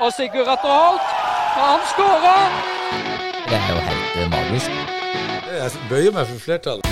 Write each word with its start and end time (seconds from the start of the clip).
Og 0.00 0.12
Sigurd 0.12 0.48
Atter 0.48 0.68
Holt, 0.68 1.08
han 1.60 1.80
skårer! 1.92 2.50
Det 3.48 3.56
er 3.56 3.68
jo 3.74 3.80
helt 3.88 4.14
eh, 4.22 4.30
magisk. 4.30 4.70
Jeg 5.52 5.70
bøyer 5.90 6.12
meg 6.16 6.26
for 6.30 6.38
flertallet. 6.44 6.86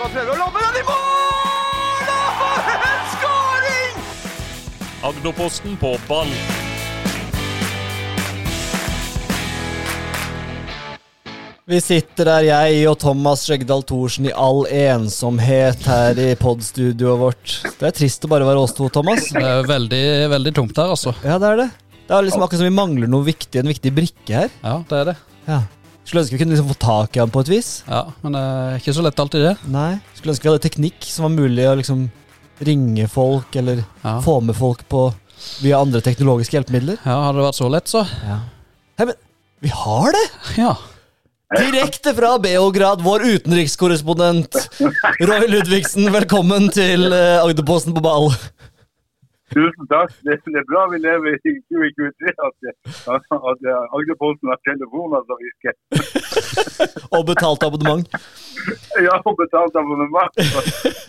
Prøver 0.00 0.32
å 0.32 0.38
lobbe 0.40 0.62
den 0.64 0.80
i 0.80 0.86
mål! 0.88 2.08
Og 2.14 2.32
for 2.40 2.88
en 2.88 3.04
skåring! 3.18 4.00
Agderposten 5.10 5.76
på 5.84 5.92
ball. 6.08 6.32
Vi 11.70 11.78
sitter 11.78 12.26
der, 12.26 12.44
jeg 12.48 12.78
og 12.90 12.96
Thomas 12.98 13.44
Skjegdal 13.46 13.84
Thorsen, 13.86 14.24
i 14.26 14.32
all 14.34 14.64
ensomhet 14.74 15.84
her 15.86 16.18
i 16.18 16.32
podstudioet 16.38 17.20
vårt. 17.20 17.52
Det 17.78 17.86
er 17.86 17.94
trist 17.94 18.26
å 18.26 18.30
bare 18.32 18.48
være 18.48 18.64
oss 18.64 18.74
to, 18.74 18.88
Thomas. 18.90 19.28
Det 19.30 19.38
er 19.46 19.68
veldig, 19.68 20.00
veldig 20.32 20.52
tomt 20.56 20.80
her, 20.82 20.90
altså. 20.96 21.12
Ja, 21.22 21.36
det 21.38 21.52
er 21.52 21.60
det. 21.62 21.68
Det 22.08 22.16
er 22.16 22.26
liksom 22.26 22.42
akkurat 22.42 22.64
som 22.64 22.66
vi 22.66 22.74
mangler 22.74 23.12
noe 23.12 23.22
viktig, 23.28 23.60
en 23.62 23.70
viktig 23.70 23.92
brikke 23.94 24.34
her. 24.34 24.50
Ja, 24.64 24.74
det 24.90 24.98
er 24.98 25.08
det. 25.12 25.16
Ja. 25.46 25.60
Skulle 26.02 26.24
ønske 26.24 26.34
vi 26.34 26.42
kunne 26.42 26.56
liksom 26.56 26.72
få 26.72 26.78
tak 26.82 27.14
i 27.14 27.22
han 27.22 27.30
på 27.30 27.44
et 27.46 27.52
vis. 27.54 27.70
Ja, 27.86 28.02
Men 28.24 28.34
det 28.34 28.42
er 28.50 28.82
ikke 28.82 28.98
så 28.98 29.06
lett 29.06 29.22
alltid, 29.22 29.46
det. 29.46 29.56
Nei. 29.70 29.92
Skulle 30.18 30.34
ønske 30.34 30.48
vi 30.48 30.50
hadde 30.50 30.66
teknikk 30.66 31.06
som 31.06 31.28
var 31.28 31.36
mulig 31.38 31.70
å 31.70 31.78
liksom 31.78 32.06
ringe 32.66 33.06
folk, 33.14 33.54
eller 33.62 33.84
Ja, 34.02 34.18
få 34.26 34.40
med 34.42 34.58
folk 34.58 34.82
på 34.90 35.06
via 35.62 35.78
andre 35.78 36.02
teknologiske 36.02 36.58
hjelpemidler. 36.58 36.98
ja 37.06 37.20
Hadde 37.28 37.38
det 37.38 37.46
vært 37.52 37.62
så 37.62 37.70
lett, 37.70 37.94
så. 37.94 38.02
Ja. 38.26 38.42
Hei, 38.98 39.12
men 39.12 39.20
vi 39.62 39.70
har 39.70 40.18
det! 40.18 40.26
Ja. 40.58 40.74
Direkte 41.58 42.14
fra 42.14 42.38
Beograd, 42.38 43.00
vår 43.02 43.20
utenrikskorrespondent 43.26 44.54
Roy 45.28 45.48
Ludvigsen. 45.50 46.06
Velkommen 46.14 46.68
til 46.70 47.10
eh, 47.10 47.42
Agderposten 47.42 47.96
på 47.96 48.02
ball. 48.04 48.30
Tusen 49.50 49.88
takk. 49.90 50.14
Det, 50.22 50.36
er 50.46 50.68
bra 50.68 50.84
vi 50.92 51.00
lever 51.02 51.34
i 51.34 51.40
2023 51.42 52.34
at, 52.46 52.70
at, 53.16 53.26
at 53.50 53.66
Agderposten 53.98 54.52
har 54.52 54.62
telefoner 54.62 55.26
som 55.26 55.42
virker. 55.42 55.74
Og 57.18 57.26
betalt 57.32 57.66
abonnement. 57.66 58.06
Ja, 59.02 59.18
og 59.18 59.34
betalt 59.42 59.74
abonnement. 59.82 60.38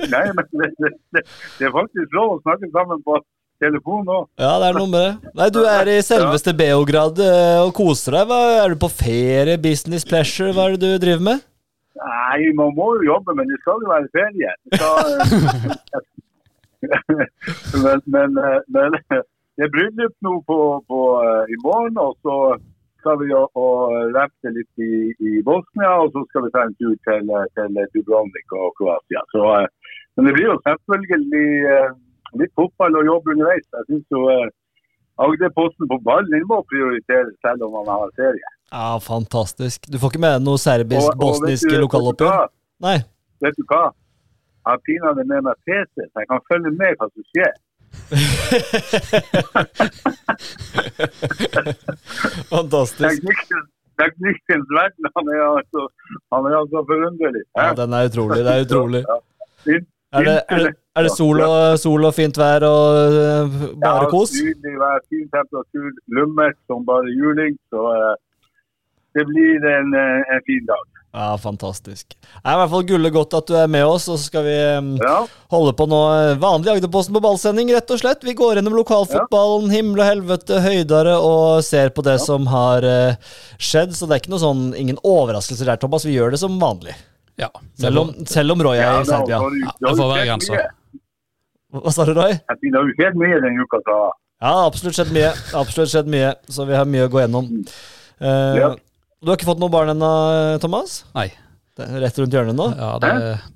Nei, 0.09 0.25
men 0.33 0.49
det, 0.57 0.71
det, 1.13 1.21
det 1.59 1.69
er 1.69 1.77
faktisk 1.77 2.17
lov 2.17 2.39
å 2.39 2.41
snakke 2.41 2.71
sammen 2.73 3.05
på 3.05 3.19
telefon 3.61 4.03
nå. 4.07 4.17
Ja, 4.41 4.55
det 4.61 4.71
er 4.71 4.79
noe 4.79 4.89
med 4.91 5.05
det. 5.05 5.31
Nei, 5.37 5.49
Du 5.53 5.61
er 5.63 5.91
i 5.91 5.99
selveste 6.05 6.53
Beograd 6.57 7.21
eh, 7.21 7.59
og 7.61 7.73
koser 7.77 8.17
deg. 8.17 8.31
Hva, 8.31 8.39
er 8.63 8.73
du 8.73 8.81
på 8.81 8.89
ferie, 8.91 9.57
business, 9.61 10.07
pleasure? 10.07 10.51
Hva 10.55 10.67
er 10.67 10.75
det 10.75 10.81
du 10.83 11.03
driver 11.05 11.23
med? 11.29 11.45
Nei, 12.01 12.49
man 12.57 12.73
må 12.77 12.87
jo 12.97 13.11
jobbe, 13.11 13.35
men 13.37 13.49
det 13.51 13.59
skal 13.61 13.83
jo 13.83 13.91
være 13.91 14.09
ferie. 14.15 14.51
Skal, 14.73 15.05
men, 17.85 18.03
men, 18.15 18.41
eh, 18.41 18.59
men 18.73 18.99
det 19.57 19.67
er 19.67 19.73
bryllup 19.73 20.15
nå 20.25 20.37
på, 20.49 20.59
på, 20.89 20.99
eh, 21.21 21.53
i 21.53 21.57
morgen, 21.61 21.97
og 22.01 22.17
så 22.25 22.37
skal 23.01 23.17
vi 23.21 23.31
jo 23.31 23.41
og 23.57 24.13
rappe 24.15 24.53
litt 24.55 24.83
i, 24.85 25.09
i 25.29 25.41
Bosnia, 25.45 25.91
og 26.03 26.13
så 26.13 26.23
skal 26.29 26.45
vi 26.45 26.53
ta 26.53 26.65
en 26.67 26.77
tur 26.79 26.95
til, 27.07 27.33
eh, 27.37 27.49
til 27.57 27.79
Dubrovnik 27.95 28.55
og 28.57 28.73
Kroatia. 28.77 29.21
Så, 29.33 29.43
eh, 29.59 29.97
men 30.15 30.29
det 30.29 30.35
blir 30.37 30.49
jo 30.51 30.57
selvfølgelig 30.67 31.51
eh, 31.75 31.91
litt 32.39 32.53
fotball 32.59 32.93
og 32.99 33.03
jobb 33.07 33.23
underveis. 33.33 33.65
Jeg 33.77 33.83
synes 33.89 34.05
jo 34.15 34.19
eh, 34.31 34.49
Agderposten 35.21 35.85
på 35.91 35.97
ball 36.05 36.25
den 36.31 36.43
må 36.49 36.57
prioriteres 36.71 37.33
selv 37.45 37.59
om 37.67 37.71
man 37.77 37.87
har 37.91 38.09
serie. 38.17 38.47
Ja, 38.71 38.87
Fantastisk. 39.03 39.77
Du 39.91 39.95
får 39.99 40.09
ikke 40.13 40.23
med 40.23 40.33
deg 40.37 40.45
noe 40.47 40.59
du 41.67 41.75
lokaloppgjør? 41.83 42.47
Nei. 42.85 42.97
Vet 43.43 43.55
du 43.59 43.63
hva? 43.69 43.83
Jeg 44.61 44.69
har 44.69 44.79
pinadø 44.85 45.23
med 45.25 45.41
meg 45.47 45.55
PC, 45.65 45.93
så 46.05 46.15
jeg 46.21 46.27
kan 46.29 46.41
følge 46.49 46.71
med 46.77 46.91
hva 46.97 47.05
som 47.09 47.23
skjer. 47.33 47.53
Fantastisk. 52.53 53.09
Teknikken, 53.09 53.61
teknikkens 54.01 54.67
verden, 54.77 55.03
han 55.17 55.25
er 55.33 55.39
altså, 55.47 55.81
han 56.33 56.41
er 56.49 56.53
altså 56.61 56.77
forunderlig. 56.91 57.43
Ja, 57.57 57.65
Den 57.81 57.89
er 57.97 58.01
utrolig. 58.11 58.39
Det 58.45 58.51
er 58.53 58.59
utrolig. 58.67 59.01
Ja. 60.11 60.19
Er 60.19 60.27
det, 60.27 60.37
er 60.51 60.71
er 60.91 61.07
det 61.07 61.11
sol, 61.15 61.39
og, 61.39 61.77
sol 61.79 62.03
og 62.03 62.11
fint 62.17 62.35
vær 62.35 62.65
og 62.67 63.13
eh, 63.15 63.59
bare 63.79 64.09
kos? 64.11 64.33
Ja, 64.35 64.49
nydelig 64.49 64.79
vær, 64.81 65.03
fin 65.07 65.27
temperatur, 65.31 65.91
lummert 66.11 66.57
som 66.67 66.81
bare 66.87 67.13
juling. 67.15 67.53
Så 67.71 67.85
eh, 67.95 68.17
det 69.15 69.23
blir 69.29 69.67
en, 69.71 69.93
eh, 69.95 70.33
en 70.35 70.41
fin 70.47 70.65
dag. 70.67 70.87
Ja, 71.11 71.29
fantastisk. 71.39 72.11
Det 72.15 72.43
er 72.43 72.55
i 72.55 72.59
hvert 72.59 72.71
fall 72.71 72.83
gullet 72.87 73.15
godt 73.15 73.35
at 73.39 73.47
du 73.47 73.55
er 73.59 73.71
med 73.71 73.83
oss, 73.87 74.09
og 74.11 74.19
så 74.19 74.27
skal 74.27 74.43
vi 74.47 74.55
eh, 74.55 74.89
Ja, 74.99 75.15
holde 75.55 75.73
på 75.79 75.87
nå 75.91 76.01
eh, 76.17 76.33
vanlig 76.43 76.73
Agderposten 76.73 77.15
på 77.15 77.23
ballsending, 77.23 77.71
rett 77.71 77.95
og 77.95 78.01
slett. 78.03 78.27
Vi 78.27 78.35
går 78.35 78.59
gjennom 78.59 78.75
lokalfotballen, 78.81 79.71
himmel 79.71 80.03
og 80.03 80.09
helvete, 80.09 80.59
høydere, 80.65 81.15
og 81.23 81.63
ser 81.67 81.95
på 81.95 82.03
det 82.03 82.17
som 82.23 82.51
har 82.51 82.83
skjedd. 83.55 83.95
Så 83.95 84.11
det 84.11 84.17
er 84.17 84.25
ikke 84.25 84.35
noe 84.35 84.43
sånn, 84.43 84.67
ingen 84.75 84.99
overraskelser 85.07 85.71
der, 85.71 85.79
Thomas. 85.79 86.03
Vi 86.07 86.19
gjør 86.19 86.35
det 86.35 86.43
som 86.43 86.59
vanlig. 86.59 86.99
Ja. 87.41 87.49
Selv 87.81 88.03
om, 88.03 88.11
selv 88.29 88.53
om 88.55 88.63
Roy 88.67 88.77
er 88.81 89.01
i 89.01 89.07
Serbia. 89.09 89.39
Ja, 89.41 89.73
det 89.81 89.93
får 89.99 90.11
være 90.13 90.27
grensa. 90.29 90.61
Hva 91.71 91.93
sa 91.95 92.05
du, 92.07 92.13
Roy? 92.17 92.35
Det 92.35 92.71
har 92.75 92.87
jo 92.87 92.95
skjedd 92.97 93.17
mye 93.19 93.39
denne 93.43 93.65
uka. 93.65 93.79
Så. 93.87 93.97
Ja, 94.41 94.53
absolutt 94.65 94.97
skjedd 94.97 95.11
mye. 95.15 95.31
Absolutt 95.57 95.91
skjedd 95.93 96.09
mye, 96.11 96.31
så 96.51 96.65
vi 96.69 96.75
har 96.77 96.89
mye 96.89 97.07
å 97.07 97.11
gå 97.13 97.21
gjennom. 97.23 97.51
Uh, 98.21 98.75
Du 99.21 99.29
har 99.29 99.37
ikke 99.37 99.47
fått 99.51 99.61
noe 99.61 99.69
barn 99.69 99.91
ennå, 99.93 100.09
Thomas? 100.63 101.01
Nei. 101.13 101.27
Rett 102.01 102.17
rundt 102.21 102.35
hjørnet 102.35 102.55
nå? 102.57 102.65
Ja, 102.77 102.89
det, 103.01 103.11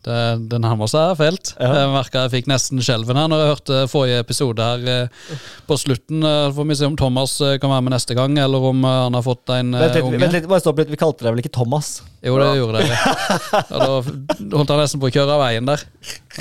det, 0.07 0.17
det 0.51 0.59
nærmer 0.63 0.89
seg 0.91 1.13
fælt. 1.19 1.51
Ja. 1.59 1.69
Jeg 1.81 1.91
merka 1.93 2.23
jeg 2.25 2.33
fikk 2.35 2.49
nesten 2.51 2.81
skjelven 2.85 3.19
her 3.19 3.29
når 3.31 3.41
jeg 3.43 3.51
hørte 3.53 3.79
forrige 3.91 4.19
episode 4.23 4.67
her 4.69 4.85
eh, 4.91 5.39
på 5.69 5.77
slutten. 5.81 6.23
Eh, 6.25 6.47
Får 6.57 6.69
vi 6.71 6.77
se 6.79 6.89
om 6.89 6.97
Thomas 6.99 7.37
eh, 7.45 7.55
kan 7.61 7.73
være 7.73 7.85
med 7.87 7.95
neste 7.95 8.17
gang, 8.17 8.37
eller 8.41 8.67
om 8.71 8.83
han 8.87 9.17
har 9.19 9.25
fått 9.25 9.53
en 9.55 9.71
Vent 9.75 9.93
litt, 9.95 10.03
unge. 10.09 10.21
vent 10.25 10.37
litt, 10.39 10.49
bare 10.51 10.63
stopp 10.65 10.81
litt. 10.83 10.91
Vi 10.93 10.99
kalte 11.01 11.25
deg 11.27 11.35
vel 11.37 11.43
ikke 11.45 11.53
Thomas? 11.59 11.93
Jo, 12.25 12.35
det 12.41 12.51
gjorde 12.57 12.81
dere. 12.81 12.99
Ja, 13.71 13.79
da 13.79 13.87
holdt 14.57 14.71
han 14.73 14.79
nesten 14.83 15.01
på 15.03 15.09
å 15.09 15.13
kjøre 15.15 15.35
av 15.37 15.41
veien 15.45 15.67
der. 15.69 15.83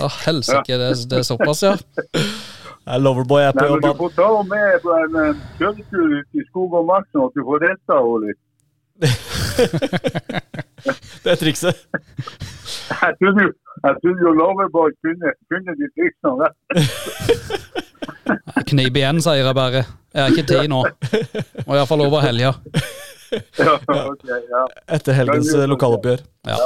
Å, 0.00 0.08
helsike, 0.26 0.76
det, 0.80 0.90
det 1.10 1.20
er 1.22 1.26
såpass, 1.26 1.64
ja. 1.66 1.74
Jeg 2.84 3.00
Loverboy 3.00 3.40
er 3.46 3.54
på 3.56 3.64
jobb. 3.64 3.84
Du 3.84 3.94
får 4.02 4.10
ta 4.18 4.26
henne 4.28 4.48
med 4.50 4.82
på 4.84 4.92
en 4.92 5.38
kjøretur 5.58 6.16
ut 6.18 6.36
i 6.36 6.42
skog 6.50 6.74
og 6.80 6.88
mark, 6.90 7.06
sånn 7.14 7.30
at 7.30 7.36
du 7.38 7.40
får 7.46 7.62
retta 7.64 7.96
henne 8.00 8.18
litt. 8.26 8.40
Det 11.24 11.30
er 11.32 11.38
trikset. 11.40 11.74
Jeg 12.90 13.12
trodde 13.18 13.42
jo, 13.46 13.50
jeg 13.84 13.94
trodde 14.02 14.20
jo 14.26 14.30
Loverboy 14.38 14.90
kunne, 15.04 15.32
kunne 15.50 15.72
de 15.80 15.86
triksene. 15.96 16.48
Knip 18.70 18.96
igjen, 19.00 19.18
sier 19.24 19.40
jeg 19.40 19.56
bare. 19.56 19.82
Jeg 20.14 20.20
har 20.22 20.28
ikke 20.34 20.46
tid 20.52 20.68
nå. 20.70 20.80
Må 21.66 21.78
iallfall 21.78 22.04
over 22.06 22.20
helga. 22.24 22.52
Ja, 23.58 23.72
okay, 24.04 24.40
ja. 24.52 24.62
Etter 24.94 25.16
helgens 25.16 25.50
lokaloppgjør. 25.74 26.20
Ja. 26.46 26.58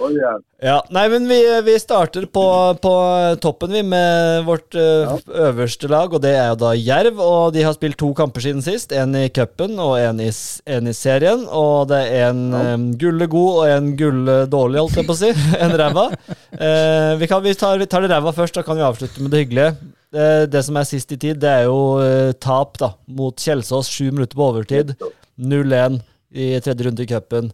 Ja. 0.00 0.32
Ja, 0.60 0.76
nei, 0.92 1.06
men 1.12 1.26
vi, 1.28 1.38
vi 1.64 1.74
starter 1.80 2.26
på, 2.28 2.44
på 2.84 2.92
toppen, 3.40 3.72
vi, 3.72 3.82
med 3.86 4.44
vårt 4.44 4.76
ja. 4.76 5.14
øverste 5.48 5.88
lag, 5.88 6.12
og 6.12 6.20
det 6.24 6.34
er 6.36 6.50
jo 6.50 6.58
da 6.60 6.72
Jerv. 6.76 7.20
Og 7.24 7.54
de 7.54 7.64
har 7.64 7.76
spilt 7.76 7.98
to 8.00 8.10
kamper 8.16 8.44
siden 8.44 8.64
sist. 8.64 8.92
En 8.96 9.14
i 9.16 9.26
cupen 9.32 9.78
og 9.80 9.94
en 10.00 10.20
i, 10.20 10.28
i 10.30 10.96
serien. 10.96 11.46
Og 11.48 11.88
det 11.92 12.00
er 12.08 12.28
en 12.30 12.42
um, 12.52 12.90
gulle 13.00 13.28
god 13.30 13.62
og 13.62 13.70
en 13.70 13.94
gulle 14.00 14.36
dårlig, 14.52 14.82
holdt 14.82 15.00
jeg 15.00 15.08
på 15.08 15.16
å 15.16 15.22
si. 15.22 15.32
En 15.64 15.76
ræva. 15.80 16.10
uh, 16.10 17.12
vi, 17.20 17.30
kan, 17.30 17.44
vi, 17.44 17.56
tar, 17.56 17.80
vi 17.80 17.88
tar 17.88 18.04
det 18.04 18.12
ræva 18.12 18.34
først, 18.36 18.56
da 18.56 18.66
kan 18.66 18.80
vi 18.80 18.86
avslutte 18.88 19.24
med 19.24 19.32
det 19.32 19.44
hyggelige. 19.44 19.72
Eh, 20.10 20.44
det 20.50 20.64
som 20.66 20.74
er 20.74 20.86
sist 20.88 21.12
i 21.14 21.18
tid, 21.20 21.38
det 21.38 21.50
er 21.50 21.68
jo 21.68 22.00
uh, 22.02 22.32
tap 22.42 22.78
da, 22.82 22.92
mot 23.14 23.36
Kjelsås. 23.38 23.90
Sju 23.90 24.10
minutter 24.10 24.38
på 24.38 24.48
overtid. 24.48 24.94
0-1 25.40 26.00
i 26.30 26.52
tredje 26.62 26.86
runde 26.86 27.04
i 27.04 27.10
cupen. 27.10 27.52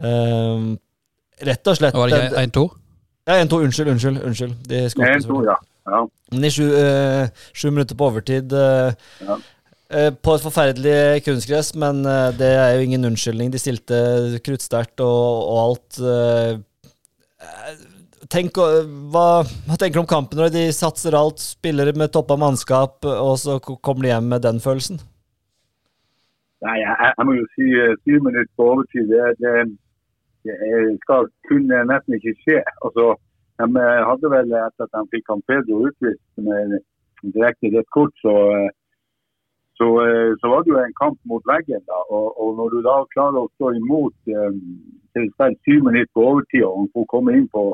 Eh, 0.00 0.68
rett 1.46 1.66
og 1.70 1.76
slett 1.78 1.94
Var 1.94 2.08
det 2.12 2.20
ikke 2.28 2.44
1-2? 2.46 2.64
ja, 3.28 3.34
1-2. 3.44 3.60
Unnskyld, 3.66 3.88
unnskyld. 3.92 4.22
unnskyld. 4.24 4.54
De 4.68 4.78
En, 4.86 5.22
to, 5.22 5.42
ja. 5.44 5.56
ja. 5.86 6.00
Men 6.32 6.44
i 6.44 6.50
sju, 6.50 6.64
eh, 6.74 7.28
sju 7.54 7.70
minutter 7.70 7.96
på 7.96 8.08
overtid 8.08 8.52
eh, 8.52 8.92
Ja. 9.26 9.36
eh, 9.90 10.10
På 10.16 10.34
et 10.38 10.42
forferdelig 10.46 11.24
kunstgress, 11.26 11.74
men 11.74 12.00
eh, 12.06 12.30
det 12.38 12.48
er 12.56 12.74
jo 12.78 12.86
ingen 12.88 13.04
unnskyldning. 13.10 13.52
De 13.52 13.58
stilte 13.60 14.40
kruttsterkt 14.44 15.00
og, 15.04 15.44
og 15.44 15.60
alt. 15.66 16.00
eh, 16.00 16.58
Tenk, 18.28 18.58
hva, 18.58 19.22
hva 19.46 19.76
tenker 19.78 19.94
du 19.94 20.02
om 20.02 20.08
kampen 20.10 20.36
når 20.40 20.50
de 20.52 20.64
satser 20.74 21.14
alt, 21.16 21.38
spiller 21.40 21.92
med 21.96 22.10
toppa 22.12 22.36
mannskap, 22.36 23.04
og 23.06 23.38
så 23.40 23.54
kommer 23.62 24.04
de 24.04 24.10
hjem 24.10 24.26
med 24.28 24.42
den 24.44 24.58
følelsen? 24.60 24.98
Nei, 26.66 26.74
jeg, 26.82 26.96
jeg 27.16 27.24
må 27.28 27.36
jo 27.38 27.44
si 27.54 27.68
syv 28.02 28.24
minutter 28.26 28.50
på 28.58 28.66
overtid, 28.74 29.06
det, 29.12 29.28
det, 29.38 29.52
skal 31.04 31.28
kunne 31.48 31.84
nesten 31.90 32.18
ikke 32.18 32.34
skje. 32.42 32.60
Altså, 32.86 33.06
de 33.60 33.66
eh, 33.82 34.02
hadde 34.08 34.32
vel 34.34 34.54
etter 34.60 34.86
at 34.86 34.94
de 34.94 35.04
fikk 35.14 35.32
han 35.32 35.44
Pedro 35.50 35.80
utvist 35.88 36.42
med 36.48 36.78
direkte 37.36 37.72
rødt 37.74 37.90
kort, 37.96 38.14
så, 38.24 38.34
eh, 38.54 38.70
så, 39.78 39.88
eh, 40.04 40.30
så 40.40 40.52
var 40.52 40.62
det 40.62 40.72
jo 40.74 40.78
en 40.82 40.98
kamp 41.02 41.18
mot 41.30 41.44
veggen. 41.52 41.82
da, 41.90 41.98
og, 42.14 42.26
og 42.40 42.56
Når 42.58 42.68
du 42.74 42.78
da 42.86 42.96
klarer 43.14 43.42
å 43.42 43.52
stå 43.56 43.74
imot 43.80 44.16
til 44.28 45.28
spill 45.34 45.58
syv 45.66 45.84
minutter 45.88 46.14
på 46.14 46.26
overtid, 46.30 46.64
og 46.64 46.90
får 46.94 47.12
komme 47.14 47.36
inn 47.38 47.50
på, 47.56 47.66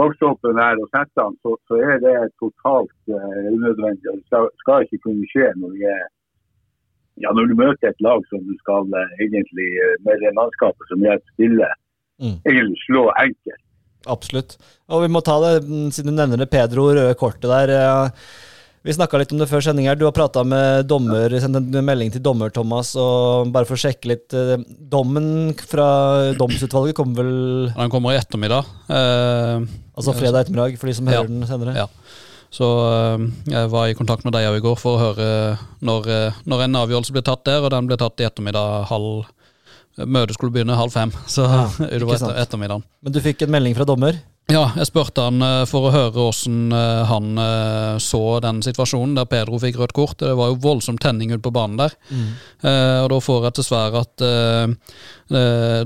bakstoppen 0.00 0.60
her 0.62 0.80
og 0.80 0.88
sette 0.94 1.24
han, 1.24 1.36
så, 1.44 1.54
så 1.68 1.78
er 1.90 2.00
det 2.04 2.16
totalt 2.40 2.96
uh, 3.12 3.44
unødvendig. 3.52 4.08
Det 4.08 4.24
skal, 4.28 4.48
skal 4.62 4.86
ikke 4.86 5.02
kunne 5.06 5.28
skje 5.32 5.50
når, 5.60 5.76
er, 5.92 6.02
ja, 7.24 7.32
når 7.36 7.50
du 7.50 7.54
møter 7.60 7.90
et 7.90 8.04
lag 8.06 8.24
som 8.30 8.42
du 8.48 8.54
skal 8.62 8.88
eh, 8.98 9.16
egentlig 9.26 9.68
eh, 9.84 9.96
med 10.06 10.22
det 10.24 10.32
mannskapet 10.38 10.88
som 10.88 11.04
gjør 11.04 11.20
stille, 11.34 11.68
Mm. 12.22 12.38
egentlig 12.46 12.78
slå 12.86 13.08
enkelt. 13.18 13.58
Absolutt. 14.06 14.56
Og 14.90 15.02
vi 15.04 15.10
må 15.14 15.20
ta 15.22 15.36
det, 15.42 15.64
mm, 15.66 15.90
siden 15.94 16.10
du 16.10 16.18
nevner 16.18 16.38
det, 16.42 16.50
Pedro 16.50 16.88
røde 16.94 17.14
kortet 17.18 17.50
der. 17.50 17.70
eh, 17.70 18.10
Vi 18.84 18.90
snakka 18.90 19.14
litt 19.18 19.30
om 19.30 19.38
det 19.38 19.46
før 19.46 19.62
sending 19.62 19.86
her. 19.86 19.94
Du 19.94 20.04
har 20.08 20.10
prata 20.12 20.42
med 20.42 20.88
dommer, 20.90 21.30
sendt 21.38 21.54
en 21.54 21.84
melding 21.86 22.10
til 22.10 22.20
dommer, 22.20 22.50
Thomas, 22.50 22.96
og 22.98 23.52
bare 23.54 23.64
for 23.64 23.76
å 23.78 23.78
sjekke 23.78 24.08
litt 24.10 24.34
eh, 24.34 24.56
Dommen 24.90 25.54
fra 25.54 26.32
domsutvalget 26.34 26.96
kommer 26.98 27.22
vel 27.22 27.72
Den 27.76 27.90
kommer 27.94 28.10
i 28.10 28.18
ettermiddag. 28.18 28.66
Eh, 28.90 29.62
altså 29.94 30.14
fredag 30.18 30.46
ettermiddag, 30.48 30.74
for 30.80 30.90
de 30.90 30.94
som 30.98 31.06
Ja. 31.06 31.20
hører 31.22 31.28
den 31.30 31.46
senere? 31.46 31.76
Ja. 31.76 31.86
Så 32.50 32.66
eh, 32.90 33.28
jeg 33.54 33.70
var 33.70 33.86
i 33.86 33.94
kontakt 33.94 34.24
med 34.26 34.32
deg 34.34 34.50
òg 34.50 34.58
i 34.58 34.64
går 34.66 34.76
for 34.82 34.98
å 34.98 35.04
høre 35.14 35.58
når, 35.80 36.34
når 36.44 36.64
en 36.66 36.74
avgjørelse 36.82 37.12
blir 37.14 37.22
tatt 37.22 37.44
der, 37.44 37.62
og 37.62 37.70
den 37.70 37.86
ble 37.86 37.96
tatt 37.96 38.18
i 38.18 38.26
ettermiddag 38.26 38.88
halv 38.90 39.30
Møtet 39.98 40.38
skulle 40.38 40.54
begynne 40.54 40.76
halv 40.78 40.92
fem, 40.94 41.10
så 41.34 41.44
Ja, 41.46 41.64
det 41.90 42.04
var 42.08 42.16
etter, 42.16 42.36
ettermiddagen. 42.46 42.84
Men 43.02 43.12
du 43.16 43.20
fikk 43.24 43.44
en 43.44 43.52
melding 43.52 43.76
fra 43.78 43.88
dommer? 43.88 44.20
Ja, 44.50 44.64
jeg 44.74 44.88
spurte 44.88 45.22
han 45.22 45.38
eh, 45.44 45.60
for 45.70 45.86
å 45.86 45.92
høre 45.94 46.10
hvordan 46.16 46.72
eh, 46.74 47.02
han 47.06 47.38
eh, 47.38 47.98
så 48.02 48.40
den 48.42 48.58
situasjonen 48.64 49.14
der 49.16 49.28
Pedro 49.30 49.60
fikk 49.62 49.78
rødt 49.78 49.94
kort. 49.96 50.16
Det 50.18 50.32
var 50.36 50.50
jo 50.50 50.58
voldsom 50.64 50.98
tenning 51.00 51.30
ute 51.30 51.44
på 51.44 51.52
banen 51.54 51.78
der. 51.78 51.94
Eh, 52.10 52.98
og 53.04 53.08
da 53.12 53.20
får 53.22 53.46
jeg 53.46 53.56
til 53.60 53.68
svar 53.68 53.94
at 54.02 54.24
eh, 54.26 54.66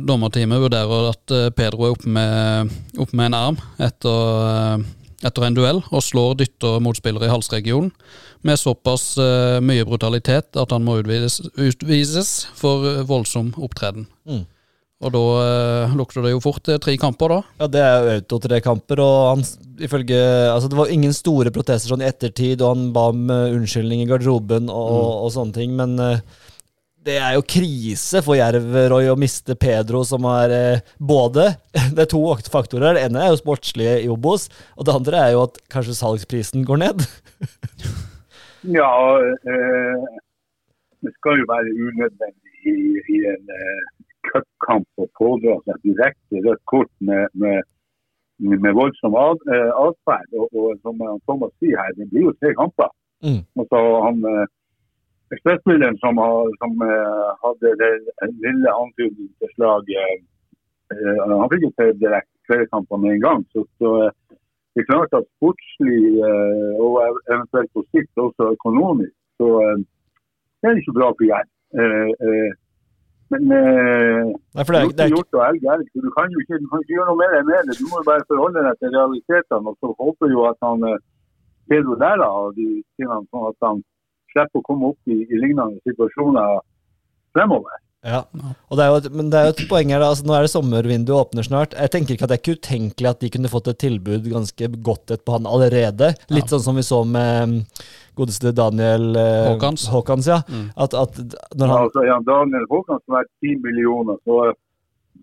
dommerteamet 0.03 0.63
vurderer 0.65 1.11
at 1.13 1.35
Pedro 1.59 1.87
er 1.87 1.99
oppe 1.99 2.11
med, 2.17 2.73
opp 2.99 3.13
med 3.13 3.29
en 3.29 3.39
arm 3.39 3.61
etter, 3.77 4.83
etter 5.27 5.47
en 5.47 5.57
duell, 5.57 5.83
og 5.91 6.05
slår 6.05 6.39
dytter 6.43 6.81
motspillere 6.85 7.29
i 7.29 7.33
halsregionen 7.33 7.93
med 8.47 8.61
såpass 8.61 9.15
uh, 9.19 9.59
mye 9.65 9.87
brutalitet 9.89 10.59
at 10.61 10.75
han 10.75 10.85
må 10.87 11.01
utvises, 11.01 11.41
utvises 11.59 12.35
for 12.55 13.03
voldsom 13.09 13.53
opptreden. 13.59 14.07
Mm. 14.29 14.45
Og 15.05 15.13
da 15.13 15.23
uh, 15.37 15.97
lukter 15.99 16.25
det 16.25 16.33
jo 16.33 16.41
fort 16.41 16.71
eh, 16.73 16.79
tre 16.81 16.95
kamper, 17.01 17.35
da. 17.35 17.57
Ja, 17.61 17.69
det 17.69 17.83
er 17.85 17.97
jo 17.97 18.15
auto 18.21 18.39
tre 18.47 18.63
kamper, 18.65 19.03
og 19.05 19.17
han 19.35 19.45
ifølge 19.85 20.21
Altså, 20.55 20.71
det 20.73 20.79
var 20.79 20.93
ingen 20.93 21.13
store 21.13 21.53
protester 21.53 21.93
sånn 21.93 22.05
i 22.05 22.09
ettertid, 22.09 22.63
og 22.63 22.73
han 22.73 22.91
ba 22.97 23.11
om 23.13 23.27
unnskyldning 23.29 24.07
i 24.07 24.09
garderoben 24.09 24.71
og, 24.73 25.27
og 25.27 25.33
sånne 25.35 25.59
ting, 25.59 25.77
men 25.77 25.99
det 27.07 27.17
er 27.23 27.37
jo 27.37 27.45
krise 27.47 28.21
for 28.25 28.39
Jerv, 28.39 28.67
Roy, 28.91 29.07
å 29.13 29.19
miste 29.19 29.55
Pedro, 29.59 30.03
som 30.07 30.27
er 30.31 30.55
eh, 30.55 30.85
både 30.99 31.53
Det 31.95 32.07
er 32.07 32.11
to 32.11 32.23
faktorer. 32.51 32.97
Det 32.97 33.07
ene 33.07 33.23
er 33.23 33.33
jo 33.33 33.41
sportslige 33.41 34.01
i 34.03 34.11
Obos, 34.11 34.49
og 34.75 34.89
det 34.89 34.97
andre 34.97 35.23
er 35.23 35.35
jo 35.37 35.45
at 35.47 35.61
kanskje 35.73 35.99
salgsprisen 36.01 36.67
går 36.67 36.85
ned. 36.87 37.07
Ja, 38.67 38.89
eh, 39.47 40.07
det 41.05 41.13
skal 41.21 41.37
jo 41.39 41.45
være 41.47 41.71
unødvendig 41.71 42.55
i, 42.67 42.73
i 43.15 43.19
en 43.31 43.53
eh, 43.55 43.85
cupkamp 44.27 44.89
å 44.99 45.07
pådra 45.15 45.55
seg 45.69 45.85
direkte 45.85 46.41
rødt 46.43 46.65
kort 46.73 46.91
med, 46.99 47.31
med, 47.39 47.63
med 48.43 48.75
voldsom 48.75 49.15
eh, 49.15 49.71
atferd. 49.71 50.35
Og, 50.35 50.49
og 50.51 50.83
som 50.83 50.99
Thomas 51.31 51.55
sier 51.61 51.79
her, 51.79 51.95
det 51.95 52.09
blir 52.11 52.27
jo 52.27 52.35
tre 52.41 52.57
kamper. 52.59 52.91
Mm. 53.23 53.39
Og 53.55 53.71
så 53.71 53.85
han 54.09 54.19
eh, 54.33 54.51
Ekspressspilleren 55.35 55.97
som, 55.99 56.19
som 56.61 56.83
eh, 56.87 57.29
hadde 57.43 57.71
det 57.81 57.93
lille 58.45 58.75
antydning 58.83 59.31
til 59.41 59.51
slag, 59.57 59.89
eh, 59.91 60.19
han 61.19 61.51
fikk 61.51 61.65
jo 61.67 61.71
til 61.81 61.97
direkte 61.99 62.47
flere 62.47 62.67
kamper 62.71 63.01
med 63.03 63.17
en 63.17 63.25
gang. 63.25 63.41
Så, 63.51 63.65
så 63.83 63.91
eh, 64.05 64.13
det 64.77 64.85
er 64.85 64.91
klart 64.93 65.17
at 65.19 65.27
sportslig 65.39 66.21
og 66.85 66.99
eventuelt 67.33 67.71
på 67.75 67.83
sikt 67.91 68.23
også 68.27 68.53
økonomisk, 68.59 69.15
så 69.41 69.49
det 70.61 70.69
er 70.69 70.81
ikke 70.83 70.99
bra 70.99 71.09
for 71.17 71.25
Jerv. 71.25 71.49
Men 73.33 73.43
Nei, 73.49 74.63
for 74.67 74.77
det 74.77 74.83
er, 74.83 74.93
det 74.99 75.07
er 75.07 75.15
gjort 75.15 75.39
og 75.39 75.43
elg 75.47 75.65
er 75.65 75.81
du 76.05 76.11
kan 76.13 76.29
jo 76.35 76.45
ikke, 76.45 76.61
du 76.61 76.69
kan 76.69 76.85
ikke 76.85 76.93
gjøre 76.93 77.09
noe 77.09 77.21
mer 77.23 77.39
enn 77.39 77.49
det. 77.49 77.79
Du 77.81 77.89
må 77.89 78.03
jo 78.03 78.07
bare 78.11 78.29
forholde 78.29 78.67
deg 78.69 78.77
til 78.83 78.93
realitetene. 78.99 79.73
Og 79.73 79.81
så 79.81 79.95
håper 80.05 80.35
jo 80.35 80.45
at 80.53 80.61
han 80.69 80.85
Pedro 81.73 81.97
lærer 82.05 82.29
av 82.29 82.53
de 82.61 82.69
tingene, 83.01 83.25
sånn 83.33 83.49
at 83.49 83.67
han 83.67 83.81
slipper 84.37 84.61
å 84.63 84.67
komme 84.69 84.93
opp 84.93 85.11
i, 85.13 85.19
i 85.25 85.41
lignende 85.43 85.81
situasjoner 85.89 86.61
fremover. 87.37 87.83
Ja, 88.07 88.21
og 88.71 88.79
det 88.79 88.85
er 88.85 88.91
jo 88.93 88.99
et, 89.01 89.07
men 89.19 89.31
det 89.33 89.39
er 89.41 89.47
jo 89.49 89.53
et 89.57 89.61
poeng 89.67 89.89
her. 89.91 89.99
da, 89.99 90.13
altså 90.13 90.27
Nå 90.29 90.35
er 90.37 90.45
det 90.47 90.51
sommervinduet 90.53 91.17
åpner 91.25 91.43
snart. 91.43 91.73
Jeg 91.75 91.91
tenker 91.91 92.15
ikke 92.15 92.27
at 92.29 92.31
det 92.31 92.37
er 92.37 92.43
ikke 92.45 92.55
utenkelig 92.61 93.09
at 93.11 93.25
de 93.25 93.31
kunne 93.35 93.51
fått 93.51 93.71
et 93.73 93.81
tilbud 93.83 94.29
ganske 94.31 94.69
godt 94.87 95.11
et 95.17 95.25
på 95.27 95.35
han 95.35 95.49
allerede. 95.51 96.13
Litt 96.31 96.53
sånn 96.53 96.63
som 96.63 96.79
vi 96.79 96.85
så 96.87 97.01
med 97.03 97.51
mm, 97.51 97.57
godeste 98.21 98.53
Daniel 98.55 99.09
eh, 99.19 99.49
Håkans. 99.49 99.89
Håkans 99.91 100.29
ja. 100.31 100.39
Mm. 100.47 100.69
At, 100.87 100.95
at 100.95 101.19
når 101.59 101.73
han, 101.73 101.81
Altså, 101.89 102.07
ja, 102.07 102.21
Daniel 102.31 102.69
Håkans 102.71 103.03
som 103.09 103.19
er 103.19 103.27
10 103.43 103.59
millioner, 103.67 104.21
så 104.23 104.53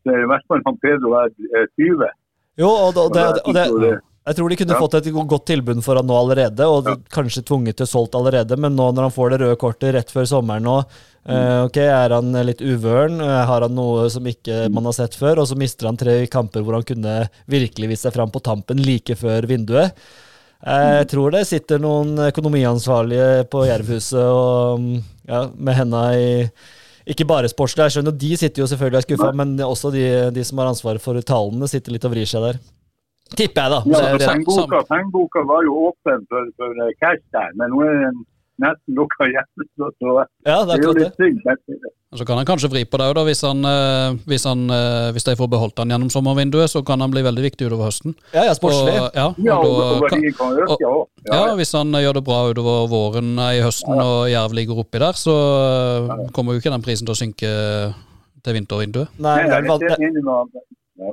det 0.04 0.18
er 0.18 0.26
i 0.26 0.32
hvert 0.34 0.50
fall 0.52 0.66
han 0.68 0.82
Pedro 0.84 1.16
er 1.22 1.32
eh, 1.32 1.70
20. 1.80 2.10
jo, 2.60 2.68
og, 2.68 2.90
det- 2.98 3.06
og, 3.06 3.14
det, 3.16 3.30
og 3.46 3.54
det, 3.62 3.70
Og 3.72 3.80
det- 3.86 4.00
jeg 4.26 4.36
tror 4.38 4.50
de 4.50 4.56
kunne 4.56 4.76
Ja. 4.76 4.80
fått 4.80 4.94
et 4.96 5.14
godt 5.14 5.46
tilbud 5.46 5.84
for 5.84 5.96
han 6.00 6.08
nå 6.08 6.16
allerede, 6.16 6.60
og 6.64 6.86
kanskje 7.12 7.44
tvunget 7.44 7.76
til 7.78 7.88
solgt 7.88 8.16
allerede, 8.16 8.58
men 8.58 8.76
nå 8.76 8.92
når 8.94 9.10
han 9.10 9.12
får 9.12 9.30
det 9.32 9.40
røde 9.42 9.58
kortet 9.60 9.94
rett 9.96 10.12
før 10.12 10.26
sommeren 10.30 10.64
nå, 10.64 10.78
eh, 11.28 11.64
ok, 11.66 11.78
er 11.78 12.10
han 12.16 12.32
litt 12.46 12.62
uvøren, 12.62 13.20
eh, 13.20 13.46
har 13.46 13.62
han 13.62 13.76
noe 13.76 14.10
som 14.10 14.24
ikke 14.24 14.72
man 14.72 14.86
har 14.86 14.94
sett 14.94 15.16
før, 15.16 15.40
og 15.40 15.48
så 15.48 15.58
mister 15.58 15.88
han 15.88 15.98
tre 15.98 16.26
kamper 16.28 16.64
hvor 16.64 16.74
han 16.80 16.84
kunne 16.88 17.30
virkelig 17.50 17.90
vist 17.90 18.04
seg 18.04 18.14
fram 18.14 18.32
på 18.32 18.42
tampen 18.42 18.78
like 18.78 19.16
før 19.16 19.46
vinduet. 19.46 19.92
Jeg 20.64 21.08
tror 21.12 21.32
det 21.32 21.46
sitter 21.46 21.78
noen 21.84 22.16
økonomiansvarlige 22.24 23.50
på 23.52 23.66
Jervhuset 23.68 24.24
og 24.24 24.80
mm, 24.80 25.04
ja, 25.28 25.42
med 25.58 25.76
henda 25.76 26.04
i 26.16 26.30
ikke 27.04 27.28
bare 27.28 27.50
sportslig, 27.52 27.84
jeg 27.84 27.98
skjønner 27.98 28.16
de 28.16 28.30
sitter 28.40 28.64
jo 28.64 28.68
selvfølgelig 28.72 28.96
og 28.96 29.02
er 29.02 29.08
skuffa, 29.10 29.34
men 29.36 29.58
også 29.60 29.92
de, 29.92 30.06
de 30.32 30.44
som 30.48 30.62
har 30.62 30.70
ansvaret 30.72 31.04
for 31.04 31.20
tallene, 31.20 31.68
sitter 31.68 31.92
litt 31.92 32.06
og 32.08 32.14
vrir 32.16 32.30
seg 32.30 32.46
der. 32.46 32.62
Tipper 33.36 33.62
jeg, 33.66 33.72
da. 33.74 33.80
Ja, 33.86 34.02
Det 34.12 34.20
det- 34.20 34.28
pengeboka, 34.30 34.84
pengeboka 34.92 35.46
var 35.50 35.64
jo 35.66 35.74
åpen 35.90 36.28
for, 36.30 36.46
for 36.58 36.70
eh, 36.88 36.94
cash 37.02 37.24
der, 37.34 37.50
men 37.56 37.72
nå 37.74 37.82
er 37.88 38.00
den 38.06 38.22
nesten 38.62 38.94
lukka 38.96 39.26
igjen. 39.26 39.48
Så, 39.78 39.90
så 39.98 40.26
Ja, 40.46 40.60
det 40.66 40.76
det 40.78 40.80
er 40.80 40.84
jo 40.88 40.94
det. 40.94 41.04
litt 41.04 41.16
synd. 41.18 41.90
Så 42.14 42.28
kan 42.30 42.38
han 42.38 42.46
kanskje 42.46 42.70
vri 42.70 42.84
på 42.86 43.00
det 43.02 43.08
òg, 43.10 43.24
hvis, 43.26 43.42
han, 43.42 43.66
eh, 43.66 44.14
hvis, 44.30 44.44
han, 44.46 44.68
eh, 44.70 45.08
hvis 45.16 45.26
de 45.26 45.34
får 45.40 45.50
beholdt 45.50 45.80
han 45.82 45.90
gjennom 45.90 46.12
sommervinduet. 46.14 46.70
Så 46.70 46.84
kan 46.86 47.02
han 47.02 47.10
bli 47.10 47.24
veldig 47.26 47.42
viktig 47.42 47.66
utover 47.66 47.88
høsten. 47.90 48.14
Ja, 48.36 48.44
ja, 48.46 48.54
sportslig. 48.54 48.94
Og, 49.02 49.10
ja, 49.18 49.26
Ja, 49.42 49.58
og, 49.58 49.66
og 49.66 50.06
da, 50.06 50.12
kan, 50.14 50.22
kan 50.38 50.54
øke 50.62 50.78
ja, 50.78 50.94
ja, 51.50 51.56
hvis 51.58 51.74
han 51.74 51.90
gjør 51.98 52.14
det 52.20 52.24
bra 52.30 52.40
utover 52.54 52.86
våren 52.94 53.34
i 53.42 53.64
høsten 53.66 53.98
og 53.98 54.30
Jerv 54.30 54.54
ligger 54.54 54.78
oppi 54.86 55.02
der, 55.02 55.18
så 55.18 55.34
kommer 56.38 56.54
jo 56.54 56.62
ikke 56.62 56.76
den 56.76 56.86
prisen 56.86 57.10
til 57.10 57.16
å 57.16 57.22
synke 57.24 57.50
til 58.44 58.54
vintervinduet. 58.60 59.10
Nei, 59.18 59.38
det 59.50 59.58
er, 59.58 59.62
det, 59.98 60.14
med 60.22 60.62
ja. 61.02 61.12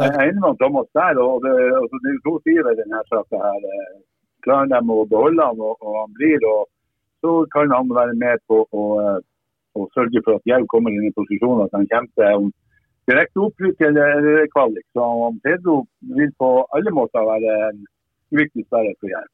Jeg 0.00 0.08
er 0.08 0.30
enig 0.30 0.40
med 0.40 0.58
Thomas 0.60 0.88
der. 0.96 1.18
og 1.20 1.42
det, 1.44 1.52
altså, 1.80 1.96
det 2.04 2.10
er 2.12 2.22
to 2.26 2.34
sider 2.44 2.70
i 2.72 2.80
denne 2.80 3.02
saka. 3.10 3.40
Eh, 3.72 3.92
Klarer 4.42 4.70
de 4.72 4.78
å 4.90 5.04
beholde 5.06 5.44
han 5.46 5.60
og, 5.62 5.76
og 5.86 5.98
han 6.00 6.14
blir, 6.18 6.42
og 6.50 6.64
så 7.22 7.34
kan 7.54 7.70
han 7.70 7.92
være 7.94 8.16
med 8.18 8.40
på 8.50 8.64
å, 8.66 8.86
eh, 9.02 9.20
å 9.78 9.86
sørge 9.94 10.22
for 10.24 10.40
at 10.40 10.48
Jerv 10.50 10.66
kommer 10.72 10.90
inn 10.90 11.06
i 11.06 11.14
posisjon 11.14 11.62
at 11.62 11.76
han 11.76 11.86
kjemper 11.92 12.40
om 12.40 12.48
direkte 13.10 13.44
opprykk 13.44 13.84
eller, 13.88 14.42
kvalik. 14.54 14.86
Så 14.96 15.06
han 15.20 15.38
Pedro 15.44 15.76
vil 16.16 16.32
på 16.42 16.50
alle 16.74 16.94
måter 16.96 17.28
være 17.28 17.54
en 17.68 17.84
viktig 18.34 18.66
spiller 18.66 18.98
for 18.98 19.12
Jerv. 19.12 19.30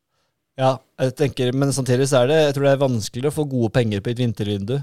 ja, 0.59 0.75
jeg 0.99 1.15
tenker, 1.23 1.53
men 1.55 1.73
samtidig 1.73 2.09
så 2.11 2.25
er 2.25 2.31
det 2.31 2.38
jeg 2.43 2.55
tror 2.57 2.65
det 2.67 2.75
er 2.75 2.85
vanskeligere 2.85 3.31
å 3.31 3.38
få 3.38 3.49
gode 3.49 3.73
penger 3.79 4.03
på 4.03 4.11
et 4.11 4.23
vintervindu. 4.25 4.77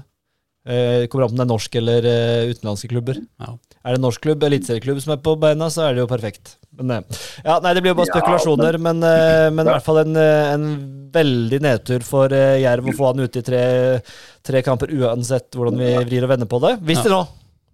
Eh, 0.66 1.00
Det 1.02 1.10
kommer 1.10 1.24
an 1.24 1.30
på 1.30 1.36
om 1.36 1.40
det 1.40 1.46
er 1.46 1.52
norsk 1.52 1.78
eller 1.80 2.08
eh, 2.10 2.50
utenlandske 2.50 2.90
klubber. 2.90 3.20
Ja. 3.40 3.54
Er 3.86 3.94
det 3.94 4.00
en 4.00 4.06
norsk 4.08 4.20
klubb, 4.24 4.42
eliteserieklubb, 4.42 5.00
som 5.02 5.14
er 5.14 5.22
på 5.22 5.36
beina, 5.38 5.70
så 5.70 5.86
er 5.86 5.94
det 5.94 6.02
jo 6.02 6.10
perfekt. 6.10 6.56
Men, 6.76 6.90
eh, 6.90 7.22
ja, 7.44 7.60
nei, 7.62 7.74
Det 7.74 7.82
blir 7.84 7.94
jo 7.94 8.00
bare 8.00 8.10
Ja, 8.10 8.18
spekulasjoner, 8.18 8.78
men, 8.82 9.02
eh, 9.02 9.48
men 9.50 9.66
i 9.66 9.70
hvert 9.70 9.86
fall 9.86 10.02
en, 10.02 10.16
eh, 10.16 10.52
en 10.56 10.66
veldig 11.14 11.60
nedtur 11.62 12.02
for 12.02 12.28
Jerv 12.28 12.90
å 12.90 12.96
få 12.96 13.12
han 13.12 13.22
ute 13.24 13.40
i 13.40 13.46
tre, 13.46 13.64
tre 14.44 14.62
kamper, 14.62 14.90
uansett 14.92 15.50
hvordan 15.54 15.78
vi 15.78 15.94
vrir 16.04 16.26
og 16.26 16.34
vender 16.34 16.50
på 16.50 16.60
det. 16.60 16.76
Hvis 16.84 17.02
det 17.06 17.14
nå 17.14 17.26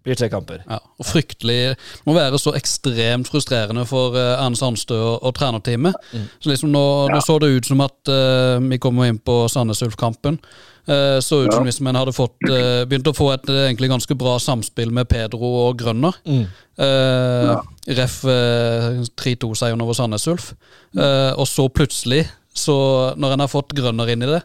blir 0.05 0.19
tre 0.19 0.29
kamper. 0.29 0.63
Ja, 0.67 0.81
og 0.99 1.07
fryktelig 1.07 1.77
Det 1.77 2.07
må 2.07 2.15
være 2.17 2.39
så 2.41 2.55
ekstremt 2.59 3.31
frustrerende 3.31 3.85
for 3.87 4.17
uh, 4.19 4.43
Ernst 4.43 4.63
Sandstø 4.63 4.99
og, 4.99 5.23
og 5.23 5.35
trenerteamet. 5.39 5.95
Så 6.43 6.51
liksom 6.51 6.73
nå, 6.75 6.85
nå 7.13 7.21
så 7.23 7.39
det 7.43 7.53
ut 7.55 7.71
som 7.71 7.85
at 7.87 8.11
uh, 8.11 8.59
vi 8.59 8.81
kommer 8.83 9.11
inn 9.11 9.21
på 9.23 9.45
Sandnes 9.53 9.83
Ulf-kampen. 9.87 10.41
Eh, 10.83 11.19
så 11.23 11.45
ut 11.45 11.53
som 11.55 11.67
hvis 11.67 11.79
man 11.85 11.95
hadde 11.95 12.15
fått, 12.15 12.41
eh, 12.51 12.83
begynt 12.91 13.07
å 13.07 13.15
få 13.15 13.29
et 13.37 13.51
eh, 13.53 13.69
egentlig 13.69 13.91
ganske 13.93 14.17
bra 14.19 14.35
samspill 14.43 14.91
med 14.95 15.07
Pedro 15.11 15.51
og 15.69 15.79
Grønner. 15.79 16.17
Mm. 16.27 16.47
Eh, 16.83 17.53
Ref 17.99 18.17
eh, 18.27 19.03
3-2-seieren 19.23 19.85
over 19.85 19.95
Sandnes 19.95 20.27
Ulf. 20.31 20.53
Eh, 20.97 21.31
og 21.37 21.47
så 21.47 21.69
plutselig, 21.71 22.25
så 22.55 22.75
når 23.15 23.37
en 23.37 23.45
har 23.45 23.53
fått 23.53 23.77
Grønner 23.79 24.11
inn 24.11 24.27
i 24.27 24.33
det, 24.33 24.43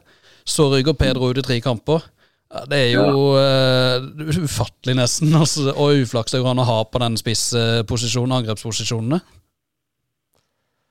så 0.47 0.69
ryker 0.71 0.95
Pedro 0.97 1.31
ut 1.31 1.41
i 1.41 1.45
tre 1.45 1.57
kamper. 1.63 2.05
Ja, 2.53 2.61
det 2.69 2.77
er 2.77 2.91
jo 2.93 3.33
eh, 3.41 4.05
ufattelig, 4.37 4.95
nesten. 5.01 5.33
Altså, 5.35 5.71
og 5.73 6.03
uflaks 6.05 6.31
det 6.35 6.43
går 6.43 6.53
an 6.53 6.63
å 6.63 6.69
ha 6.69 6.77
på 6.85 7.01
den 7.01 7.17
spissposisjonen, 7.19 8.37
angrepsposisjonene. 8.37 9.19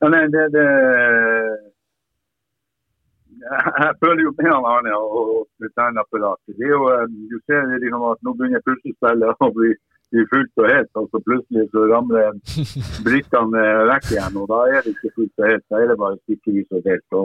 Ja, 0.02 0.10
nei, 0.12 0.26
det, 0.28 0.42
det 0.52 0.66
Jeg 3.46 3.92
føler 4.02 4.22
jo 4.26 4.32
med 4.38 4.48
han 4.50 4.66
Arne 4.74 4.92
og 4.96 5.36
og 5.36 5.70
trenerapparatet. 5.76 6.56
Det 6.58 6.66
er 6.66 6.74
jo, 6.74 6.84
eh, 6.94 7.06
Du 7.30 7.36
ser 7.46 7.62
liksom 7.84 8.02
at 8.10 8.22
nå 8.24 8.34
begynner 8.34 8.66
puslespillet 8.66 9.42
å 9.46 9.50
bli, 9.58 9.70
bli 10.12 10.26
fullt 10.32 10.62
og 10.62 10.70
helt, 10.74 10.92
og 11.00 11.08
så 11.10 11.22
plutselig 11.28 11.66
så 11.72 11.86
ramler 11.92 12.30
brikkene 13.06 13.64
vekk 13.92 14.12
igjen. 14.12 14.38
og 14.42 14.46
Da 14.52 14.60
er 14.74 14.78
det 14.84 14.94
ikke 14.94 15.14
fullt 15.16 15.42
og 15.42 15.50
helt, 15.50 15.66
da 15.70 15.82
er 15.82 15.90
det 15.92 15.98
bare 16.04 16.22
stykkevis 16.24 16.78
og 16.78 16.86
delt. 16.90 17.18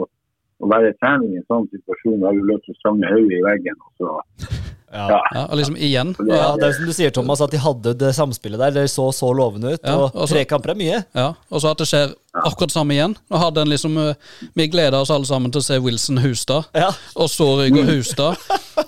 Å 0.62 0.68
være 0.70 0.96
trener 1.02 1.26
i 1.26 1.40
en 1.40 1.48
sånn 1.50 1.70
situasjon, 1.74 2.20
da 2.22 2.30
har 2.30 2.38
du 2.38 2.50
lyst 2.52 2.68
til 2.70 2.92
å 2.92 2.98
hodet 3.14 3.38
i 3.40 3.46
veggen. 3.50 3.80
og 3.82 3.90
så 3.98 4.61
Ja. 4.92 5.20
Ja. 5.34 5.42
Og 5.48 5.56
liksom 5.56 5.76
igjen. 5.80 6.10
Ja, 6.28 6.50
det 6.60 6.66
er 6.68 6.72
som 6.76 6.84
du 6.86 6.92
sier, 6.92 7.10
Thomas, 7.16 7.40
at 7.40 7.50
de 7.54 7.60
hadde 7.62 7.94
det 7.96 8.10
samspillet 8.14 8.60
der. 8.60 8.74
Det 8.76 8.90
så 8.92 9.06
så 9.16 9.30
lovende 9.32 9.72
ut. 9.74 9.80
Ja, 9.84 9.94
og 9.96 10.14
og 10.14 10.28
tre 10.28 10.44
kamper 10.44 10.74
er 10.74 10.78
mye. 10.78 10.98
Ja, 11.16 11.30
Og 11.50 11.62
så 11.64 11.70
at 11.72 11.78
det 11.80 11.86
skjer 11.88 12.12
akkurat 12.34 12.68
det 12.68 12.76
samme 12.76 12.92
igjen. 12.96 13.16
Nå 13.32 13.40
hadde 13.40 13.62
en 13.64 13.68
liksom, 13.72 13.96
eh, 13.98 14.14
Vi 14.54 14.66
gleda 14.68 15.00
oss 15.00 15.10
alle 15.10 15.24
sammen 15.26 15.50
til 15.50 15.60
å 15.60 15.64
se 15.64 15.78
Wilson 15.78 16.18
Hustad, 16.18 16.64
Ja. 16.74 16.90
og 17.16 17.28
så 17.32 17.48
Rygger 17.62 17.84
Hustad. 17.88 18.36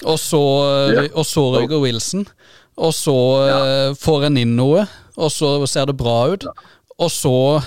Og 0.05 0.19
så, 0.19 0.43
eh, 0.93 1.09
og 1.15 1.25
så 1.25 1.47
Rygger 1.59 1.81
Wilson. 1.81 2.27
Og 2.77 2.93
så 2.93 3.17
eh, 3.49 3.95
får 3.95 4.27
en 4.27 4.37
inn 4.37 4.57
noe, 4.57 4.87
og 5.17 5.31
så 5.31 5.67
ser 5.67 5.87
det 5.87 5.97
bra 5.97 6.29
ut. 6.33 6.45
Og 6.99 7.11
så 7.11 7.63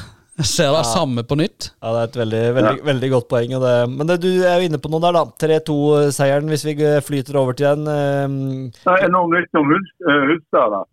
ser 0.46 0.70
det 0.75 0.84
samme 0.86 1.24
på 1.25 1.36
nytt. 1.39 1.72
Ja, 1.82 1.94
Det 1.94 2.00
er 2.01 2.08
et 2.12 2.17
veldig, 2.22 2.41
veldig, 2.58 2.84
veldig 2.86 3.10
godt 3.15 3.27
poeng. 3.32 3.56
Og 3.58 3.62
det, 3.63 3.74
men 3.89 4.08
det, 4.08 4.20
du 4.22 4.29
er 4.46 4.60
jo 4.62 4.67
inne 4.70 4.77
på 4.82 4.91
noe 4.94 5.01
der, 5.01 5.17
da. 5.17 5.24
3-2-seieren, 5.41 6.48
hvis 6.51 6.65
vi 6.67 6.75
flyter 7.01 7.39
over 7.41 7.58
til 7.58 7.65
den. 7.86 8.70
Det 8.77 8.98
er 9.01 9.10
noe 9.13 9.27
nytt 9.34 9.58
om 9.58 9.65
Hulst- 9.74 10.58
eh, 10.62 10.70
da. 10.70 10.84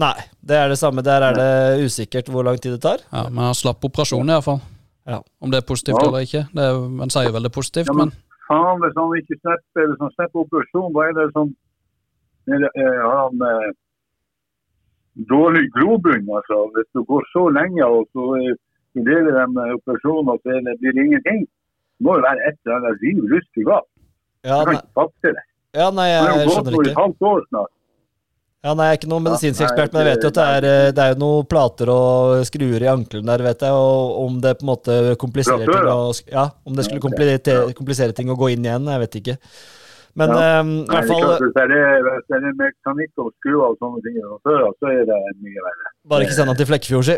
Nei, 0.00 0.14
det 0.46 0.56
er 0.56 0.68
det 0.70 0.78
samme. 0.78 1.02
Der 1.02 1.22
er 1.26 1.34
det 1.34 1.84
usikkert 1.84 2.30
hvor 2.30 2.46
lang 2.46 2.58
tid 2.62 2.76
det 2.76 2.82
tar. 2.82 3.02
Ja, 3.12 3.24
Men 3.28 3.50
han 3.50 3.54
slapp 3.58 3.82
operasjonen, 3.84 4.30
iallfall. 4.30 4.60
Ja. 5.08 5.18
Om 5.42 5.50
det 5.50 5.58
er 5.62 5.66
positivt 5.66 5.98
Ja. 6.00 6.06
eller 6.08 6.20
ikke. 6.26 6.46
Det 6.54 6.62
er, 6.62 6.78
man 6.88 7.10
sier 7.10 7.32
vel 7.34 7.42
det 7.42 7.50
er 7.50 7.58
positivt, 7.58 7.86
Ja, 7.90 7.92
men 7.92 8.10
men 8.10 8.16
faen, 8.48 8.80
hvis 8.82 8.94
han 8.98 9.12
ikke 9.18 9.36
slipper, 9.42 9.86
hvis 9.90 10.00
han 10.00 10.10
slipper 10.14 10.40
operasjon, 10.44 10.92
hva 10.94 11.08
er 11.08 11.12
det 11.18 11.26
som 11.34 11.54
er 12.50 12.58
det, 12.58 12.70
eh, 12.76 13.00
Har 13.02 13.30
han 13.30 13.42
eh, 13.42 13.72
dårlig 15.28 15.64
grobunn? 15.76 16.26
Altså, 16.38 16.58
hvis 16.74 16.88
du 16.96 17.02
går 17.10 17.26
så 17.34 17.46
lenge 17.54 17.84
og 17.86 18.06
så 18.14 18.26
studerer 18.90 19.26
vurderer 19.26 19.36
de 19.40 19.46
med 19.54 19.74
operasjon 19.78 20.30
og 20.32 20.38
så 20.42 20.60
det, 20.66 20.76
blir 20.80 20.96
det 20.96 21.04
ingenting, 21.08 21.42
det 21.46 22.06
må 22.06 22.16
jo 22.18 22.24
være 22.26 22.46
et 22.48 22.56
eller 22.64 22.78
annet 22.78 23.04
riv 23.04 23.20
rustig 23.34 23.66
galt. 23.68 23.90
Ja, 24.46 24.56
Jeg 24.56 24.66
kan 24.66 24.78
ikke 24.80 24.96
fatte 25.00 25.34
det. 25.36 25.44
ja, 25.76 25.90
nei 25.94 26.08
jeg, 26.08 26.24
jeg 26.24 26.48
skjønner 26.54 26.74
for 26.74 26.82
et 26.82 26.90
ikke. 26.90 27.02
halvt 27.02 27.28
år 27.32 27.44
snart. 27.50 27.72
Ja, 28.60 28.74
nei, 28.76 28.86
Jeg 28.90 28.92
er 28.92 28.98
ikke 28.98 29.08
noen 29.08 29.24
medisinsk 29.24 29.62
ekspert, 29.64 29.94
men 29.94 30.02
jeg 30.04 30.10
vet 30.10 30.24
jo 30.24 30.30
at 30.30 30.36
det 30.36 30.46
er, 30.46 30.64
eh, 30.68 30.90
det 30.92 31.04
er 31.04 31.12
jo 31.14 31.18
noen 31.22 31.46
plater 31.48 31.92
og 31.94 32.42
skruer 32.44 32.82
i 32.84 32.90
ankelen 32.92 33.30
der, 33.30 33.44
vet 33.46 33.62
jeg. 33.64 33.72
Og 33.72 34.18
om 34.26 34.40
det 34.44 34.52
på 34.58 34.66
en 34.66 34.70
måte 34.74 34.96
kompliserer 35.20 35.64
ting 35.64 35.88
å, 35.88 36.00
Ja, 36.28 36.44
om 36.68 36.76
det 36.76 36.84
skulle 36.84 37.00
komplisere, 37.00 37.72
komplisere 37.78 38.16
ting 38.16 38.28
å 38.28 38.36
gå 38.36 38.50
inn 38.52 38.66
igjen, 38.66 38.90
jeg 38.92 39.00
vet 39.06 39.16
ikke. 39.22 39.36
Men 40.18 40.28
Ja. 40.34 40.60
um, 40.60 40.72
i 40.82 40.86
hvert 40.90 41.04
er 41.04 41.08
fall 41.08 41.22
hvis 41.38 41.54
det 41.54 41.62
er, 41.62 42.02
hvis 42.06 42.26
det 42.30 42.36
er 42.40 42.56
mekanikk 42.58 43.22
og 43.22 43.30
skruer 43.38 43.66
og 43.68 43.76
sånne 43.78 44.02
ting 44.06 44.18
fra 44.18 44.38
før, 44.48 44.66
så 44.80 44.90
er 44.90 45.02
det 45.10 45.20
mye 45.38 45.64
verre. 45.68 45.94
Bare 46.10 46.26
ikke 46.26 46.36
send 46.38 46.50
han 46.50 46.58
til 46.58 46.68
Flekkefjord, 46.70 47.06
si. 47.06 47.16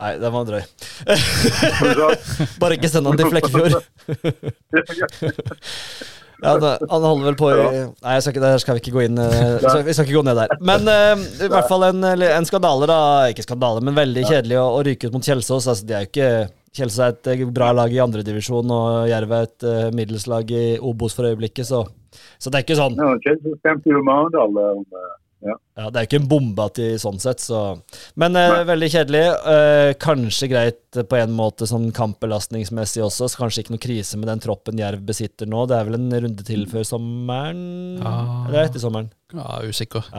Nei, 0.00 0.14
den 0.20 0.32
var 0.32 0.46
drøy. 0.48 0.62
Bare 2.62 2.76
ikke 2.78 2.88
send 2.88 3.08
han 3.08 3.20
til 3.20 3.28
Flekkefjord. 3.32 3.76
Ja, 6.40 6.54
han, 6.56 7.02
holder 7.04 7.26
vel 7.26 7.36
på 7.36 7.50
i 7.52 7.56
Nei, 8.00 8.14
skal 8.22 8.32
ikke, 8.32 8.40
der 8.40 8.60
skal 8.62 8.76
vi 8.76 8.80
ikke 8.80 8.94
gå 8.94 9.02
inn 9.04 9.18
eh, 9.20 9.58
Vi 9.84 9.92
skal 9.92 10.06
ikke 10.06 10.14
gå 10.14 10.22
ned 10.24 10.38
der. 10.40 10.54
Men 10.64 10.88
uh, 10.88 11.20
i 11.20 11.50
hvert 11.52 11.68
fall 11.68 11.84
en, 11.90 12.06
en 12.06 12.48
skandale, 12.48 12.88
da. 12.88 13.00
Ikke 13.28 13.44
skandale, 13.44 13.82
men 13.84 13.98
veldig 13.98 14.24
kjedelig 14.24 14.56
å, 14.56 14.64
å 14.78 14.80
ryke 14.86 15.10
ut 15.10 15.18
mot 15.18 15.26
Kjelsås. 15.26 15.68
Altså, 15.68 15.84
de 15.84 15.98
er 15.98 16.06
jo 16.06 16.10
ikke 16.10 16.30
Kjelsås 16.76 17.00
er 17.02 17.14
et 17.14 17.30
eh, 17.32 17.46
bra 17.50 17.72
lag 17.74 17.92
i 17.92 18.02
andredivisjon, 18.02 18.70
og 18.70 19.08
Jerv 19.10 19.32
er 19.34 19.48
et 19.48 19.66
uh, 19.66 19.88
middels 19.96 20.28
lag 20.30 20.52
i 20.54 20.78
Obos 20.78 21.16
for 21.18 21.26
øyeblikket, 21.26 21.66
så, 21.66 21.82
så 22.38 22.50
det 22.50 22.60
er 22.60 22.66
ikke 22.66 22.78
sånn. 22.78 22.98
Ja, 23.00 23.16
eh, 23.16 25.00
eh, 25.00 25.10
ja. 25.40 25.56
Ja, 25.74 25.88
Det 25.88 25.96
er 25.96 26.04
jo 26.04 26.08
ikke 26.10 26.20
en 26.20 26.28
bombe 26.28 26.66
at 26.68 26.76
de 26.76 26.88
sånn 27.00 27.18
sett, 27.22 27.40
så 27.40 27.60
Men 28.20 28.36
eh, 28.36 28.60
veldig 28.68 28.90
kjedelig. 28.92 29.22
Eh, 29.54 29.92
kanskje 30.02 30.50
greit 30.52 31.00
på 31.08 31.18
en 31.18 31.34
måte 31.36 31.68
sånn 31.70 31.88
kampbelastningsmessig 31.96 33.02
også. 33.06 33.30
Så 33.30 33.40
kanskje 33.40 33.64
ikke 33.64 33.74
noe 33.74 33.82
krise 33.82 34.20
med 34.20 34.28
den 34.30 34.44
troppen 34.44 34.80
Jerv 34.80 35.02
besitter 35.08 35.48
nå. 35.48 35.64
Det 35.70 35.78
er 35.78 35.88
vel 35.88 35.98
en 35.98 36.16
runde 36.26 36.46
til 36.46 36.66
før 36.70 36.86
sommeren? 36.86 37.66
Ja. 38.02 38.16
Eller 38.46 38.66
etter 38.66 38.84
sommeren? 38.84 39.10
ja, 39.32 39.62
usikker. 39.64 40.10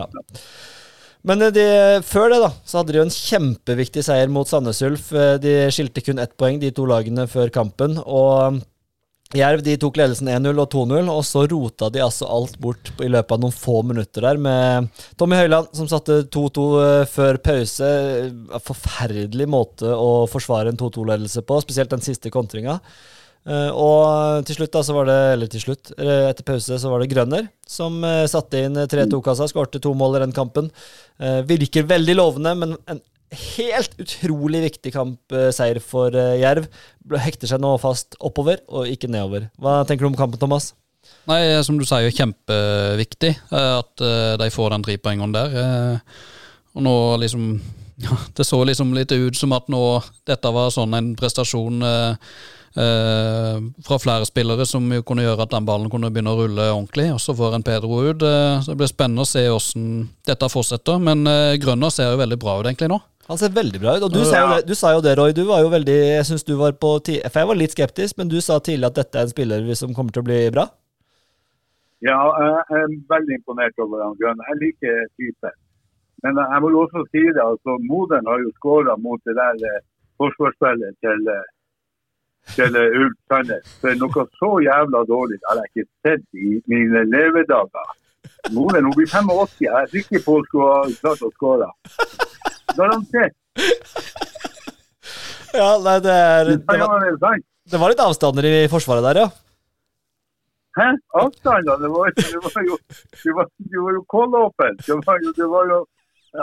Men 1.28 1.46
eh, 1.46 1.54
de, 1.54 1.66
før 2.08 2.32
det, 2.34 2.42
da, 2.44 2.52
så 2.66 2.80
hadde 2.82 2.96
de 2.96 3.02
jo 3.02 3.06
en 3.08 3.14
kjempeviktig 3.14 4.04
seier 4.08 4.32
mot 4.34 4.50
Sandnes 4.50 4.82
Ulf. 4.88 5.12
Eh, 5.14 5.38
De 5.44 5.56
skilte 5.74 6.04
kun 6.06 6.22
ett 6.22 6.36
poeng, 6.40 6.60
de 6.62 6.74
to 6.76 6.88
lagene, 6.90 7.28
før 7.30 7.54
kampen. 7.54 8.00
Og 8.02 8.58
mm, 8.58 8.62
Jerv 9.38 9.62
de 9.64 9.78
tok 9.80 9.96
ledelsen 9.96 10.28
1-0 10.28 10.58
og 10.60 10.66
2-0, 10.74 11.08
og 11.08 11.22
så 11.24 11.46
rota 11.48 11.88
de 11.94 12.02
altså 12.04 12.28
alt 12.28 12.58
bort 12.60 12.90
i 13.00 13.08
løpet 13.08 13.32
av 13.38 13.40
noen 13.40 13.56
få 13.56 13.78
minutter 13.88 14.26
der, 14.28 14.42
med 14.42 14.90
Tommy 15.16 15.38
Høiland 15.40 15.70
som 15.78 15.88
satte 15.88 16.24
2-2 16.28 16.66
eh, 16.82 17.06
før 17.14 17.40
pause. 17.46 17.94
Forferdelig 18.66 19.48
måte 19.48 19.94
å 19.96 20.26
forsvare 20.32 20.74
en 20.74 20.82
2-2-ledelse 20.82 21.46
på, 21.48 21.62
spesielt 21.64 21.94
den 21.94 22.04
siste 22.04 22.34
kontringa. 22.34 22.80
Eh, 23.48 23.70
og 23.74 24.46
til 24.46 24.60
slutt, 24.60 24.74
da, 24.76 24.84
så 24.86 24.94
var 24.94 25.08
det 25.10 25.20
Eller 25.34 25.50
til 25.50 25.64
slutt, 25.64 25.94
eh, 25.98 26.28
etter 26.30 26.46
pause, 26.46 26.78
så 26.78 26.92
var 26.92 27.02
det 27.02 27.10
Grønner 27.14 27.48
som 27.66 28.04
eh, 28.06 28.28
satte 28.30 28.60
inn 28.68 28.78
3-2-kassa, 28.78 29.48
skårte 29.50 29.82
to 29.82 29.96
mål 29.98 30.20
i 30.20 30.26
den 30.26 30.36
kampen. 30.36 30.68
Eh, 31.18 31.40
virker 31.50 31.88
veldig 31.90 32.18
lovende, 32.20 32.54
men 32.60 32.76
en 32.92 33.02
helt 33.56 33.94
utrolig 34.02 34.60
viktig 34.66 34.92
kampseier 34.94 35.80
for 35.84 36.14
eh, 36.18 36.38
Jerv. 36.42 36.68
Hekter 37.24 37.50
seg 37.50 37.64
nå 37.64 37.74
fast 37.82 38.18
oppover 38.20 38.62
og 38.70 38.90
ikke 38.92 39.10
nedover. 39.10 39.50
Hva 39.62 39.82
tenker 39.88 40.06
du 40.06 40.12
om 40.12 40.20
kampen, 40.20 40.42
Thomas? 40.42 40.74
Nei, 41.30 41.42
som 41.66 41.78
du 41.80 41.86
sier, 41.88 42.12
kjempeviktig 42.14 43.34
eh, 43.34 43.74
at 43.80 44.06
eh, 44.06 44.34
de 44.42 44.50
får 44.54 44.74
den 44.76 44.86
trepoengeren 44.86 45.36
der. 45.36 45.60
eh, 45.62 46.24
Og 46.78 46.86
nå 46.86 46.96
liksom 47.24 47.54
ja, 48.06 48.18
Det 48.38 48.46
så 48.48 48.62
liksom 48.66 48.96
litt 48.98 49.12
ut 49.14 49.38
som 49.38 49.54
at 49.54 49.68
nå 49.70 49.82
dette 50.30 50.52
var 50.54 50.72
sånn 50.74 50.94
en 50.98 51.12
prestasjon 51.20 51.82
eh, 51.86 52.10
eh, 52.12 52.42
fra 52.72 53.98
flere 54.00 54.26
spillere 54.26 54.66
som 54.66 54.86
jo 54.94 55.04
kunne 55.04 55.26
gjøre 55.26 55.44
at 55.44 55.52
den 55.52 55.66
ballen 55.68 55.92
kunne 55.92 56.12
begynne 56.12 56.32
å 56.32 56.40
rulle 56.40 56.68
ordentlig. 56.72 57.10
Og 57.12 57.20
så 57.20 57.36
får 57.36 57.58
en 57.58 57.66
Pedro 57.68 58.02
ut. 58.06 58.22
eh, 58.24 58.62
så 58.64 58.72
det 58.72 58.78
blir 58.80 58.92
spennende 58.92 59.26
å 59.26 59.30
se 59.30 59.44
hvordan 59.44 59.88
dette 60.28 60.50
fortsetter. 60.54 61.00
Men 61.04 61.26
eh, 61.28 61.58
Grønner 61.62 61.92
ser 61.92 62.14
jo 62.14 62.22
veldig 62.22 62.40
bra 62.40 62.60
ut 62.60 62.70
egentlig 62.70 62.92
nå. 62.94 63.00
Han 63.28 63.40
ser 63.40 63.52
veldig 63.56 63.80
bra 63.80 63.96
ut. 63.98 64.06
Og 64.08 64.14
du, 64.14 64.24
sa, 64.26 64.42
jo 64.42 64.54
det, 64.56 64.68
du 64.68 64.76
sa 64.76 64.94
jo 64.96 65.04
det, 65.04 65.16
Roy. 65.20 65.34
Du 65.36 65.44
var 65.48 65.62
jo 65.64 65.72
veldig 65.72 65.98
Jeg 66.18 66.26
synes 66.28 66.44
du 66.48 66.56
var 66.60 66.74
på 66.74 66.98
ti 67.06 67.20
For 67.24 67.44
jeg 67.44 67.50
var 67.52 67.60
litt 67.60 67.76
skeptisk, 67.76 68.18
men 68.20 68.32
du 68.32 68.40
sa 68.44 68.60
tidlig 68.60 68.90
at 68.90 68.98
dette 69.00 69.20
er 69.20 69.28
en 69.28 69.34
spiller 69.34 69.68
som 69.80 69.94
kommer 69.96 70.16
til 70.16 70.24
å 70.24 70.28
bli 70.28 70.40
bra. 70.52 70.68
Ja, 72.02 72.18
jeg 72.18 72.82
er 72.82 72.96
veldig 73.12 73.36
imponert 73.38 73.78
over 73.84 74.02
han 74.02 74.18
Grønn. 74.18 74.42
Jeg 74.50 74.62
liker 74.64 75.04
typen. 75.20 75.58
Men 76.26 76.38
jeg 76.38 76.62
må 76.62 76.70
jo 76.74 76.84
også 76.86 77.04
si 77.10 77.22
det, 77.22 77.42
altså 77.42 77.78
Moderen 77.90 78.28
har 78.30 78.42
jo 78.42 78.52
skåra 78.60 78.96
mot 79.02 79.22
det 79.26 79.34
der 79.38 79.58
eh, 79.70 79.82
forsvarsspillet 80.22 80.98
til, 81.02 81.24
eh, 81.34 81.48
til 82.56 82.78
Ulf 82.78 83.18
Sandnes. 83.30 83.74
For 83.82 83.98
noe 84.00 84.26
så 84.40 84.52
jævla 84.66 85.04
dårlig 85.10 85.40
har 85.48 85.62
jeg 85.62 85.72
ikke 85.72 85.90
sett 86.08 86.26
i 86.48 86.62
mine 86.72 87.04
levedager. 87.12 87.94
Modern 88.56 88.90
hun 88.90 88.96
blir 88.98 89.10
85, 89.10 89.62
jeg 89.62 89.74
er 89.82 89.94
sikker 89.94 90.26
på 90.26 90.40
hun 90.40 90.48
skulle 90.50 90.72
ha 90.72 90.82
klart 91.04 91.24
å 91.26 91.32
skåre. 91.36 91.70
Garantert. 92.78 93.38
Ja, 95.52 95.70
nei, 95.84 95.98
det 96.00 96.12
er 96.16 96.52
Det 96.56 96.80
var, 96.80 97.40
det 97.72 97.80
var 97.80 97.92
litt 97.92 98.04
avstander 98.04 98.48
i 98.48 98.68
forsvaret 98.72 99.04
der, 99.10 99.24
ja. 99.26 99.30
Hæ? 100.78 100.88
Avstander? 101.22 101.80
Det 101.84 101.90
var, 101.92 102.14
det 102.16 102.40
var 102.46 102.68
jo 102.70 102.78
det 103.24 103.34
var, 103.36 103.50
det 103.72 103.82
var 103.86 103.98
jo 103.98 104.04
kålåpen. 104.14 104.78
Det 104.88 104.98
var 105.08 105.20
jo, 105.26 105.34
det 105.40 105.48
var 105.54 105.66
jo 105.74 105.80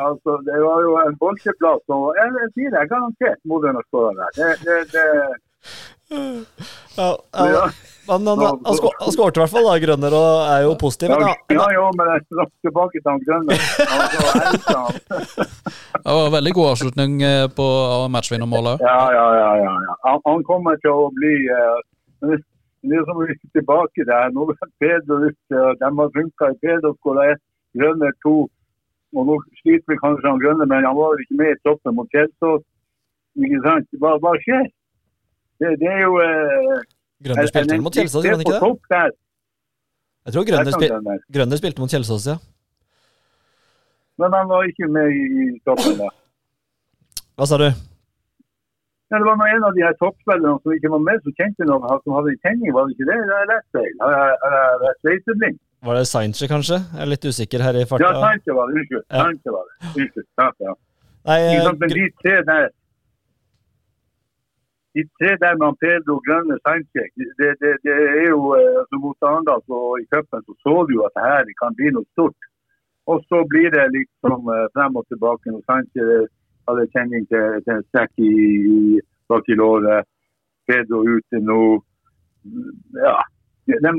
altså, 0.09 0.33
det 0.49 0.61
var 0.69 0.79
jo 0.87 0.93
en 1.05 1.17
bolsjeplass. 1.23 1.85
Og 1.97 2.07
jeg, 2.21 2.35
jeg 2.43 2.51
sier 2.55 2.75
det, 2.75 2.81
er 2.83 2.93
garantert 2.93 3.41
Modern 3.49 3.81
har 3.81 3.87
skåra 3.89 4.13
der. 4.21 4.31
Det, 4.39 4.51
det, 4.67 4.79
det, 4.95 5.07
ja. 6.11 7.71
Han, 8.09 8.27
han, 8.27 8.39
han, 8.39 8.39
han, 8.41 8.59
han 8.65 9.13
skårte 9.13 9.37
i 9.37 9.43
hvert 9.43 9.53
fall, 9.53 9.67
da, 9.69 9.75
Grønner, 9.83 10.15
og 10.17 10.47
er 10.49 10.63
jo 10.65 10.71
positiv. 10.81 11.11
Men, 11.13 11.27
ja, 11.53 11.67
ja, 11.77 11.89
men 11.99 12.09
jeg 12.15 12.23
skal 12.25 12.47
tilbake 12.65 13.03
til 13.03 13.11
han 13.11 13.21
Grønner. 13.27 13.59
Altså. 13.99 14.81
Det 16.09 16.15
var 16.15 16.27
en 16.29 16.33
veldig 16.33 16.53
god 16.57 16.69
avslutning 16.71 17.19
eh, 17.27 17.47
på 17.53 17.67
matchvinnermålet. 18.15 18.81
Ja, 18.87 19.01
ja, 19.13 19.27
ja. 19.37 19.51
ja, 19.61 19.73
ja. 19.89 19.97
Han, 20.07 20.23
han 20.25 20.45
kommer 20.49 20.79
til 20.81 20.95
å 20.95 21.09
bli 21.19 21.35
eh, 21.53 21.81
men 22.23 22.37
det- 22.37 22.45
Det 22.87 22.95
er 22.95 23.03
som 23.09 23.19
å 23.19 23.25
rykke 23.27 23.49
tilbake 23.59 24.05
der. 24.07 24.29
Nå 24.31 24.45
er 24.55 24.69
Pedro 24.79 25.17
og 25.19 25.81
de 25.83 25.89
har 25.99 26.11
funka 26.15 26.51
i 26.53 26.59
Pedro 26.63 26.93
skåra 27.01 27.25
ett, 27.33 27.41
Grønner 27.75 28.13
to. 28.23 28.37
Og 29.19 29.27
nå 29.27 29.35
sliter 29.61 29.83
vi 29.93 29.97
kanskje 29.99 30.31
han 30.31 30.39
Grønner, 30.41 30.65
men 30.71 30.87
han 30.87 30.95
var 30.97 31.11
vel 31.17 31.25
ikke 31.25 31.39
med 31.43 31.51
i 31.57 31.59
toppen 31.67 31.97
mot 31.99 32.09
Kjelsås. 32.15 32.63
Ikke 33.35 33.59
sant? 33.67 33.89
Hva, 33.99 34.15
hva 34.23 34.33
skjer? 34.47 34.71
Det, 35.59 35.73
det 35.81 35.89
er 35.91 36.03
jo 36.05 36.13
eh, 36.23 36.85
Grønner 37.27 37.49
spilte 37.51 37.75
vel 37.75 37.83
mot 37.83 37.95
Kjelsås, 37.99 38.23
gjorde 38.25 38.39
han 38.39 38.45
ikke 38.47 38.59
det? 38.59 38.71
der. 38.95 39.11
Jeg 40.29 40.35
tror 40.35 40.47
Grønner, 40.49 40.73
spil, 40.77 40.93
Grønner. 41.35 41.61
Spilte 41.61 41.83
mot 41.83 41.91
Kjelsås, 41.95 42.27
ja. 42.31 42.37
Men 44.19 44.35
han 44.35 44.49
var 44.51 44.67
ikke 44.71 44.89
med 44.91 45.15
i, 45.15 45.47
toppen 45.67 45.99
da. 45.99 46.11
Hva 47.39 47.47
sa 47.47 47.59
du? 47.61 47.69
Ja, 49.09 49.17
det 49.17 49.25
var 49.25 49.41
en 49.49 49.65
av 49.65 49.73
de 49.77 49.83
her 49.87 49.95
toppspillerne 50.03 50.59
som 50.61 50.75
ikke 50.75 50.91
var 50.93 51.01
med, 51.01 51.23
som 51.25 51.35
kjente 51.39 51.67
noen 51.69 51.87
som 52.05 52.17
hadde 52.19 52.35
en 52.35 52.41
tenning. 52.45 52.75
Var 52.77 52.89
det 52.91 52.97
ikke 52.97 53.07
det? 53.09 53.19
Det 53.25 53.35
har 53.35 53.45
jeg 53.45 53.51
lest 53.55 53.69
feil. 53.79 53.95
Har 54.03 54.17
jeg- 54.83 54.97
sveiseblind? 55.05 55.59
Var 55.89 55.95
det 55.95 56.07
Sainche, 56.11 56.49
kanskje? 56.51 56.79
Jeg 56.93 57.03
er 57.05 57.11
litt 57.15 57.25
usikker 57.25 57.63
her 57.63 57.75
i 57.79 57.85
Ja, 57.85 57.89
farta. 57.89 58.11
Var 58.11 58.67
det. 58.69 58.75
Unnskyld. 58.83 59.05
Ja. 59.09 59.23
Sainche 59.23 59.51
var 59.55 59.65
det. 59.69 59.75
Unnskyld. 60.03 60.27
Ja, 60.43 60.51
ja. 60.67 60.75
Nei, 61.29 61.39
eh, 61.39 61.73
Men 61.79 61.89
de 61.95 62.05
tre 62.23 62.35
der 62.51 62.69
De 64.99 65.05
tre 65.19 65.31
der 65.45 65.55
med 65.63 65.79
Pedro 65.85 66.15
Grønne 66.27 66.57
Sanchez, 66.67 67.11
det, 67.39 67.51
det, 67.63 67.73
det 67.87 67.97
er 68.23 68.29
jo 68.35 68.41
eh, 68.59 68.79
altså 68.81 68.97
Mot 69.05 69.27
Arendal 69.29 69.63
i 70.03 70.07
cupen 70.13 70.43
så 70.47 70.55
så 70.65 70.75
du 70.91 70.95
at 71.07 71.15
det 71.17 71.27
her 71.31 71.53
kan 71.63 71.77
bli 71.79 71.93
noe 71.95 72.09
stort. 72.15 72.41
Og 73.11 73.23
så 73.29 73.39
blir 73.53 73.69
det 73.77 73.85
liksom 73.99 74.51
eh, 74.55 74.67
frem 74.75 74.99
og 75.01 75.07
tilbake. 75.07 75.53
når 75.53 75.63
Sanchez 75.71 76.33
hadde 76.69 76.91
kjenning 76.95 77.23
til, 77.31 77.45
til 77.65 77.75
en 77.77 77.87
strekk 77.89 78.13
i, 78.31 78.33
i, 78.75 78.81
bak 79.31 79.47
i 79.53 79.59
låret. 79.63 80.09
Pedro 80.69 81.05
ute 81.15 81.41
nå. 81.51 81.61
Ja. 83.05 83.15
De, 83.69 83.95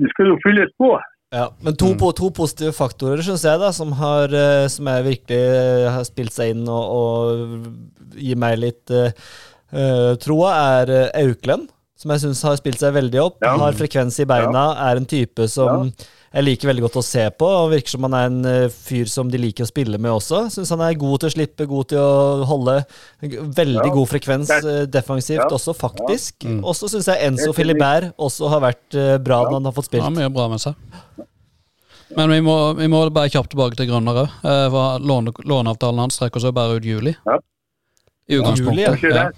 det 0.00 0.12
skal 0.12 0.30
jo 0.32 0.36
fylles 0.44 0.70
på. 0.78 0.92
Ja, 1.34 1.46
men 1.62 1.76
to, 1.78 1.92
mm. 1.94 2.12
to 2.18 2.28
positive 2.34 2.74
faktorer, 2.74 3.22
synes 3.22 3.44
jeg, 3.46 3.58
da, 3.62 3.70
som, 3.74 3.92
har, 3.98 4.34
eh, 4.34 4.66
som 4.74 4.90
jeg 4.90 5.06
virkelig 5.06 5.42
har 5.96 6.06
spilt 6.06 6.34
seg 6.34 6.56
inn 6.56 6.64
og, 6.66 6.84
og 7.00 8.18
gir 8.18 8.38
meg 8.38 8.58
litt 8.58 8.94
uh, 9.72 10.14
troa, 10.22 10.54
er 10.80 10.94
eh, 10.96 11.26
Auklend. 11.26 11.68
Som 12.00 12.14
jeg 12.14 12.22
syns 12.22 12.40
har 12.46 12.56
spilt 12.56 12.80
seg 12.80 12.94
veldig 12.96 13.18
opp. 13.20 13.42
Ja. 13.44 13.58
Har 13.60 13.76
frekvens 13.76 14.16
i 14.22 14.24
beina, 14.24 14.70
er 14.88 14.96
en 14.96 15.04
type 15.04 15.44
som 15.52 15.90
jeg 16.30 16.44
liker 16.46 16.68
veldig 16.70 16.84
godt 16.86 16.96
å 16.96 17.02
se 17.04 17.24
på. 17.36 17.44
og 17.44 17.72
Virker 17.74 17.92
som 17.92 18.06
han 18.06 18.14
er 18.16 18.28
en 18.30 18.38
eh, 18.46 18.72
fyr 18.72 19.10
som 19.10 19.28
de 19.28 19.36
liker 19.42 19.66
å 19.66 19.68
spille 19.68 19.98
med 20.00 20.12
også. 20.14 20.44
Syns 20.54 20.70
han 20.72 20.80
er 20.86 20.94
god 20.96 21.20
til 21.20 21.28
å 21.28 21.34
slippe, 21.34 21.66
god 21.68 21.90
til 21.90 22.00
å 22.00 22.46
holde. 22.48 22.76
Veldig 23.20 23.82
Ja. 23.82 23.92
god 23.98 24.08
frekvens 24.14 24.52
eh, 24.62 24.86
defensivt 24.86 25.42
Ja. 25.42 25.50
også, 25.50 25.74
faktisk. 25.76 26.38
Mm. 26.46 26.62
Og 26.64 26.78
så 26.78 26.88
syns 26.88 27.10
jeg 27.10 27.26
Enzo 27.26 27.52
Filibert 27.52 28.14
også 28.16 28.48
har 28.48 28.64
vært 28.64 28.94
eh, 28.96 29.18
bra 29.18 29.42
når 29.44 29.58
han 29.58 29.68
har 29.68 29.76
fått 29.76 29.90
spilt. 29.90 30.06
Ja, 30.06 30.14
mye 30.22 30.32
bra 30.32 30.48
med 30.48 30.62
seg. 30.62 30.74
Men 32.16 32.30
vi 32.30 32.40
må, 32.40 32.56
vi 32.80 32.88
må 32.90 33.04
bare 33.12 33.28
kjapt 33.30 33.52
tilbake 33.52 33.76
til 33.76 33.90
Grønner 33.90 34.24
òg. 34.24 34.40
Låne, 35.04 35.34
låneavtalen 35.44 36.06
hans 36.06 36.16
strekker 36.16 36.40
seg 36.42 36.54
bare 36.56 36.80
ut 36.80 36.86
juli. 36.86 37.12
Ja. 37.26 37.36
I 38.30 38.38
utgangspunktet. 38.40 39.04
Ja. 39.10 39.28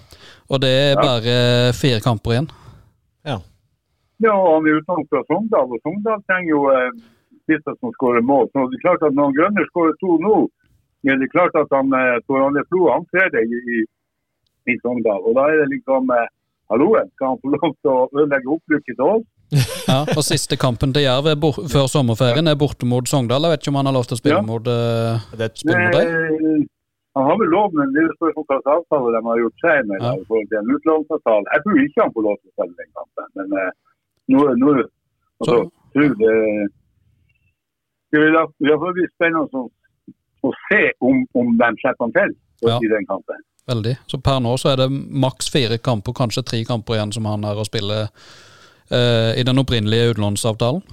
Og 0.51 0.59
det 0.63 0.69
er 0.69 0.93
Ja. 0.95 1.01
bare 1.01 1.73
fire 1.73 1.99
kamper 2.03 2.31
igjen. 2.35 2.49
Ja, 4.23 4.31
og 4.39 4.49
han 4.55 4.67
er 4.69 4.77
utenfor 4.79 5.07
fra 5.11 5.21
Sogndal, 5.27 5.67
og 5.73 5.79
Sogndal 5.83 6.21
trenger 6.29 6.51
jo 6.55 6.61
eh, 6.71 6.91
som 7.81 7.91
skårer 7.97 8.23
mål. 8.23 8.45
Så 8.53 8.67
det 8.71 8.77
er 8.79 8.85
klart 8.85 9.03
at 9.07 9.15
når 9.17 9.33
Grønner 9.37 9.65
skårer 9.71 9.95
to 9.99 10.11
nå, 10.21 10.35
men 11.03 11.19
det 11.19 11.27
er 11.27 11.33
klart 11.35 11.55
at 11.59 11.67
han 11.75 11.91
eh, 11.97 12.21
Tor 12.27 12.45
Arne 12.45 12.63
Flo 12.69 12.85
han 12.93 13.03
ser 13.11 13.27
det 13.33 13.43
i, 13.51 13.59
i, 13.75 13.79
i 14.71 14.77
Sogndal. 14.83 15.19
Og 15.27 15.35
da 15.35 15.49
er 15.51 15.63
det 15.63 15.73
liksom 15.75 16.07
eh, 16.15 16.29
Halloen, 16.71 17.09
skal 17.17 17.33
han 17.33 17.41
få 17.43 17.51
lov 17.57 17.73
til 17.81 17.91
å 17.91 17.97
ødelegge 18.21 18.53
opprykket 18.55 18.95
til 18.99 19.07
oss? 19.17 19.25
Ja, 19.91 19.99
og 20.15 20.23
Siste 20.23 20.55
kampen 20.57 20.93
til 20.95 21.03
Jerv 21.03 21.27
er 21.33 21.35
før 21.73 21.89
sommerferien 21.91 22.47
er 22.47 22.55
borte 22.57 22.87
mot 22.87 23.09
Sogndal. 23.09 23.43
Jeg 23.43 23.57
vet 23.57 23.65
ikke 23.65 23.73
om 23.73 23.81
han 23.81 23.89
har 23.91 23.97
lov 23.97 24.07
til 24.07 24.15
å 24.15 24.21
spille 24.21 24.39
Ja. 24.39 24.45
mot 24.47 24.69
eh, 24.71 25.25
Det 25.35 25.43
er 25.43 25.51
et 25.51 25.59
spill 25.59 25.81
mot 25.83 25.97
deg. 25.99 26.69
Han 27.15 27.27
har 27.29 27.37
vel 27.41 27.51
lov, 27.53 27.73
men 27.77 27.91
det 27.93 28.03
spørsmål 28.17 28.45
hva 28.49 28.57
slags 28.63 28.71
avtale 28.75 29.11
de 29.15 29.21
har 29.29 29.41
gjort 29.43 29.63
seg 29.65 29.89
med 29.89 30.01
Ja. 30.01 30.13
i 30.17 30.25
forhold 30.27 30.47
til 30.49 30.59
en 30.61 30.71
utlånsavtale. 30.75 31.45
Jeg 31.53 31.61
tror 31.63 31.75
ikke 31.83 32.01
han 32.03 32.13
får 32.15 32.23
lov 32.27 32.37
til 32.39 32.49
å 32.49 32.55
selge 32.59 32.75
den 32.81 32.91
kampen, 32.97 33.27
men 33.37 33.47
eh, 33.61 33.71
nå, 34.33 34.39
nå 34.63 34.69
altså, 34.81 35.57
tror 35.93 36.15
det, 36.21 36.33
det 38.11 38.19
vil 38.23 38.37
vil 38.61 38.97
bli 38.97 39.07
spennende 39.13 39.61
å, 39.61 39.69
å 40.47 40.53
se 40.67 40.81
om, 40.99 41.21
om 41.39 41.57
de 41.61 41.69
slipper 41.81 42.05
han 42.07 42.15
til 42.17 42.35
Ja. 42.63 42.77
i 42.81 42.87
den 42.87 43.05
kampen. 43.05 43.41
Veldig. 43.67 43.95
Så 44.07 44.17
per 44.23 44.39
nå 44.43 44.57
så 44.59 44.73
er 44.73 44.81
det 44.81 44.89
maks 45.25 45.49
fire 45.51 45.77
kamper, 45.77 46.13
kanskje 46.15 46.43
tre 46.43 46.63
kamper 46.67 46.97
igjen 46.97 47.13
som 47.15 47.25
han 47.25 47.43
er 47.47 47.59
å 47.59 47.65
spille 47.67 48.07
eh, 48.89 49.31
i 49.39 49.45
den 49.47 49.61
opprinnelige 49.61 50.13
utlånsavtalen. 50.13 50.83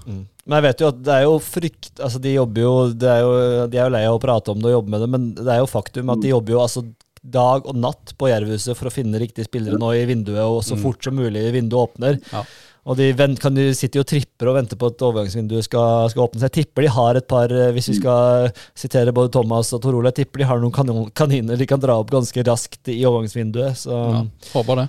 Men 0.50 0.56
jeg 0.59 0.66
vet 0.66 0.82
jo 0.82 0.88
at 0.90 1.02
det 1.04 1.12
er 1.14 1.26
jo 1.28 1.35
frykt 1.44 2.00
Altså, 2.00 2.18
de 2.18 2.32
jobber 2.32 2.64
jo 2.64 2.73
er 2.91 3.21
jo, 3.23 3.34
de 3.71 3.78
er 3.78 3.84
jo 3.84 3.93
lei 3.95 4.06
av 4.08 4.17
å 4.17 4.23
prate 4.23 4.50
om 4.50 4.58
det 4.58 4.71
og 4.73 4.78
jobbe 4.80 4.95
med 4.95 5.04
det, 5.04 5.10
men 5.12 5.28
det 5.36 5.52
er 5.52 5.60
jo 5.62 5.69
faktum 5.71 6.10
at 6.10 6.25
de 6.25 6.32
jobber 6.32 6.56
jo 6.56 6.64
altså 6.64 6.82
dag 7.21 7.67
og 7.69 7.76
natt 7.76 8.14
på 8.17 8.30
Jervhuset 8.30 8.76
for 8.78 8.88
å 8.88 8.95
finne 8.95 9.21
riktige 9.21 9.45
spillere 9.45 9.76
nå 9.78 9.93
i 9.93 10.06
vinduet, 10.08 10.41
og 10.41 10.62
så 10.64 10.78
fort 10.80 11.04
som 11.04 11.19
mulig 11.21 11.43
vinduet 11.52 11.82
åpner. 11.82 12.17
Ja. 12.32 12.45
Og 12.88 12.97
de, 12.97 13.10
vent, 13.12 13.36
kan, 13.43 13.52
de 13.52 13.67
sitter 13.76 14.00
jo 14.00 14.04
og 14.06 14.08
tripper 14.08 14.49
og 14.49 14.56
venter 14.56 14.78
på 14.80 14.88
at 14.88 15.02
overgangsvinduet 15.04 15.67
skal, 15.67 16.08
skal 16.10 16.25
åpne 16.25 16.41
seg. 16.41 16.49
Jeg 16.49 16.64
tipper 16.64 16.86
de 16.86 16.93
har 16.95 17.19
et 17.21 17.28
par, 17.28 17.52
eh, 17.52 17.73
hvis 17.76 17.91
vi 17.93 17.99
skal 17.99 18.49
sitere 18.78 19.12
både 19.14 19.32
Thomas 19.36 19.75
og 19.76 19.82
Tor 19.84 19.99
Ole, 19.99 20.08
jeg 20.14 20.25
tipper 20.25 20.43
de 20.43 20.49
har 20.49 20.62
noen 20.62 21.10
kaniner 21.12 21.60
de 21.60 21.69
kan 21.69 21.82
dra 21.82 21.99
opp 22.00 22.10
ganske 22.14 22.45
raskt 22.49 22.88
i 22.88 23.02
overgangsvinduet. 23.04 23.84
Så 23.84 23.93
Ja, 23.93 24.25
håper 24.54 24.80
det. 24.80 24.88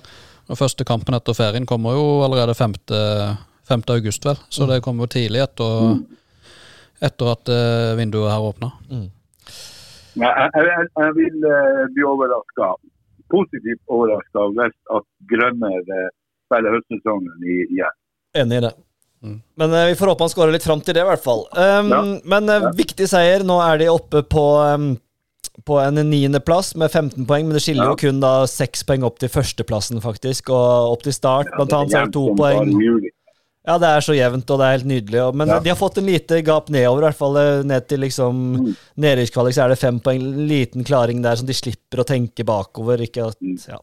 Og 0.50 0.58
Første 0.58 0.84
kampen 0.84 1.14
etter 1.16 1.36
ferien 1.36 1.66
kommer 1.68 1.94
jo 1.96 2.04
allerede 2.26 2.54
5. 2.58 2.74
5. 3.68 3.82
august, 3.94 4.24
vel. 4.26 4.38
Så 4.50 4.66
det 4.66 4.80
kommer 4.84 5.06
jo 5.06 5.12
tidlig 5.14 5.40
etter, 5.44 6.00
etter 7.02 7.30
at 7.32 7.48
eh, 7.52 7.92
vinduet 7.98 8.32
har 8.32 8.42
åpna. 8.42 8.72
Mm. 8.90 9.06
Jeg, 10.18 10.28
jeg, 10.28 10.64
jeg, 10.68 10.88
jeg 10.98 11.14
vil 11.16 11.46
eh, 11.48 11.82
bli 11.94 12.04
overraska, 12.04 12.72
positivt 13.32 13.80
overraska 13.88 14.48
hvis 14.58 14.74
at 14.98 15.06
Grønner 15.30 15.78
eh, 15.80 16.08
spiller 16.50 16.74
høstsesongen 16.76 17.46
igjen. 17.48 17.96
Enig 18.42 18.58
i 18.58 18.64
det. 18.66 18.74
Mm. 19.22 19.38
Men 19.62 19.74
vi 19.92 19.94
får 19.96 20.10
håpe 20.10 20.26
han 20.26 20.32
skårer 20.34 20.52
litt 20.56 20.66
fram 20.66 20.82
til 20.82 20.96
det, 20.98 21.04
i 21.04 21.08
hvert 21.08 21.22
fall. 21.22 21.44
Um, 21.54 21.92
Ja. 21.94 22.02
Men 22.34 22.50
Ja. 22.50 22.72
viktig 22.74 23.06
seier. 23.08 23.44
Nå 23.46 23.60
er 23.62 23.78
de 23.78 23.86
oppe 23.92 24.24
på, 24.26 24.42
um, 24.74 24.96
på 25.64 25.76
en 25.82 25.94
niendeplass 26.10 26.74
med 26.76 26.90
15 26.90 27.26
poeng, 27.26 27.44
men 27.46 27.52
det 27.52 27.62
skiller 27.62 27.84
Ja. 27.84 27.90
jo 27.90 27.96
kun 27.96 28.20
da 28.20 28.46
seks 28.46 28.82
poeng 28.84 29.02
opp 29.04 29.18
til 29.18 29.28
førsteplassen, 29.28 30.00
faktisk. 30.00 30.48
Og 30.50 30.92
opp 30.96 31.02
til 31.02 31.12
start, 31.12 31.46
blant 31.56 31.72
annet, 31.72 31.90
så 31.92 31.98
er 32.02 32.04
det 32.06 32.12
to 32.14 32.34
poeng. 32.34 32.72
Ja, 33.64 33.76
det 33.78 33.86
er 33.86 34.00
så 34.02 34.14
jevnt, 34.16 34.50
og 34.50 34.58
det 34.58 34.64
er 34.66 34.72
helt 34.78 34.86
nydelig. 34.90 35.34
Men 35.36 35.46
Ja. 35.48 35.58
de 35.60 35.68
har 35.68 35.76
fått 35.76 35.98
en 35.98 36.06
lite 36.06 36.42
gap 36.42 36.66
nedover, 36.68 36.98
i 36.98 37.06
hvert 37.06 37.14
fall 37.20 37.36
eh, 37.36 37.62
ned 37.62 37.86
til 37.86 38.00
liksom 38.00 38.34
Mm. 38.58 38.76
nedrykkskvalik, 38.98 39.54
så 39.54 39.64
er 39.64 39.68
det 39.68 39.78
fem 39.78 40.00
poeng. 40.00 40.18
Liten 40.48 40.82
klaring 40.84 41.22
der, 41.22 41.36
som 41.36 41.46
de 41.46 41.52
slipper 41.52 42.02
å 42.02 42.04
tenke 42.04 42.42
bakover. 42.44 42.98
Ikke 42.98 43.28
at, 43.28 43.36
Mm. 43.40 43.58
ja. 43.68 43.78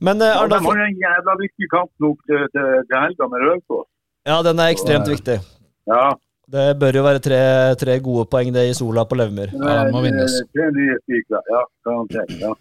Men 0.00 0.20
eh, 0.22 0.26
Ja, 0.34 0.46
de 0.46 0.54
har 0.54 0.78
en 0.86 0.94
jævla 0.94 1.34
viktig 1.40 1.66
kamp 1.72 1.90
nå 2.00 2.14
til, 2.26 2.46
til, 2.52 2.84
til 2.86 2.98
helga 3.00 3.28
med 3.30 3.40
Raufoss. 3.42 3.88
Ja, 4.26 4.42
den 4.42 4.58
er 4.60 4.72
ekstremt 4.72 5.08
Ja. 5.08 5.14
viktig. 5.14 5.40
Ja, 5.88 6.14
Det 6.50 6.64
bør 6.78 6.92
jo 6.98 7.02
være 7.06 7.20
tre, 7.24 7.38
tre 7.80 7.98
gode 8.04 8.26
poeng 8.28 8.50
det 8.52 8.66
i 8.68 8.74
sola 8.76 9.04
på 9.08 9.16
Levermyr. 9.16 9.54
Ja, 9.56 9.84
den 9.86 9.94
må 9.94 10.02
vinnes. 10.04 10.34
Eh, 10.42 10.48
Tre 10.52 10.66
nye 10.76 10.96
spikere. 11.00 11.40
Ja, 11.50 11.62
garantert. 11.88 12.34
Ja. 12.42 12.52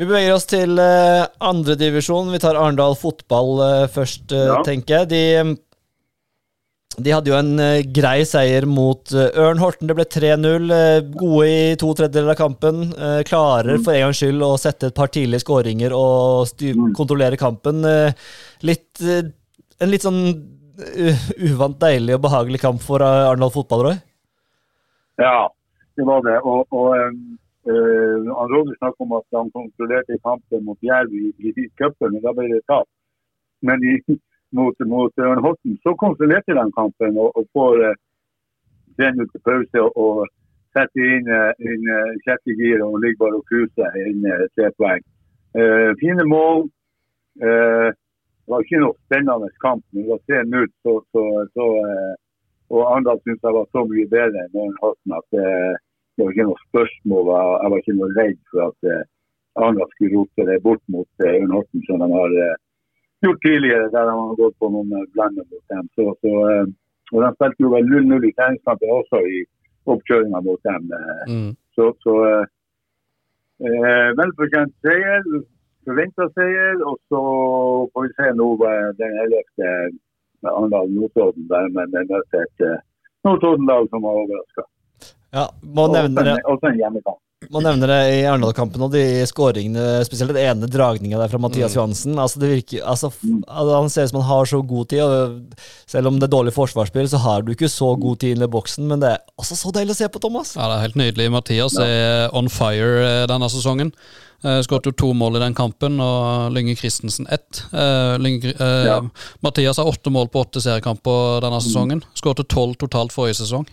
Vi 0.00 0.06
beveger 0.08 0.32
oss 0.32 0.46
til 0.48 0.78
uh, 0.80 1.26
andredivisjon. 1.44 2.30
Vi 2.32 2.38
tar 2.40 2.56
Arendal 2.56 2.94
fotball 2.96 3.58
uh, 3.60 3.88
først, 3.92 4.32
uh, 4.32 4.46
Ja. 4.54 4.62
tenker 4.64 5.02
jeg. 5.02 5.10
De, 5.10 5.56
de 7.04 7.12
hadde 7.12 7.28
jo 7.30 7.36
en 7.36 7.52
uh, 7.60 7.82
grei 7.92 8.22
seier 8.24 8.64
mot 8.66 9.12
uh, 9.12 9.26
Ørn 9.44 9.60
Horten. 9.60 9.90
Det 9.90 9.98
ble 9.98 10.06
3-0. 10.08 10.72
eh, 10.72 11.00
gode 11.20 11.48
i 11.50 11.74
to 11.80 11.92
tredjedeler 11.98 12.32
av 12.32 12.38
kampen. 12.40 12.80
eh, 12.96 13.20
klarer 13.28 13.76
Mm. 13.76 13.84
for 13.84 13.92
en 13.92 14.06
gangs 14.06 14.22
skyld 14.22 14.42
å 14.48 14.54
sette 14.58 14.88
et 14.88 14.94
par 14.96 15.08
tidlige 15.12 15.44
skåringer 15.44 15.92
og 15.92 16.48
styr, 16.48 16.72
Mm. 16.74 16.94
kontrollere 16.96 17.36
kampen. 17.36 17.84
Eh, 17.84 18.12
litt, 18.62 18.88
eh, 19.04 19.28
en 19.80 19.90
litt 19.92 20.02
sånn 20.08 20.56
uvant 21.50 21.76
deilig 21.80 22.16
og 22.16 22.24
behagelig 22.26 22.60
kamp 22.62 22.82
for 22.84 23.02
uh, 23.04 23.28
Arendal 23.30 23.52
fotball, 23.54 23.84
Roy. 23.86 23.98
ja, 25.20 25.48
det 25.96 26.06
var 26.06 26.24
det. 26.26 26.38
Og, 26.40 26.66
og 26.70 26.88
uh, 26.94 28.48
Roger 28.52 28.74
snakket 28.78 29.06
om 29.06 29.12
at 29.18 29.38
han 29.38 29.52
kontrollerte 29.56 30.18
kampen 30.24 30.64
mot 30.64 30.78
Jerv 30.82 31.14
i, 31.14 31.32
i 31.38 31.68
cupen, 31.78 32.14
men 32.14 32.24
da 32.24 32.34
ble 32.36 32.48
det 32.54 32.62
tap. 32.70 32.88
Men 33.62 33.84
i, 33.84 33.96
mot, 34.58 34.86
mot 34.94 35.24
Ørn 35.28 35.44
Horten 35.44 35.78
så 35.84 35.94
kontrollerte 36.00 36.56
de 36.56 36.66
kampen 36.78 37.18
og, 37.18 37.32
og 37.36 37.48
får 37.56 37.86
uh, 37.90 37.96
tre 38.96 39.12
minutter 39.14 39.46
pause 39.46 39.88
og, 39.94 40.26
setter 40.70 41.02
inn, 41.16 41.26
inn 41.66 41.88
sjette 42.22 42.54
gir 42.54 42.78
og 42.84 43.00
ligger 43.02 43.18
bare 43.24 43.38
og 43.40 43.48
cruiser 43.48 43.96
inn 44.06 44.22
tre 44.54 44.68
poeng. 44.78 45.02
Uh, 45.50 45.90
fine 45.98 46.22
mål. 46.30 46.68
Uh, 47.42 47.90
det 48.50 48.56
var 48.56 48.64
ikke 48.64 48.78
noe 48.82 48.96
spennende 49.06 49.48
kamp, 49.62 49.82
men 49.94 50.02
det 50.02 50.10
var 50.10 50.22
3-0. 50.26 50.64
Så, 50.82 50.92
så, 51.14 51.22
så, 51.54 51.66
uh, 51.86 52.14
og 52.74 52.80
Arendal 52.82 53.20
syntes 53.22 53.46
jeg 53.46 53.54
var 53.54 53.68
så 53.70 53.84
mye 53.86 54.08
bedre 54.10 54.42
enn 54.42 54.72
Horten 54.80 55.14
at 55.14 55.26
det, 55.36 55.52
det 56.18 56.24
var 56.24 56.32
ikke 56.34 56.46
noe 56.48 56.64
spørsmål. 56.64 57.30
Jeg, 57.30 57.70
var 57.70 57.78
ikke 57.78 57.94
noe 58.00 58.08
redd 58.16 58.40
for 58.50 58.64
at 58.64 58.88
uh, 58.90 59.04
Arendal 59.60 59.92
skulle 59.92 60.16
rote 60.16 60.48
det 60.50 60.58
bort 60.66 60.82
mot 60.90 61.24
Ørn 61.28 61.54
Horten, 61.54 61.84
som 61.86 62.02
de 62.02 62.10
har 62.10 62.34
gjort 63.22 63.40
tidligere, 63.46 63.86
der 63.94 64.10
de 64.10 64.18
har 64.18 64.34
gått 64.42 64.58
på 64.58 64.72
noen 64.74 65.06
blander 65.14 65.46
mot 65.46 65.64
dem. 65.70 65.86
Så, 65.94 66.10
så, 66.18 66.34
og 67.12 67.22
De 67.22 67.30
spilte 67.36 67.66
jo 67.68 67.72
vel 67.76 67.86
0-0 67.86 68.26
i 68.26 68.34
treningskampen 68.34 68.96
også 68.98 69.22
i 69.30 69.44
oppkjøringa 69.94 70.42
mot 70.42 70.66
dem. 70.66 70.90
Mm. 71.30 71.50
så, 71.78 71.92
så 72.02 72.18
uh, 73.62 74.10
velfortjent 74.18 74.74
seier, 74.82 75.22
forventa 75.90 76.28
seier. 76.36 76.84
Og 76.88 76.98
så 77.10 77.22
får 77.92 78.06
vi 78.06 78.12
se 78.18 78.28
nå 78.40 78.48
uh, 78.60 78.90
den 79.00 79.16
11. 79.26 79.42
med 80.40 80.52
Arendal-Notodden, 80.56 81.48
der 81.52 81.72
men 81.76 81.90
det 81.94 82.06
møter 82.08 82.46
et 82.46 82.66
uh, 82.66 82.76
Notodden-lag 83.28 83.90
som 83.92 84.06
har 84.08 84.22
overraska. 84.22 84.68
Ja, 85.36 85.44
må 85.76 85.86
nevne 85.92 86.24
det. 86.26 86.38
Også 86.48 86.70
en 86.70 86.80
hjemmekamp. 86.80 87.20
Man 87.48 87.64
nevner 87.64 87.88
det 87.88 87.98
i 88.12 88.24
Arendal-kampen 88.28 88.82
og 88.84 88.92
de 88.92 89.02
skåringene, 89.28 90.02
spesielt 90.04 90.34
den 90.34 90.42
ene 90.42 90.68
dragninga 90.68 91.16
der 91.22 91.30
fra 91.32 91.40
Mathias 91.40 91.72
Johansen. 91.76 92.18
Altså 92.20 92.42
det 92.42 92.50
virker, 92.52 92.84
altså, 92.84 93.08
altså, 93.48 93.76
Han 93.78 93.90
ser 93.90 94.04
ut 94.04 94.12
som 94.12 94.20
han 94.20 94.28
har 94.28 94.50
så 94.50 94.60
god 94.60 94.90
tid, 94.92 95.00
og 95.02 95.64
selv 95.88 96.10
om 96.10 96.18
det 96.20 96.28
er 96.28 96.34
dårlig 96.36 96.52
forsvarsspill, 96.52 97.08
så 97.08 97.22
har 97.24 97.42
du 97.42 97.54
ikke 97.54 97.70
så 97.72 97.94
god 98.00 98.20
tid 98.20 98.36
inn 98.36 98.44
i 98.44 98.50
boksen, 98.50 98.84
men 98.90 99.00
det 99.00 99.14
er 99.14 99.24
altså 99.40 99.56
så 99.56 99.72
deilig 99.72 99.96
å 99.96 100.00
se 100.02 100.10
på, 100.12 100.20
Thomas. 100.20 100.52
Ja, 100.58 100.68
det 100.68 100.76
er 100.76 100.84
helt 100.84 101.00
nydelig. 101.00 101.30
Mathias 101.32 101.78
er 101.80 102.28
on 102.36 102.52
fire 102.52 102.92
eh, 103.06 103.24
denne 103.30 103.48
sesongen. 103.48 103.94
Uh, 104.40 104.60
Skåret 104.64 104.86
jo 104.88 104.94
to 104.96 105.10
mål 105.16 105.36
i 105.36 105.42
den 105.42 105.56
kampen, 105.56 105.98
og 106.00 106.52
Lynge 106.54 106.76
Christensen 106.76 107.28
ett. 107.32 107.64
Eh, 107.72 108.14
Lynge, 108.20 108.52
eh, 108.52 108.86
Ja. 108.88 109.00
Mathias 109.44 109.76
har 109.76 109.88
åtte 109.88 110.12
mål 110.12 110.28
på 110.32 110.44
åtte 110.44 110.60
seriekamper 110.64 111.40
denne 111.44 111.60
sesongen. 111.60 112.04
Skåret 112.16 112.48
tolv 112.48 112.76
totalt 112.80 113.12
forrige 113.12 113.40
sesong. 113.40 113.66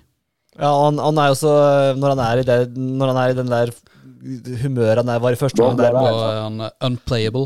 Ja, 0.57 0.71
han, 0.85 0.97
han 0.97 1.19
er 1.21 1.27
jo 1.31 1.37
så 1.37 1.53
Når 2.01 2.13
han 2.15 2.21
er 2.25 2.39
i, 2.41 2.45
det, 2.47 2.57
når 2.77 3.11
han 3.13 3.19
er 3.21 3.33
i 3.33 3.37
den 3.37 3.51
der 3.53 3.71
humøret 4.63 5.03
han 5.03 5.11
er, 5.13 5.21
var 5.21 5.35
i 5.35 5.39
første 5.39 5.61
gang 5.61 5.77
der 5.77 5.93
Da 5.93 6.03
er 6.09 6.39
han 6.41 6.61
unplayable. 6.87 7.45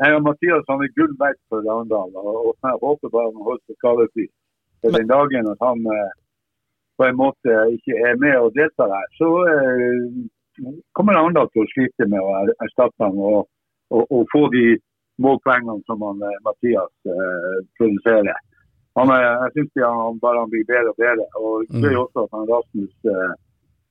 Nei, 0.00 0.10
og 0.16 0.22
Mathias 0.24 0.64
han 0.68 0.82
er 0.82 0.90
gull 0.96 1.12
verdt 1.20 1.38
for 1.52 1.60
Arendal, 1.68 2.10
og 2.16 2.54
jeg 2.64 2.78
håper 2.82 3.12
bare 3.12 3.28
han 3.28 3.44
holder 3.46 3.62
seg 3.68 3.76
skadefri. 3.78 4.24
For 4.80 4.96
den 4.96 5.10
dagen 5.10 5.48
at 5.52 5.60
han 5.66 5.82
eh, 5.92 6.12
på 6.96 7.04
en 7.08 7.18
måte 7.20 7.56
ikke 7.76 7.98
er 8.08 8.16
med 8.22 8.36
og 8.40 8.54
deltar 8.56 8.88
her, 8.96 9.08
så 9.20 9.28
eh, 9.52 10.06
kommer 10.96 11.20
Arendal 11.20 11.50
til 11.52 11.62
å 11.66 11.70
slite 11.74 12.08
med 12.08 12.20
å 12.24 12.30
er- 12.40 12.54
erstatte 12.64 13.04
ham 13.04 13.20
og, 13.20 13.42
og, 13.92 14.06
og 14.08 14.24
få 14.32 14.46
de 14.56 14.64
målpoengene 15.20 15.84
som 15.84 16.00
han, 16.08 16.24
eh, 16.30 16.40
Mathias 16.48 16.92
eh, 17.14 17.58
produserer. 17.76 18.40
Han 18.98 19.10
er, 19.14 19.22
jeg 19.22 19.52
syns 19.54 19.82
han 19.86 20.18
bare 20.22 20.42
han 20.42 20.50
blir 20.50 20.64
bedre 20.66 20.90
og 20.90 20.98
bedre. 20.98 21.26
og 21.38 21.62
Det 21.70 21.82
gjør 21.84 21.94
jo 21.96 22.02
også 22.06 22.24
at 22.26 22.32
han 22.36 22.48
Rasmus 22.50 22.94
eh, 23.14 23.32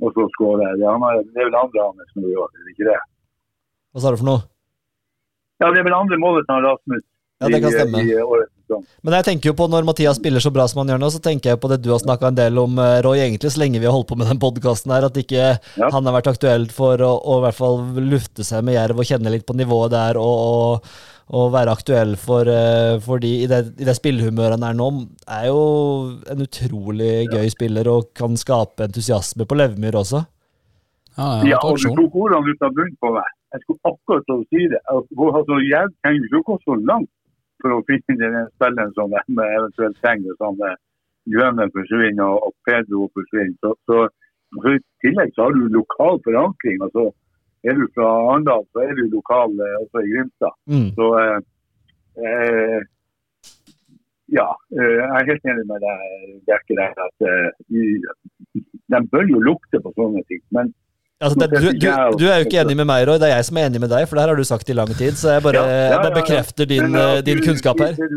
også 0.08 0.26
skårer. 0.36 0.76
Han 0.84 1.06
er, 1.08 1.22
det 1.34 1.40
er 1.40 1.48
vel 1.50 1.60
andre 1.64 1.86
hans 1.88 2.16
nå 2.20 2.28
i 2.28 2.36
år, 2.44 2.50
er 2.52 2.66
det 2.68 2.74
ikke 2.76 2.90
det? 2.92 3.00
Hva 3.94 4.04
sa 4.04 4.12
du 4.14 4.20
for 4.22 4.30
noe? 4.32 4.42
Ja, 5.60 5.72
det 5.72 5.80
er 5.82 5.88
vel 5.88 5.98
andre 5.98 6.20
målet 6.20 6.46
til 6.48 6.56
han 6.56 6.68
Rasmus 6.68 7.04
Ja, 7.40 7.48
det 7.48 7.62
kan 7.64 7.72
i, 7.72 7.78
stemme. 7.80 8.04
i 8.04 8.20
årets 8.20 8.54
Men 9.04 9.16
jeg 9.18 9.26
tenker 9.28 9.50
jo 9.50 9.56
på 9.58 9.68
når 9.72 9.86
Mathias 9.88 10.20
spiller 10.20 10.44
så 10.44 10.52
bra 10.54 10.68
som 10.70 10.82
han 10.84 10.92
gjør 10.94 11.02
nå, 11.02 11.10
så 11.14 11.22
tenker 11.26 11.54
jeg 11.54 11.60
på 11.64 11.70
det 11.72 11.80
du 11.84 11.90
har 11.94 12.02
snakka 12.04 12.30
en 12.30 12.38
del 12.38 12.58
om, 12.62 12.78
eh, 12.80 13.00
Roy, 13.06 13.18
egentlig 13.24 13.52
så 13.54 13.62
lenge 13.64 13.80
vi 13.82 13.88
har 13.90 13.96
holdt 13.96 14.10
på 14.12 14.18
med 14.20 14.30
den 14.30 14.42
podkasten 14.42 14.92
her, 14.94 15.08
at 15.10 15.18
ikke 15.18 15.60
Ja. 15.60 15.90
han 15.90 16.06
har 16.06 16.14
vært 16.22 16.30
aktuelt 16.34 16.72
for 16.76 16.98
å, 16.98 17.14
å 17.24 17.40
i 17.40 17.46
hvert 17.48 17.58
fall 17.58 17.80
lufte 18.10 18.46
seg 18.46 18.64
med 18.64 18.76
Jerv 18.78 19.00
og 19.02 19.10
kjenne 19.10 19.32
litt 19.34 19.46
på 19.50 19.56
nivået 19.58 19.92
der, 19.92 20.18
og, 20.22 20.38
og, 20.50 20.90
og 21.30 21.52
være 21.54 21.74
aktuell 21.78 22.16
for, 22.18 22.48
eh, 22.50 23.00
for 23.06 23.20
de 23.20 23.34
i 23.44 23.48
det, 23.50 23.62
i 23.80 23.86
det 23.86 23.96
spillehumøret 23.98 24.58
han 24.60 24.64
er 24.72 24.78
nå, 24.78 24.90
er 25.28 25.48
jo 25.50 25.60
en 26.30 26.42
utrolig 26.46 27.30
gøy 27.30 27.50
spiller 27.54 27.88
og 27.90 28.14
kan 28.18 28.38
skape 28.38 28.86
entusiasme 28.90 29.46
på 29.50 29.58
Levemyr 29.58 29.98
også. 30.00 30.26
Ja, 31.18 31.42
er 31.42 31.48
Ja, 31.52 31.60
og 31.64 31.78
du 31.78 31.90
tok 31.90 32.16
ordene 32.16 32.54
ut 32.54 32.62
av 32.64 32.72
bunnen 32.74 32.96
på 33.02 33.12
meg. 33.14 33.30
Jeg 33.54 33.62
skulle 33.66 33.80
akkurat 33.92 34.26
til 34.28 34.36
å 34.38 34.44
si 34.54 34.68
det. 34.72 34.80
Altså, 34.94 35.58
jeg 35.66 35.90
trenger 36.06 36.28
ikke 36.28 36.40
å 36.40 36.46
gå 36.52 36.58
så 36.64 36.76
langt 36.86 37.10
for 37.62 37.76
å 37.76 37.84
finne 37.88 38.18
den 38.20 38.52
spilleren 38.56 38.94
som 38.96 39.14
de 39.14 39.46
eventuelt 39.46 40.00
trenger. 40.04 40.36
Sånn, 40.40 40.60
eh, 40.68 40.78
Grønne 41.30 41.68
forsvinner 41.76 42.26
og, 42.26 42.50
og 42.50 42.54
Pedro 42.68 43.08
forsvinner. 43.18 43.56
Så, 43.64 43.74
så, 43.90 44.06
så 44.64 44.76
I 44.76 44.84
tillegg 45.04 45.34
så 45.36 45.48
har 45.48 45.58
du 45.58 45.66
lokal 45.74 46.22
forankring. 46.26 46.80
altså 46.88 47.10
Er 47.68 47.76
du 47.76 47.86
fra 47.96 48.08
Arendal, 48.30 48.64
så 48.74 48.86
er 48.86 48.96
du 48.98 49.04
lokal 49.12 49.58
eh, 49.66 49.76
også 49.84 50.06
i 50.06 50.14
Grimstad. 50.14 50.56
Mm. 50.72 50.88
Så 50.98 51.10
eh, 51.20 51.38
eh, 52.24 52.80
ja, 54.38 54.48
eh, 54.78 54.96
jeg 54.96 55.10
er 55.20 55.30
helt 55.32 55.48
enig 55.52 55.66
med 55.70 55.86
deg, 55.86 56.36
Bjerke, 56.48 56.90
at 57.06 57.28
eh, 57.30 57.50
de 58.94 59.02
bør 59.14 59.26
jo 59.30 59.42
lukte 59.42 59.82
på 59.84 59.94
sånne 59.98 60.24
ting. 60.30 60.42
Men 60.56 60.72
Altså, 61.20 61.36
det, 61.36 61.48
du, 61.52 61.66
du, 61.76 61.88
du 62.16 62.22
er 62.32 62.38
jo 62.40 62.46
ikke 62.48 62.62
enig 62.62 62.78
med 62.80 62.88
meg, 62.88 63.02
Roy, 63.10 63.18
det 63.20 63.28
er 63.28 63.34
jeg 63.34 63.48
som 63.50 63.58
er 63.60 63.66
enig 63.68 63.82
med 63.84 63.90
deg, 63.92 64.06
for 64.08 64.16
det 64.16 64.22
her 64.24 64.30
har 64.32 64.40
du 64.40 64.46
sagt 64.48 64.70
i 64.72 64.76
lang 64.78 64.88
tid, 64.96 65.18
så 65.20 65.34
jeg 65.34 65.44
bare, 65.44 65.60
Ja, 65.60 65.66
ja, 65.68 65.82
jeg 65.82 65.92
ja, 65.92 65.98
bare 66.00 66.14
ja. 66.14 66.20
bekrefter 66.22 66.70
din, 66.70 66.86
Men, 66.94 67.18
eh, 67.18 67.20
din 67.28 67.42
kunnskap 67.44 67.82
her. 67.84 67.92
Det 67.92 68.08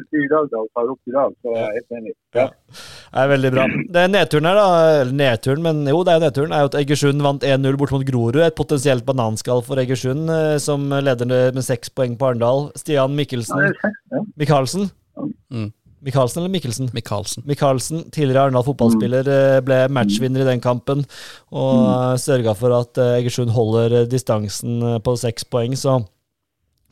er. 1.59 2.07
Ja. 2.38 2.47
Det 2.47 3.25
er 3.25 3.33
veldig 3.35 3.51
bra. 3.57 3.67
Det 3.97 4.05
er 4.05 4.15
nedturen 4.15 4.47
her, 4.53 4.61
da. 4.61 4.69
Eller 5.01 5.19
nedturen, 5.19 5.67
men 5.67 5.83
jo, 5.91 6.05
det 6.07 6.15
er 6.15 6.21
jo 6.21 6.25
nedturen. 6.29 6.55
er 6.55 6.62
jo 6.62 6.71
at 6.71 6.79
Egersund 6.85 7.27
vant 7.27 7.43
1-0 7.51 7.77
bort 7.83 7.97
mot 7.99 8.07
Grorud. 8.07 8.38
Et 8.47 8.55
potensielt 8.62 9.05
bananskall 9.05 9.67
for 9.67 9.83
Egersund, 9.83 10.31
eh, 10.31 10.57
som 10.62 10.87
leder 10.95 11.27
med 11.27 11.67
seks 11.67 11.91
poeng 11.91 12.15
på 12.17 12.31
Arendal. 12.31 12.71
Stian 12.79 13.19
Mikkelsen. 13.19 13.75
Michaelsen? 14.38 14.93
Mm. 15.51 15.73
Michaelsen 16.03 16.43
eller 16.43 16.51
Mikkelsen? 16.51 16.88
Michaelsen. 16.95 17.45
Michaelsen, 17.47 17.99
tidligere 18.11 18.43
Arendal 18.43 18.65
fotballspiller, 18.67 19.29
eh, 19.31 19.61
ble 19.62 19.79
matchvinner 19.95 20.43
i 20.43 20.49
den 20.49 20.62
kampen. 20.62 21.05
Og 21.55 21.79
mm. 21.79 22.19
sørga 22.19 22.55
for 22.59 22.75
at 22.75 22.99
eh, 22.99 23.19
Egersund 23.21 23.55
holder 23.55 24.01
eh, 24.01 24.09
distansen 24.11 24.83
eh, 24.83 24.99
på 25.05 25.15
seks 25.17 25.47
poeng, 25.47 25.77
så 25.79 26.03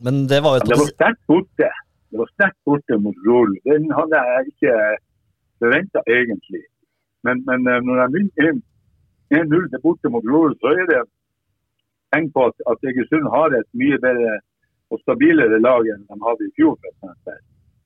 Men 0.00 0.24
det 0.30 0.40
var 0.44 0.56
jo 0.56 0.60
Ja, 0.62 0.68
Det 0.70 0.78
var 0.80 0.92
sterkt 0.94 1.24
borte. 1.28 1.70
Det 2.10 2.18
var 2.22 2.28
sterkt 2.34 2.60
borte 2.64 2.98
mot 3.04 3.16
Rol. 3.26 3.50
Den 3.68 3.90
hadde 3.98 4.20
jeg 4.28 4.46
ikke 4.52 4.76
forventa 5.60 6.00
egentlig. 6.06 6.62
Men, 7.26 7.42
men 7.48 7.66
eh, 7.66 7.82
når 7.86 7.96
jeg 8.02 8.14
vinner 8.16 8.54
1-0 9.42 9.66
til 9.72 9.82
borte 9.82 10.08
mot 10.14 10.30
Rol, 10.34 10.54
så 10.62 10.72
er 10.78 10.86
det 10.92 11.02
tegn 12.14 12.30
på 12.34 12.46
at, 12.48 12.56
at 12.70 12.88
Egersund 12.90 13.26
har 13.34 13.58
et 13.58 13.68
mye 13.82 13.98
bedre 14.06 14.38
og 14.90 15.02
stabilere 15.02 15.60
lag 15.62 15.86
enn 15.92 16.06
de 16.06 16.22
hadde 16.26 16.46
i 16.46 16.54
fjor. 16.58 16.78
for 16.78 16.90
eksempel. 16.94 17.38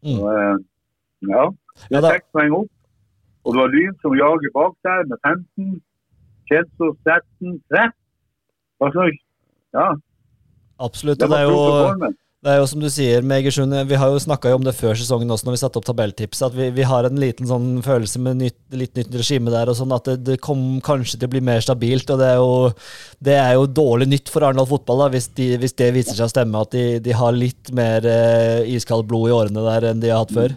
Mm. 0.05 0.17
Så, 0.21 0.31
eh, 0.37 0.57
ja, 1.31 1.45
det 1.89 1.97
Ja, 1.97 2.01
da- 2.01 2.15
seks 2.17 2.27
poeng 2.35 2.53
opp. 2.61 2.71
Og 3.45 3.53
det 3.55 3.61
var 3.61 3.69
Lyn 3.75 3.95
som 4.01 4.15
jager 4.17 4.53
bak 4.55 4.75
der 4.87 5.05
med 5.11 5.19
15. 5.27 5.81
Kjensås 6.49 6.97
13. 7.05 7.61
13. 7.73 7.93
Altså, 8.85 9.09
ja, 9.75 9.89
Absolutt. 10.81 11.21
det 11.21 11.29
det 11.31 11.39
er 11.39 11.49
jo. 11.49 12.13
Det 12.45 12.53
er 12.53 12.59
jo 12.61 12.67
som 12.69 12.81
du 12.83 12.91
sier 12.93 13.23
med 13.25 13.41
Egersund, 13.41 13.73
vi 13.89 13.97
har 13.97 14.11
jo 14.13 14.19
snakka 14.21 14.51
om 14.53 14.65
det 14.67 14.75
før 14.77 14.93
sesongen 14.93 15.31
også, 15.33 15.47
når 15.47 15.55
vi 15.55 15.61
satte 15.63 15.79
opp 15.81 15.87
tabelltipset, 15.89 16.43
at 16.51 16.53
vi, 16.53 16.67
vi 16.77 16.85
har 16.85 17.07
en 17.09 17.17
liten 17.17 17.49
sånn 17.49 17.79
følelse 17.81 18.21
med 18.21 18.37
nytt, 18.37 18.59
litt 18.77 18.99
nytt 18.99 19.15
regime 19.17 19.49
der, 19.49 19.71
og 19.73 19.79
sånn 19.79 19.95
at 19.97 20.05
det, 20.11 20.19
det 20.27 20.37
kom 20.45 20.61
kanskje 20.85 21.17
til 21.23 21.31
å 21.31 21.33
bli 21.33 21.41
mer 21.41 21.65
stabilt. 21.65 22.11
og 22.13 22.21
Det 22.21 22.29
er 22.29 22.37
jo, 22.37 22.51
det 23.25 23.39
er 23.41 23.55
jo 23.57 23.65
dårlig 23.81 24.11
nytt 24.13 24.29
for 24.29 24.45
Arendal 24.45 24.69
fotball 24.69 25.07
da, 25.07 25.09
hvis, 25.15 25.31
de, 25.41 25.55
hvis 25.63 25.73
det 25.81 25.89
viser 25.97 26.19
seg 26.21 26.29
å 26.29 26.35
stemme, 26.35 26.61
at 26.61 26.77
de, 26.77 26.85
de 27.01 27.17
har 27.17 27.33
litt 27.33 27.73
mer 27.73 28.05
eh, 28.05 28.69
iskaldt 28.77 29.09
blod 29.09 29.31
i 29.31 29.37
årene 29.39 29.65
der 29.65 29.89
enn 29.95 30.05
de 30.05 30.13
har 30.13 30.21
hatt 30.27 30.37
før. 30.37 30.53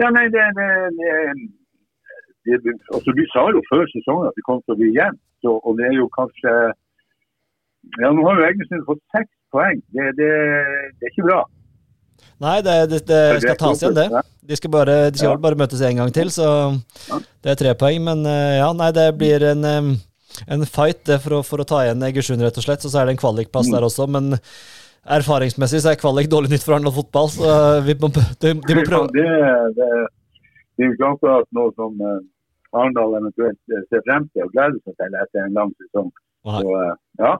Ja, 0.00 0.08
nei, 0.16 0.26
det, 0.32 0.44
det, 0.56 0.68
det, 0.98 2.58
det 2.64 2.72
altså, 2.94 3.12
Du 3.16 3.22
sa 3.34 3.42
jo 3.52 3.60
før 3.68 3.84
sesongen 3.92 4.28
at 4.30 4.36
det 4.38 4.44
kom 4.46 4.60
til 4.64 4.74
å 4.74 4.78
bli 4.80 4.90
jevnt. 4.96 5.20
Og 5.50 5.72
det 5.78 5.86
er 5.90 5.96
jo 5.98 6.06
kanskje 6.16 6.52
Ja, 8.00 8.10
nå 8.12 8.24
har 8.26 8.36
jo 8.40 8.46
Egersund 8.48 8.84
fått 8.88 9.00
seks 9.14 9.30
poeng. 9.52 9.80
Det, 9.96 10.10
det, 10.18 10.28
det 11.00 11.08
er 11.08 11.12
ikke 11.14 11.26
bra. 11.28 11.40
Nei, 12.40 12.58
det, 12.64 12.74
skal 13.00 13.56
tas 13.60 13.80
igjen, 13.82 13.96
det. 13.96 14.22
De 14.50 14.56
skal, 14.58 14.70
bare, 14.72 14.94
de 15.12 15.20
skal 15.20 15.34
Ja. 15.34 15.40
bare 15.40 15.56
møtes 15.60 15.80
en 15.84 15.96
gang 16.02 16.12
til, 16.12 16.28
så 16.32 16.46
det 17.44 17.54
er 17.54 17.58
tre 17.60 17.72
poeng. 17.80 18.02
Men 18.04 18.24
eh, 18.28 18.58
ja, 18.60 18.68
nei, 18.76 18.90
det 18.96 19.06
blir 19.20 19.44
en, 19.54 19.64
en 19.64 20.66
fight 20.68 21.08
for, 21.24 21.38
å, 21.38 21.40
for 21.46 21.64
å 21.64 21.68
ta 21.68 21.80
igjen 21.86 22.04
Egersund, 22.10 22.44
rett 22.44 22.60
og 22.60 22.64
slett. 22.68 22.84
Og 22.84 22.92
så 22.92 23.00
er 23.02 23.08
det 23.08 23.16
en 23.16 23.22
kvalikplass 23.24 23.68
Mm. 23.70 23.76
der 23.76 23.88
også, 23.88 24.06
men 24.12 24.34
erfaringsmessig 25.04 25.82
så 25.84 25.92
er 25.92 26.00
kvalik 26.00 26.28
dårlig 26.30 26.52
nytt 26.52 26.64
for 26.66 26.76
Arendal 26.76 26.94
fotball, 26.96 27.30
så 27.32 27.54
vi 27.86 27.96
må, 28.00 28.10
de, 28.12 28.52
de 28.56 28.76
må 28.76 28.84
prøve. 28.88 29.08
det, 29.14 29.28
det, 29.78 29.88
det 30.76 30.86
er 30.86 30.92
jo 30.92 31.14
klart 31.20 31.48
noe 31.56 31.72
som 31.78 31.96
uh, 32.04 32.20
Arendal 32.72 33.16
eventuelt 33.18 33.58
eh, 33.74 33.82
ser 33.90 34.02
frem 34.06 34.28
til 34.30 34.46
og 34.46 34.52
gleder 34.54 34.78
seg 34.84 34.94
til 35.00 35.16
etter 35.22 35.42
en 35.44 35.56
lang 35.56 35.72
sesong. 35.80 36.12
Så, 36.46 36.76
eh, 36.82 36.94
ja. 37.24 37.32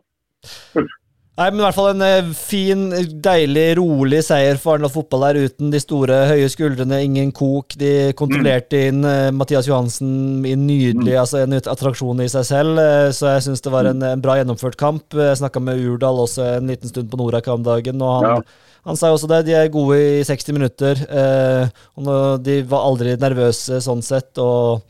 Nei, 1.41 1.47
men 1.55 1.63
i 1.63 1.65
hvert 1.65 1.77
fall 1.79 1.95
en 1.95 2.03
eh, 2.05 2.27
fin, 2.37 2.81
deilig, 3.25 3.63
rolig 3.79 4.19
seier 4.27 4.59
for 4.61 4.75
Arendal 4.75 4.91
fotball 4.93 5.23
her, 5.25 5.39
uten 5.49 5.71
de 5.73 5.79
store, 5.81 6.19
høye 6.29 6.51
skuldrene, 6.53 6.99
ingen 7.07 7.31
kok. 7.33 7.73
De 7.81 8.11
kontrollerte 8.19 8.83
inn 8.91 8.99
eh, 9.09 9.31
Mathias 9.33 9.65
Johansen 9.71 10.45
i 10.45 10.53
nydelig, 10.53 11.15
altså 11.17 11.41
en 11.41 11.57
attraksjon 11.57 12.21
i 12.21 12.27
seg 12.29 12.45
selv. 12.45 12.81
eh, 12.83 13.07
så 13.17 13.31
jeg 13.39 13.47
syns 13.47 13.65
det 13.65 13.73
var 13.73 13.89
en, 13.89 14.05
en 14.05 14.21
bra 14.21 14.35
gjennomført 14.37 14.77
kamp. 14.81 15.17
Jeg 15.17 15.39
snakka 15.41 15.63
med 15.65 15.81
Urdal 15.81 16.21
også 16.27 16.45
en 16.59 16.69
liten 16.69 16.93
stund 16.93 17.09
på 17.09 17.23
Norak 17.23 17.49
om 17.55 17.65
dagen, 17.65 18.05
og 18.05 18.27
han, 18.27 18.45
han 18.91 19.01
sa 19.01 19.09
jo 19.09 19.17
også 19.17 19.31
det. 19.33 19.41
De 19.49 19.57
er 19.57 19.73
gode 19.73 19.97
i 19.97 20.21
60 20.29 20.59
minutter. 20.59 21.01
Eh, 21.09 21.81
og 22.05 22.45
de 22.45 22.59
var 22.69 22.85
aldri 22.91 23.17
nervøse 23.17 23.81
sånn 23.89 24.05
sett. 24.05 24.37
og 24.37 24.85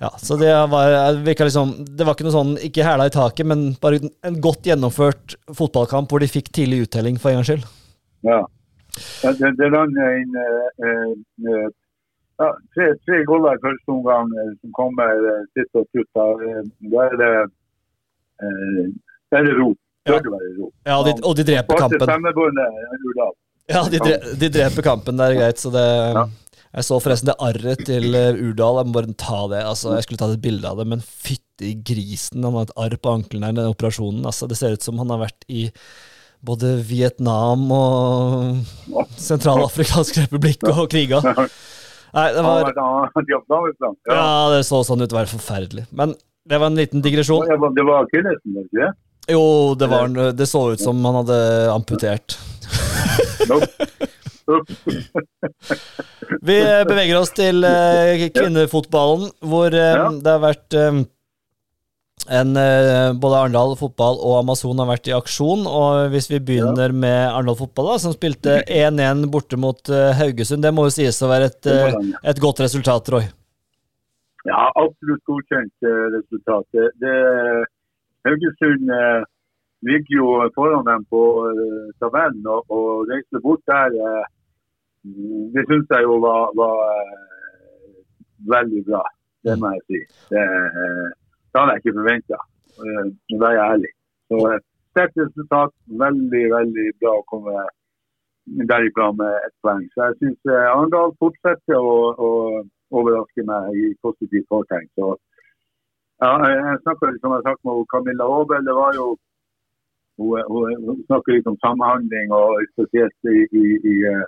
ja, 0.00 0.10
så 0.22 0.36
det 0.38 0.52
var, 0.70 1.16
virka 1.26 1.46
liksom, 1.48 1.72
det 1.98 2.06
var 2.06 2.14
ikke 2.14 2.28
noe 2.28 2.36
sånn, 2.36 2.52
ikke 2.68 2.86
hæla 2.86 3.08
i 3.08 3.14
taket, 3.14 3.48
men 3.50 3.72
bare 3.82 3.98
en 4.26 4.38
godt 4.44 4.68
gjennomført 4.68 5.34
fotballkamp 5.58 6.12
hvor 6.12 6.22
de 6.22 6.30
fikk 6.30 6.52
tidlig 6.54 6.84
uttelling 6.86 7.18
for 7.18 7.32
en 7.32 7.40
gangs 7.40 7.50
skyld. 7.50 7.66
ja. 8.28 8.38
ja 9.24 9.34
det, 9.40 9.52
det 9.58 9.72
lander 9.74 10.20
inn 10.20 10.38
eh, 10.42 10.70
eh, 10.86 11.66
ja, 12.38 12.48
tre, 12.74 12.86
tre 13.06 13.18
goller 13.26 13.58
i 13.58 13.62
første 13.64 13.94
omgang 13.94 14.30
eh, 14.38 14.54
som 14.62 14.74
kommer 14.76 15.28
eh, 15.32 15.44
sitt 15.58 15.78
og 15.78 15.86
slutt. 15.90 16.08
Da 16.14 16.26
eh, 16.46 16.62
er 17.02 17.18
det 17.18 17.34
eh, 18.46 18.84
da 19.28 19.40
er 19.40 19.48
det 19.50 19.54
ro. 19.58 19.72
Ja. 20.08 20.18
det. 20.22 20.68
Ja, 20.86 20.96
og 20.96 21.04
de, 21.08 21.14
og 21.20 21.34
de 21.36 21.44
dreper 21.50 21.82
kampen. 21.82 22.06
Ja, 23.68 23.82
de, 23.92 23.98
dre, 24.00 24.14
de 24.40 24.48
dreper 24.48 24.86
kampen, 24.86 25.18
det 25.18 25.26
er 25.26 25.34
greit, 25.36 25.58
så 25.60 25.72
det 25.74 25.88
Jeg 26.78 26.86
så 26.86 26.98
forresten 27.02 27.26
det 27.32 27.34
arret 27.42 27.80
til 27.88 28.14
eh, 28.14 28.36
Urdal, 28.38 28.76
jeg 28.78 28.86
må 28.86 28.92
bare 28.94 29.14
ta 29.18 29.38
det. 29.50 29.64
altså 29.66 29.96
Jeg 29.96 30.04
skulle 30.06 30.20
tatt 30.20 30.36
et 30.36 30.42
bilde 30.44 30.68
av 30.70 30.78
det, 30.78 30.84
men 30.86 31.00
fytti 31.02 31.72
grisen. 31.82 32.44
Han 32.46 32.54
har 32.54 32.68
et 32.68 32.76
arr 32.78 32.94
på 33.02 33.14
ankelen 33.16 33.42
her, 33.48 33.56
den 33.56 33.72
operasjonen. 33.72 34.22
Altså, 34.30 34.46
det 34.46 34.58
ser 34.60 34.76
ut 34.76 34.86
som 34.86 35.00
han 35.02 35.10
har 35.10 35.24
vært 35.24 35.42
i 35.50 35.64
både 36.46 36.76
Vietnam 36.86 37.64
og 37.74 38.60
Sentralafrikansk 39.18 40.20
republikk 40.22 40.62
og 40.70 40.84
kriga. 40.92 41.18
Nei, 42.14 42.28
det 42.36 42.44
var 42.46 42.62
i. 42.62 42.70
Ja. 44.06 44.22
Det 44.54 44.62
så 44.70 44.78
sånn 44.86 45.02
ut. 45.02 45.10
Det 45.10 45.18
var 45.18 45.26
forferdelig. 45.34 45.88
Men 45.90 46.14
det 46.48 46.60
var 46.62 46.70
en 46.70 46.78
liten 46.78 47.02
digresjon. 47.02 47.42
Det 47.50 47.58
var- 47.58 47.74
Det 47.74 47.84
var 47.90 48.06
akillesen, 48.06 48.54
var 48.54 48.62
ikke 48.70 48.84
det? 48.86 48.92
Jo, 49.34 49.42
det, 49.74 49.88
var, 49.90 50.06
det 50.32 50.46
så 50.48 50.62
ut 50.72 50.80
som 50.80 51.02
han 51.04 51.18
hadde 51.24 51.40
amputert. 51.74 52.38
Vi 56.28 56.56
beveger 56.88 57.18
oss 57.18 57.30
til 57.36 57.64
eh, 57.64 58.26
kvinnefotballen, 58.34 59.30
hvor 59.44 59.72
eh, 59.74 60.02
det 60.20 60.34
har 60.34 60.42
vært 60.42 60.76
eh, 60.76 60.98
en, 62.38 62.58
både 63.22 63.38
Arendal 63.38 63.72
fotball 63.80 64.18
og 64.20 64.40
Amazon 64.42 64.80
har 64.82 64.90
vært 64.90 65.08
i 65.08 65.14
aksjon. 65.16 65.64
og 65.64 66.12
Hvis 66.12 66.28
vi 66.32 66.42
begynner 66.50 66.92
med 66.92 67.20
Arendal 67.30 67.56
fotball, 67.56 67.94
da, 67.94 68.02
som 68.02 68.12
spilte 68.16 68.60
1-1 68.66 69.24
borte 69.32 69.56
mot 69.60 69.92
Haugesund, 70.18 70.64
det 70.66 70.74
må 70.76 70.88
jo 70.88 70.96
sies 70.98 71.22
å 71.24 71.30
være 71.30 71.48
et, 71.48 71.70
et 72.28 72.42
godt 72.42 72.60
resultat, 72.66 73.08
Roy. 73.14 73.24
Ja, 74.48 74.68
absolutt 74.76 75.24
godkjent 75.28 75.88
resultat. 76.18 76.68
Det, 77.00 77.16
Haugesund 78.28 78.92
ligger 79.88 80.18
jo 80.18 80.28
foran 80.58 80.84
dem 80.84 81.06
på 81.08 81.22
tabellen, 82.02 82.44
og, 82.44 82.66
og 82.68 83.08
reise 83.08 83.40
bort 83.40 83.64
der 83.70 83.96
Det 85.54 85.64
syns 85.68 85.94
jeg 85.94 86.06
jo 86.06 86.18
var, 86.24 86.52
var 86.58 86.82
eh, 86.88 87.94
veldig 88.54 88.82
bra. 88.88 89.02
Det 89.46 89.54
må 89.60 89.72
jeg 89.74 89.84
si. 89.86 90.00
Det, 90.32 90.44
eh, 90.44 91.06
det 91.48 91.60
hadde 91.60 91.76
jeg 91.76 91.84
ikke 91.84 91.98
forventa, 91.98 92.38
uh, 92.82 93.04
å 93.34 93.38
være 93.42 93.68
ærlig. 93.72 93.92
Så 94.28 94.40
eh, 94.52 94.64
Sterkt 94.98 95.20
resultat. 95.20 95.70
Veldig, 96.00 96.44
veldig 96.50 96.86
bra 96.98 97.12
å 97.18 97.26
komme 97.30 97.54
derifra 98.70 99.12
med 99.12 99.34
ett 99.46 99.54
poeng. 99.62 99.84
Så 99.92 100.08
jeg 100.08 100.16
syns 100.22 100.50
eh, 100.50 100.66
Arendal 100.72 101.12
fortsetter 101.22 101.76
å, 101.78 101.92
å 102.18 102.30
overraske 102.98 103.44
meg 103.46 103.76
i 103.76 103.92
positivt 104.02 104.48
fortegn. 104.50 104.88
Så 104.98 105.12
ja, 106.24 106.32
jeg, 106.50 106.78
litt, 106.82 107.20
som 107.22 107.36
jeg 107.36 107.44
sagt 107.46 107.62
med 107.68 107.84
Camilla 107.92 108.26
Aabel, 108.26 108.64
det 108.66 108.74
var 108.74 108.96
jo 108.96 109.12
hun, 110.18 110.40
hun, 110.50 110.88
hun 110.88 111.04
snakker 111.04 111.36
litt 111.36 111.46
om 111.46 111.58
samhandling, 111.62 112.32
og 112.34 112.64
spesielt 112.72 113.30
i, 113.30 113.44
i, 113.54 113.64
i, 113.92 113.94
eh, 114.10 114.24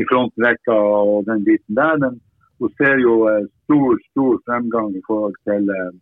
i 0.00 0.06
frontrekka 0.10 0.76
og 1.00 1.26
den 1.28 1.44
biten 1.46 1.76
der. 1.80 1.98
Men 2.02 2.20
hun 2.58 2.72
ser 2.78 2.96
jo 3.02 3.14
eh, 3.30 3.44
stor, 3.64 4.00
stor 4.10 4.34
fremgang 4.46 4.90
i 4.96 5.02
forhold 5.08 5.36
til 5.48 5.70
eh, 5.78 5.92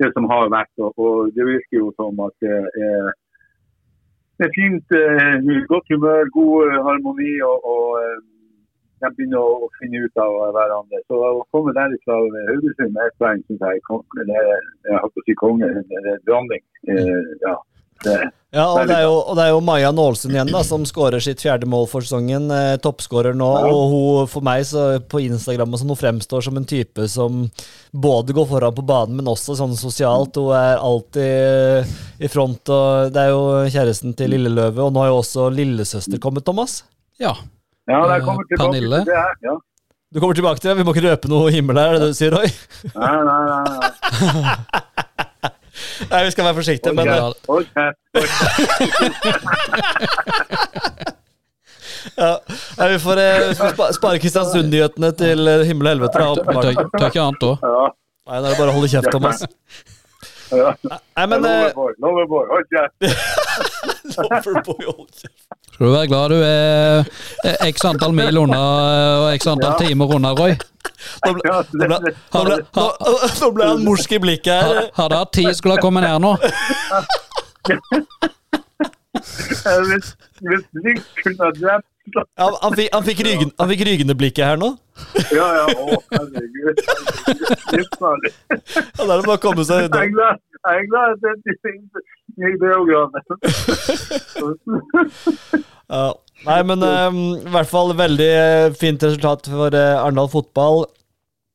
det 0.00 0.10
som 0.14 0.28
har 0.32 0.52
vært. 0.56 0.74
Og, 0.82 1.30
det 1.36 1.48
virker 1.54 1.78
jo 1.82 1.92
som 2.00 2.20
at 2.26 2.36
det 2.44 2.58
er, 2.90 3.12
det 4.38 4.48
er 4.48 4.56
fint, 4.58 4.98
eh, 4.98 5.64
godt 5.72 5.86
humør, 5.94 6.30
god 6.40 6.76
harmoni. 6.88 7.34
og, 7.50 7.58
og 7.74 8.28
de 9.02 9.10
begynner 9.16 9.42
å, 9.42 9.68
finne 9.80 10.04
ut 10.04 10.20
av 10.22 10.36
hverandre. 10.54 11.00
Så 11.10 11.18
å 11.18 11.42
komme 11.54 11.74
derifra 11.76 12.18
med 12.34 12.50
Haugesund 12.52 12.94
med 12.94 13.08
ett 13.08 13.18
poeng, 13.18 13.42
syns 13.48 13.64
jeg 13.66 13.82
kon- 13.88 14.22
eller, 14.22 14.50
jeg 14.86 15.02
holdt 15.02 15.16
på 15.16 15.22
å 15.22 15.26
si 15.26 15.36
konge, 15.40 15.70
eller 15.98 16.20
dronning. 16.28 16.62
Eh, 16.86 17.10
ja, 17.42 17.56
det, 17.58 17.71
Ja, 18.52 18.66
og 18.68 18.82
det, 18.84 18.98
er 18.98 19.06
jo, 19.06 19.14
og 19.16 19.36
det 19.38 19.46
er 19.46 19.50
jo 19.54 19.60
Maja 19.64 19.88
Nålsund 19.96 20.34
igjen 20.34 20.50
da, 20.52 20.60
som 20.68 20.82
skårer 20.84 21.22
sitt 21.24 21.40
fjerde 21.40 21.64
mål 21.72 21.86
for 21.88 22.04
sesongen. 22.04 22.50
Eh, 22.52 22.74
Toppskårer 22.84 23.32
nå. 23.38 23.46
Ja. 23.62 23.70
Og 23.72 23.84
hun, 23.94 24.26
for 24.28 24.44
meg 24.44 24.66
så 24.68 24.82
på 25.08 25.22
Instagram 25.24 25.72
og 25.72 25.80
sånn, 25.80 25.92
hun 25.94 26.00
fremstår 26.02 26.44
som 26.44 26.58
en 26.60 26.66
type 26.68 27.06
som 27.08 27.46
både 27.96 28.36
går 28.36 28.50
foran 28.50 28.76
på 28.76 28.84
banen, 28.84 29.16
men 29.16 29.30
også 29.32 29.56
sånn 29.56 29.72
sosialt. 29.80 30.36
Hun 30.36 30.52
er 30.58 30.76
alltid 30.84 31.88
i 32.20 32.28
front. 32.28 32.68
og 32.68 33.14
Det 33.16 33.24
er 33.24 33.32
jo 33.32 33.42
kjæresten 33.72 34.12
til 34.20 34.34
Lilleløve, 34.36 34.84
og 34.84 34.92
nå 34.92 35.00
har 35.06 35.14
jo 35.14 35.22
også 35.22 35.48
lillesøster 35.56 36.20
kommet, 36.20 36.44
Thomas. 36.44 36.82
Ja. 37.22 37.32
ja, 37.88 38.02
Eh, 38.04 38.20
kommer 38.26 38.44
tilbake 38.44 38.66
Pernille? 38.68 39.00
til 39.06 39.14
det 39.14 39.22
her. 39.22 39.38
Ja. 39.48 39.56
Du 40.12 40.20
kommer 40.20 40.36
tilbake 40.36 40.60
til 40.60 40.68
det, 40.74 40.76
vi 40.76 40.84
må 40.84 40.92
ikke 40.92 41.06
røpe 41.08 41.28
noe 41.32 41.48
himmel 41.54 41.80
her, 41.80 41.94
er 41.94 41.96
det 41.96 42.02
det 42.04 42.12
du 42.12 42.18
sier, 42.20 42.36
Roy? 42.36 42.52
Nei, 43.00 43.16
nei, 43.24 43.40
nei. 43.48 43.80
nei. 43.80 44.98
Nei, 46.10 46.24
vi 46.26 46.30
skal 46.34 46.44
være 46.48 46.54
forsiktige, 46.58 46.92
men 46.94 47.06
Ja, 47.06 47.14
eh, 47.28 47.32
kjeft. 47.72 47.98
ja. 52.16 52.40
Nei, 52.78 52.88
vi 52.92 52.98
får, 52.98 53.16
eh, 53.22 53.54
får 53.76 53.92
spare 53.96 54.18
Kristiansund-nyhetene 54.22 55.10
til 55.18 55.48
eh, 55.48 55.64
himmel 55.68 55.86
og 55.86 55.92
helvete. 55.94 56.18
da, 56.18 56.30
åpenbart. 56.32 56.64
ikke 57.08 57.24
annet 57.26 57.42
òg. 57.48 57.56
Ja, 57.62 57.88
Nei, 58.30 58.38
da 58.38 58.46
er 58.46 58.50
det 58.52 58.58
bare 58.60 58.70
å 58.70 58.76
holde 58.76 58.90
kjeft, 58.92 59.10
Thomas. 59.10 59.38
ja. 60.52 60.74
Nei, 61.16 61.26
men 61.26 61.42
Loverboy, 61.42 62.44
hold 62.52 62.66
kjeft. 62.70 62.94
Loverboy, 64.22 64.82
hold 64.86 65.10
kjeft. 65.18 65.46
Skal 65.72 65.86
du 65.86 65.92
være 65.92 66.08
glad 66.10 66.28
du 66.28 66.38
er 66.44 67.04
x 67.72 67.84
antall 67.88 68.12
mil 68.16 68.38
unna 68.44 68.60
og 69.22 69.28
x 69.38 69.46
antall 69.50 69.72
Ja. 69.72 69.78
timer 69.88 70.14
unna, 70.16 70.32
Roy. 70.36 70.52
Nå 71.26 71.32
ble, 71.34 71.42
nå 71.48 71.86
ble, 71.88 72.12
nå 72.34 72.42
ble, 72.46 72.56
nå, 72.76 72.84
nå 73.40 73.48
ble 73.56 73.68
han 73.70 73.84
morsk 73.86 74.12
i 74.12 74.18
blikket 74.22 74.52
her. 74.52 74.90
Hadde 74.98 75.16
hatt 75.22 75.32
tid, 75.34 75.50
skulle 75.58 75.74
ha 75.78 75.82
kommet 75.82 76.04
ned 76.06 76.18
nå. 76.22 76.36
Hvis, 79.22 80.06
hvis 80.42 80.64
Nick 80.84 81.02
kunne 81.22 81.48
drept 81.58 81.86
Ja, 82.10 82.46
han, 82.62 82.74
fikk, 82.74 82.88
han, 82.92 83.04
fikk 83.06 83.20
ryggen, 83.26 83.52
han 83.58 83.68
fikk 83.70 83.84
rygende 83.86 84.14
blikket 84.18 84.44
her 84.44 84.58
nå. 84.58 84.72
Ja, 85.30 85.46
ja, 85.60 85.66
å, 85.70 86.00
herregud. 86.10 86.80
Livsfarlig. 87.76 88.32
Ja, 88.50 88.56
Da 88.98 89.06
er 89.06 89.20
det 89.20 89.28
bare 89.28 89.38
å 89.38 89.42
komme 89.42 89.66
seg 89.68 89.86
unna. 89.86 90.02
glad, 90.16 90.42
jeg 90.66 90.74
er 90.80 90.86
glad 90.90 91.10
i 92.42 92.52
Beograd. 92.60 93.10
Ja. 95.92 96.10
Nei, 96.42 96.58
men 96.66 96.82
eh, 96.82 97.18
i 97.44 97.50
hvert 97.54 97.70
fall 97.70 97.92
veldig 97.94 98.32
fint 98.74 99.02
resultat 99.06 99.46
for 99.52 99.70
uh, 99.76 100.02
Arendal 100.02 100.30
fotball. 100.32 100.86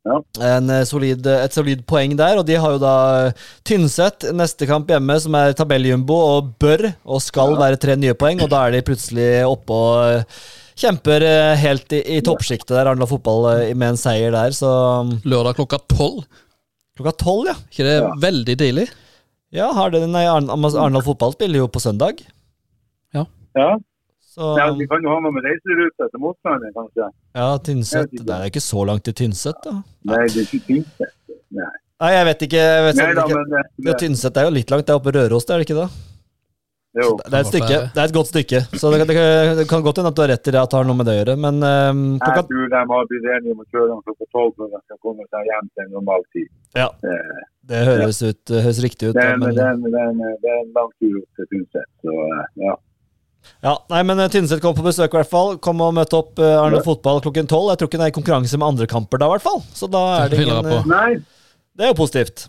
Ja. 0.07 0.17
En, 0.53 0.69
eh, 0.71 0.83
solid, 0.87 1.25
et 1.27 1.55
solid 1.57 1.81
poeng 1.89 2.13
der, 2.19 2.37
og 2.39 2.45
de 2.47 2.55
har 2.55 2.75
jo 2.75 2.79
da 2.79 2.93
eh, 3.27 3.41
Tynset 3.67 4.27
neste 4.37 4.67
kamp 4.69 4.87
hjemme, 4.93 5.17
som 5.19 5.35
er 5.35 5.55
tabelljumbo, 5.57 6.15
og 6.37 6.53
bør 6.61 6.85
og 7.03 7.19
skal 7.25 7.57
være 7.59 7.79
tre 7.81 7.97
nye 7.99 8.15
poeng, 8.15 8.39
og 8.45 8.49
da 8.53 8.61
er 8.69 8.77
de 8.77 8.83
plutselig 8.87 9.27
oppe 9.49 9.73
og 9.75 9.97
eh, 10.21 10.45
kjemper 10.77 11.25
eh, 11.27 11.55
helt 11.59 11.91
i, 11.97 12.03
i 12.17 12.21
toppsjiktet 12.23 12.75
der, 12.77 12.85
Arendal 12.91 13.09
fotball, 13.11 13.49
eh, 13.57 13.73
med 13.75 13.95
en 13.95 13.99
seier 13.99 14.31
der, 14.35 14.53
så 14.55 14.69
um, 15.01 15.15
Lørdag 15.27 15.57
klokka 15.59 15.81
tolv. 15.91 16.23
klokka 16.95 17.15
tolv, 17.25 17.51
ja. 17.51 17.57
Ikke 17.73 17.89
det 17.89 17.97
Ja. 18.03 18.13
veldig 18.29 18.57
deilig? 18.61 18.87
Ja, 19.55 19.71
har 19.73 19.91
det, 19.93 20.05
nei, 20.11 20.25
Arendal 20.29 21.03
fotball 21.05 21.33
spiller 21.35 21.63
jo 21.65 21.67
på 21.71 21.81
søndag, 21.83 22.21
Ja. 23.15 23.25
Ja, 23.57 23.71
så 24.37 24.51
ja, 24.59 24.67
De 24.77 24.87
kan 24.91 25.01
jo 25.01 25.09
ha 25.15 25.19
noe 25.25 25.33
med 25.33 25.43
reiserute 25.47 26.09
til 26.13 26.21
motstanderen, 26.21 26.73
kanskje. 26.77 27.09
ja, 27.35 27.49
Tynset, 27.67 28.11
det 28.21 28.35
er 28.37 28.45
ikke 28.51 28.61
så 28.63 28.85
langt 28.85 29.03
til 29.09 29.13
Tynset, 29.17 29.57
da. 29.65 29.75
Nei, 30.11 30.23
det 30.29 30.43
er 30.43 30.51
ikke 30.51 30.65
Tynset. 30.69 31.15
Nei, 31.57 31.71
Nei, 31.97 32.11
jeg 32.13 32.25
vet 32.27 32.41
ikke. 32.45 32.59
Jeg 32.61 32.83
vet 32.85 32.95
Nei 33.01 33.13
da, 33.17 33.23
ikke. 33.25 33.37
men 33.41 33.49
det, 33.55 33.63
Det 33.87 33.95
Tynset 34.03 34.37
er 34.37 34.45
jo 34.45 34.53
litt 34.53 34.69
langt, 34.69 34.85
det 34.85 34.93
er 34.93 34.99
oppe 35.01 35.09
i 35.09 35.17
Røros, 35.17 35.45
det 35.49 35.55
er 35.55 35.63
det 35.63 35.67
ikke 35.69 35.79
da? 35.81 35.87
jo. 36.97 37.09
Det 37.21 37.33
er 37.33 37.43
et 37.43 37.49
stykke, 37.51 37.77
det 37.93 37.99
er 38.01 38.07
et 38.09 38.13
godt 38.15 38.29
stykke, 38.31 38.59
så 38.81 38.89
det, 38.89 38.97
kan- 38.99 39.07
det, 39.09 39.15
kan- 39.17 39.57
det 39.59 39.65
kan 39.69 39.83
godt 39.85 39.97
hende 40.01 40.09
at 40.09 40.15
du 40.17 40.21
har 40.23 40.29
rett 40.31 40.47
i 40.49 40.53
det 40.55 40.61
at 40.61 40.71
det 40.71 40.77
har 40.79 40.87
noe 40.87 40.97
med 40.97 41.05
det 41.05 41.13
å 41.13 41.17
gjøre, 41.19 41.35
men 41.43 41.59
ehm, 41.67 41.99
Jeg 42.17 42.45
tror 42.49 42.71
de 42.73 42.79
har 42.79 43.05
blitt 43.11 43.27
enige 43.35 43.51
om 43.53 43.61
å 43.61 43.67
kjøre 43.69 43.87
dem 43.91 43.99
klokka 44.07 44.25
tolv 44.33 44.63
at 44.65 44.71
de 44.73 44.79
skal 44.87 44.97
komme 45.05 45.27
seg 45.29 45.45
hjem 45.51 45.67
til 45.75 45.83
en 45.85 45.91
normal 45.97 46.25
tid. 46.33 46.47
Ja, 46.73 46.87
Eh, 47.05 47.43
det 47.69 47.81
høres, 47.85 48.21
ut, 48.23 48.41
høres 48.49 48.79
riktig 48.81 49.09
ut. 49.11 49.13
Det 49.13 49.23
er, 49.25 49.33
en- 49.35 49.39
men, 49.45 49.53
det, 49.53 49.61
er, 49.61 49.73
en- 49.77 49.83
det, 49.83 49.93
er, 49.93 50.09
en- 50.09 50.37
det 50.41 50.49
er 50.55 50.59
en 50.63 50.73
lang 50.73 50.89
tur 50.97 51.17
opp 51.21 51.29
til 51.37 51.45
Tynset, 51.53 51.85
så 52.01 52.13
eh, 52.17 52.45
ja. 52.65 52.75
Ja, 53.65 53.73
nei, 53.89 54.01
men 54.05 54.19
eh, 54.21 54.29
Tynset 54.31 54.61
kom 54.61 54.75
på 54.77 54.85
besøk, 54.85 55.09
i 55.09 55.19
hvert 55.19 55.31
fall. 55.31 55.55
Kom 55.63 55.81
og 55.81 55.95
møtte 55.97 56.19
opp 56.19 56.37
uh, 56.41 56.59
Arne 56.61 56.81
Fotball 56.85 57.21
klokken 57.25 57.49
tolv. 57.49 57.71
Jeg 57.73 57.81
tror 57.81 57.89
ikke 57.89 58.01
det 58.01 58.05
er 58.05 58.13
i 58.13 58.17
konkurranse 58.17 58.59
med 58.59 58.67
andre 58.67 58.87
kamper 58.91 59.21
da, 59.21 59.29
i 59.29 59.35
hvert 59.35 59.45
fall. 59.47 59.63
Så 59.73 59.89
da 59.91 60.03
er 60.19 60.33
det 60.33 60.43
ingen 60.43 60.69
eh, 60.71 61.17
Det 61.77 61.87
er 61.87 61.93
jo 61.93 61.97
positivt. 61.97 62.47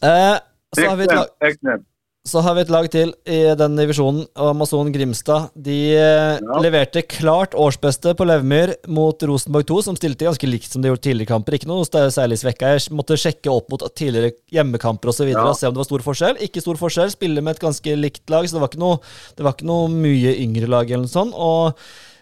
Eh, 0.00 0.36
så, 0.76 0.86
har 0.86 1.00
vi 1.00 1.08
et 1.08 1.16
lag. 1.16 1.82
Så 2.28 2.42
har 2.44 2.52
vi 2.54 2.60
et 2.66 2.70
lag 2.72 2.84
til 2.92 3.14
i 3.24 3.38
den 3.56 3.78
divisjonen, 3.78 4.26
Amazon 4.36 4.90
Grimstad. 4.92 5.48
De 5.56 5.76
eh, 5.96 6.36
Ja. 6.36 6.58
leverte 6.60 7.00
klart 7.08 7.54
årsbeste 7.56 8.12
på 8.14 8.26
Levmyr 8.28 8.74
mot 8.92 9.16
Rosenborg 9.24 9.64
2, 9.66 9.78
som 9.86 9.96
stilte 9.96 10.26
ganske 10.28 10.46
likt 10.50 10.68
som 10.70 10.82
de 10.84 10.90
gjorde 10.90 11.00
tidligere 11.06 11.30
kamper. 11.32 11.56
Ikke 11.56 11.70
noe 11.70 11.86
særlig 11.88 12.36
svekka. 12.42 12.74
Jeg 12.76 12.92
måtte 12.92 13.16
sjekke 13.16 13.48
opp 13.50 13.70
mot 13.72 13.80
tidligere 13.96 14.34
hjemmekamper 14.52 15.08
osv. 15.14 15.30
Ja. 15.32 15.46
og 15.48 15.56
se 15.56 15.66
om 15.66 15.72
det 15.74 15.80
var 15.80 15.88
stor 15.88 16.04
forskjell. 16.10 16.36
Ikke 16.44 16.60
stor 16.60 16.76
forskjell. 16.76 17.10
Spiller 17.16 17.40
med 17.42 17.56
et 17.56 17.64
ganske 17.64 17.96
likt 17.96 18.28
lag, 18.28 18.44
så 18.44 18.58
det 18.58 18.64
var 18.66 18.68
ikke 18.74 18.84
noe, 18.84 19.00
det 19.36 19.46
var 19.48 19.56
ikke 19.56 19.70
noe 19.72 19.88
mye 19.88 20.36
yngre 20.44 20.68
lag 20.68 20.90
eller 20.90 21.08
noe 21.08 21.16
sånt. 21.16 21.32
Og 21.34 21.72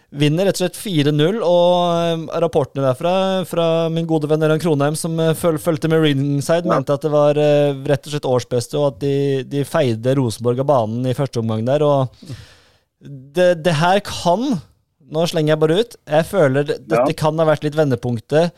Vinner 0.09 0.47
rett 0.49 0.57
og 0.57 0.63
slett 0.63 0.77
4-0, 0.81 1.35
og 1.45 1.73
eh, 1.93 2.39
rapportene 2.41 2.81
derfra 2.87 3.11
fra 3.45 3.65
min 3.93 4.07
gode 4.09 4.25
venn 4.31 4.41
Ørjan 4.47 4.61
Kronheim, 4.63 4.95
som 4.97 5.13
eh, 5.21 5.35
føl 5.37 5.59
fulgte 5.61 5.91
med 5.91 6.01
ringside, 6.01 6.65
mente 6.65 6.95
at 6.95 7.05
det 7.05 7.11
var 7.13 7.37
eh, 7.37 7.75
rett 7.85 8.07
og 8.09 8.15
slett 8.15 8.25
årsbeste, 8.25 8.79
og 8.81 8.87
at 8.95 8.97
de, 9.03 9.13
de 9.45 9.61
feide 9.69 10.15
Rosenborg 10.17 10.63
av 10.63 10.69
banen 10.71 11.05
i 11.05 11.13
første 11.17 11.43
omgang 11.43 11.61
der. 11.67 11.85
og 11.85 12.09
det, 12.99 13.51
det 13.63 13.77
her 13.79 14.01
kan 14.05 14.57
Nå 15.09 15.23
slenger 15.25 15.55
jeg 15.55 15.59
bare 15.63 15.75
ut. 15.81 15.93
Jeg 16.05 16.25
føler 16.29 16.65
det- 16.69 16.75
dette 16.85 17.13
Ja. 17.15 17.17
kan 17.17 17.39
ha 17.41 17.45
vært 17.49 17.63
litt 17.65 17.73
vendepunktet 17.73 18.51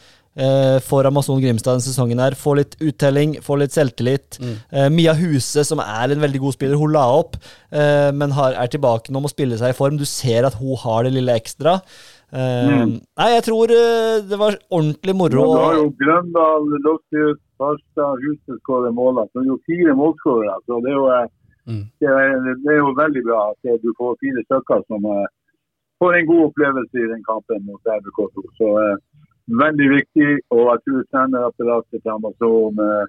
for 0.87 1.03
Amazon 1.09 1.41
Grimstad 1.43 1.73
denne 1.75 1.83
sesongen. 1.83 2.19
her. 2.23 2.31
Få 2.39 2.53
litt 2.55 2.77
uttelling, 2.79 3.33
få 3.43 3.57
litt 3.59 3.73
selvtillit. 3.75 4.37
Eh, 4.71 4.87
Mia 4.89 5.13
Huse, 5.13 5.65
som 5.67 5.79
er 5.83 6.11
en 6.15 6.21
veldig 6.23 6.39
god 6.39 6.53
spiller, 6.55 6.77
hun 6.79 6.93
la 6.95 7.03
opp, 7.19 7.35
eh, 7.71 8.11
men 8.15 8.31
har, 8.31 8.53
er 8.53 8.67
tilbake 8.71 9.11
nå 9.11 9.19
med 9.19 9.27
å 9.31 9.35
spille 9.35 9.57
seg 9.59 9.73
i 9.73 9.77
form. 9.77 9.97
Du 9.99 10.05
ser 10.05 10.45
at 10.47 10.55
hun 10.61 10.75
har 10.85 11.03
det 11.03 11.13
lille 11.17 11.35
ekstra. 11.35 11.81
Mm. 12.31 13.01
Nei, 13.19 13.27
jeg 13.35 13.43
tror 13.43 13.71
eh, 13.75 14.21
det 14.23 14.37
var 14.39 14.55
ordentlig 14.71 15.15
moro. 15.19 15.41
Ja, 15.43 15.51
da 15.57 15.65
har 15.67 15.75
jo 15.81 15.89
Grøndal, 15.99 16.69
Lossius, 16.85 17.41
Farstad, 17.59 18.21
Huset 18.23 18.61
skåret 18.63 18.95
målene. 18.95 19.27
Så 19.33 19.41
det 19.41 19.49
er 19.49 19.51
jo 19.51 19.59
fire 19.67 19.95
målskårere. 19.99 20.55
Så 20.63 20.79
det 20.85 20.93
er 20.93 20.99
jo, 21.01 21.07
eh, 21.19 21.27
Mm. 21.67 21.83
det 22.01 22.09
er, 22.09 22.31
det 22.63 22.71
er 22.73 22.79
jo 22.81 22.87
veldig 22.97 23.21
bra 23.27 23.41
at 23.51 23.81
du 23.83 23.91
får 23.99 24.15
fire 24.17 24.41
stykker 24.47 24.79
som 24.89 25.03
eh, 25.05 25.27
får 26.01 26.15
en 26.17 26.25
god 26.25 26.41
opplevelse 26.47 26.97
i 27.03 27.09
den 27.11 27.21
kampen 27.27 27.61
mot 27.67 27.81
RBK2. 27.85 28.41
Så 28.57 28.69
eh, 28.81 28.95
veldig 29.47 29.87
viktig. 29.95 30.29
Og 30.53 30.61
jeg 30.71 30.79
tror 30.85 31.03
trenerapparatet 31.13 32.01
til 32.01 32.11
Amazon 32.13 32.79
eh, 32.85 33.05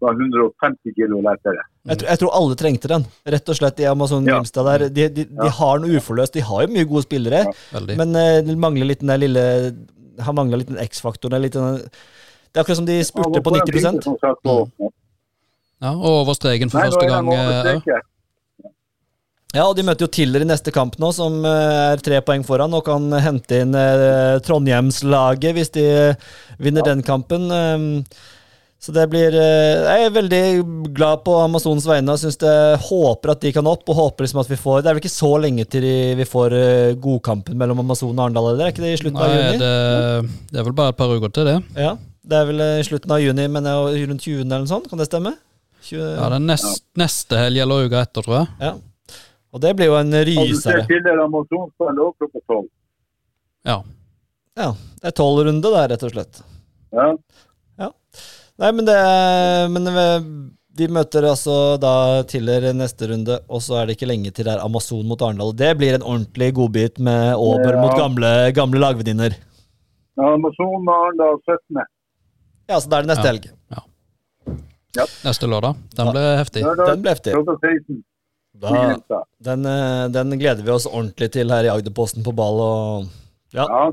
var 0.00 0.12
150 0.12 0.92
kilo 0.96 1.20
lettere. 1.24 1.62
Jeg, 1.88 1.98
tror- 1.98 2.08
jeg 2.10 2.18
tror 2.20 2.32
alle 2.36 2.54
trengte 2.60 2.88
den, 2.92 3.04
rett 3.26 3.48
og 3.48 3.56
slett, 3.56 3.80
i 3.80 3.86
Amazon 3.88 4.26
Ja. 4.26 4.34
Grimstad. 4.36 4.64
der. 4.66 4.88
De, 4.88 5.08
de, 5.08 5.24
de 5.24 5.48
har 5.60 5.78
noe 5.78 5.96
uforløst. 6.00 6.34
De 6.34 6.40
har 6.40 6.66
jo 6.66 6.72
mye 6.74 6.84
gode 6.88 7.02
spillere, 7.06 7.44
ja. 7.46 7.80
men 7.96 8.14
eh, 8.16 8.42
det 8.44 8.58
mangler 8.58 8.86
litt 8.86 9.00
den 9.00 9.08
der 9.14 9.18
lille 9.22 9.46
Har 10.20 10.32
mangla 10.32 10.56
litt 10.56 10.68
den 10.68 10.78
X-faktoren. 10.80 11.42
det 11.42 11.54
er 11.56 12.60
er 12.60 12.62
akkurat 12.64 12.76
som 12.78 12.86
de 12.88 13.04
spurte 13.04 13.42
på 13.44 13.52
90 13.52 14.00
Som. 14.02 14.16
Ja, 15.82 15.90
og 15.92 16.22
over 16.22 16.32
streken 16.32 16.70
for 16.72 16.80
Nei, 16.80 16.86
første 16.88 17.04
de 17.04 17.10
gang. 17.12 17.82
Eh. 19.52 19.58
Ja, 19.58 19.64
og 19.70 19.76
de 19.78 19.82
møter 19.86 20.04
jo 20.06 20.12
Tiller 20.12 20.42
i 20.44 20.48
neste 20.48 20.72
kamp 20.74 20.98
nå, 21.00 21.12
som 21.16 21.38
eh, 21.44 21.92
er 21.94 22.02
tre 22.04 22.20
poeng 22.26 22.44
foran, 22.44 22.74
og 22.76 22.84
kan 22.84 23.06
hente 23.22 23.62
inn 23.64 23.74
eh, 23.74 24.38
Trondheimslaget 24.44 25.54
hvis 25.56 25.70
de 25.76 25.84
vinner 26.58 26.82
den 26.84 27.02
kampen. 27.06 27.50
Um, 27.50 28.04
Så 28.86 28.92
det 28.92 29.06
blir 29.08 29.32
eh, 29.32 29.86
Jeg 29.88 30.04
er 30.04 30.10
veldig 30.12 30.40
glad 30.94 31.22
på 31.24 31.32
Amazons 31.40 31.86
vegne 31.88 32.12
og 32.12 32.18
synes 32.20 32.36
det, 32.42 32.50
håper 32.84 33.32
at 33.32 33.40
de 33.40 33.52
kan 33.56 33.66
opp. 33.66 33.88
og 33.88 33.96
håper 33.96 34.26
liksom 34.26 34.42
at 34.42 34.50
vi 34.50 34.58
får 34.60 34.82
Det 34.84 34.90
er 34.90 34.94
vel 34.98 35.00
ikke 35.00 35.14
så 35.14 35.30
lenge 35.40 35.64
til 35.72 35.86
vi 36.18 36.26
får 36.28 36.52
eh, 36.54 36.92
godkampen 37.00 37.56
mellom 37.56 37.80
Amazon 37.80 38.12
og 38.12 38.26
Arendal? 38.26 38.60
Er 38.60 38.74
ikke 38.74 38.84
det 38.84 38.92
i 38.92 39.00
slutten 39.00 39.16
av 39.24 39.32
juni? 39.32 39.56
det, 39.62 39.72
det 40.52 40.60
er 40.60 40.68
vel 40.68 40.76
bare 40.76 40.92
et 40.92 40.98
par 41.00 41.08
uker 41.16 41.32
til 41.32 41.48
det. 41.48 41.56
Ja, 41.80 41.96
Det 42.22 42.36
er 42.36 42.46
vel 42.52 42.60
eh, 42.60 42.80
i 42.82 42.86
slutten 42.86 43.16
av 43.16 43.24
juni, 43.24 43.48
men 43.48 43.64
rundt 43.72 44.22
20. 44.28 44.44
eller 44.44 44.66
noe 44.66 44.70
sånt? 44.74 44.90
Kan 44.92 45.00
det 45.00 45.08
stemme? 45.08 45.32
20, 45.88 45.96
Ja, 46.20 46.28
det 46.28 46.36
er 46.42 46.46
nest, 46.52 46.84
neste 47.00 47.40
helg 47.40 47.64
eller 47.64 47.88
uka 47.88 48.04
etter, 48.04 48.22
tror 48.28 48.38
jeg. 48.42 48.52
ja. 48.68 48.74
Og 49.56 49.62
det 49.64 49.72
blir 49.78 49.88
jo 49.88 49.96
en 49.96 50.12
Og 50.12 50.26
rysere. 50.28 50.82
tidligere. 50.84 51.24
Ja. 53.66 53.78
Ja, 54.56 54.68
det 55.00 55.08
er 55.10 55.16
tolv 55.16 55.42
runder 55.46 55.72
der, 55.74 55.88
rett 55.94 56.04
og 56.06 56.12
slett. 56.12 56.42
Ja. 56.92 57.16
Nei, 58.56 58.70
men 58.72 58.86
det 58.88 58.96
Men 59.72 59.88
eh, 59.90 60.20
de 60.76 60.86
møter 60.92 61.24
altså 61.28 61.78
da 61.80 62.22
Tiller 62.28 62.70
neste 62.76 63.08
runde, 63.10 63.38
og 63.48 63.60
så 63.64 63.80
er 63.80 63.86
det 63.88 63.96
ikke 63.98 64.08
lenge 64.08 64.32
til 64.32 64.44
det 64.48 64.54
er 64.54 64.64
Amazon 64.64 65.04
mot 65.08 65.20
Arendal. 65.24 65.52
Det 65.56 65.74
blir 65.76 65.96
en 65.96 66.04
ordentlig 66.04 66.52
godbit 66.56 66.98
med 66.98 67.34
over 67.36 67.74
Ja. 67.74 67.80
mot 67.80 67.96
gamle, 67.96 68.30
gamle 68.56 68.80
lagvenninner. 68.80 69.36
Ja, 70.16 70.32
Amazon 70.34 70.88
Arendal 70.88 71.36
17. 71.44 71.84
Ja, 72.68 72.80
så 72.80 72.88
da 72.88 72.98
er 72.98 73.02
det 73.02 73.10
neste 73.16 73.24
Ja. 73.24 73.32
helg. 73.32 73.46
Neste 75.24 75.46
lørdag. 75.46 75.76
Den 75.94 76.06
ble 76.12 76.20
heftig. 76.40 76.62
Lørdag 76.64 76.86
Den 76.86 77.02
ble 77.02 77.10
heftig. 77.10 77.32
Klokka 78.60 78.88
16. 78.96 79.04
Da, 79.12 79.20
den, 79.50 79.68
eh, 79.70 80.08
den 80.14 80.38
gleder 80.40 80.64
vi 80.66 80.74
oss 80.74 80.88
ordentlig 80.88 81.30
til 81.36 81.52
her 81.52 81.68
i 81.68 81.72
Agderposten 81.72 82.26
på 82.26 82.34
ball. 82.36 82.60
og 82.60 83.08
ja, 83.54 83.66
Ja. 83.68 83.90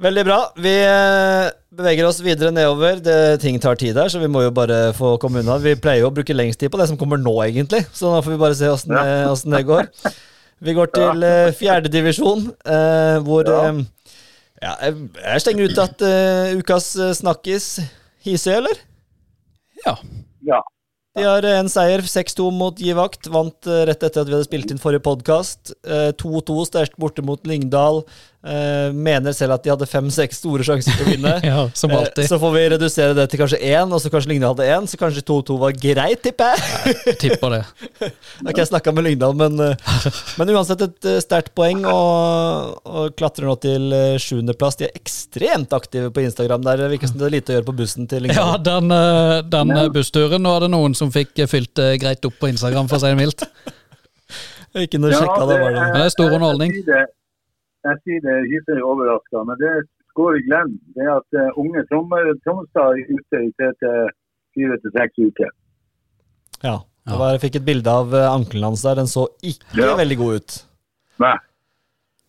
Veldig 0.00 0.22
bra. 0.24 0.38
Vi 0.56 0.70
eh, 0.80 1.50
beveger 1.76 2.06
oss 2.08 2.22
videre 2.24 2.48
nedover. 2.56 3.02
Det, 3.04 3.16
ting 3.42 3.58
tar 3.60 3.76
tid 3.76 3.98
her, 4.00 4.08
så 4.08 4.20
vi 4.22 4.30
må 4.32 4.46
jo 4.46 4.52
bare 4.56 4.94
få 4.96 5.18
komme 5.20 5.42
unna. 5.42 5.58
Vi 5.60 5.74
pleier 5.76 6.06
jo 6.06 6.08
å 6.08 6.14
bruke 6.16 6.32
lengst 6.32 6.62
tid 6.62 6.72
på 6.72 6.80
det 6.80 6.86
som 6.88 6.96
kommer 6.96 7.20
nå, 7.20 7.34
egentlig. 7.44 7.82
Så 7.92 8.08
da 8.08 8.22
får 8.24 8.32
vi 8.32 8.40
bare 8.40 8.56
se 8.56 8.70
åssen 8.72 8.96
det, 8.96 9.58
det 9.58 9.62
går. 9.68 9.90
Vi 10.64 10.76
går 10.76 10.92
til 10.96 11.24
eh, 11.28 11.52
fjerdedivisjon, 11.56 12.48
eh, 12.64 13.18
hvor 13.24 13.48
Ja. 13.48 13.60
ja, 14.62 14.72
jeg, 14.86 14.96
jeg 15.20 15.44
stenger 15.44 15.68
ut 15.68 15.78
at 15.84 16.02
uh, 16.04 16.56
ukas 16.60 16.90
snakkis 17.16 17.68
Hisøy, 18.24 18.52
eller? 18.58 18.80
Ja. 19.86 19.94
ja. 20.44 20.60
De 21.18 21.24
har 21.26 21.42
en 21.42 21.68
seier, 21.70 22.04
6-2 22.06 22.50
mot 22.54 22.78
Givakt. 22.78 23.26
Vant 23.34 23.66
eh, 23.66 23.84
rett 23.88 24.04
etter 24.06 24.22
at 24.22 24.28
vi 24.28 24.36
hadde 24.36 24.46
spilt 24.46 24.70
inn 24.70 24.82
forrige 24.82 25.02
podkast. 25.08 25.72
2-2 26.22 26.58
sterkt 26.68 26.98
borte 27.02 27.24
mot 27.26 27.42
Lyngdal. 27.50 28.04
Eh, 28.40 28.88
mener 28.96 29.34
selv 29.36 29.52
at 29.58 29.66
de 29.66 29.68
hadde 29.68 29.84
fem-seks 29.84 30.38
store 30.40 30.64
sjanser 30.64 30.94
til 30.96 31.04
å 31.04 31.10
vinne. 31.10 31.32
Ja, 31.50 31.66
som 31.76 31.90
Eh, 31.92 31.98
alltid. 31.98 32.24
Så 32.30 32.38
får 32.40 32.52
vi 32.54 32.62
redusere 32.72 33.12
det 33.18 33.26
til 33.28 33.40
kanskje 33.42 33.58
én, 33.68 33.90
og 33.92 34.00
så 34.00 34.08
kanskje 34.08 34.30
Lyngdal 34.30 34.54
hadde 34.54 34.68
én. 34.78 34.86
Så 34.88 34.96
kanskje 34.96 35.20
2-2 35.28 35.58
var 35.60 35.74
greit, 35.76 36.22
tipper 36.24 36.54
jeg. 36.54 36.94
Tipper 37.20 37.52
det. 37.58 37.60
Har 38.40 38.48
ikke 38.54 38.62
jeg 38.62 38.70
snakka 38.70 38.94
med 38.96 39.04
Lyngdal, 39.10 39.36
men, 39.36 39.60
eh, 39.60 40.08
men 40.40 40.54
uansett 40.54 40.86
et 40.86 41.10
sterkt 41.26 41.52
poeng, 41.58 41.84
og, 41.90 42.80
og 42.88 43.12
klatrer 43.20 43.44
nå 43.50 43.58
til 43.60 43.92
sjuendeplass. 44.24 44.80
De 44.80 44.88
er 44.88 44.96
ekstremt 44.96 45.76
aktive 45.76 46.08
på 46.16 46.24
Instagram. 46.24 46.64
Der 46.64 46.86
virker 46.94 47.12
som 47.12 47.20
det 47.20 47.28
er 47.28 47.36
lite 47.36 47.52
å 47.52 47.58
gjøre 47.58 47.68
på 47.68 47.76
bussen 47.84 48.08
til 48.08 48.30
Ja, 48.32 48.54
den, 48.56 48.88
den 49.52 49.76
bussturen, 49.92 50.40
nå 50.48 50.56
er 50.56 50.64
det 50.64 50.72
noen 50.72 50.96
som 50.96 51.12
fikk 51.12 51.44
fylt 51.50 51.76
greit 52.00 52.24
opp 52.24 52.40
på 52.40 52.48
Instagram, 52.54 52.88
for 52.88 52.96
å 52.96 53.04
si 53.04 53.12
det 53.12 53.20
mildt. 53.20 53.44
Ikke 54.88 54.96
noe 55.02 55.12
sjekka, 55.12 55.44
det 55.50 55.60
var 55.60 55.74
det. 55.76 55.80
Men 55.90 55.96
det 55.98 56.06
er 56.08 56.14
stor 56.16 56.30
underholdning. 56.32 56.78
Det- 56.88 57.08
jeg 57.88 57.96
sier 58.04 58.20
det, 58.24 58.36
er 58.76 58.84
overraska, 58.84 59.44
men 59.48 59.58
det 59.60 59.72
går 60.18 60.36
i 60.38 60.44
glem. 60.48 60.72
Det 60.96 61.06
er 61.06 61.12
at 61.16 61.38
eh, 61.38 61.58
unge 61.60 61.84
Tromsdal 61.90 62.98
er 62.98 63.12
ute 63.14 63.42
i 63.46 63.52
tre 63.56 63.70
til 63.80 64.10
fire 64.56 64.78
til 64.82 64.94
seks 64.96 65.22
uker. 65.30 65.52
Ja. 66.64 66.78
Jeg 67.10 67.40
fikk 67.42 67.56
et 67.58 67.66
bilde 67.66 67.90
av 67.90 68.12
eh, 68.14 68.26
ankelen 68.28 68.68
hans 68.68 68.82
der. 68.86 68.98
Den 69.00 69.08
så 69.10 69.28
ikke 69.42 69.80
Ja. 69.80 69.94
veldig 69.96 70.18
god 70.20 70.40
ut. 70.40 70.58
Nei. 71.24 71.36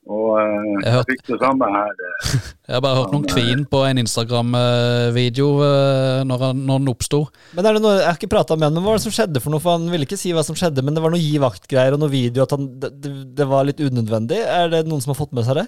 Og 0.10 0.40
eh, 0.42 0.46
Jeg 0.66 0.82
jeg 0.84 0.94
hørte- 0.96 1.12
fikk 1.14 1.28
det 1.30 1.38
samme 1.44 1.68
her. 1.70 1.92
eh. 2.08 2.30
Jeg 2.72 2.74
har 2.74 2.82
bare 2.82 2.98
hørt 3.02 3.12
noen 3.14 3.28
kvin 3.30 3.66
på 3.70 3.80
en 3.86 4.00
Instagram-video 4.02 5.48
eh, 5.62 6.24
når, 6.26 6.40
han- 6.48 6.64
når 6.66 6.80
den 6.82 6.90
oppsto. 6.94 7.20
Men 7.56 7.66
er 7.70 7.74
det 7.78 7.82
noe, 7.84 7.98
Jeg 8.00 8.08
har 8.10 8.18
ikke 8.18 8.32
prata 8.34 8.56
med 8.58 8.66
han, 8.70 8.74
men 8.74 8.84
hva 8.84 8.94
var 8.96 8.98
det 9.02 9.06
som 9.06 9.14
skjedde 9.14 9.42
for 9.44 9.52
noe? 9.54 9.62
For 9.62 9.78
Han 9.78 9.92
ville 9.94 10.08
ikke 10.08 10.18
si 10.18 10.32
hva 10.34 10.44
som 10.48 10.56
skjedde, 10.58 10.82
men 10.84 10.96
det 10.98 11.04
var 11.04 11.14
noe 11.14 11.22
gi 11.22 11.38
vakt-greier 11.38 11.94
og 11.94 12.02
noe 12.02 12.10
video 12.10 12.44
at 12.48 12.52
han, 12.58 12.66
det, 12.82 12.90
det- 13.38 13.48
var 13.52 13.64
litt 13.70 13.78
unødvendig. 13.84 14.40
Er 14.42 14.70
det 14.74 14.88
noen 14.88 15.02
som 15.06 15.14
har 15.14 15.20
fått 15.22 15.34
med 15.38 15.46
seg 15.46 15.62
det? 15.62 15.68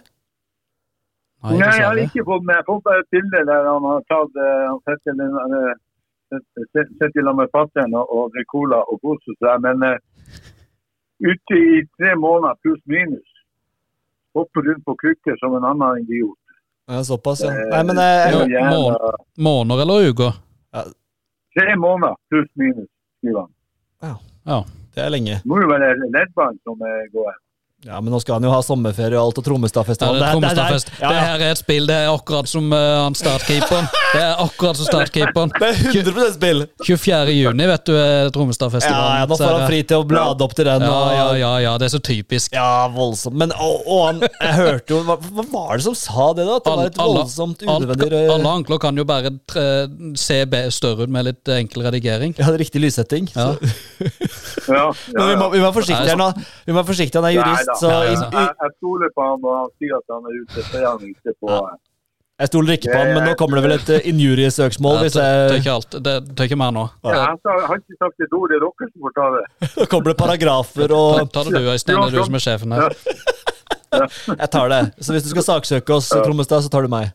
Nei, 1.43 1.57
Nei, 1.59 1.73
jeg 1.75 1.83
har 1.85 1.97
ikke 1.99 2.23
fått 2.23 2.43
med. 2.47 2.55
Jeg 2.55 2.63
har 2.63 2.69
fått 2.71 2.83
bare 2.87 3.01
et 3.03 3.11
bilde 3.13 3.39
der 3.51 3.65
han 3.67 3.83
har 3.83 4.01
tatt 4.07 4.37
eh, 4.39 4.65
Han 4.71 4.79
sitter 4.87 5.13
eh, 5.19 5.75
sitter- 6.33 6.89
sitter 6.97 7.21
sammen 7.21 7.41
med 7.43 7.51
fatter'n 7.53 7.93
og, 7.99 8.05
og 8.15 8.31
drikker 8.33 8.51
cola 8.55 8.79
og 8.89 8.97
koser 9.03 9.35
seg. 9.43 9.61
Men 9.65 9.83
eh, 9.83 9.99
ute 11.21 11.59
i 11.59 11.83
tre 11.99 12.15
måneder 12.17 12.55
pluss 12.63 12.81
minus. 12.87 13.29
Hopper 14.33 14.61
rundt 14.67 14.85
på 14.85 14.95
krykker 14.97 15.35
som 15.39 15.55
en 15.55 15.63
annen 15.71 15.99
idiot. 16.03 16.37
Ja, 16.87 17.03
såpass, 17.03 17.41
ja. 17.43 17.51
Eh, 17.51 17.69
Nei, 17.71 17.83
men 17.83 17.97
er 17.97 18.31
Ja, 18.31 18.45
jævla- 18.47 19.13
Måneder 19.37 19.81
eller 19.81 20.09
uker? 20.09 20.33
Tre 21.53 21.75
måneder 21.77 22.15
pluss 22.29 22.49
minus, 22.55 22.89
skriver 23.19 23.39
han. 23.45 23.51
Ja. 24.45 24.63
det 24.95 25.01
er 25.05 25.09
lenge. 25.09 25.35
Det 25.43 25.45
må 25.49 25.61
jo 25.61 25.67
være 25.69 25.93
leddbånd 26.11 26.59
som 26.63 26.77
går. 27.13 27.33
Ja, 27.85 27.99
Men 28.01 28.13
nå 28.13 28.19
skal 28.23 28.37
han 28.37 28.45
jo 28.47 28.51
ha 28.53 28.61
sommerferie 28.63 29.17
og 29.19 29.27
alt 29.27 29.37
og 29.39 29.43
Ja, 29.43 29.47
Trommestadfestivalen. 29.49 30.19
det 30.21 30.27
er 30.27 30.33
Trommestadfest. 30.37 30.91
Ja, 31.01 31.07
Det 31.09 31.15
ja. 31.17 31.23
her 31.27 31.41
er 31.43 31.51
et 31.51 31.59
spill, 31.59 31.87
det 31.89 31.95
er 31.99 32.09
akkurat 32.13 32.47
som 32.47 32.69
uh, 32.71 32.79
han 33.03 33.15
startkeeperen. 33.17 33.87
Det 34.13 34.21
er 34.23 34.41
akkurat 34.43 34.79
som 34.79 34.87
startkeeperen. 34.87 35.51
Det 35.59 35.67
er 35.67 35.81
100 35.91 36.29
spill! 36.37 36.63
24. 36.85 37.33
juni, 37.35 37.67
vet 37.67 37.85
du, 37.89 37.93
er 37.97 38.11
Ja, 38.23 38.29
Trommestadfestivalen. 38.35 39.17
ja, 39.19 39.25
Nå 39.27 39.37
får 39.39 39.45
er 39.49 39.57
han 39.59 39.67
fri 39.71 39.81
til 39.89 39.99
å 39.99 40.07
blade 40.07 40.45
opp 40.47 40.55
til 40.55 40.69
den. 40.69 40.85
Ja, 40.87 40.93
og, 40.93 41.11
ja, 41.17 41.27
ja, 41.41 41.51
ja, 41.65 41.73
det 41.81 41.89
er 41.89 41.93
så 41.97 42.01
typisk. 42.03 42.53
Ja, 42.55 42.87
voldsomt. 42.93 43.35
Men 43.41 43.51
og, 43.57 43.83
og 43.83 44.01
han, 44.07 44.23
jeg 44.29 44.55
hørte 44.61 44.95
jo 44.95 45.01
hva, 45.09 45.17
hva 45.19 45.45
var 45.51 45.81
det 45.81 45.87
som 45.89 45.97
sa 45.97 46.29
det, 46.37 46.47
da? 46.47 46.59
At 46.61 46.69
det 46.69 46.77
var 46.79 46.91
et 46.91 47.01
voldsomt 47.03 47.65
unødvendig 47.67 48.23
Alle 48.37 48.53
ankler 48.61 48.79
kan 48.83 48.97
jo 48.97 49.05
bare 49.09 49.33
tre, 49.49 49.65
se 50.19 50.39
be- 50.49 50.65
større 50.73 51.03
ut 51.07 51.11
med 51.13 51.27
litt 51.27 51.51
enkel 51.57 51.83
redigering. 51.89 52.35
Jeg 52.37 52.47
hadde 52.47 52.61
riktig 52.63 52.81
lyssetting. 52.83 53.27
Ja. 53.35 53.51
Ja, 53.59 54.77
ja, 54.77 54.85
Men 55.17 55.29
vi 55.33 55.35
må, 55.41 55.49
vi 55.51 55.59
må 55.59 55.67
være 55.67 55.75
forsiktige 55.81 56.13
her 56.13 56.19
nå. 56.19 56.29
Vi 56.63 56.71
må 56.71 56.79
være 56.79 56.89
forsiktige, 56.93 57.19
Han 57.21 57.29
er 57.29 57.35
jurist, 57.37 57.72
Så 57.79 57.89
Ja, 57.89 58.03
ja. 58.03 58.11
Jeg, 58.11 58.53
jeg 58.63 58.71
stoler 58.77 59.09
på 59.15 59.25
han 59.29 59.41
når 59.43 59.57
han 59.61 59.73
sier 59.79 59.97
at 59.97 60.13
han 60.15 60.29
er 60.29 60.37
ute. 60.41 60.67
Så 60.69 60.77
er 60.81 60.87
han 60.89 61.01
ute 61.09 61.35
på 61.39 61.51
Ja. 61.53 61.61
jeg 62.43 62.51
stoler 62.51 62.75
ikke 62.77 62.91
på 62.91 62.99
han, 62.99 63.11
men 63.15 63.27
nå 63.29 63.33
kommer 63.39 63.59
det 63.59 63.63
vel 63.67 63.75
et 63.77 63.89
uh, 63.93 64.09
injuriesøksmål 64.11 64.95
Ja, 64.97 65.01
hvis 65.05 65.17
tør 65.17 65.27
jeg 65.29 65.63
ikke 65.63 65.75
alt. 65.77 65.97
Det 66.07 66.15
tør 66.35 66.49
ikke 66.49 66.59
mer 66.63 66.75
nå. 66.75 66.85
ja, 67.07 67.23
Jeg 67.33 67.67
har 67.69 67.81
ikke 67.81 67.99
sagt 68.01 68.27
et 68.27 68.37
ord, 68.39 68.47
det 68.49 68.59
er 68.59 68.65
dere 68.67 68.89
som 68.91 69.07
får 69.07 69.15
ta 69.19 69.29
det. 69.37 69.45
Nå 69.77 69.89
kommer 69.91 70.13
det 70.13 70.17
paragrafer 70.23 70.95
og 70.99 71.33
ta 71.33 71.45
det 71.47 71.55
du, 71.57 71.71
Øystein. 71.73 71.97
Det 72.01 72.09
er 72.09 72.17
du 72.17 72.23
som 72.23 72.39
er 72.39 72.45
sjefen 72.47 72.77
her. 72.77 72.97
Jeg 74.41 74.49
tar 74.49 74.71
det. 74.73 74.83
Så 75.05 75.13
hvis 75.13 75.21
du 75.21 75.29
skal 75.29 75.43
saksøke 75.45 75.93
oss, 75.93 76.07
Trommestad, 76.09 76.63
så 76.65 76.69
tar 76.73 76.81
du 76.81 76.89
meg. 76.89 77.11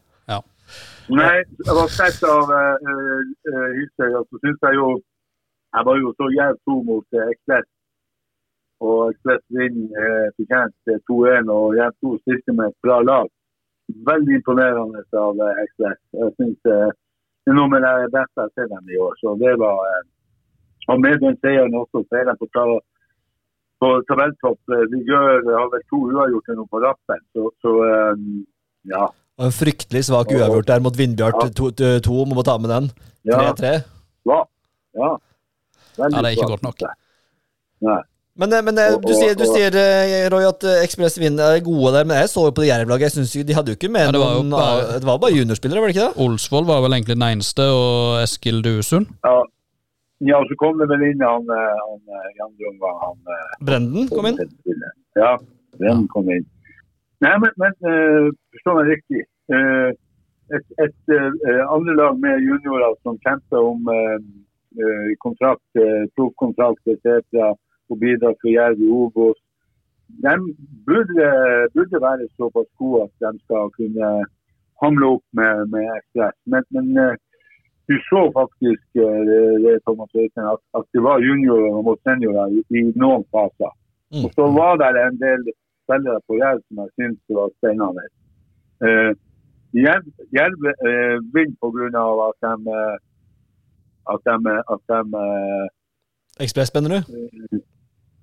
Nei, 1.09 1.39
jeg 1.41 1.73
var 1.73 1.89
sett 1.89 2.21
av 2.29 2.51
uh, 2.53 2.77
uh, 2.85 3.69
Hysøy, 3.73 4.11
og 4.19 4.27
så 4.29 4.41
syns 4.43 4.61
jeg 4.67 4.77
jo 4.77 4.89
Jeg 5.73 5.87
var 5.89 6.01
jo 6.01 6.13
så 6.19 6.29
jævlig 6.35 6.61
to 6.69 6.75
mot 6.85 7.19
Ekspress. 7.33 7.69
Og 8.81 9.11
Ekspress 9.11 9.43
vinner 9.51 10.05
uh, 10.07 10.29
fortjent 10.39 10.93
uh, 10.93 10.99
2-1, 11.11 11.51
og 11.51 11.75
Jerv 11.79 11.95
2 12.05 12.13
stilte 12.23 12.53
med 12.55 12.71
et 12.71 12.79
bra 12.87 13.01
lag. 13.03 13.27
veldig 14.09 14.35
imponerende 14.37 15.01
av 15.17 15.39
eh, 15.41 15.61
Ekspress. 15.65 15.99
Jeg 16.13 16.33
synes 16.37 16.59
eh, 16.69 16.91
det 17.47 17.53
er 17.53 17.57
noe 17.57 17.71
med 17.73 17.81
det 17.87 18.11
beste 18.13 18.37
jeg 18.37 18.45
har 18.45 18.51
sett 18.59 18.69
dem 18.75 18.91
i 18.93 18.99
år. 19.01 19.15
Så 19.23 19.33
det 19.41 19.55
var 19.63 19.79
eh, 19.93 20.03
Og 20.93 21.01
med 21.01 21.17
den 21.23 21.39
seieren 21.41 21.75
også, 21.75 22.03
så 22.09 22.19
er 22.21 22.25
de 22.29 22.35
på, 22.43 22.49
ta- 22.53 22.83
på 23.81 23.89
tabelltopp. 24.11 24.61
Eh, 24.77 24.85
De 24.93 25.01
gjør, 25.09 25.41
har 25.57 25.71
vel 25.73 25.87
to 25.89 26.03
uavgjorte 26.13 26.57
nå 26.59 26.67
på 26.69 26.83
rappen, 26.85 27.23
så, 27.33 27.49
så 27.65 27.73
eh, 27.89 28.23
ja. 28.93 29.07
Og 29.39 29.47
en 29.49 29.57
fryktelig 29.57 30.05
svak 30.11 30.35
uavgjort 30.37 30.69
der 30.69 30.85
mot 30.85 30.97
Vindbjart 31.01 31.41
Ja. 31.49 31.91
2, 32.05 32.19
må 32.37 32.45
ta 32.45 32.59
med 32.61 32.71
den. 32.75 32.91
3-3. 33.33 33.73
ja. 34.29 34.39
ja. 35.01 35.11
Veldig 35.99 36.17
Ja, 36.17 36.23
det 36.23 36.29
er 36.29 36.37
ikke 36.37 36.53
godt 36.53 36.63
nok. 36.69 36.85
Nei. 37.89 38.01
Men, 38.39 38.53
eh, 38.55 38.63
men 38.63 38.79
eh, 38.79 38.93
Og- 38.95 39.03
du 39.03 39.13
sier, 39.19 39.35
du 39.35 39.43
og- 39.43 39.55
sier 39.57 39.75
eh, 39.75 40.29
Roy, 40.31 40.45
at 40.47 40.63
Ekspress 40.85 41.19
vinner 41.19 41.57
er 41.57 41.61
gode 41.67 41.91
der, 41.97 42.05
men 42.07 42.17
jeg 42.23 42.29
så 42.31 42.45
jo 42.47 42.53
på 42.55 42.63
det 42.63 42.69
Jerv-laget. 42.71 43.09
Jeg 43.09 43.15
synes 43.19 43.33
De 43.47 43.55
hadde 43.57 43.73
jo 43.73 43.77
ikke 43.79 43.91
med 43.91 44.07
Ja, 44.07 44.13
det 44.15 44.21
var 44.23 44.33
jo 44.39 44.43
noen 44.47 44.51
bare- 44.63 44.99
Det 45.03 45.07
var 45.11 45.19
bare 45.19 45.35
juniorspillere, 45.35 45.81
var 45.83 45.87
det 45.91 45.97
ikke 45.97 46.07
det? 46.09 46.23
Olsvold 46.27 46.67
var 46.71 46.81
vel 46.85 46.93
egentlig 46.95 47.17
den 47.19 47.27
eneste, 47.33 47.65
og 47.67 48.23
Eskil 48.23 48.63
Duesund. 48.63 49.07
Ja. 49.27 49.43
ja, 50.31 50.39
så 50.47 50.55
kom 50.63 50.79
det 50.79 50.87
vel 50.89 51.03
inn 51.11 51.21
han, 51.21 51.43
eh, 51.51 51.79
han 51.87 52.01
eh, 52.15 52.45
andre 52.47 52.65
omgang. 52.73 52.97
Han, 53.07 53.19
eh, 53.35 53.65
Brenden 53.67 54.09
kom 54.09 54.27
inn. 54.31 54.39
Ja, 55.19 55.33
den 55.83 56.07
kom 56.15 56.31
inn. 56.31 56.47
Nei, 57.21 57.35
men, 57.43 57.51
men 57.59 57.73
eh, 57.91 58.31
forstå 58.55 58.71
meg 58.79 58.87
riktig. 58.95 59.25
Et, 59.51 60.65
et 60.79 60.95
et 61.11 61.69
andre 61.69 61.93
lag 61.99 62.15
med 62.23 62.39
juniorer 62.41 62.95
som 63.03 63.19
kjemper 63.27 63.59
om 63.59 63.83
kontrakt, 65.25 65.65
proffkontrakt 66.17 66.87
etc. 66.87 67.57
og 67.93 68.01
bidra 68.05 68.33
for 68.41 68.49
Jerv 68.57 68.79
i 68.87 68.89
Obos, 69.03 69.39
de 70.25 70.35
burde, 70.89 71.27
burde 71.75 71.99
være 72.07 72.29
såpass 72.37 72.71
gode 72.81 73.03
at 73.07 73.13
de 73.25 73.31
skal 73.45 73.65
kunne 73.79 74.09
hamle 74.83 75.07
opp 75.15 75.25
med, 75.39 75.55
med 75.73 75.85
Ekspress. 75.97 76.37
Men, 76.53 76.63
men 76.75 76.87
eh, 77.05 77.15
du 77.89 77.95
så 78.11 78.23
faktisk 78.41 78.87
eh, 79.05 79.21
det, 79.65 79.75
Thomas 79.87 80.13
Øystein, 80.21 80.49
at, 80.55 80.63
at 80.79 80.85
det 80.95 81.03
var 81.09 81.25
juniorer 81.29 81.83
mot 81.89 82.01
seniorer 82.07 82.47
i, 82.57 82.61
i 82.79 82.81
noen 83.03 83.25
faser. 83.33 83.73
Mm. 84.13 84.25
Og 84.25 84.29
så 84.37 84.45
var 84.59 84.73
det 84.81 85.05
en 85.05 85.21
del 85.27 85.41
spillere 85.85 86.21
på 86.27 86.33
Jerv 86.43 86.61
som 86.67 86.83
jeg 86.83 86.91
syntes 86.97 87.37
var 87.39 87.49
spennende. 87.59 88.05
Uh, 88.85 89.13
Jerv 89.85 90.05
Jerv, 90.37 90.61
eh, 90.89 91.17
vinner 91.35 91.57
pga. 91.61 92.03
at 92.29 92.39
de 92.45 92.53
uh, 92.79 92.97
at 94.13 94.21
de, 94.25 94.53
at 94.75 94.83
de 94.91 94.99
eh, 95.01 96.79
du? 96.85 96.87
mener 96.87 97.03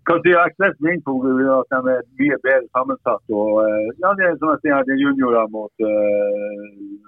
du? 0.05 0.11
kan 0.11 0.21
si 0.23 0.35
Ekspress 0.37 0.77
vinner 0.85 1.03
pga. 1.05 1.57
at 1.59 1.73
de 1.73 1.93
er 1.95 2.05
mye 2.21 2.37
bedre 2.45 2.67
sammensatt. 2.77 3.23
og 3.33 3.61
eh, 3.65 3.91
ja, 4.03 4.13
Det 4.19 4.29
er 4.29 4.39
som 4.39 4.53
jeg 4.53 4.61
sier, 4.63 4.85
det 4.87 4.95
er 4.95 5.03
juniorer 5.03 5.51
mot, 5.51 5.73
uh, 5.81 6.65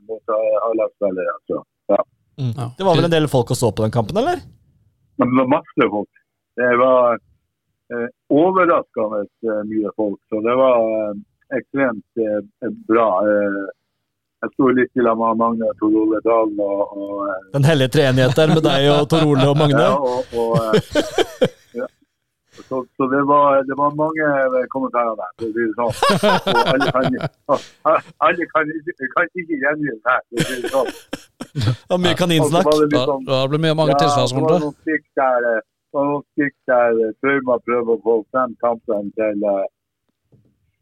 mot 0.10 0.36
A-lagsspillere. 0.68 1.38
Altså. 1.38 1.64
Ja. 1.94 2.02
Mm. 2.42 2.54
Ja. 2.58 2.68
Det 2.78 2.86
var 2.86 2.96
vel 2.98 3.10
en 3.10 3.16
del 3.18 3.32
folk 3.32 3.54
å 3.54 3.58
så 3.58 3.72
på 3.72 3.86
den 3.86 3.96
kampen, 3.96 4.18
eller? 4.18 4.44
Men 5.18 5.32
det 5.32 5.42
var 5.42 5.54
masse 5.58 5.90
folk. 5.96 6.14
Det 6.58 6.74
var 6.82 7.18
eh, 7.94 8.10
overraskende 8.34 9.24
eh, 9.26 9.64
mye 9.72 9.92
folk. 9.96 10.20
Så 10.30 10.42
det 10.46 10.56
var 10.58 10.78
eh, 10.86 11.18
ekstremt 11.58 12.22
eh, 12.22 12.72
bra. 12.90 13.10
Eh, 13.26 13.60
jeg 14.46 14.54
sto 14.54 14.70
litt 14.70 15.00
i 15.00 15.06
lag 15.06 15.18
med 15.18 15.40
Magne 15.40 15.70
Tor 15.80 15.94
Ole 15.98 16.20
Dahl 16.26 16.52
og, 16.62 16.82
og 16.94 17.22
eh, 17.26 17.46
Den 17.56 17.66
hellige 17.66 17.96
treenighet 17.98 18.38
der 18.38 18.54
med 18.54 18.62
deg 18.66 18.90
og 18.94 19.08
Tor 19.10 19.26
Ole 19.26 19.48
og 19.50 19.58
Magne. 19.58 19.86
Ja, 19.86 19.96
og, 19.98 20.38
og, 20.38 20.58
eh, 20.62 21.48
ja. 21.48 21.54
Så, 22.68 22.82
så 23.00 23.04
det, 23.14 23.22
var, 23.30 23.62
det 23.64 23.76
var 23.80 23.92
mange 23.96 24.26
eh, 24.60 24.66
kommentarer 24.74 25.16
der. 25.16 25.30
for 25.40 25.46
å 25.48 25.52
si 25.56 25.62
det 25.64 25.76
sånn. 25.78 25.94
Og 26.52 26.72
alle 26.74 26.88
kan, 26.92 27.06
alle 28.28 28.48
kan, 28.54 28.72
kan 29.16 29.30
ikke 29.42 29.60
gjengi 29.64 29.88
det 29.88 30.02
her. 30.10 30.22
for 30.28 30.36
å 30.36 30.48
si 30.50 30.58
det 30.66 30.72
sånn. 30.74 30.92
Og 31.94 31.98
mye 32.04 32.12
Og 32.12 32.18
så 32.18 32.22
kaninsnakk. 32.24 32.66
var 32.68 32.76
det 32.82 32.90
Da, 32.92 32.98
litt 32.98 33.10
sånn- 33.12 33.26
da 33.30 33.40
blir 33.48 33.58
det 33.58 33.64
mye 33.68 33.78
mange 33.80 33.94
ja, 33.94 33.98
det 33.98 34.08
var 34.08 34.16
tilsvarsrunder. 34.18 34.60
noen 34.66 34.76
stikk 34.84 35.06
der, 35.22 35.48
eh, 35.54 35.62
det 35.64 35.96
var 36.00 36.06
noen 36.12 36.26
stikk 36.34 36.56
der 36.74 36.92
eh, 37.08 37.14
Trauma 37.24 37.56
prøver 37.68 37.92
å 37.96 38.02
få 38.08 38.16
frem 38.36 38.56
kampen 38.66 39.12
til 39.20 39.48
eh, 39.54 39.66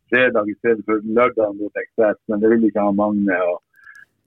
fredag 0.09 0.49
i 0.49 0.55
stedet 0.59 0.83
for 0.89 1.05
lørdag 1.19 1.53
mot 1.59 1.79
Ekspress, 1.83 2.17
men 2.29 2.41
det 2.41 2.49
ville 2.55 2.67
ikke 2.71 2.81
ha 2.87 2.91
Magne. 2.97 3.37
Og, 3.51 3.61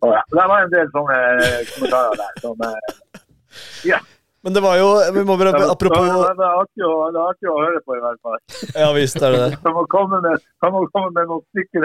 og 0.07 0.15
ja. 0.15 0.23
Det 0.31 0.47
var 0.53 0.63
en 0.67 0.73
del 0.77 0.89
sånne 0.95 1.19
eh, 1.43 1.61
kommentarer 1.75 2.23
der. 2.23 2.33
Som, 2.45 2.65
eh, 2.71 4.01
Men 4.49 4.55
det 4.57 4.63
var 4.65 4.79
jo 4.81 4.87
Vi 5.13 5.23
må 5.29 5.35
bare 5.37 5.51
Apropos 5.69 6.07
det, 6.09 6.13
var 6.17 6.55
artig 6.57 7.49
å, 7.53 7.57
høre 7.61 7.81
på, 7.85 7.97
i 7.99 8.01
hvert 8.01 8.21
fall. 8.25 8.39
Ja 8.81 8.89
visst 8.97 9.21
er 9.21 9.35
det 9.35 9.41
det. 9.43 9.59
Kan 9.61 9.75
man 9.77 9.89
komme 9.93 10.21
med, 10.25 10.47
kan 10.65 10.73
man 10.73 10.87
komme 10.95 11.11
med 11.19 11.29
noen 11.29 11.45
stykker? 11.53 11.85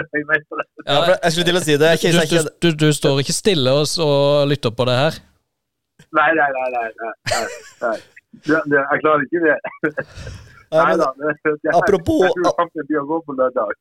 Ja, 0.88 0.96
jeg 1.12 1.34
skulle 1.34 1.48
til 1.50 1.60
å 1.60 1.62
si 1.66 1.76
det. 1.82 1.92
Du, 2.00 2.08
du, 2.32 2.38
du, 2.64 2.70
du 2.86 2.88
står 2.96 3.20
ikke 3.20 3.36
stille 3.36 3.74
og, 3.76 3.84
og 4.00 4.48
lytter 4.48 4.72
på 4.72 4.88
det 4.88 4.96
her. 4.96 5.20
Nei, 6.16 6.30
nei, 6.40 6.48
nei. 6.56 6.66
nei, 6.72 6.88
nei, 7.04 7.12
nei, 7.34 7.44
nei. 7.84 7.94
Det, 8.48 8.58
det, 8.72 8.80
jeg 8.80 9.04
klarer 9.04 9.28
ikke 9.28 9.44
det. 9.44 9.58
Ja, 10.72 10.80
Nei 10.80 10.88
men- 10.96 11.04
da. 11.04 11.08
Det, 11.20 11.52
det, 11.62 11.76
apropos- 11.76 12.24
Jeg 12.24 12.32
tror 12.40 12.56
faktisk 12.62 12.88
de 12.88 12.94
å 12.98 13.04
gå 13.12 13.20
på 13.28 13.36
lørdag. 13.38 13.76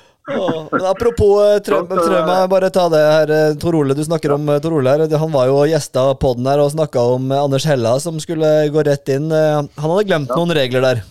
Åh, 0.26 0.66
men 0.72 0.82
apropos 0.90 1.60
Trømme, 1.62 1.86
Trøm, 1.86 2.00
Trøm, 2.08 2.30
bare 2.50 2.70
ta 2.74 2.88
det 2.90 2.98
her. 3.02 3.30
eh, 3.30 3.52
Tor 3.62 3.76
Ole, 3.78 3.94
du 3.94 4.02
snakker 4.02 4.32
om 4.34 4.48
eh, 4.50 4.58
Tor 4.64 4.74
Ole 4.74 4.90
her. 4.96 5.04
Han 5.22 5.30
var 5.34 5.46
jo 5.46 5.60
gjesta 5.70 6.08
podden 6.18 6.48
her 6.50 6.58
og 6.64 6.72
snakka 6.74 7.04
om 7.14 7.30
eh, 7.30 7.42
Anders 7.44 7.66
Hella 7.68 7.92
som 8.02 8.18
skulle 8.22 8.50
gå 8.74 8.82
rett 8.88 9.06
inn. 9.14 9.30
Eh, 9.30 9.60
Han 9.78 9.92
hadde 9.92 10.08
glemt 10.10 10.32
noen 10.34 10.50
regler 10.58 10.82
der. 10.82 11.04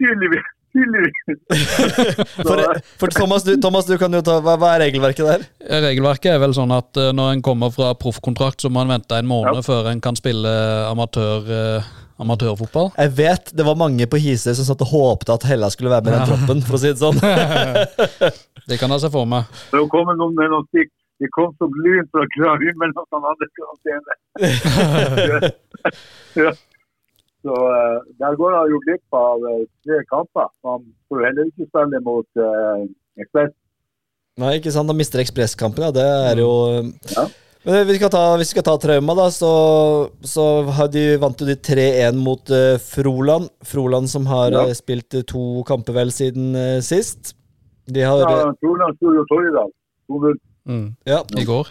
Tydeligvis. 0.00 0.46
Tydeligvis. 0.70 1.18
For, 2.46 2.60
for 3.02 3.10
Thomas, 3.10 3.42
du, 3.42 3.56
Thomas, 3.60 3.88
du 3.90 3.96
kan 3.98 4.12
jo 4.14 4.20
ta 4.24 4.36
Hva, 4.38 4.54
hva 4.60 4.68
er 4.76 4.84
regelverket 4.86 5.26
der? 5.26 5.42
Regelverket 5.82 6.30
er 6.36 6.38
vel 6.44 6.54
sånn 6.56 6.70
at 6.76 6.94
eh, 7.00 7.10
når 7.16 7.34
en 7.34 7.42
kommer 7.44 7.72
fra 7.74 7.90
proffkontrakt, 7.98 8.62
så 8.62 8.70
må 8.70 8.84
en 8.86 8.94
vente 8.94 9.18
en 9.18 9.26
måned 9.28 9.58
Ja. 9.58 9.64
før 9.66 9.90
en 9.90 10.00
kan 10.04 10.14
spille 10.18 10.52
amatør, 10.92 11.50
eh, 11.50 11.90
amatørfotball. 12.20 12.92
Jeg 12.96 13.14
vet 13.18 13.52
det 13.56 13.66
var 13.66 13.78
mange 13.80 14.06
på 14.10 14.20
Hisøy 14.20 14.54
som 14.54 14.66
satt 14.68 14.84
og 14.86 14.92
håpte 14.92 15.34
at 15.34 15.46
Hella 15.48 15.70
skulle 15.72 15.92
være 15.92 16.06
med 16.06 16.12
i 16.12 16.16
den 16.18 16.30
troppen, 16.30 16.64
for 16.66 16.78
å 16.78 16.82
si 16.82 16.92
det 16.92 17.00
sånn. 17.00 17.20
Det 18.70 18.76
kan 18.78 18.92
jeg 18.94 19.02
se 19.02 19.08
for 19.10 19.26
meg. 19.26 19.48
Det 19.72 19.80
kom 19.90 20.10
noen 20.14 20.36
med 20.36 20.52
noen 20.52 20.66
stikk. 20.68 20.92
Det 21.20 21.28
kom 21.34 21.50
som 21.60 21.72
lyn 21.84 22.06
fra 22.14 22.22
klar 22.36 22.60
himmel 22.62 22.92
at 22.96 23.16
han 23.16 23.24
hadde 23.26 23.48
karantene. 23.58 24.14
ja. 26.44 26.52
Så 27.40 27.56
eh, 27.56 27.98
der 28.20 28.36
går 28.36 28.56
han 28.56 28.72
jo 28.72 28.80
glipp 28.84 29.16
av 29.16 29.44
eh, 29.50 29.64
tre 29.86 30.00
kamper. 30.12 30.48
Han 30.68 30.84
får 31.08 31.26
heller 31.26 31.48
ikke 31.48 31.68
spille 31.68 32.00
mot 32.04 32.40
uh, 32.40 32.84
Ekspress. 33.20 33.54
Nei, 34.40 34.56
ikke 34.60 34.72
sant? 34.72 34.92
Han 34.92 35.00
mister 35.00 35.22
Ekspresskampen, 35.22 35.88
ja. 35.88 35.94
Det 35.96 36.04
er 36.04 36.42
jo 36.44 36.50
Ja. 37.16 37.24
Men 37.64 37.86
vi 37.86 37.96
skal 37.98 38.08
ta, 38.12 38.22
hvis 38.40 38.48
vi 38.48 38.56
skal 38.56 38.64
ta 38.70 38.74
Trauma, 38.80 39.14
da, 39.18 39.26
så, 39.34 39.50
så 40.24 40.44
de, 40.92 41.02
vant 41.20 41.42
jo 41.42 41.48
de 41.48 41.56
3-1 41.60 42.16
mot 42.16 42.52
uh, 42.54 42.78
Froland. 42.80 43.50
Froland 43.68 44.08
som 44.08 44.24
har 44.30 44.52
Ja. 44.54 44.62
eh, 44.70 44.72
spilt 44.78 45.14
eh, 45.14 45.22
to 45.28 45.60
kamper 45.68 45.92
vel 45.98 46.12
siden 46.14 46.54
uh, 46.56 46.80
sist. 46.80 47.34
De 47.90 48.00
har 48.06 48.22
Ja, 48.24 48.48
Froland 48.62 48.96
sto 48.96 49.12
jo 49.12 49.26
forrige 49.28 49.52
dag. 49.58 49.70
2-0. 50.08 50.38
Mm. 50.70 50.86
Ja, 51.04 51.20
I 51.36 51.44
går. 51.44 51.68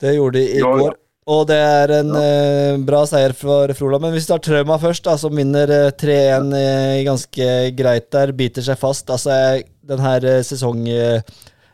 det 0.00 0.14
gjorde 0.16 0.38
de 0.38 0.44
i 0.46 0.58
Ja, 0.60 0.68
ja. 0.70 0.78
går. 0.86 0.98
Og 1.32 1.44
det 1.46 1.54
er 1.56 1.90
en 2.00 2.08
eh, 2.18 2.76
bra 2.82 3.04
seier 3.06 3.30
for 3.38 3.70
Froland. 3.78 4.02
Men 4.02 4.10
hvis 4.14 4.24
vi 4.26 4.32
tar 4.32 4.40
Trauma 4.42 4.78
først, 4.82 5.04
da, 5.06 5.14
som 5.18 5.34
vinner 5.38 5.70
eh, 5.70 5.90
3-1 5.94 6.48
uh, 6.50 7.04
ganske 7.06 7.46
greit 7.78 8.08
der, 8.10 8.32
biter 8.34 8.62
seg 8.66 8.78
fast. 8.80 9.10
Altså, 9.10 9.30
den 9.86 10.02
her 10.02 10.24
eh, 10.36 10.42
sesong... 10.46 10.86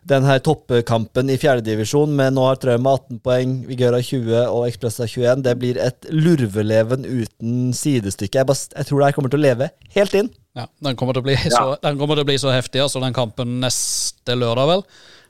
den 0.08 0.24
her 0.28 0.40
toppkampen 0.44 1.30
i 1.32 1.36
fjerdedivisjon, 1.40 2.12
men 2.16 2.36
nå 2.36 2.46
har 2.48 2.58
Trauma 2.62 2.94
18 2.96 3.20
poeng, 3.24 3.54
Vigøra 3.68 4.00
20 4.04 4.40
og 4.46 4.66
Ekspressa 4.68 5.06
21. 5.08 5.44
Det 5.44 5.54
blir 5.60 5.80
et 5.82 6.08
lurveleven 6.14 7.04
uten 7.04 7.74
sidestykke. 7.76 8.40
Jeg, 8.40 8.48
bare, 8.48 8.70
jeg 8.78 8.88
tror 8.88 9.02
det 9.02 9.10
her 9.10 9.18
kommer 9.18 9.34
til 9.34 9.40
å 9.42 9.46
leve 9.46 9.70
helt 9.96 10.18
inn. 10.18 10.32
Ja, 10.58 10.66
den 10.88 10.98
kommer 10.98 11.14
til 11.14 11.22
å 11.22 11.28
bli 11.28 11.36
så, 11.44 11.64
den 11.84 12.00
til 12.00 12.24
å 12.24 12.28
bli 12.28 12.38
så 12.40 12.52
heftig, 12.54 12.82
altså 12.82 13.02
den 13.04 13.16
kampen 13.16 13.58
neste 13.62 14.36
lørdag, 14.38 14.72
vel. 14.72 14.86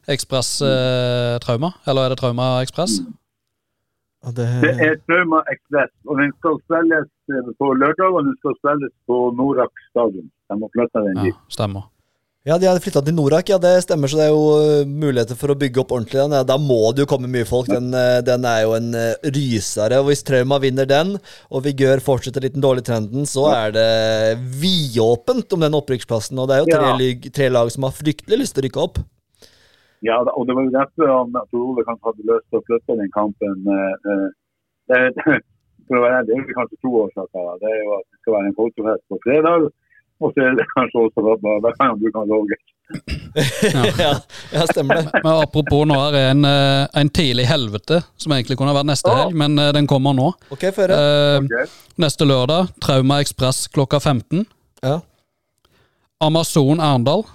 Ekspress 0.08 0.54
eh, 0.64 1.34
Trauma, 1.44 1.74
eller 1.84 2.06
er 2.06 2.14
det 2.14 2.20
Trauma 2.22 2.52
Ekspress? 2.62 3.00
Og 4.26 4.34
det, 4.34 4.46
Det 4.64 4.72
er 4.86 4.96
Trauma 5.04 5.42
Ekspress, 5.52 5.92
og 6.08 6.22
den 6.22 6.32
skal 6.38 6.56
spilles 6.64 7.10
eh, 7.34 7.52
på 7.60 7.74
lørdag, 7.82 8.08
og 8.08 8.24
den 8.24 8.34
skal 8.40 8.56
spilles 8.62 8.94
på 9.10 9.20
Norak 9.36 9.84
stadion. 9.90 10.30
De 10.48 10.56
må 10.62 10.70
flytte 10.72 11.04
den 11.10 11.24
Ja, 11.28 11.36
stemmer. 11.52 11.90
Ja, 12.48 12.56
de 12.56 12.64
hadde 12.64 12.80
flytta 12.80 13.02
til 13.04 13.12
Norak, 13.12 13.50
ja, 13.52 13.58
det 13.60 13.74
stemmer. 13.84 14.08
Så 14.08 14.16
det 14.16 14.24
er 14.24 14.32
jo 14.32 14.44
eh, 14.56 14.88
muligheter 14.88 15.36
for 15.36 15.52
å 15.52 15.56
bygge 15.58 15.82
opp 15.82 15.90
ordentlig. 15.92 16.16
Den. 16.22 16.36
Ja, 16.38 16.46
Da 16.48 16.56
må 16.56 16.78
det 16.96 17.04
jo 17.04 17.08
komme 17.10 17.28
mye 17.28 17.44
folk. 17.48 17.68
Den, 17.68 17.90
eh, 17.92 18.20
den 18.24 18.46
er 18.48 18.62
jo 18.64 18.72
en 18.78 18.88
eh, 18.96 19.26
rysere. 19.36 19.98
Og 20.00 20.08
hvis 20.08 20.24
Trauma 20.24 20.56
vinner 20.62 20.88
den, 20.88 21.18
og 21.52 21.66
Vigør 21.66 22.00
fortsetter 22.04 22.46
litt 22.46 22.54
den 22.56 22.64
dårlige 22.64 22.88
trenden, 22.88 23.28
så 23.28 23.50
er 23.52 23.74
det 23.76 23.88
vidåpent 24.62 25.52
om 25.52 25.66
den 25.66 25.76
opprykksplassen. 25.76 26.40
Og 26.40 26.48
det 26.48 26.56
er 26.56 26.64
jo 26.64 26.70
tre, 26.72 26.88
Ja. 26.88 27.32
tre 27.36 27.48
lag 27.52 27.72
som 27.74 27.84
har 27.84 27.92
fryktelig 27.98 28.40
lyst 28.40 28.56
til 28.56 28.64
å 28.64 28.66
rykke 28.68 28.84
opp. 28.86 29.02
Ja, 30.06 30.16
og 30.22 30.46
det 30.48 30.54
var 30.56 30.64
jo 30.64 30.72
derfor 30.72 31.10
han 31.10 31.36
Tor 31.52 31.82
kanskje 31.84 32.08
hadde 32.08 32.28
lyst 32.30 32.48
til 32.48 32.60
å 32.60 32.64
flytte 32.70 32.96
den 33.02 33.12
kampen. 33.12 33.68
Det, 34.88 35.02
for 35.88 36.00
å 36.00 36.04
være 36.06 36.22
ærlig, 36.22 36.30
det 36.30 36.38
er 36.38 36.48
jo 36.48 36.56
kanskje 36.62 36.80
to 36.80 36.94
årsaker. 37.02 37.52
Det 37.60 37.68
er 37.74 37.78
jo 37.82 37.92
at 37.98 38.06
det 38.08 38.22
skal 38.22 38.36
være 38.38 38.48
en 38.48 38.58
folkefest 38.62 39.04
på 39.12 39.20
fredag. 39.26 39.68
Og 40.18 40.32
så 40.34 40.48
er 40.48 40.56
det 40.58 40.66
kanskje 40.72 41.04
også 41.06 41.24
at 41.34 41.46
da 41.62 41.72
gang 41.78 41.98
du 42.00 42.08
kan 42.14 42.26
logge. 42.26 42.58
ja, 43.98 44.14
ja, 44.52 44.66
stemmer 44.66 44.94
det. 44.94 45.20
Men 45.22 45.32
apropos, 45.44 45.84
nå 45.86 45.98
er 46.06 46.14
det 46.14 46.22
en, 46.32 46.44
eh, 46.48 46.86
en 47.00 47.10
tidlig 47.14 47.44
helvete, 47.46 48.00
som 48.16 48.32
egentlig 48.34 48.56
kunne 48.58 48.74
vært 48.74 48.88
neste 48.88 49.12
helg, 49.12 49.36
men 49.38 49.58
eh, 49.60 49.70
den 49.76 49.86
kommer 49.90 50.16
nå. 50.16 50.30
Ok, 50.54 50.70
føre. 50.74 50.96
Eh, 50.96 51.38
okay. 51.44 51.70
neste 52.00 52.26
lørdag, 52.26 52.72
Trauma 52.82 53.20
Ekspress 53.22 53.66
klokka 53.74 54.00
15. 54.00 54.46
Ja. 54.82 54.98
Amazon 56.24 56.80
Arendal 56.82 57.26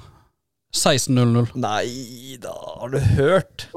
16.00. 0.74 1.54
Nei 1.62 2.40
da, 2.42 2.56
har 2.82 2.92
du 2.92 3.00
hørt? 3.20 3.68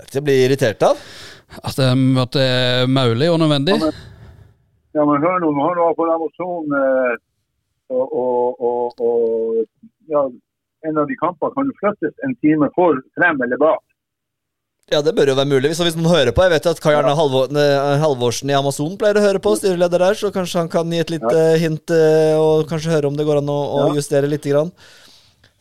Dette 0.00 0.22
blir 0.24 0.40
jeg 0.40 0.48
irritert 0.48 0.82
av. 0.88 1.02
At 1.60 1.76
det, 1.76 1.90
at 2.22 2.32
det 2.34 2.46
er 2.46 2.88
mulig 2.90 3.28
og 3.30 3.38
nødvendig. 3.42 3.76
Ja, 3.76 3.90
men 3.90 4.09
hør 4.94 5.40
nå, 5.42 5.50
nå 5.54 5.66
har 5.66 5.74
du 5.76 5.82
iallfall 5.84 6.14
Amazon 6.16 6.74
eh, 6.80 7.14
og, 7.90 8.06
og, 8.14 8.60
og, 8.60 9.00
og 9.02 10.10
ja, 10.10 10.24
en 10.88 10.98
av 10.98 11.06
de 11.10 11.16
kampene 11.20 11.54
kan 11.54 11.66
jo 11.70 11.74
flyttes 11.82 12.14
en 12.26 12.34
time 12.42 12.68
for 12.74 12.98
frem 13.18 13.40
eller 13.46 13.58
bak. 13.60 13.82
Ja, 14.90 14.98
det 15.06 15.12
bør 15.14 15.28
jo 15.30 15.36
være 15.38 15.46
mulig. 15.46 15.68
Hvis, 15.70 15.78
hvis 15.86 15.94
noen 15.94 16.10
hører 16.10 16.32
på 16.34 16.42
Jeg 16.42 16.50
vet 16.50 16.64
at 16.66 16.80
Kai 16.82 16.96
Arne 16.98 17.12
Halvor, 17.14 17.46
Halvorsen 18.02 18.50
i 18.50 18.56
Amazon 18.58 18.96
pleier 18.98 19.20
å 19.20 19.22
høre 19.22 19.38
på, 19.42 19.52
styreleder 19.60 20.02
der, 20.02 20.16
så 20.18 20.32
kanskje 20.34 20.64
han 20.64 20.70
kan 20.72 20.90
gi 20.90 20.98
et 20.98 21.12
lite 21.14 21.44
hint 21.62 21.92
eh, 21.94 22.34
og 22.40 22.64
kanskje 22.70 22.90
høre 22.96 23.06
om 23.12 23.14
det 23.18 23.26
går 23.28 23.38
an 23.42 23.52
å, 23.54 23.58
å 23.76 23.84
Ja. 23.84 23.94
justere 24.00 24.26
lite 24.30 24.50
grann. 24.50 24.72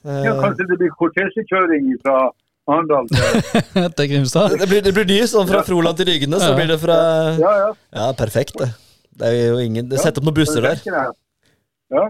Eh, 0.07 0.23
Ja, 0.25 0.33
kanskje 0.41 0.65
det 0.71 0.79
blir 0.81 0.89
kortesjekjøring 0.97 1.91
fra 2.01 2.17
Arendal 2.69 3.05
til 3.11 4.09
Grimstad. 4.15 4.57
det, 4.61 4.65
blir, 4.71 4.81
det 4.87 4.93
blir 4.97 5.05
ny, 5.09 5.19
sånn 5.29 5.45
fra 5.49 5.61
Froland 5.67 5.97
til 6.01 6.09
Rygne, 6.09 6.39
så 6.41 6.49
Ja. 6.53 6.57
blir 6.57 6.71
det 6.73 6.79
fra 6.81 6.97
Ja, 7.37 7.53
ja. 7.67 7.69
Ja, 7.99 8.09
perfekt, 8.17 8.57
det. 8.57 8.71
Det 9.19 9.29
er 9.29 9.53
jo 9.53 9.59
ingen 9.63 9.91
Sett 9.99 10.17
opp 10.19 10.27
noen 10.27 10.37
busser 10.37 10.63
der. 10.63 10.81
Ja. 11.93 12.05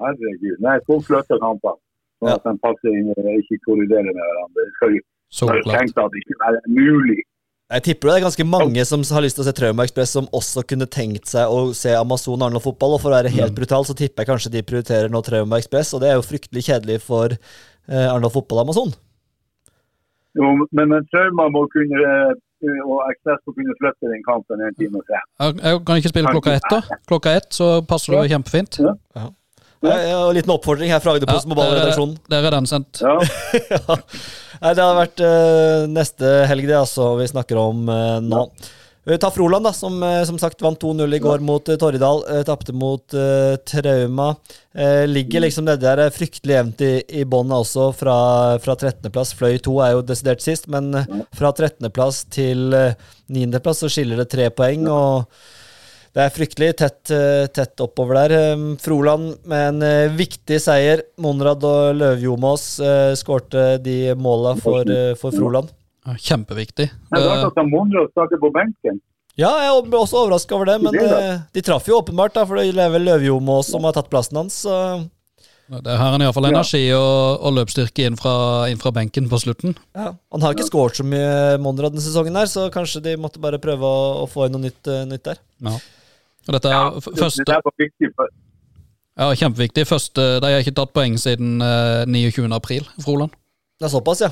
Herregud. 0.00 0.60
Nei, 0.64 0.76
folk 0.86 1.06
flytter 1.08 1.40
kamper. 1.42 1.76
Sånn 2.20 2.36
at 2.36 2.46
de 2.46 2.54
passer 2.62 2.94
inn 2.96 3.10
og 3.12 3.32
ikke 3.32 3.58
kolliderer 3.66 4.08
med 4.08 4.20
hverandre. 4.20 4.64
Det 4.64 4.76
skal 4.76 4.94
jo 4.96 5.02
klart. 5.66 5.98
at 6.04 6.14
det 6.14 6.22
ikke 6.22 6.38
er 6.48 6.58
mulig. 6.68 7.20
Jeg 7.70 7.84
tipper 7.86 8.08
det 8.08 8.14
er 8.16 8.24
ganske 8.24 8.44
mange 8.50 8.84
som 8.88 9.02
har 9.14 9.22
lyst 9.22 9.36
til 9.38 9.44
å 9.44 9.46
se 9.46 9.54
Trauma 9.54 9.84
Express, 9.86 10.12
som 10.16 10.26
også 10.34 10.64
kunne 10.66 10.88
tenkt 10.90 11.30
seg 11.30 11.52
å 11.54 11.70
se 11.76 11.92
Amazon 11.94 12.42
Arendal 12.42 12.64
fotball. 12.64 12.96
Og 12.96 13.02
for 13.04 13.12
å 13.12 13.20
være 13.20 13.30
helt 13.36 13.54
brutal, 13.54 13.86
så 13.86 13.94
tipper 13.94 14.24
jeg 14.24 14.30
kanskje 14.32 14.52
de 14.56 14.64
prioriterer 14.66 15.12
nå 15.12 15.22
Trauma 15.22 15.60
Express, 15.62 15.92
og 15.94 16.02
det 16.02 16.10
er 16.10 16.18
jo 16.18 16.26
fryktelig 16.26 16.64
kjedelig 16.66 16.98
for 17.04 17.36
eh, 17.36 18.06
Arendal 18.08 18.34
fotball 18.34 18.64
Amazon. 18.64 18.90
Jo, 20.34 20.50
men, 20.74 20.90
men 20.90 21.06
Trauma 21.14 21.46
må 21.54 21.62
kunne 21.70 22.02
eh, 22.02 22.34
og 22.60 22.98
Ekspress 23.08 23.42
må 23.46 23.54
kunne 23.56 23.76
flytte 23.80 24.12
den 24.12 24.24
kampen 24.26 24.62
en 24.64 24.74
time 24.78 25.00
og 25.00 25.12
Jeg, 25.14 25.60
jeg 25.64 25.82
kan 25.86 26.00
ikke 26.00 26.12
spille 26.12 26.32
klokka 26.36 26.56
ett, 26.58 26.70
da. 26.70 26.98
Klokka 27.08 27.36
ett, 27.40 27.52
så 27.56 27.68
passer 27.88 28.16
det 28.18 28.32
kjempefint. 28.34 28.80
Ja, 28.80 29.28
ja, 29.80 30.16
og 30.20 30.30
en 30.30 30.36
liten 30.36 30.52
oppfordring 30.52 30.90
her 30.92 31.00
fra 31.00 31.14
Agderposten 31.16 31.48
Ja, 31.48 31.54
på 31.54 31.60
ballredaksjonen. 31.62 32.18
Der 32.28 32.44
er 32.44 32.52
den 32.52 32.68
sendt. 32.68 33.00
Ja. 33.00 33.14
ja. 33.72 34.74
Det 34.76 34.84
har 34.84 34.98
vært 34.98 35.22
eh, 35.24 35.86
neste 35.88 36.34
helg, 36.50 36.66
det, 36.68 36.76
altså, 36.76 37.14
vi 37.16 37.30
snakker 37.30 37.60
om 37.62 37.88
eh, 37.88 38.18
nå. 38.26 38.44
Vi 39.04 39.18
tar 39.18 39.30
Froland, 39.30 39.64
da, 39.64 39.72
som 39.72 40.02
eh, 40.02 40.24
som 40.28 40.38
sagt 40.38 40.62
vant 40.62 40.82
2-0 40.82 41.14
i 41.16 41.20
går 41.24 41.40
mot 41.44 41.68
uh, 41.68 41.76
Torridal. 41.80 42.20
Tapte 42.44 42.74
mot 42.76 43.14
uh, 43.16 43.56
Trauma. 43.56 44.34
Uh, 44.76 45.06
ligger 45.08 45.40
liksom 45.40 45.64
nedi 45.64 45.86
der 45.86 46.04
eh, 46.04 46.12
fryktelig 46.12 46.58
jevnt 46.58 46.84
i, 46.84 46.90
i 47.08 47.24
bånn 47.24 47.54
også, 47.54 47.90
fra, 47.96 48.18
fra 48.60 48.76
13.-plass. 48.76 49.32
Fløy 49.38 49.56
2 49.64 49.78
er 49.86 49.94
jo 49.96 50.04
desidert 50.04 50.44
sist, 50.44 50.68
men 50.70 50.92
eh, 51.00 51.08
fra 51.36 51.54
13.-plass 51.54 52.26
til 52.36 52.76
uh, 52.76 52.92
9.-plass 53.32 53.82
så 53.86 53.90
skiller 53.90 54.20
det 54.20 54.28
tre 54.34 54.50
poeng. 54.52 54.86
og 54.92 55.26
det 56.10 56.24
er 56.24 56.32
fryktelig 56.34 56.70
tett, 56.80 57.10
eh, 57.14 57.46
tett 57.54 57.78
oppover 57.84 58.16
der. 58.18 58.32
Eh, 58.34 58.62
Froland 58.82 59.36
med 59.46 59.68
en 59.68 59.82
eh, 59.86 60.10
viktig 60.10 60.58
seier. 60.58 61.04
Monrad 61.22 61.62
og 61.62 61.94
Løvjomås 62.00 62.64
skårte 63.20 63.78
de 63.84 64.16
måla 64.18 64.56
for, 64.58 64.82
eh, 64.90 65.14
for 65.14 65.30
Froland. 65.30 65.70
Kjempeviktig. 66.06 66.88
Det 66.90 67.20
er 67.20 67.28
rart 67.28 67.56
Eh, 67.60 68.08
starter 68.10 68.40
på 68.40 68.50
benken. 68.54 69.00
Ja, 69.38 69.50
jeg 69.62 69.86
ble 69.88 70.00
også 70.00 70.24
overraska 70.24 70.56
over 70.56 70.66
det, 70.66 70.80
men 70.82 70.96
eh, 70.96 71.38
de 71.54 71.62
traff 71.62 71.86
jo 71.88 72.00
åpenbart, 72.00 72.34
da, 72.34 72.44
for 72.48 72.56
det 72.58 72.74
er 72.76 72.90
vel 72.92 73.06
Løvjomås 73.06 73.70
som 73.70 73.84
har 73.84 73.92
tatt 73.96 74.10
plassen 74.10 74.36
hans. 74.36 74.62
Så 74.64 74.74
Det 75.70 75.86
har 75.96 76.10
han 76.16 76.20
iallfall 76.20 76.48
Ja. 76.48 76.56
energi 76.56 76.82
og, 76.92 77.38
og 77.46 77.54
løpsstyrke 77.54 78.04
inn 78.08 78.16
fra, 78.18 78.66
inn 78.68 78.80
fra 78.80 78.90
benken 78.90 79.28
på 79.30 79.38
slutten. 79.38 79.76
ja. 79.94 80.14
Han 80.32 80.42
har 80.42 80.54
ikke 80.54 80.66
skåret 80.66 80.96
så 80.98 81.04
mye 81.06 81.58
Monrad 81.62 81.92
denne 81.92 82.02
sesongen, 82.02 82.34
her, 82.36 82.46
så 82.50 82.70
kanskje 82.74 83.02
de 83.02 83.16
måtte 83.16 83.38
bare 83.40 83.58
prøve 83.62 83.86
å, 83.86 84.24
å 84.24 84.28
få 84.28 84.46
inn 84.48 84.52
noe 84.56 84.66
nytt, 84.66 84.82
eh, 84.88 85.04
nytt 85.06 85.22
der. 85.24 85.38
Ja. 85.62 85.76
Og 86.48 86.54
dette 86.56 86.68
er 86.68 86.74
ja, 86.74 86.90
første, 87.00 87.44
ja, 89.20 89.30
kjempeviktig. 89.36 89.86
Første, 89.86 90.40
de 90.40 90.52
har 90.52 90.62
ikke 90.64 90.74
tatt 90.74 90.92
poeng 90.96 91.16
siden 91.20 91.60
eh, 91.62 92.04
29. 92.08 92.50
april, 92.56 92.88
Froland. 93.04 93.30
Det 93.78 93.86
er 93.86 93.92
såpass, 93.94 94.20
ja. 94.26 94.30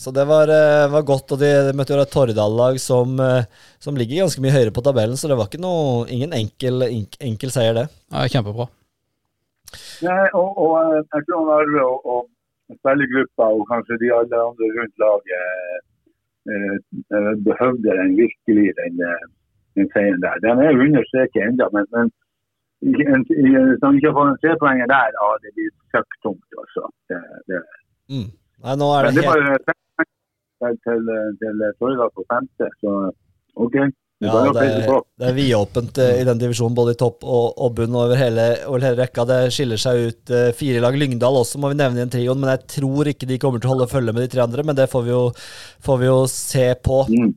Så 0.00 0.12
det 0.16 0.24
var, 0.24 0.48
eh, 0.48 0.88
var 0.88 1.02
godt, 1.04 1.34
og 1.34 1.40
de, 1.42 1.48
de 1.66 1.76
møtte 1.76 1.92
jo 1.92 2.00
et 2.00 2.12
Tordal-lag 2.14 2.78
som, 2.80 3.18
eh, 3.20 3.44
som 3.84 3.98
ligger 4.00 4.22
ganske 4.22 4.40
mye 4.40 4.54
høyere 4.54 4.72
på 4.72 4.84
tabellen, 4.86 5.18
så 5.20 5.28
det 5.28 5.36
var 5.36 5.50
ikke 5.50 5.60
noe, 5.60 6.06
ingen 6.08 6.32
enkel, 6.32 6.86
enkel 7.20 7.52
seier, 7.52 7.76
det. 7.76 7.86
Ja, 8.08 8.24
kjempebra. 8.32 8.70
Nei, 10.06 10.22
og, 10.32 10.48
og 10.56 10.72
eh, 10.80 11.02
jeg 11.04 11.26
tror 11.28 11.42
han 11.42 11.52
Arve 11.58 11.84
og, 11.84 12.08
og 12.14 12.78
spillergruppa 12.78 13.50
og 13.58 13.66
kanskje 13.68 14.00
de 14.00 14.08
alle 14.16 14.40
andre 14.46 14.70
rundt 14.78 15.04
laget 15.04 15.44
eh, 16.48 16.72
eh, 17.16 17.32
behøvde 17.50 17.98
den 18.00 18.16
virkelig, 18.22 18.66
den, 18.80 19.04
eh, 19.10 19.28
den 19.76 19.92
seieren 19.92 20.24
der. 20.24 20.40
Den 20.46 20.64
er 20.64 20.80
understreket 20.86 20.88
under 20.88 21.04
streken 21.10 21.48
ennå, 21.52 21.68
men, 21.76 21.86
men 21.94 22.06
hvis 22.96 23.84
han 23.84 24.00
ikke 24.00 24.16
får 24.16 24.26
en 24.30 24.40
trepoenger 24.42 24.88
der, 24.96 25.12
ja, 25.20 25.28
det 25.44 25.50
blir 25.56 25.70
søkktungt. 25.92 26.50
Altså. 26.62 26.88
Det, 27.12 27.20
det, 27.50 27.60
Mm. 28.10 28.30
Nei, 28.64 28.76
nå 28.80 28.90
er 28.96 29.08
det 29.08 29.14
det 29.16 29.24
helt 29.24 29.32
bare 29.32 30.06
til, 30.84 31.10
til, 31.40 31.64
til 31.80 32.06
på 32.16 32.26
femte, 32.28 32.70
så 32.82 32.94
OK. 33.56 33.80
Det 34.20 34.28
Ja, 34.28 34.40
er 34.44 34.52
det 34.52 34.62
er, 34.84 34.98
det 35.16 35.28
er 35.30 35.32
vidåpent 35.32 35.98
eh, 36.04 36.18
i 36.20 36.24
den 36.28 36.40
divisjonen, 36.42 36.74
både 36.76 36.92
i 36.92 36.98
topp 37.00 37.22
og, 37.24 37.54
og 37.56 37.70
bunn 37.78 37.94
over 37.96 38.18
hele, 38.20 38.42
over 38.68 38.82
hele 38.84 38.98
rekka. 38.98 39.24
Det 39.24 39.38
skiller 39.56 39.80
seg 39.80 40.10
ut 40.10 40.32
eh, 40.36 40.50
fire 40.52 40.82
lag. 40.84 40.98
Lyngdal 41.00 41.38
også 41.40 41.56
må 41.56 41.70
vi 41.72 41.78
nevne 41.80 42.02
i 42.02 42.04
en 42.04 42.12
trioen, 42.12 42.36
men 42.42 42.52
jeg 42.52 42.66
tror 42.74 43.08
ikke 43.08 43.28
de 43.30 43.38
kommer 43.40 43.62
til 43.62 43.70
å 43.70 43.72
holde 43.72 43.88
følge 43.88 44.12
med 44.12 44.26
de 44.26 44.34
tre 44.34 44.44
andre. 44.44 44.66
Men 44.68 44.76
det 44.76 44.90
får 44.92 45.06
vi 45.06 45.14
jo, 45.14 45.22
får 45.88 46.02
vi 46.02 46.10
jo 46.10 46.18
se 46.28 46.66
på. 46.84 46.98
Mm. 47.08 47.32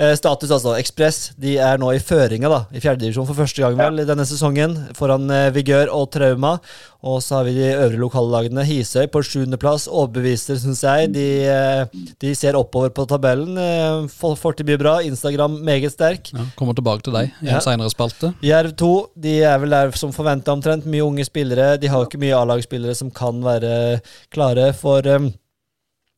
Eh, 0.00 0.14
status, 0.16 0.48
altså. 0.56 0.72
Ekspress 0.80 1.20
de 1.36 1.58
er 1.60 1.76
nå 1.76 1.92
i 1.92 2.00
føringa 2.00 2.48
da, 2.48 2.62
i 2.72 2.80
fjerdedivisjon 2.80 3.28
for 3.28 3.36
første 3.36 3.60
gang 3.60 3.76
vel 3.76 4.00
i 4.00 4.08
denne 4.08 4.24
sesongen, 4.24 4.78
foran 4.96 5.28
eh, 5.28 5.50
Vigør 5.52 5.92
og 5.92 6.08
Trauma. 6.16 6.54
Og 7.02 7.16
så 7.18 7.34
har 7.40 7.44
vi 7.48 7.52
de 7.56 7.64
øvrige 7.74 7.98
lokallagene. 7.98 8.62
Hisøy 8.62 9.08
på 9.10 9.24
sjuendeplass. 9.26 9.88
Overbeviser, 9.90 10.54
syns 10.62 10.84
jeg. 10.86 11.08
De, 11.16 11.24
eh, 11.50 12.04
de 12.22 12.30
ser 12.38 12.54
oppover 12.54 12.92
på 12.94 13.02
tabellen. 13.10 13.56
Eh, 13.58 14.06
får 14.06 14.54
til 14.60 14.68
mye 14.68 14.78
bra. 14.78 14.92
Instagram 15.02 15.56
meget 15.66 15.90
sterk. 15.90 16.30
Ja, 16.30 16.44
kommer 16.54 16.76
tilbake 16.78 17.02
til 17.02 17.12
deg 17.16 17.32
i 17.42 17.46
Ja. 17.48 17.56
en 17.56 17.60
seinere 17.66 17.90
spalte. 17.90 18.30
Jerv 18.40 18.76
2 18.78 18.92
de 19.18 19.42
er 19.42 19.58
vel 19.58 19.70
der 19.74 19.90
som 19.98 20.12
forventa 20.14 20.52
omtrent. 20.54 20.86
Mye 20.86 21.02
unge 21.02 21.24
spillere. 21.26 21.76
De 21.80 21.88
har 21.88 21.98
jo 22.04 22.06
ikke 22.06 22.22
mye 22.22 22.38
A-lagsspillere 22.38 22.94
som 22.94 23.10
kan 23.10 23.42
være 23.42 24.00
klare 24.30 24.72
for 24.72 25.02
um, 25.10 25.32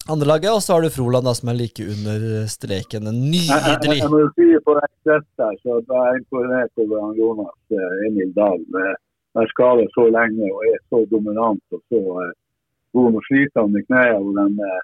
andrelaget. 0.07 0.53
Og 0.53 0.61
så 0.61 0.75
har 0.75 0.83
du 0.85 0.91
Froland, 0.91 1.25
da, 1.25 1.33
som 1.33 1.49
er 1.49 1.55
like 1.55 1.81
under 1.81 2.45
streken. 2.47 3.09
En 3.09 3.33
Jeg, 3.33 3.49
jeg, 3.49 3.79
Nydelig! 3.81 3.99
jeg 4.05 4.11
må 4.13 4.21
jo 4.21 4.29
si 4.37 4.51
på 4.69 4.77
Ekspress 4.85 5.27
der, 5.41 5.57
så 5.65 5.81
da 5.89 5.95
er 6.05 6.13
jeg 6.13 6.21
imponert 6.27 6.73
over 6.77 7.17
Jonas 7.17 7.57
eh, 7.73 8.07
Emil 8.11 8.33
Dahl. 8.37 8.61
med 8.69 8.95
Være 9.35 9.51
skadet 9.51 9.89
så 9.95 10.05
lenge 10.15 10.49
og 10.55 10.67
er 10.71 10.81
så 10.91 10.99
dominant 11.11 11.65
og 11.75 11.81
så 11.91 12.03
eh, 12.23 12.35
god. 12.95 13.17
Sliter 13.27 13.65
han 13.65 13.79
i 13.79 13.87
knærne 13.89 14.21
og 14.21 14.37
den 14.39 14.61
eh, 14.69 14.83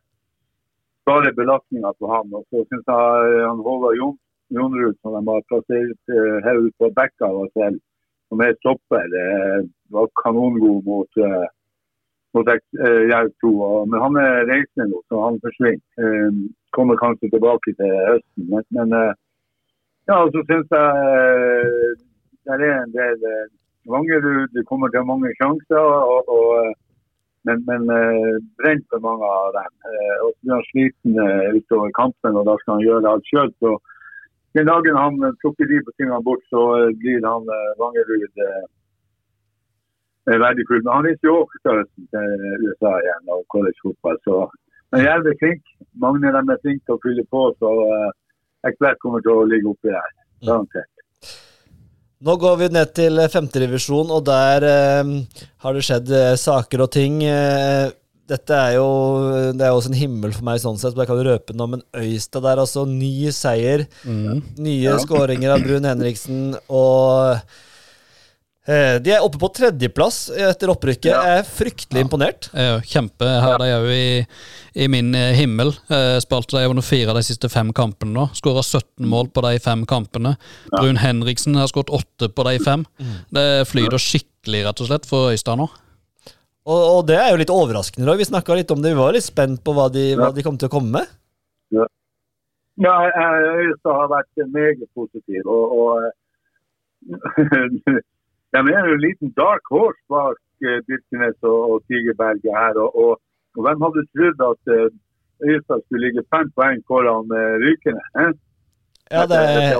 bare 1.10 1.36
belastninga 1.38 1.92
på 1.98 2.10
han. 2.14 2.34
Og 2.38 2.42
så 2.50 2.64
syns 2.68 2.90
jeg 2.94 3.36
eh, 3.36 3.46
han 3.50 3.62
Håvard 3.66 3.96
Jon, 4.00 4.18
Jonrud, 4.56 4.96
som 4.98 5.14
de 5.16 5.22
har 5.30 5.46
plassert 5.50 6.14
eh, 6.16 6.36
her 6.46 6.62
ute 6.64 6.76
på 6.82 6.90
bekka 6.98 7.30
av 7.30 7.46
selv, 7.54 7.78
som 8.28 8.42
er 8.46 8.58
stopper, 8.58 9.16
eh, 9.22 9.60
var 9.94 10.10
kanongod 10.22 10.82
mot 10.90 11.22
eh, 11.26 11.48
mot 12.34 12.50
eh, 12.54 13.02
Jerv 13.10 13.30
2. 13.42 13.54
Men 13.90 14.04
han 14.06 14.18
er 14.24 14.48
reisende 14.50 14.90
nå, 14.90 15.04
så 15.06 15.22
han 15.28 15.38
forsvinner. 15.46 15.82
Eh, 16.02 16.42
kommer 16.74 16.98
kanskje 16.98 17.30
tilbake 17.30 17.74
til 17.78 17.94
høsten. 18.10 18.50
Men, 18.50 18.66
men 18.76 18.92
ja, 20.10 20.18
så 20.34 20.42
syns 20.46 20.70
jeg 20.74 21.96
det 22.46 22.68
er 22.68 22.76
en 22.82 22.92
del 22.94 23.24
eh, 23.84 23.90
Vangerud 23.92 24.64
kommer 24.68 24.88
til 24.88 25.04
mange 25.04 25.32
sjanser, 25.40 25.84
og, 26.12 26.28
og, 26.28 26.48
eh, 26.60 26.72
men, 27.48 27.62
men 27.68 27.82
eh, 27.96 28.36
brent 28.60 28.84
for 28.90 29.00
mange 29.00 29.24
av 29.24 29.52
dem. 29.56 29.72
Eh, 29.88 30.16
og 30.24 30.28
så 30.32 30.38
blir 30.40 30.54
han 30.54 30.68
sliten 30.70 31.12
utover 31.56 31.90
kampen, 32.00 32.36
og 32.36 32.44
da 32.48 32.56
skal 32.60 32.76
han 32.76 32.86
gjøre 32.86 33.12
alt 33.14 33.30
sjøl. 33.30 33.52
Så 33.62 33.70
den 34.58 34.68
dagen 34.68 34.96
han 34.98 35.16
plukker 35.40 35.66
de 35.70 35.80
på 35.86 35.94
tingene 35.96 36.22
bort, 36.26 36.44
så 36.52 36.62
blir 37.00 37.24
han 37.24 37.46
Vangerud 37.80 38.40
verdifull. 40.26 40.82
Men 40.84 40.94
han 40.94 41.06
reiser 41.06 41.30
jo 41.30 41.36
også 41.44 41.76
til 42.12 42.66
USA 42.66 42.96
igjen 42.98 43.30
og 43.36 43.46
collegefotball. 43.54 44.18
Så 44.26 44.40
men 44.90 45.04
Jerv 45.06 45.28
er 45.30 45.36
flink. 45.38 45.62
Mange 46.02 46.26
av 46.26 46.34
dem 46.34 46.50
er 46.50 46.58
flinke 46.64 46.82
til 46.82 46.96
å 46.96 47.02
fylle 47.04 47.24
på, 47.30 47.44
så 47.62 47.70
Ekspress 48.66 48.98
kommer 49.00 49.22
til 49.24 49.38
å 49.38 49.46
ligge 49.46 49.70
oppi 49.70 49.94
der. 49.94 50.10
Garantert. 50.42 50.90
Nå 52.20 52.34
går 52.36 52.58
vi 52.60 52.66
ned 52.68 52.90
til 52.92 53.16
femterevisjon, 53.32 54.10
og 54.12 54.26
der 54.28 54.66
eh, 54.68 55.12
har 55.64 55.76
det 55.76 55.84
skjedd 55.86 56.10
eh, 56.12 56.34
saker 56.36 56.82
og 56.84 56.90
ting. 56.92 57.22
Eh, 57.24 57.88
dette 58.30 58.54
er 58.54 58.76
jo 58.76 58.84
det 59.56 59.64
er 59.64 59.72
jo 59.72 59.78
også 59.80 59.90
en 59.90 59.98
himmel 59.98 60.34
for 60.36 60.44
meg, 60.46 60.60
sånn 60.62 60.76
sett, 60.78 60.92
så 60.92 61.00
jeg 61.02 61.08
kan 61.10 61.22
røpe 61.26 61.56
noe. 61.56 61.78
Men 61.78 61.86
Øystad 61.96 62.44
der, 62.44 62.60
altså. 62.60 62.84
Ny 62.86 63.32
seier. 63.34 63.86
Nye 64.60 64.98
skåringer 65.02 65.56
av 65.56 65.64
Brun 65.64 65.88
Henriksen. 65.88 66.52
Og 66.68 67.38
eh, 67.38 67.58
de 68.66 69.10
er 69.14 69.22
oppe 69.24 69.38
på 69.40 69.48
tredjeplass 69.56 70.28
etter 70.36 70.70
opprykket. 70.70 71.08
Jeg 71.10 71.38
er 71.40 71.46
fryktelig 71.48 72.02
imponert. 72.04 72.50
Jeg 72.52 72.74
er 72.76 72.82
kjempe. 72.86 73.24
Her 73.24 73.54
er 73.56 73.62
de 73.62 73.68
òg 73.78 73.88
i, 73.94 74.26
i 74.84 74.88
min 74.92 75.14
eh, 75.16 75.32
himmel. 75.38 75.72
Spalte 75.80 76.20
Spilte 76.26 76.60
de 76.60 76.68
under 76.70 76.84
fire 76.84 77.10
av 77.10 77.16
de 77.18 77.24
siste 77.26 77.48
fem 77.50 77.72
kampene 77.74 78.12
nå. 78.14 78.26
Skåra 78.36 78.62
17 78.62 79.08
mål 79.10 79.30
på 79.34 79.42
de 79.48 79.54
fem 79.64 79.86
kampene. 79.88 80.34
Brun 80.74 81.00
Henriksen 81.00 81.56
har 81.58 81.70
skåret 81.72 81.90
åtte 81.96 82.28
på 82.36 82.44
de 82.50 82.58
fem. 82.62 82.84
Det 83.32 83.46
flyter 83.72 83.98
skikkelig, 83.98 84.62
rett 84.68 84.84
og 84.84 84.90
slett, 84.92 85.08
for 85.08 85.32
Øystad 85.32 85.56
nå. 85.58 85.66
Og, 86.70 86.80
og 87.00 87.00
det 87.08 87.16
er 87.16 87.32
jo 87.32 87.40
litt 87.40 87.50
overraskende. 87.50 88.06
da. 88.06 88.14
Vi 88.20 88.28
snakka 88.28 88.54
litt 88.60 88.70
om 88.70 88.82
det. 88.84 88.92
Vi 88.92 89.00
var 89.00 89.16
litt 89.16 89.24
spent 89.26 89.64
på 89.64 89.72
hva 89.74 89.88
de, 89.90 90.10
hva 90.20 90.28
de 90.36 90.44
kom 90.46 90.60
til 90.60 90.68
å 90.68 90.74
komme 90.76 91.00
med. 91.00 91.06
Ja, 92.80 92.94
jeg- 93.08 93.64
Øystad 93.72 93.96
har 93.96 94.08
vært 94.12 94.44
meget 94.52 94.84
positiv. 94.94 95.48
Og, 95.48 95.64
og 95.80 96.12
de 98.54 98.72
er 98.74 98.86
jo 98.88 98.96
en 98.96 99.06
liten 99.06 99.32
dark 99.42 99.64
horse 99.74 100.02
bak 100.12 100.38
eh, 100.66 100.80
Birkenes 100.88 101.38
og, 101.42 101.60
og 101.72 101.78
Tigerberget 101.86 102.52
her. 102.62 102.74
Og, 102.84 102.90
og, 103.02 103.12
og 103.56 103.66
hvem 103.66 103.84
hadde 103.86 104.06
trodd 104.14 104.46
at 104.52 104.74
eh, 104.76 104.88
Øystad 105.50 105.80
skulle 105.84 106.04
ligge 106.06 106.22
fem 106.34 106.48
poeng 106.56 106.80
foran 106.88 107.30
uh, 107.32 107.54
Rykene? 107.64 108.02
Eh? 108.22 108.32
Ja, 109.10 109.22
det 109.26 109.36
er, 109.36 109.78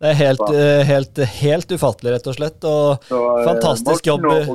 det 0.00 0.10
er 0.10 0.16
helt, 0.24 0.42
eh, 0.54 0.80
helt, 0.86 1.20
helt 1.40 1.72
ufattelig, 1.74 2.12
rett 2.14 2.28
og 2.30 2.36
slett. 2.36 2.66
Og 2.70 3.08
så, 3.08 3.22
eh, 3.38 3.46
fantastisk 3.48 4.06
jobb. 4.06 4.26
Og. 4.30 4.52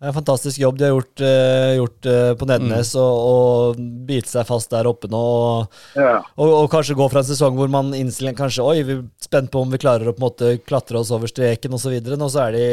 Det 0.00 0.06
er 0.08 0.14
en 0.14 0.16
fantastisk 0.16 0.56
jobb 0.62 0.78
de 0.80 0.86
har 0.86 0.94
gjort, 0.94 1.20
uh, 1.20 1.72
gjort 1.76 2.06
uh, 2.08 2.30
på 2.40 2.46
Nednes, 2.48 2.94
og, 2.96 3.16
og 3.20 3.80
bite 4.08 4.30
seg 4.30 4.46
fast 4.48 4.70
der 4.72 4.88
oppe 4.88 5.10
nå. 5.12 5.18
Og, 5.20 5.74
Ja. 5.98 6.14
og, 6.40 6.52
og 6.62 6.68
kanskje 6.72 6.96
gå 6.96 7.08
fra 7.12 7.20
en 7.20 7.26
sesong 7.28 7.58
hvor 7.58 7.68
man 7.68 7.90
innstiller 7.98 8.32
kanskje 8.38 8.64
Oi, 8.64 8.78
vi 8.88 8.94
er 8.96 9.02
spent 9.20 9.50
på 9.52 9.60
om 9.60 9.68
vi 9.68 9.80
klarer 9.82 10.08
å 10.08 10.14
på 10.16 10.22
en 10.22 10.24
måte 10.24 10.54
klatre 10.64 11.02
oss 11.02 11.10
over 11.12 11.28
streken 11.28 11.76
osv. 11.76 11.98
Nå 12.16 12.28
så 12.32 12.46
er 12.46 12.56
de 12.56 12.64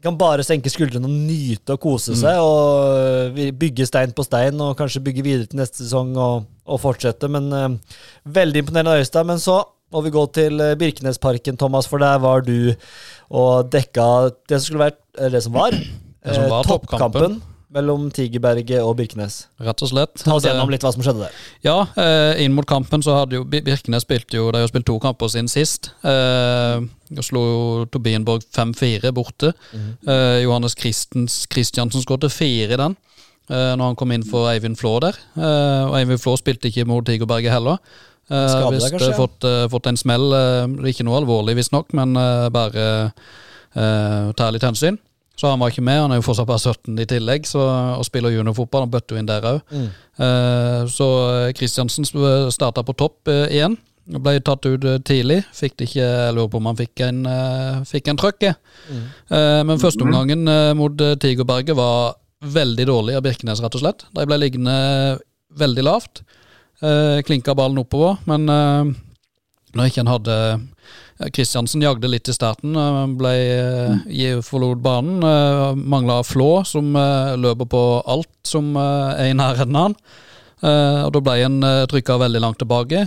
de 0.00 0.06
kan 0.06 0.14
bare 0.16 0.44
senke 0.46 0.70
skuldrene 0.72 1.10
og 1.10 1.12
nyte 1.26 1.74
og 1.74 1.82
kose 1.82 2.14
seg. 2.16 2.38
og 2.40 3.34
Bygge 3.60 3.84
stein 3.84 4.14
på 4.16 4.24
stein 4.24 4.62
og 4.62 4.78
kanskje 4.78 5.02
bygge 5.04 5.24
videre 5.26 5.50
til 5.50 5.58
neste 5.60 5.82
sesong 5.82 6.14
og, 6.16 6.46
og 6.70 6.78
fortsette. 6.80 7.28
Men 7.28 7.50
uh, 7.52 7.98
veldig 8.24 8.62
imponerende 8.62 8.94
av 8.94 9.02
Øystein. 9.02 9.26
Men 9.28 9.42
så 9.42 9.58
må 9.92 10.00
vi 10.06 10.14
gå 10.14 10.22
til 10.38 10.62
Birkenesparken, 10.80 11.58
Thomas, 11.60 11.90
for 11.90 12.00
der 12.00 12.22
var 12.22 12.46
du 12.46 12.70
og 13.28 13.68
dekka 13.74 14.06
det 14.48 14.60
som 14.60 14.70
skulle 14.70 14.86
vært 14.86 15.02
eller 15.18 15.36
det 15.36 15.42
som 15.44 15.58
var, 15.58 15.74
Eh, 16.24 16.62
toppkampen 16.68 17.40
mellom 17.70 18.08
Tigerberget 18.10 18.82
og 18.82 18.96
Birkenes. 18.98 19.44
Rett 19.62 19.82
og 19.84 19.90
slett. 19.92 20.22
Ta 20.24 20.34
oss 20.34 20.44
gjennom 20.44 20.70
litt 20.72 20.82
hva 20.82 20.90
som 20.92 21.04
skjedde 21.04 21.28
der. 21.28 21.36
Ja, 21.62 21.76
eh, 22.02 22.42
inn 22.44 22.54
mot 22.56 22.66
kampen 22.66 23.02
så 23.06 23.14
hadde 23.20 23.38
jo 23.38 23.44
Birkenes 23.46 24.02
spilt 24.02 24.34
jo 24.34 24.48
De 24.50 24.58
har 24.58 24.68
spilt 24.68 24.86
to 24.88 24.98
kamper 24.98 25.30
siden 25.30 25.48
sist. 25.48 25.92
Eh, 26.02 26.82
og 27.14 27.24
slo 27.26 27.42
Tobienborg 27.86 28.42
5-4 28.50 29.12
borte. 29.14 29.52
eh, 30.06 30.42
Johannes 30.42 30.74
Christens, 30.74 31.46
Christiansen 31.52 32.02
skåret 32.02 32.30
fire 32.32 32.74
i 32.74 32.76
den. 32.76 32.96
eh, 33.50 33.74
når 33.76 33.84
han 33.84 33.96
kom 33.96 34.12
inn 34.12 34.22
for 34.24 34.50
Eivind 34.50 34.76
Flå 34.78 35.00
der. 35.00 35.14
Eh, 35.36 35.88
og 35.88 35.94
Eivind 35.98 36.20
Flå 36.20 36.36
spilte 36.38 36.68
ikke 36.68 36.86
mot 36.86 37.04
Tigerberget 37.06 37.52
heller. 37.52 37.78
Skade 38.30 38.78
der, 38.78 38.90
kanskje, 38.90 39.10
ja. 39.10 39.16
fått, 39.18 39.46
fått 39.72 39.86
en 39.86 39.96
smell. 39.96 40.30
ikke 40.86 41.02
noe 41.02 41.18
alvorlig, 41.18 41.56
visstnok, 41.56 41.92
men 41.98 42.14
bare 42.14 42.84
uh, 43.74 44.30
ta 44.38 44.50
litt 44.54 44.62
hensyn. 44.62 45.00
Så 45.40 45.48
han 45.48 45.60
var 45.62 45.72
ikke 45.72 45.84
med. 45.86 46.02
Han 46.02 46.12
er 46.12 46.20
jo 46.20 46.26
fortsatt 46.26 46.48
bare 46.50 46.60
17 46.60 47.00
i 47.00 47.06
tillegg, 47.08 47.46
så, 47.48 47.62
og 47.96 48.04
spiller 48.04 48.34
juniorfotball. 48.34 48.84
Han 48.84 48.92
bøtte 48.92 49.16
jo 49.16 49.20
inn 49.20 49.28
der 49.30 49.46
òg. 49.54 49.62
Eh, 49.72 50.82
så 50.92 51.06
Kristiansen 51.56 52.04
starta 52.52 52.84
på 52.84 52.96
topp 53.00 53.30
eh, 53.32 53.46
igjen. 53.56 53.78
Ble 54.20 54.40
tatt 54.44 54.66
ut 54.68 54.84
eh, 54.84 54.98
tidlig. 55.06 55.40
Fikk 55.56 55.78
det 55.78 55.88
ikke, 55.88 56.04
Jeg 56.04 56.34
lurer 56.36 56.50
på 56.52 56.60
om 56.60 56.68
han 56.68 56.78
fikk 56.78 57.04
en, 57.06 57.22
uh, 57.24 57.80
fikk 57.88 58.10
en 58.12 58.20
trøkk. 58.20 58.50
Eh, 58.50 59.62
men 59.64 59.80
førsteomgangen 59.80 60.44
uh, 60.50 60.74
mot 60.76 61.00
eh, 61.00 61.16
Tigerberget 61.20 61.78
var 61.78 62.18
veldig 62.40 62.86
dårlig 62.88 63.16
av 63.16 63.24
Birkenes, 63.24 63.60
rett 63.64 63.76
og 63.76 63.84
slett. 63.84 64.04
De 64.16 64.26
ble 64.28 64.38
liggende 64.40 64.76
veldig 65.60 65.84
lavt. 65.86 66.22
Uh, 66.80 67.20
klinka 67.26 67.54
ballen 67.56 67.80
oppover, 67.82 68.16
men 68.24 68.48
eh, 68.48 68.92
når 69.76 69.90
ikke 69.90 70.00
en 70.00 70.10
hadde 70.14 70.36
Kristiansen 71.28 71.82
jagde 71.84 72.08
litt 72.08 72.28
i 72.28 72.32
starten, 72.32 72.72
eh, 72.80 73.02
ble, 73.20 73.34
uh, 74.08 74.40
forlot 74.46 74.80
banen. 74.80 75.20
Uh, 75.20 75.74
Mangla 75.76 76.22
Flå, 76.24 76.64
som 76.64 76.94
eh, 76.96 77.36
løper 77.36 77.68
på 77.68 77.84
alt 78.08 78.30
som 78.48 78.72
eh, 78.76 79.20
er 79.20 79.30
i 79.34 79.36
nærheten 79.36 79.76
av 79.76 79.90
han. 79.90 79.96
Eh, 80.60 80.98
og 81.06 81.12
Da 81.14 81.20
ble 81.24 81.34
en 81.46 81.54
uh, 81.64 81.86
trykka 81.88 82.18
veldig 82.20 82.40
langt 82.44 82.58
tilbake. 82.60 83.06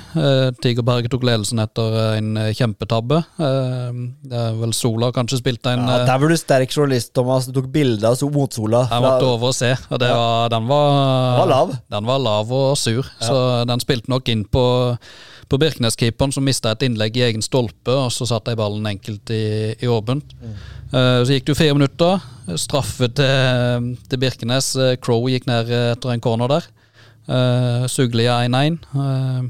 Tigerberget 0.63 1.11
tok 1.13 1.25
ledelsen 1.27 1.61
etter 1.61 1.97
eh, 2.01 2.15
en 2.17 2.31
eh, 2.41 2.47
kjempetabbe. 2.57 3.19
Eh, 3.37 3.99
det 4.29 4.39
er 4.45 4.55
vel 4.57 4.73
Sola 4.73 5.11
kanskje 5.13 5.37
spilte 5.41 5.73
en 5.75 5.83
Ja, 5.85 5.99
eh, 6.01 6.07
der 6.09 6.21
var 6.23 6.33
du 6.33 6.37
sterk 6.41 6.73
journalist, 6.73 7.11
Thomas. 7.13 7.45
Du 7.49 7.53
tok 7.59 7.69
bilde 7.73 8.09
av 8.09 8.17
so- 8.17 8.31
motsola. 8.33 8.87
Jeg 8.89 9.05
måtte 9.05 9.29
over 9.35 9.51
og 9.51 9.57
se, 9.57 9.69
og 9.89 10.01
det 10.01 10.09
var, 10.09 10.49
den 10.53 10.65
var, 10.69 10.89
Den 10.89 11.43
var 11.43 11.51
lav. 11.53 11.75
Den 11.97 12.09
var 12.09 12.23
lav 12.25 12.55
og 12.61 12.73
sur, 12.81 13.05
så 13.21 13.37
den 13.69 13.85
spilte 13.85 14.09
nok 14.09 14.33
inn 14.33 14.45
på, 14.49 14.65
på 15.53 15.61
Birkenes-keeperen, 15.61 16.33
som 16.33 16.45
mista 16.45 16.73
et 16.73 16.85
innlegg 16.87 17.17
i 17.19 17.25
egen 17.27 17.45
stolpe, 17.45 17.93
og 17.93 18.09
så 18.13 18.27
satte 18.29 18.51
de 18.51 18.59
ballen 18.59 18.87
enkelt 18.89 19.29
i, 19.33 19.73
i 19.77 19.89
åpent. 19.89 20.33
Eh, 20.43 21.19
så 21.21 21.29
gikk 21.29 21.45
det 21.47 21.53
jo 21.53 21.59
fire 21.61 21.77
minutter. 21.77 22.23
Straffe 22.59 23.09
til, 23.13 23.91
til 24.09 24.21
Birkenes. 24.21 24.73
Eh, 24.75 24.95
Crow 25.01 25.29
gikk 25.29 25.45
ned 25.49 25.69
etter 25.69 26.13
en 26.13 26.23
corner 26.23 26.57
der. 26.57 26.71
Uh, 27.23 27.85
Suglia 27.87 28.41
1-1. 28.43 28.81
Uh, 28.91 29.45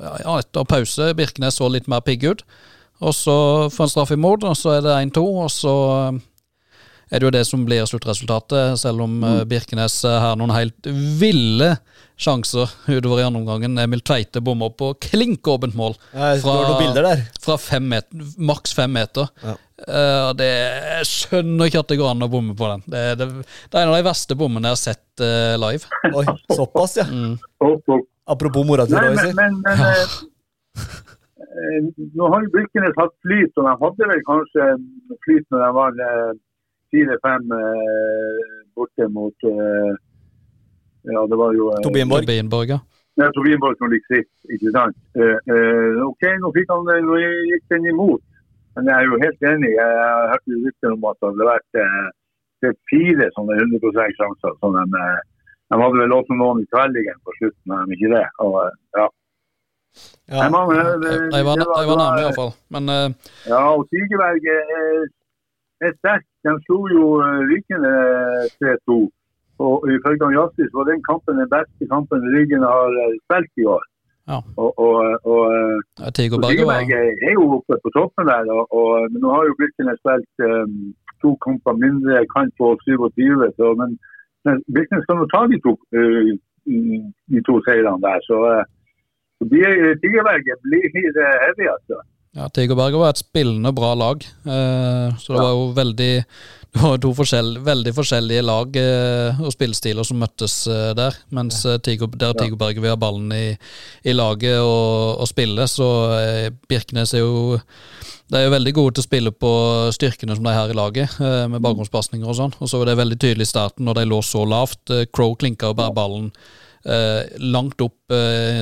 ja, 0.00 0.38
etter 0.38 0.64
pause 0.64 1.10
Birkenes 1.18 1.58
så 1.60 1.68
litt 1.68 1.90
mer 1.90 2.00
pigg 2.06 2.24
ut. 2.24 2.44
Og 3.04 3.14
så 3.16 3.34
får 3.74 3.84
en 3.84 3.92
straff 3.92 4.12
imot, 4.14 4.46
og 4.46 4.56
så 4.56 4.78
er 4.78 4.84
det 4.86 4.94
1-2, 5.10 5.24
og 5.44 5.50
så 5.52 5.74
eh, 5.94 6.20
er 7.14 7.22
det 7.22 7.28
jo 7.28 7.34
det 7.34 7.44
som 7.46 7.64
blir 7.66 7.86
sluttresultatet, 7.86 8.78
selv 8.80 9.04
om 9.06 9.20
mm. 9.22 9.44
Birkenes 9.50 10.00
eh, 10.08 10.20
har 10.24 10.38
noen 10.40 10.54
helt 10.54 10.88
ville 11.20 11.76
sjanser 12.20 12.70
utover 12.86 13.20
i 13.20 13.26
andre 13.26 13.42
omgang. 13.42 13.78
Emil 13.82 14.02
Tveite 14.06 14.42
bommer 14.44 14.72
på 14.74 14.92
klinkåpent 15.02 15.76
mål 15.78 15.96
der. 16.12 17.24
fra 17.42 17.58
fem 17.58 17.86
meter, 17.90 18.26
maks 18.38 18.74
fem 18.74 18.92
meter. 18.94 19.30
Ja. 19.42 19.56
Uh, 19.74 20.30
det, 20.38 20.46
jeg 20.46 21.06
skjønner 21.10 21.66
ikke 21.66 21.80
at 21.82 21.90
det 21.90 21.98
går 21.98 22.12
an 22.12 22.22
å 22.22 22.30
bomme 22.30 22.54
på 22.56 22.68
den. 22.70 22.84
Det, 22.86 23.02
det, 23.18 23.26
det 23.42 23.78
er 23.78 23.82
en 23.82 23.90
av 23.90 23.98
de 23.98 24.06
verste 24.06 24.36
bommene 24.38 24.70
jeg 24.70 24.76
har 24.76 24.82
sett 24.84 25.24
uh, 25.24 25.56
live. 25.58 25.98
Oi, 26.14 26.24
såpass, 26.54 27.00
ja. 27.02 27.08
Og, 27.66 28.06
Apropos 28.24 28.64
mora 28.64 28.86
til 28.88 28.96
Roy, 28.96 29.18
men, 29.18 29.34
men, 29.36 29.56
men 29.60 29.74
eh, 29.74 30.12
eh, 31.44 31.88
nå 32.16 32.30
har 32.32 32.46
Birkenes 32.54 32.96
hatt 32.96 33.12
flyt, 33.26 33.52
og 33.58 33.66
de 33.66 33.74
hadde 33.82 34.08
vel 34.12 34.22
kanskje 34.30 34.68
flyt 35.26 35.44
når 35.52 35.64
de 35.64 35.68
var 35.76 35.98
fire-fem 36.94 37.52
eh, 37.58 38.42
borte 38.78 39.08
mot 39.18 39.46
eh, 39.50 39.92
Ja, 41.12 41.22
det 41.30 41.36
var 41.36 41.52
jo 41.58 41.70
eh, 41.74 41.82
Tobienborg. 41.84 42.26
Bienborg, 42.30 42.70
ja. 42.74 42.78
Ja, 43.20 43.28
Tobienborg 43.36 43.76
som 43.78 43.90
ligger 43.92 44.16
sist, 44.16 44.32
ikke 44.50 44.70
sant. 44.74 44.96
Eh, 45.20 45.36
eh, 45.54 45.98
ok, 46.06 46.22
nå 46.42 46.50
fikk 46.56 46.70
han 46.72 46.86
det, 46.88 46.96
nå 47.06 47.18
gikk 47.50 47.66
den 47.74 47.90
imot. 47.92 48.22
Men 48.74 48.88
jeg 48.90 48.96
er 48.96 49.04
jo 49.10 49.18
helt 49.22 49.44
enig. 49.52 49.70
Jeg 49.76 49.98
har 50.00 50.30
hørt 50.32 50.48
jo 50.50 50.62
rykter 50.64 50.94
om 50.96 51.04
at 51.10 51.18
det 51.20 51.28
hadde 51.30 51.46
vært 51.50 51.78
eh, 51.82 52.06
det 52.64 52.70
er 52.72 52.78
fire 52.90 53.28
sånne 53.36 53.58
100 53.60 54.16
sjanser. 54.18 54.56
Så 54.58 54.70
de, 54.74 54.82
eh, 55.02 55.20
de 55.70 55.78
hadde 55.82 56.00
vel 56.00 56.16
også 56.16 56.38
noen 56.40 56.62
i 56.64 56.66
kvellingen 56.72 57.20
på 57.26 57.36
slutten, 57.38 57.70
men 57.74 57.94
ikke 57.94 58.10
det? 58.16 58.24
Og, 58.46 58.58
ja. 58.98 59.06
Ja. 60.26 60.40
Nei, 60.42 60.48
man, 60.50 60.72
De 60.72 60.76
det- 61.04 61.44
var, 61.46 61.60
det 61.60 61.66
var- 61.70 61.84
det 61.86 61.98
nærme, 62.00 62.20
iallfall. 62.24 62.52
Men 62.74 62.88
uh, 62.90 63.08
Ja, 63.46 63.60
og 63.76 63.84
Tigerberget 63.92 64.72
er, 64.80 65.04
er 65.86 65.92
sterk. 66.00 66.24
De 66.44 66.52
slo 66.66 66.78
jo 66.92 67.04
Rikene 67.50 67.50
Rykene 67.50 67.92
3-2. 68.60 68.98
Og 69.66 69.74
ifølge 69.96 70.26
Jastis 70.38 70.70
var 70.76 70.84
den 70.90 71.02
kampen 71.08 71.40
den 71.40 71.50
beste 71.56 71.84
kampen 71.94 72.20
Ryggen 72.34 72.64
har 72.74 72.88
eh, 73.02 73.14
spilt 73.24 73.52
i 73.62 73.64
år. 73.76 73.84
Ja. 74.30 74.38
Og, 74.62 74.70
og, 74.84 74.96
og, 75.30 75.42
eh, 75.56 75.78
ja, 76.00 76.06
og 76.06 76.12
Tigerberget 76.16 77.22
er 77.28 77.32
jo 77.38 77.44
oppe 77.56 77.74
på 77.84 77.90
toppen 77.96 78.26
der. 78.32 78.44
Og, 78.56 78.64
og, 78.78 78.88
men 79.12 79.18
nå 79.22 79.28
har 79.34 79.42
jo 79.48 79.58
Birkenes 79.60 80.00
spilt 80.02 80.34
um, 80.48 80.74
to 81.22 81.30
kamper 81.44 81.74
mindre, 81.84 82.24
kan 82.34 82.48
få 82.60 82.68
27. 82.86 83.52
Så, 83.58 83.66
men, 83.80 83.90
men 84.46 84.56
Birkenes 84.74 85.04
skal 85.04 85.20
nå 85.20 85.26
ta 85.34 85.42
de 85.52 85.58
to, 85.66 85.72
uh, 85.98 86.32
de 87.32 87.44
to 87.48 87.54
seirene 87.66 88.04
der. 88.06 88.18
Så, 88.28 88.36
uh, 88.54 88.64
så 89.36 89.42
blir 89.50 89.70
heavy, 91.44 91.66
altså. 91.76 91.96
Ja, 92.34 92.48
Tigerberget 92.50 92.98
var 92.98 93.12
et 93.12 93.22
spillende 93.22 93.70
bra 93.74 93.92
lag. 93.94 94.24
Eh, 94.42 95.16
så 95.22 95.34
det 95.34 95.40
var 95.40 95.52
jo 95.54 95.66
veldig 95.76 96.12
Det 96.74 96.80
var 96.82 96.96
to 96.98 97.12
forskjell, 97.14 97.52
veldig 97.62 97.92
forskjellige 97.94 98.42
lag 98.42 98.76
eh, 98.80 99.38
og 99.38 99.52
spillestiler 99.54 100.02
som 100.02 100.18
møttes 100.18 100.64
eh, 100.66 100.90
der. 100.98 101.14
Mens 101.30 101.60
Tiger, 101.86 102.10
der 102.10 102.34
Tigerberget 102.34 102.58
Berge 102.58 102.82
vil 102.82 102.90
ha 102.90 102.98
ballen 102.98 103.30
i, 103.30 103.52
i 104.02 104.16
laget 104.16 104.58
og, 104.58 105.20
og 105.22 105.30
spille, 105.30 105.68
så 105.70 105.86
Birkenes 106.66 107.14
er 107.14 107.22
jo 107.22 107.54
de 108.32 108.40
er 108.40 108.46
jo 108.48 108.54
veldig 108.56 108.72
gode 108.74 108.96
til 108.96 109.04
å 109.04 109.06
spille 109.06 109.30
på 109.36 109.52
styrkene 109.94 110.34
som 110.34 110.46
de 110.48 110.56
har 110.56 110.72
i 110.72 110.74
laget, 110.74 111.12
med 111.20 111.60
bakgrunnspasninger 111.62 112.26
og 112.26 112.38
sånn. 112.38 112.54
Og 112.58 112.70
så 112.72 112.80
var 112.80 112.88
det 112.88 112.96
veldig 112.98 113.18
tydelig 113.20 113.46
i 113.46 113.50
starten, 113.52 113.84
når 113.84 114.00
de 114.00 114.06
lå 114.08 114.22
så 114.24 114.46
lavt. 114.48 114.90
Crow 115.14 115.36
klinka 115.38 115.70
jo 115.70 115.76
bare 115.78 115.94
ballen 115.94 116.30
langt 117.52 117.84
opp 117.84 118.16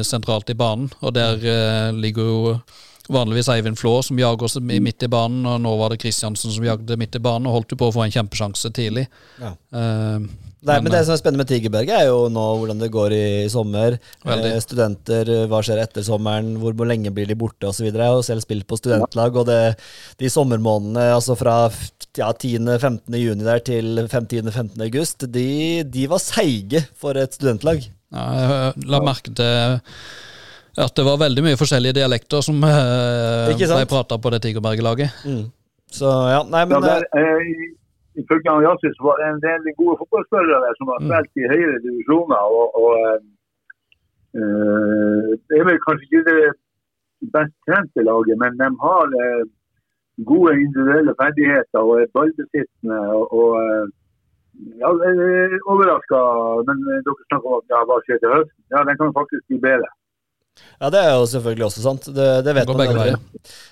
sentralt 0.05 0.51
i 0.51 0.59
banen, 0.59 0.91
og 1.01 1.15
der 1.15 1.47
ligger 1.95 2.27
jo 2.27 2.57
vanligvis 3.09 3.51
Eivind 3.53 3.81
Flå 3.81 3.97
som 4.07 4.19
jager 4.19 4.47
oss 4.47 4.59
midt 4.63 5.03
i 5.03 5.11
banen, 5.11 5.47
og 5.49 5.61
nå 5.65 5.75
var 5.81 5.93
det 5.93 6.01
Kristiansen 6.03 6.55
som 6.55 6.67
jagde 6.67 6.99
midt 7.01 7.19
i 7.19 7.23
banen, 7.23 7.49
og 7.49 7.59
holdt 7.59 7.75
jo 7.75 7.81
på 7.81 7.91
å 7.91 7.95
få 7.95 8.07
en 8.07 8.15
kjempesjanse 8.15 8.73
tidlig. 8.77 9.09
Ja. 9.43 9.57
Uh, 9.75 10.31
Nei, 10.63 10.77
men 10.79 10.85
Men, 10.85 10.93
Det 10.93 10.99
eh, 11.01 11.07
som 11.09 11.17
er 11.17 11.19
spennende 11.19 11.43
med 11.43 11.49
Tigerberget, 11.51 11.93
er 11.97 12.07
jo 12.07 12.29
nå 12.31 12.43
hvordan 12.61 12.79
det 12.79 12.91
går 12.95 13.15
i 13.17 13.25
sommer. 13.51 13.97
Eh, 14.23 14.59
studenter, 14.63 15.27
eh, 15.27 15.47
hva 15.51 15.59
skjer 15.59 15.81
etter 15.83 16.05
sommeren, 16.07 16.53
hvor, 16.63 16.77
hvor 16.79 16.87
lenge 16.87 17.11
blir 17.11 17.27
de 17.27 17.35
borte 17.39 17.67
osv. 17.67 17.89
Jeg 17.89 17.99
har 17.99 18.23
selv 18.23 18.45
spilt 18.45 18.69
på 18.71 18.79
studentlag, 18.79 19.35
og 19.35 19.49
det, 19.51 19.75
de 20.23 20.31
sommermånedene 20.31 21.09
altså 21.17 21.35
fra 21.39 21.57
ja, 22.15 22.31
10.-15. 22.31 23.19
juni 23.19 23.43
der 23.43 23.65
til 23.67 24.05
10.-15. 24.05 24.79
august, 24.87 25.27
de, 25.35 25.49
de 25.83 26.07
var 26.13 26.23
seige 26.23 26.85
for 26.95 27.19
et 27.19 27.35
studentlag. 27.35 27.83
Ja, 28.15 28.29
jeg 28.39 28.87
la 28.87 29.03
merke 29.03 29.35
til 29.35 29.81
at 30.79 30.95
det 30.97 31.05
var 31.05 31.19
veldig 31.21 31.43
mye 31.45 31.59
forskjellige 31.61 31.99
dialekter 32.01 32.41
som 32.45 32.57
eh, 32.65 33.53
ble 33.53 33.85
prata 33.91 34.17
på 34.19 34.31
det 34.33 34.41
Tigerberget-laget. 34.47 35.13
Så 35.93 36.09
ja, 36.33 36.41
nei, 36.49 36.63
Ja, 36.65 36.67
men 36.71 36.83
der, 36.89 37.05
eh, 37.13 37.21
eh, 37.23 37.47
i- 37.53 37.73
Ifølge 38.21 38.45
han 38.53 38.61
var 38.63 39.17
det 39.21 39.27
en 39.29 39.41
del 39.41 39.73
gode 39.81 39.97
fotballspillere 40.01 40.59
der 40.65 40.75
som 40.77 40.89
har 40.93 41.01
spilt 41.01 41.33
i 41.41 41.49
høyere 41.53 41.79
divisjoner. 41.81 42.43
og, 42.59 42.67
og 42.77 42.91
eh, 43.01 43.21
eh, 44.37 45.29
Det 45.49 45.57
er 45.61 45.65
vel 45.69 45.81
kanskje 45.87 46.05
ikke 46.09 46.25
det 46.29 46.53
best 47.37 47.55
trente 47.65 48.01
laget, 48.05 48.37
men 48.43 48.53
de 48.61 48.69
har 48.85 49.07
eh, 49.25 49.43
gode 50.29 50.53
individuelle 50.65 51.15
ferdigheter 51.23 51.81
og 51.81 52.03
er 52.03 52.13
ballbesittende. 52.17 53.01
og, 53.17 53.25
og 53.33 53.51
eh, 53.65 53.87
ja, 54.83 54.89
Overraska, 55.73 56.21
men 56.69 56.77
eh, 56.93 57.01
dere 57.07 57.25
snakker 57.31 57.49
om 57.49 57.59
at 57.63 57.73
ja, 57.73 57.81
hva 57.89 57.97
skjer 58.05 58.21
til 58.21 58.35
høsten? 58.37 58.61
Ja, 58.77 58.85
Den 58.89 58.97
kan 59.01 59.17
faktisk 59.21 59.45
bli 59.49 59.59
bedre. 59.69 59.89
Ja, 60.81 60.91
det 60.93 61.01
er 61.01 61.13
jo 61.17 61.27
selvfølgelig 61.31 61.65
også 61.69 61.83
sant. 61.85 62.07
Det, 62.17 62.27
det 62.45 62.55
vet 62.57 62.67
det 62.69 62.77
man 62.77 62.91
aldri. 62.93 63.15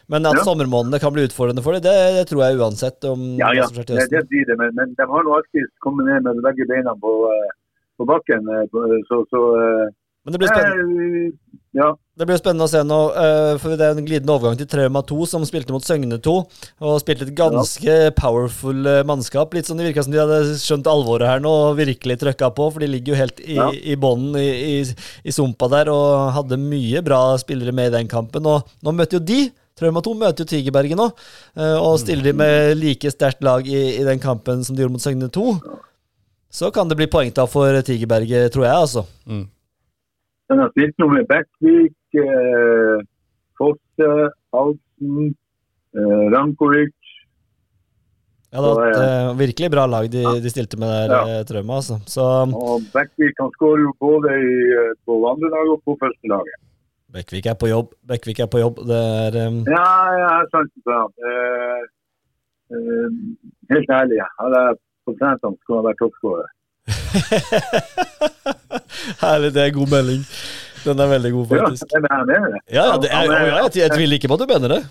Men 0.09 0.27
at 0.31 0.39
Ja. 0.41 0.45
sommermånedene 0.49 1.01
kan 1.03 1.13
bli 1.13 1.27
utfordrende 1.29 1.63
for 1.63 1.73
dem, 1.77 1.83
det, 1.85 1.95
det 2.17 2.27
tror 2.31 2.43
jeg 2.47 2.59
uansett. 2.59 3.05
om 3.05 3.21
Ja, 3.39 3.53
ja, 3.55 3.67
det, 3.69 4.07
det 4.11 4.23
blir 4.31 4.45
det, 4.49 4.57
men, 4.59 4.75
men 4.75 4.95
de 4.99 5.07
har 5.13 5.23
nå 5.27 5.35
alltid 5.39 5.69
kommet 5.85 6.07
ned 6.09 6.23
med 6.29 6.43
begge 6.47 6.67
beina 6.71 6.95
på, 6.97 7.13
eh, 7.35 7.51
på 8.01 8.07
bakken. 8.09 8.49
eh, 8.49 8.65
Så, 8.73 9.25
så 9.31 9.41
eh, 9.61 9.87
Men 10.25 10.33
det 10.33 10.39
blir 10.43 10.49
spennende. 10.55 11.33
Ja. 11.77 11.91
Det 12.21 12.27
blir 12.29 12.37
spennende 12.37 12.67
å 12.67 12.69
se 12.69 12.81
nå, 12.85 12.97
eh, 13.17 13.55
for 13.63 13.73
det 13.79 13.87
er 13.87 13.95
en 13.97 14.05
glidende 14.05 14.35
overgang 14.35 14.59
til 14.61 14.67
Trauma 14.69 15.01
2, 15.07 15.19
som 15.31 15.45
spilte 15.49 15.73
mot 15.73 15.85
Søgne 15.87 16.19
2. 16.21 16.33
Og 16.85 16.99
spilte 17.01 17.25
et 17.25 17.33
ganske 17.39 17.95
powerful 18.19 18.85
eh, 18.91 18.99
mannskap. 19.09 19.55
Litt 19.57 19.71
sånn 19.71 19.79
Det 19.81 19.87
virka 19.87 20.03
som 20.05 20.13
de 20.13 20.21
hadde 20.21 20.59
skjønt 20.61 20.91
alvoret 20.91 21.31
her 21.31 21.41
nå 21.41 21.53
og 21.71 21.79
virkelig 21.79 22.19
trøkka 22.21 22.51
på, 22.59 22.67
for 22.75 22.83
de 22.85 22.91
ligger 22.91 23.15
jo 23.15 23.21
helt 23.23 23.41
i, 23.41 23.55
Ja. 23.57 23.71
i 23.73 23.97
bånden 23.97 24.37
i, 24.37 24.49
i, 24.51 24.83
i 25.25 25.33
sumpa 25.33 25.71
der 25.73 25.89
og 25.95 26.33
hadde 26.37 26.59
mye 26.61 27.01
bra 27.07 27.23
spillere 27.41 27.73
med 27.73 27.89
i 27.93 27.97
den 28.01 28.11
kampen. 28.11 28.45
Og 28.51 28.69
nå 28.85 28.93
møter 28.99 29.17
jo 29.17 29.25
de 29.31 29.41
Trauma 29.81 30.03
2 30.05 30.13
møter 30.21 30.45
jo 30.45 30.51
Tigerberget 30.51 30.99
nå, 30.99 31.07
eh, 31.57 31.77
og 31.81 31.97
stiller 32.03 32.27
de 32.27 32.35
med 32.37 32.75
like 32.83 33.09
sterkt 33.15 33.41
lag 33.47 33.65
i, 33.65 33.95
i 33.97 34.05
den 34.05 34.21
kampen 34.21 34.61
som 34.67 34.77
de 34.77 34.83
gjorde 34.85 34.99
mot 34.99 35.07
Søgne 35.07 35.31
2. 35.33 35.47
Så 36.53 36.69
kan 36.75 36.91
det 36.91 36.99
bli 36.99 37.07
poengtap 37.09 37.49
for 37.49 37.81
Tigerberget, 37.87 38.51
tror 38.53 38.67
jeg, 38.67 38.75
altså. 38.75 39.07
Den 40.51 40.59
har 40.59 40.71
spilt 40.75 40.97
noe 40.99 41.15
med 41.15 41.29
Bekkvik, 41.31 41.97
eh, 42.19 43.03
Fosse, 43.59 44.09
Halsen, 44.55 45.29
eh, 45.95 46.25
Rankovic. 46.35 46.97
Ja, 48.51 48.59
det 48.65 48.71
var 48.75 48.89
et 48.89 48.97
eh, 48.99 49.29
virkelig 49.39 49.69
bra 49.71 49.85
lag 49.87 50.09
de, 50.11 50.25
de 50.43 50.51
stilte 50.51 50.79
med 50.81 50.91
der, 50.91 51.13
Ja. 51.15 51.21
eh, 51.39 51.45
Trauma, 51.47 51.77
altså. 51.79 52.01
Så 52.11 52.25
Og 52.51 52.83
Bekkvik 52.91 53.39
han 53.39 53.53
skårer 53.55 53.85
jo 53.87 53.93
både 54.03 54.35
i, 54.43 54.57
på 55.07 55.15
andre 55.23 55.31
andrelaget 55.37 55.77
og 55.77 55.83
på 55.87 55.95
første 56.03 56.19
førstelaget. 56.19 56.59
Bekkvik 57.15 57.47
er 57.47 57.57
på 57.63 57.71
jobb. 57.71 57.95
Bekkvik 58.11 58.41
er 58.43 58.51
på 58.51 58.59
jobb. 58.63 58.83
Det 58.91 58.99
er 58.99 59.39
um, 59.47 59.59
Ja, 59.67 59.87
jeg 60.19 60.29
har 60.35 60.47
sansen 60.55 60.83
for 60.87 60.95
ham. 60.99 61.13
Eh, 61.31 61.83
eh, 62.75 63.09
helt 63.75 63.91
ærlig, 64.01 64.19
hadde 64.41 64.63
jeg 64.67 64.81
fått 65.07 65.19
trent 65.23 65.47
ham, 65.47 65.57
skulle 65.63 65.81
han 65.81 65.89
vært 65.91 66.03
toppskårer. 66.03 66.51
Herlig, 69.23 69.51
det 69.55 69.63
er 69.67 69.75
god 69.77 69.91
melding. 69.97 70.23
Den 70.85 71.01
er 71.05 71.09
veldig 71.13 71.31
god, 71.37 71.47
faktisk. 71.51 71.93
Ja, 71.93 72.01
det 72.01 72.11
er 72.17 72.25
det. 72.51 72.61
Ja, 72.79 72.85
det 73.03 73.09
er, 73.13 73.33
er- 73.37 73.51
jeg, 73.57 73.71
jeg 73.83 73.91
tviler 73.97 74.17
ikke 74.19 74.31
på 74.33 74.37
at 74.39 74.43
du 74.45 74.49
mener 74.53 74.69
det. 74.75 74.83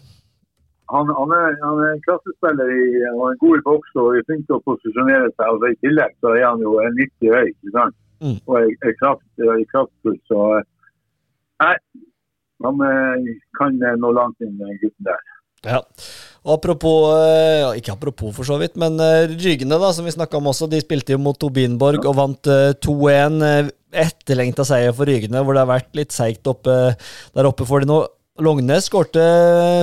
han, 0.94 1.06
han, 1.20 1.30
er, 1.40 1.48
han 1.66 1.82
er 1.86 1.90
en 1.96 2.04
klassespiller 2.08 2.68
i, 2.74 2.84
og 3.14 3.24
en 3.32 3.40
god 3.46 3.60
boks 3.70 3.90
og 4.02 4.06
er 4.18 4.26
flink 4.30 4.44
til 4.50 4.58
å 4.58 4.64
posisjonere 4.68 5.30
seg. 5.36 5.46
Altså, 5.48 5.66
I 5.74 5.80
tillegg 5.86 6.14
så 6.22 6.34
er 6.38 6.46
han 6.50 6.62
jo 6.66 6.72
en 6.84 6.96
90 6.98 7.36
høy 7.36 7.48
ikke 7.54 7.74
sant? 7.78 7.96
Mm. 8.20 8.36
og 8.52 8.56
er, 8.60 8.72
er, 8.84 8.94
kraft, 9.00 9.24
er 9.40 9.62
kraftfull. 9.72 10.18
Så 10.28 10.40
eh, 10.58 10.64
nei, 11.64 11.76
han 12.66 12.82
eh, 12.90 13.30
kan 13.56 13.78
eh, 13.86 13.96
nå 14.02 14.10
langt 14.18 14.44
inn, 14.44 14.58
den 14.60 14.76
gutten 14.82 15.08
der. 15.08 15.22
Ja. 15.70 15.80
Og 16.46 16.54
apropos, 16.56 17.10
eh, 17.20 17.60
ja, 17.62 17.72
ikke 17.76 17.92
apropos 17.98 18.32
for 18.38 18.48
så 18.48 18.60
vidt, 18.62 18.78
men 18.80 18.96
Ryggene 19.00 19.40
Rygene, 19.44 19.80
da, 19.82 19.90
som 19.94 20.06
vi 20.08 20.12
snakka 20.16 20.38
om 20.40 20.48
også, 20.54 20.70
de 20.72 20.80
spilte 20.82 21.12
jo 21.16 21.20
mot 21.20 21.38
Tobinborg 21.38 22.06
og 22.08 22.16
vant 22.16 22.48
eh, 22.48 22.72
2-1. 22.80 23.42
eh, 23.44 23.70
Etterlengta 24.06 24.64
seier 24.68 24.94
for 24.94 25.10
Rygene, 25.10 25.42
hvor 25.44 25.56
det 25.58 25.64
har 25.66 25.72
vært 25.74 25.96
litt 25.98 26.12
seigt 26.14 26.44
der 26.46 27.48
oppe 27.50 27.66
for 27.66 27.82
de 27.82 27.90
nå. 27.90 28.04
Longnes 28.40 28.86
skårte 28.88 29.24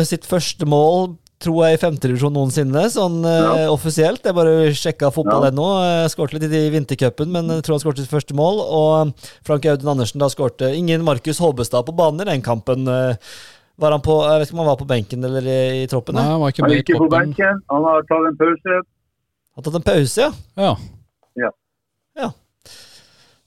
sitt 0.08 0.24
første 0.24 0.64
mål, 0.64 1.16
tror 1.42 1.66
jeg, 1.66 1.76
i 1.76 1.80
femtedivisjon 1.82 2.32
noensinne, 2.32 2.86
sånn 2.88 3.18
eh, 3.28 3.42
Ja. 3.42 3.66
offisielt. 3.68 4.22
Jeg 4.24 4.32
bare 4.38 4.70
sjekka 4.72 5.10
fotball.no. 5.12 5.66
Ja. 5.82 6.04
Eh, 6.06 6.08
Skårte 6.08 6.38
litt 6.38 6.54
i 6.56 6.62
vintercupen, 6.72 7.28
men 7.34 7.50
jeg 7.52 7.66
tror 7.66 7.76
han 7.76 7.82
skårte 7.84 8.00
sitt 8.06 8.14
første 8.14 8.32
mål. 8.38 8.62
Og 8.64 9.12
Frank 9.44 9.66
Audun 9.68 9.92
Andersen 9.92 10.22
da 10.22 10.30
skårte 10.32 10.70
ingen 10.72 11.04
Markus 11.04 11.42
Hobbestad 11.42 11.84
på 11.84 11.96
banen 11.98 12.24
i 12.24 12.30
den 12.30 12.46
kampen. 12.46 12.88
eh, 12.88 13.18
Var 13.76 13.92
han 13.92 14.00
på, 14.00 14.14
jeg 14.24 14.40
vet 14.40 14.48
ikke 14.48 14.56
om 14.56 14.60
han 14.62 14.70
var 14.70 14.78
på 14.80 14.86
benken 14.88 15.24
eller 15.28 15.44
i, 15.52 15.56
i 15.82 15.88
troppen? 15.90 16.16
Nei, 16.16 16.22
han 16.24 16.38
var 16.40 16.48
ikke 16.52 16.62
Han 16.64 16.72
ikke 16.80 16.96
på 16.96 17.08
benken, 17.12 17.58
han 17.72 17.82
har 17.84 18.00
tatt 18.08 18.24
en 18.30 18.38
pause. 18.40 18.76
Han 18.80 19.60
har 19.60 19.64
tatt 19.66 19.76
en 19.80 19.84
pause, 19.88 20.24
ja. 20.56 20.72
Ja. 21.36 21.50
ja. 22.16 22.28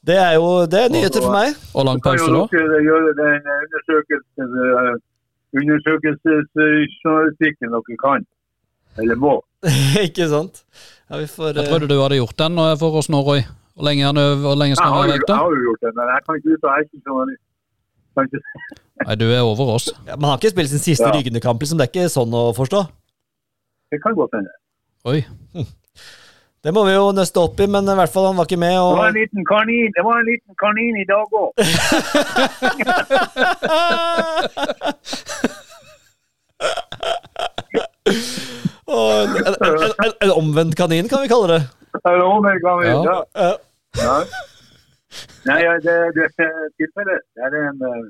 Det 0.05 0.17
er 0.21 0.33
jo 0.37 0.45
det 0.69 0.79
er 0.85 0.93
nyheter 0.93 1.25
for 1.25 1.33
meg. 1.33 1.57
Og 1.73 1.81
lang 1.89 1.97
pause 2.05 2.29
da? 2.29 2.45
dere 2.53 2.77
gjøre 2.85 3.09
den 3.17 3.41
undersøkelsen, 3.55 4.49
eh, 4.69 4.93
undersøkelsesjournalistikken 5.59 7.73
dere 7.73 7.97
kan, 8.05 8.21
eller 9.01 9.17
må. 9.17 9.33
ikke 10.07 10.29
sant? 10.29 10.61
Ja, 11.09 11.17
vi 11.17 11.25
får 11.25 11.57
Jeg 11.57 11.65
trodde 11.73 11.89
du 11.89 11.97
hadde 12.03 12.21
gjort 12.21 12.37
den 12.37 12.53
for 12.79 12.93
oss 13.01 13.09
nå, 13.09 13.17
Roy. 13.25 13.41
Hvor 13.73 13.83
lenge, 13.89 14.05
han 14.05 14.13
hvor 14.43 14.53
lenge 14.59 14.73
Jeg 14.75 14.77
skal 14.77 14.91
han 14.93 15.01
har, 15.01 15.07
være 15.09 15.17
jo, 15.17 15.25
da? 15.25 15.33
jeg 15.33 15.41
har 15.41 15.49
jo 15.57 15.61
gjort 15.65 15.81
den, 15.87 15.93
men 15.97 16.05
jeg 16.13 16.21
kan 16.25 16.33
ikke 16.37 16.49
ut 16.53 16.63
av 16.69 16.69
journalist. 16.69 17.09
Kan 17.09 17.33
ikke- 17.33 17.48
Nei, 19.05 19.15
du 19.15 19.25
er 19.31 19.41
over 19.47 19.75
oss. 19.75 19.89
ja, 20.05 20.15
han 20.15 20.23
har 20.27 20.37
ikke 20.37 20.51
spilt 20.53 20.69
sin 20.71 20.79
siste 20.83 21.07
Ja. 21.07 21.11
Rygende-kamp, 21.15 21.61
liksom. 21.63 21.77
Det 21.79 21.87
er 21.87 21.91
ikke 21.93 22.09
sånn 22.11 22.33
å 22.35 22.49
forstå. 22.57 22.83
Det 23.91 24.01
kan 24.03 24.15
godt 24.17 24.35
hende. 24.35 24.51
Oi. 25.05 25.23
Det 26.59 26.73
må 26.75 26.83
vi 26.83 26.91
jo 26.91 27.05
nøste 27.15 27.39
opp 27.39 27.59
i, 27.63 27.67
men 27.71 27.87
i 27.87 27.95
hvert 27.95 28.11
fall 28.11 28.25
han 28.27 28.35
var 28.35 28.45
ikke 28.49 28.59
med. 28.59 28.75
Det 28.75 28.97
var 28.99 29.07
en 29.07 29.15
liten 29.15 29.45
kanin, 29.47 29.91
det 29.95 30.03
var 30.03 30.19
en 30.19 30.27
liten 30.27 30.55
kanin 30.59 30.97
i 30.99 31.05
dag 31.07 31.27
òg. 31.39 31.49
Og 38.89 39.23
en, 39.23 39.29
en, 39.47 39.55
en, 39.63 39.93
en, 40.03 40.13
en 40.25 40.33
omvendt 40.35 40.75
kanin, 40.75 41.07
kan 41.07 41.23
vi 41.23 41.31
kalle 41.31 41.47
det. 41.53 41.61
En 42.03 42.21
omvendt 42.21 42.63
Ja. 42.65 43.23
Ja. 43.35 43.53
Ja. 43.97 44.17
Nei, 45.47 45.61
ja, 45.63 45.77
det, 45.83 45.95
det 46.17 46.25
er 46.27 46.57
tilfellet. 46.79 47.23
Det 47.35 47.47
er 47.47 47.55
en 47.69 47.79
uh, 47.85 48.09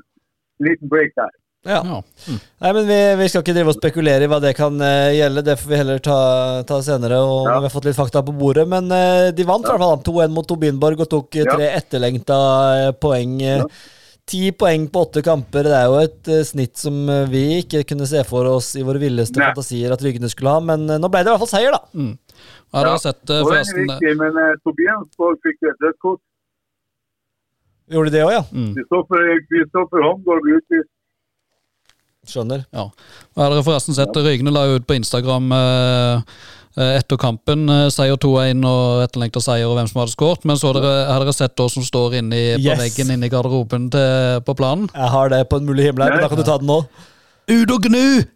liten 0.66 0.90
break 0.92 1.14
der. 1.20 1.36
Ja. 1.68 1.80
Ja. 1.84 2.00
Nei, 2.64 2.72
men 2.76 2.86
vi, 2.88 2.98
vi 3.20 3.28
skal 3.30 3.44
ikke 3.44 3.54
drive 3.58 3.74
og 3.74 3.78
spekulere 3.78 4.24
i 4.24 4.30
hva 4.32 4.40
det 4.44 4.54
kan 4.58 4.80
uh, 4.80 5.12
gjelde. 5.16 5.44
Det 5.48 5.58
får 5.60 5.72
vi 5.74 5.80
heller 5.82 6.02
ta, 6.04 6.18
ta 6.68 6.80
senere, 6.86 7.20
og 7.20 7.48
Ja. 7.50 7.60
vi 7.60 7.68
har 7.70 7.76
fått 7.76 7.88
litt 7.90 8.00
fakta 8.00 8.24
på 8.26 8.36
bordet. 8.40 8.68
Men 8.72 8.92
uh, 8.92 9.30
de 9.36 9.48
vant 9.48 9.68
i 9.68 9.72
hvert 9.72 9.86
fall 9.86 10.04
2-1 10.08 10.36
mot 10.36 10.48
Tobinborg 10.50 11.06
og 11.06 11.12
tok 11.12 11.40
Ja. 11.42 11.48
tre 11.54 11.72
etterlengta 11.78 12.40
poeng. 13.00 13.38
Ti 14.30 14.52
poeng 14.54 14.84
på 14.94 15.02
åtte 15.08 15.24
kamper. 15.26 15.66
Det 15.66 15.74
er 15.74 15.88
jo 15.90 16.00
et 16.04 16.28
snitt 16.46 16.78
som 16.78 16.94
vi 17.32 17.64
ikke 17.64 17.82
kunne 17.90 18.06
se 18.06 18.22
for 18.30 18.46
oss 18.46 18.76
i 18.78 18.84
våre 18.86 19.02
villeste 19.02 19.40
Nei. 19.40 19.48
fantasier 19.50 19.96
at 19.96 20.04
Ryggene 20.06 20.30
skulle 20.30 20.54
ha, 20.54 20.62
men 20.62 20.86
nå 20.86 21.10
ble 21.10 21.24
det 21.26 21.32
i 21.32 21.34
hvert 21.34 21.42
fall 21.48 21.50
seier, 21.50 21.74
da. 21.74 22.14
Har 22.76 22.86
du 22.86 22.98
sett 23.02 23.24
eh, 23.34 23.40
Og 23.42 23.50
den 23.50 23.58
er 23.58 23.66
forresten 23.66 23.88
viktig, 23.90 24.12
men 24.20 24.36
uh, 24.38 24.52
Tobias 24.62 25.08
Borg 25.18 25.40
fikk 25.46 25.66
et 25.72 25.82
rødt 25.88 25.98
kort. 26.06 26.22
Gjorde 27.90 28.12
de 28.12 28.18
det 28.18 28.24
òg, 28.26 28.32
ja? 28.36 28.44
Kristoffer 28.50 30.00
mm. 30.00 30.06
Holmgaard 30.06 30.46
ble 30.46 30.58
utvist. 30.62 30.90
Skjønner. 32.30 32.66
Ja. 32.76 32.84
Og 33.34 33.42
Har 33.42 33.54
dere 33.54 33.66
forresten 33.66 33.96
sett 33.98 34.18
Rygne 34.22 34.52
la 34.54 34.66
ut 34.76 34.86
på 34.86 34.98
Instagram 35.00 35.48
eh, 35.56 36.22
eh, 36.78 36.92
etter 37.00 37.18
kampen. 37.18 37.64
eh, 37.74 37.88
Seier 37.94 38.20
2-1 38.22 38.62
og 38.70 39.04
etterlengta 39.08 39.42
seier 39.42 39.70
og 39.72 39.78
hvem 39.80 39.90
som 39.90 40.04
hadde 40.04 40.14
skåret. 40.14 40.46
Men 40.46 40.60
så 40.60 40.74
dere, 40.76 40.92
har 41.10 41.24
dere 41.24 41.34
sett 41.34 41.56
hva 41.58 41.70
som 41.72 41.86
står 41.88 42.20
inni, 42.20 42.44
på 42.60 42.68
Yes. 42.68 42.84
veggen 42.84 43.16
inne 43.16 43.26
i 43.30 43.34
garderoben 43.34 43.88
til, 43.96 44.44
på 44.46 44.58
planen? 44.60 44.90
Jeg 44.94 45.10
har 45.16 45.32
det 45.34 45.42
på 45.50 45.58
en 45.62 45.66
mulig 45.72 45.88
himmel 45.90 46.06
her, 46.06 46.18
men 46.20 46.28
da 46.28 46.30
kan 46.30 46.44
du 46.44 46.46
ta 46.46 46.60
den 46.62 46.70
nå. 46.70 46.84
Ut 47.50 47.72
og 47.74 47.82
gnu! 47.88 48.06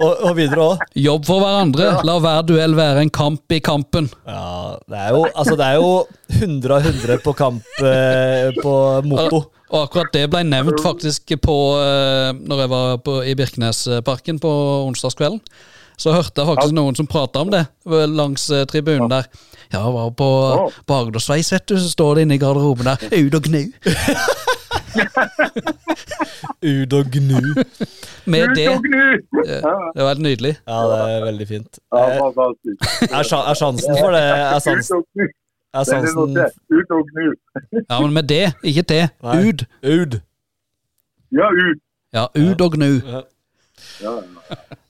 Og, 0.00 0.14
og 0.24 0.32
videre 0.38 0.64
òg. 0.64 0.80
Jobb 0.96 1.26
for 1.28 1.42
hverandre. 1.44 1.90
La 2.08 2.14
hver 2.22 2.44
duell 2.48 2.72
være 2.76 3.02
en 3.04 3.10
kamp 3.12 3.52
i 3.52 3.58
kampen. 3.62 4.08
Ja, 4.24 4.78
det 4.88 4.96
er 4.96 5.10
jo, 5.12 5.26
altså 5.28 5.56
det 5.60 5.66
er 5.66 5.76
jo 5.76 5.90
100 6.38 6.72
av 6.74 6.88
100 6.88 7.18
på 7.24 7.34
kamp 7.36 7.82
eh, 7.84 8.48
på 8.56 8.72
moto. 9.06 9.42
Og 9.70 9.84
akkurat 9.84 10.10
det 10.16 10.24
ble 10.32 10.42
nevnt 10.48 10.80
faktisk 10.82 11.36
på 11.44 11.56
eh, 11.78 12.30
Når 12.40 12.64
jeg 12.64 12.72
var 12.72 12.96
på, 13.04 13.18
i 13.28 13.36
Birkenesparken 13.38 14.40
på 14.42 14.54
onsdagskvelden. 14.88 15.42
Så 16.00 16.14
hørte 16.16 16.40
jeg 16.40 16.48
faktisk 16.48 16.72
noen 16.74 16.96
som 16.96 17.08
prata 17.10 17.44
om 17.44 17.52
det 17.52 17.66
eh, 17.68 18.06
langs 18.08 18.48
eh, 18.50 18.64
tribunen 18.70 19.10
der. 19.12 19.28
Ja, 19.70 19.84
jeg 19.84 19.94
var 19.94 20.14
på, 20.16 20.30
på 20.88 21.02
Agdersveis, 21.04 21.52
vet 21.54 21.68
du, 21.68 21.76
så 21.78 21.92
står 21.92 22.16
det 22.16 22.24
inne 22.26 22.40
i 22.40 22.42
garderoben 22.42 22.88
der. 22.88 23.04
Ut 23.20 23.36
og 23.36 23.50
gnu! 23.50 23.66
Ud 26.62 26.92
og 26.98 27.04
gnu. 27.16 27.40
Med 28.26 28.48
det. 28.56 28.68
Ut 28.68 28.74
og 28.76 28.82
gnu! 28.84 29.04
Ja, 29.46 29.54
Det 29.94 30.02
var 30.04 30.08
helt 30.08 30.20
nydelig. 30.22 30.56
Ja, 30.68 30.78
det 30.90 30.98
er 31.16 31.24
veldig 31.24 31.48
fint. 31.48 31.78
Ja, 31.94 32.02
Eh, 32.10 32.18
fantastisk. 32.20 32.78
Er, 33.18 33.22
sja- 33.30 33.44
er 33.50 33.54
sjansen 33.60 33.96
for 34.00 34.10
det 34.10 34.22
Er, 34.22 34.56
Ut 34.56 34.62
sans, 34.62 34.90
og 34.90 35.04
gnu. 35.14 35.24
er 35.74 35.78
er 35.80 35.84
sansen 35.84 36.16
notert. 36.18 36.52
Ut 36.76 36.90
og 36.96 37.02
gnu. 37.12 37.26
Ja, 37.90 38.00
men 38.00 38.12
med 38.14 38.22
det, 38.22 38.52
ikke 38.64 38.82
det. 38.82 39.08
Nei. 39.22 39.38
Ud. 39.48 39.58
Ud. 39.94 40.12
Ja, 41.38 41.46
ut. 41.66 41.78
Ja, 42.12 42.24
ut 42.50 42.60
og 42.60 42.72
gnu. 42.72 42.90
Ja, 43.12 43.20
ja. 44.02 44.14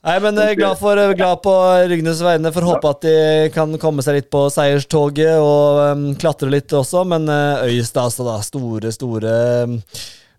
Nei, 0.01 0.15
men 0.23 0.37
jeg 0.39 0.55
er 0.55 0.57
glad, 0.57 0.79
for, 0.79 0.97
glad 1.13 1.41
på 1.45 1.51
Rygnes 1.91 2.21
vegne. 2.25 2.51
Får 2.53 2.65
håpe 2.65 2.89
at 2.89 3.03
de 3.05 3.17
kan 3.53 3.75
komme 3.81 4.01
seg 4.01 4.17
litt 4.17 4.31
på 4.33 4.47
seierstoget 4.49 5.35
og 5.37 5.81
um, 5.91 6.05
klatre 6.17 6.49
litt 6.49 6.73
også. 6.73 7.03
Men 7.05 7.29
uh, 7.29 7.61
Øystad, 7.67 8.07
altså, 8.07 8.25
da. 8.25 8.39
Store, 8.45 8.93
store 8.95 9.33
um, 9.69 9.75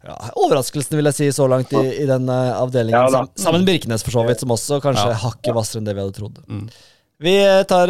ja, 0.03 0.17
Overraskelsen, 0.43 0.97
vil 0.99 1.07
jeg 1.13 1.19
si, 1.21 1.29
så 1.37 1.47
langt 1.51 1.71
i, 1.79 1.83
i 2.03 2.07
den 2.11 2.27
uh, 2.27 2.57
avdelingen. 2.59 2.99
Ja 3.15 3.23
sammen 3.39 3.63
med 3.63 3.71
Birkenes, 3.71 4.03
for 4.03 4.17
så 4.17 4.25
vidt, 4.27 4.43
som 4.43 4.51
også 4.51 4.81
kanskje 4.83 5.13
Ja. 5.13 5.21
hakket 5.29 5.55
hvassere 5.55 5.83
enn 5.83 5.87
det 5.87 5.95
vi 5.95 6.03
hadde 6.03 6.17
trodd. 6.17 6.43
Vi 7.23 7.37
eh, 7.39 7.61
tar 7.71 7.87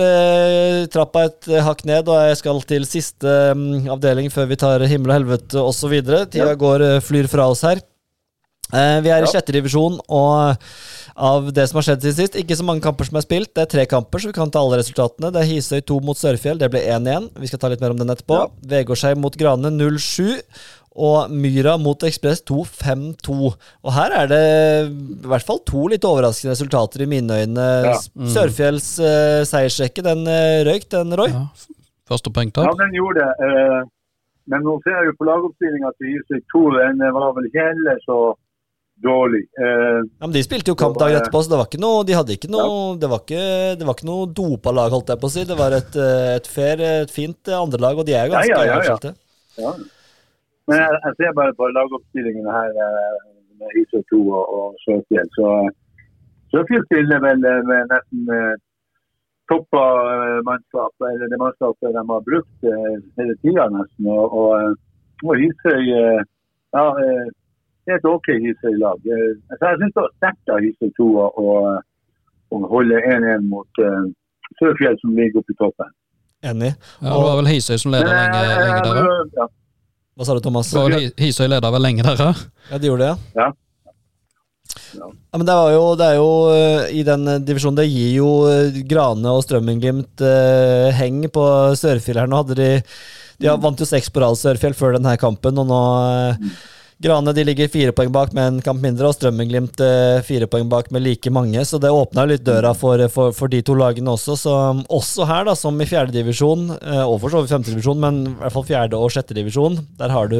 trappa 0.93 1.23
et 1.25 1.47
hakk 1.65 1.87
ned, 1.89 2.11
og 2.13 2.27
jeg 2.29 2.37
skal 2.43 2.59
til 2.69 2.85
siste 2.85 3.33
um, 3.57 3.63
avdeling 3.95 4.29
før 4.35 4.51
vi 4.51 4.59
tar 4.61 4.85
himmel 4.85 5.15
og 5.15 5.17
helvete 5.23 5.63
osv. 5.63 5.95
Tida 6.29 6.53
går, 6.61 6.85
uh, 6.85 7.01
flyr 7.01 7.31
fra 7.33 7.49
oss 7.49 7.65
her. 7.65 7.81
Eh, 8.73 8.99
vi 9.05 9.13
er 9.13 9.25
i 9.25 9.29
sjette 9.29 9.53
divisjon, 9.53 9.99
og 10.09 10.67
av 11.13 11.49
det 11.53 11.67
som 11.69 11.79
har 11.79 11.87
skjedd 11.91 12.07
siden 12.07 12.19
sist, 12.19 12.37
ikke 12.41 12.57
så 12.57 12.65
mange 12.65 12.85
kamper 12.85 13.09
som 13.09 13.19
er 13.21 13.25
spilt. 13.27 13.53
Det 13.53 13.67
er 13.67 13.73
tre 13.75 13.87
kamper, 13.89 14.23
så 14.23 14.31
vi 14.31 14.37
kan 14.37 14.53
ta 14.53 14.63
alle 14.63 14.81
resultatene. 14.81 15.33
Det 15.35 15.43
er 15.43 15.51
Hisøy 15.51 15.83
2 15.89 15.99
mot 16.07 16.19
Sørfjell, 16.19 16.61
det 16.61 16.71
ble 16.73 16.81
1-1. 16.81 17.33
Vi 17.41 17.51
skal 17.51 17.61
ta 17.61 17.73
litt 17.73 17.83
mer 17.85 17.93
om 17.93 18.01
den 18.01 18.13
etterpå. 18.15 18.39
Ja. 18.41 18.71
Vegårshei 18.77 19.13
mot 19.21 19.37
Grane 19.37 19.75
0-7. 19.75 20.41
Og 20.93 21.31
Myra 21.33 21.79
mot 21.81 22.03
Ekspress 22.05 22.43
2-5-2. 22.51 23.37
Og 23.49 23.95
her 23.97 24.13
er 24.13 24.27
det 24.29 24.41
i 24.93 25.31
hvert 25.31 25.47
fall 25.49 25.63
to 25.65 25.87
litt 25.89 26.05
overraskende 26.05 26.53
resultater 26.53 27.05
i 27.05 27.09
mine 27.09 27.39
øyne. 27.45 27.69
Ja. 27.87 27.95
Sørfjells 28.35 28.91
uh, 29.01 29.41
seiersrekke, 29.49 30.05
den 30.05 30.27
uh, 30.29 30.61
røyk, 30.69 30.85
den, 30.93 31.17
Roy. 31.17 31.33
Ja. 31.33 31.47
Første 32.13 32.29
ja, 32.29 32.73
den 32.77 32.93
gjorde 32.93 33.25
det. 33.25 33.33
Uh, 33.41 33.81
Men 34.53 34.67
nå 34.67 34.75
ser 34.85 34.99
jeg 34.99 35.09
jo 35.09 35.17
på 35.17 35.29
lagoppstillinga 35.31 35.95
til 35.97 36.13
Hisøy 36.13 36.45
2. 36.53 36.63
Den 36.77 37.05
var 37.17 37.33
vel 37.39 37.49
ikke 37.49 37.69
heller 37.71 38.01
så 38.05 38.19
dårlig. 39.05 39.43
Eh, 39.59 39.99
Ja, 40.03 40.25
men 40.27 40.35
De 40.37 40.43
spilte 40.45 40.73
jo 40.73 40.77
kamp 40.79 40.97
dagen 41.01 41.19
etterpå, 41.21 41.43
så 41.43 41.53
det 41.53 41.59
var 41.61 41.69
ikke 41.71 41.81
noe 41.83 42.05
De 42.09 42.15
hadde 42.17 42.35
ikke 42.37 42.51
noe 42.53 42.97
Det 43.01 43.09
var 43.11 43.21
ikke, 43.25 43.43
det 43.81 43.87
var 43.89 43.97
ikke 43.99 44.09
noe 44.09 44.29
dopa 44.39 44.73
lag, 44.75 44.95
holdt 44.95 45.11
jeg 45.13 45.21
på 45.23 45.29
å 45.31 45.35
si. 45.35 45.45
Det 45.49 45.59
var 45.59 45.77
et, 45.77 45.99
eh, 45.99 46.31
et 46.39 46.47
fair, 46.55 46.81
et 47.03 47.13
fint 47.13 47.51
eh, 47.51 47.59
andrelag, 47.59 47.99
og 47.99 48.07
de 48.09 48.15
er 48.17 48.27
jo 48.31 48.37
ganske 48.37 48.57
Ja, 48.57 48.65
ja, 48.71 48.81
ja, 48.87 48.97
ja. 49.03 49.15
ja. 49.67 49.75
Men 50.71 50.79
jeg, 50.79 50.99
jeg 51.05 51.15
ser 51.19 51.33
bare 51.39 51.55
på 51.59 51.69
lagoppstillingene 51.75 52.53
her 52.55 52.83
eh, 52.87 53.23
med 53.63 53.79
ISO2 53.83 54.21
og, 54.31 54.45
og 54.59 54.77
Sørfjell. 54.87 55.31
Så 55.39 55.49
Sørfjell 56.55 56.85
stiller 56.87 57.23
vel 57.25 57.43
eh, 57.51 57.63
med 57.67 57.91
nesten 57.91 58.31
eh, 58.39 58.55
toppa 59.51 59.83
eh, 60.15 60.39
mannskap, 60.47 60.95
eller 61.11 61.29
det 61.33 61.41
mannskapet 61.43 61.93
de 61.97 62.05
har 62.13 62.23
brukt 62.31 62.69
eh, 62.71 62.95
hele 63.19 63.35
tida 63.43 63.67
nesten. 63.75 64.09
Og, 64.15 64.39
og, 64.43 64.53
eh, 64.63 65.27
og 65.27 65.35
Hisøy 65.43 65.91
eh, 65.99 66.23
ja, 66.73 66.85
det 67.87 67.97
et 67.99 68.05
OK 68.09 68.29
Hisøy-lag. 68.45 69.01
Eh, 69.07 69.33
så 69.59 69.71
jeg 69.73 69.81
syns 69.83 69.95
det 69.97 70.03
var 70.05 70.13
sterkt 70.19 70.53
av 70.55 70.61
Hisøy 70.65 70.91
2 70.99 71.09
å, 71.23 71.55
holde 72.73 72.99
1-1 73.09 73.47
mot 73.49 73.81
uh, 73.81 74.05
Sørfjell, 74.61 74.99
som 75.01 75.15
ligger 75.17 75.41
oppe 75.41 75.55
i 75.55 75.59
toppen. 75.59 75.91
Enig. 76.45 76.73
Ja, 77.01 77.09
det 77.15 77.25
var 77.25 77.37
vel 77.41 77.49
Hisøy 77.53 77.79
som 77.81 77.95
leda 77.95 78.11
lenge, 78.13 78.43
eh, 78.45 78.63
lenge 78.67 78.85
der 78.85 79.03
òg. 79.03 79.35
ja, 79.39 79.47
Hva 80.19 80.27
sa 80.29 80.35
du, 80.37 80.41
Thomas? 80.45 80.69
Det 80.71 80.79
var 80.83 80.91
vel 80.93 81.07
Hi- 81.07 81.15
Hisøy 81.27 81.49
leda 81.49 81.71
vel 81.73 81.85
lenge 81.87 82.05
der 82.07 82.23
òg. 82.27 82.41
Ja, 82.71 82.79
de 82.83 82.91
gjorde 82.91 83.07
det, 83.09 83.13
ja. 83.39 83.47
Ja. 83.47 83.51
Ja, 84.97 85.09
men 85.41 85.45
det, 85.49 85.55
var 85.57 85.71
jo, 85.73 85.81
det 85.99 86.07
er 86.07 86.17
jo 86.17 86.29
I 86.97 87.03
den 87.05 87.25
divisjonen 87.45 87.77
Det 87.81 87.85
gir 87.91 88.13
jo 88.19 88.29
Grane 88.89 89.33
og 89.35 89.43
Strømmenglimt 89.45 90.21
eh, 90.25 90.93
heng 90.97 91.25
på 91.33 91.43
Sørfjell 91.77 92.21
her. 92.23 92.29
Nå 92.31 92.39
hadde 92.43 92.57
de 92.61 92.69
De 93.41 93.49
har- 93.51 93.59
vant 93.61 93.81
jo 93.81 93.89
seks 93.89 94.09
på 94.13 94.21
rad 94.23 94.37
Sørfjell 94.39 94.77
før 94.77 94.97
denne 94.99 95.17
kampen, 95.21 95.59
og 95.59 95.67
nå 95.73 95.81
eh, 96.13 96.53
Grane 97.03 97.33
de 97.35 97.45
ligger 97.45 97.71
fire 97.73 97.93
poeng 97.97 98.13
bak 98.15 98.35
med 98.37 98.47
en 98.47 98.61
kamp 98.63 98.83
mindre, 98.83 99.09
og 99.09 99.17
Strømmenglimt 99.17 99.81
eh, 99.83 100.21
fire 100.27 100.47
poeng 100.51 100.69
bak 100.71 100.91
med 100.95 101.03
like 101.07 101.31
mange. 101.35 101.65
Så 101.67 101.81
det 101.83 101.91
åpna 101.91 102.27
litt 102.29 102.45
døra 102.47 102.75
for, 102.79 103.01
for, 103.13 103.33
for 103.37 103.49
de 103.53 103.63
to 103.67 103.75
lagene 103.79 104.13
også. 104.13 104.37
Så 104.39 104.53
også 104.93 105.27
her, 105.31 105.49
da, 105.49 105.57
som 105.59 105.81
i 105.83 105.89
fjerdedivisjon, 105.89 106.69
eh, 106.79 107.03
og 107.07 107.19
for 107.25 107.33
så 107.33 107.43
vidt 107.43 107.55
femtedivisjon, 107.55 108.03
men 108.03 108.23
i 108.27 108.37
hvert 108.43 108.55
fall 108.59 108.69
fjerde- 108.69 109.01
og 109.01 109.11
sjettedivisjon, 109.17 109.81
der 109.99 110.15
har 110.15 110.31
du 110.31 110.39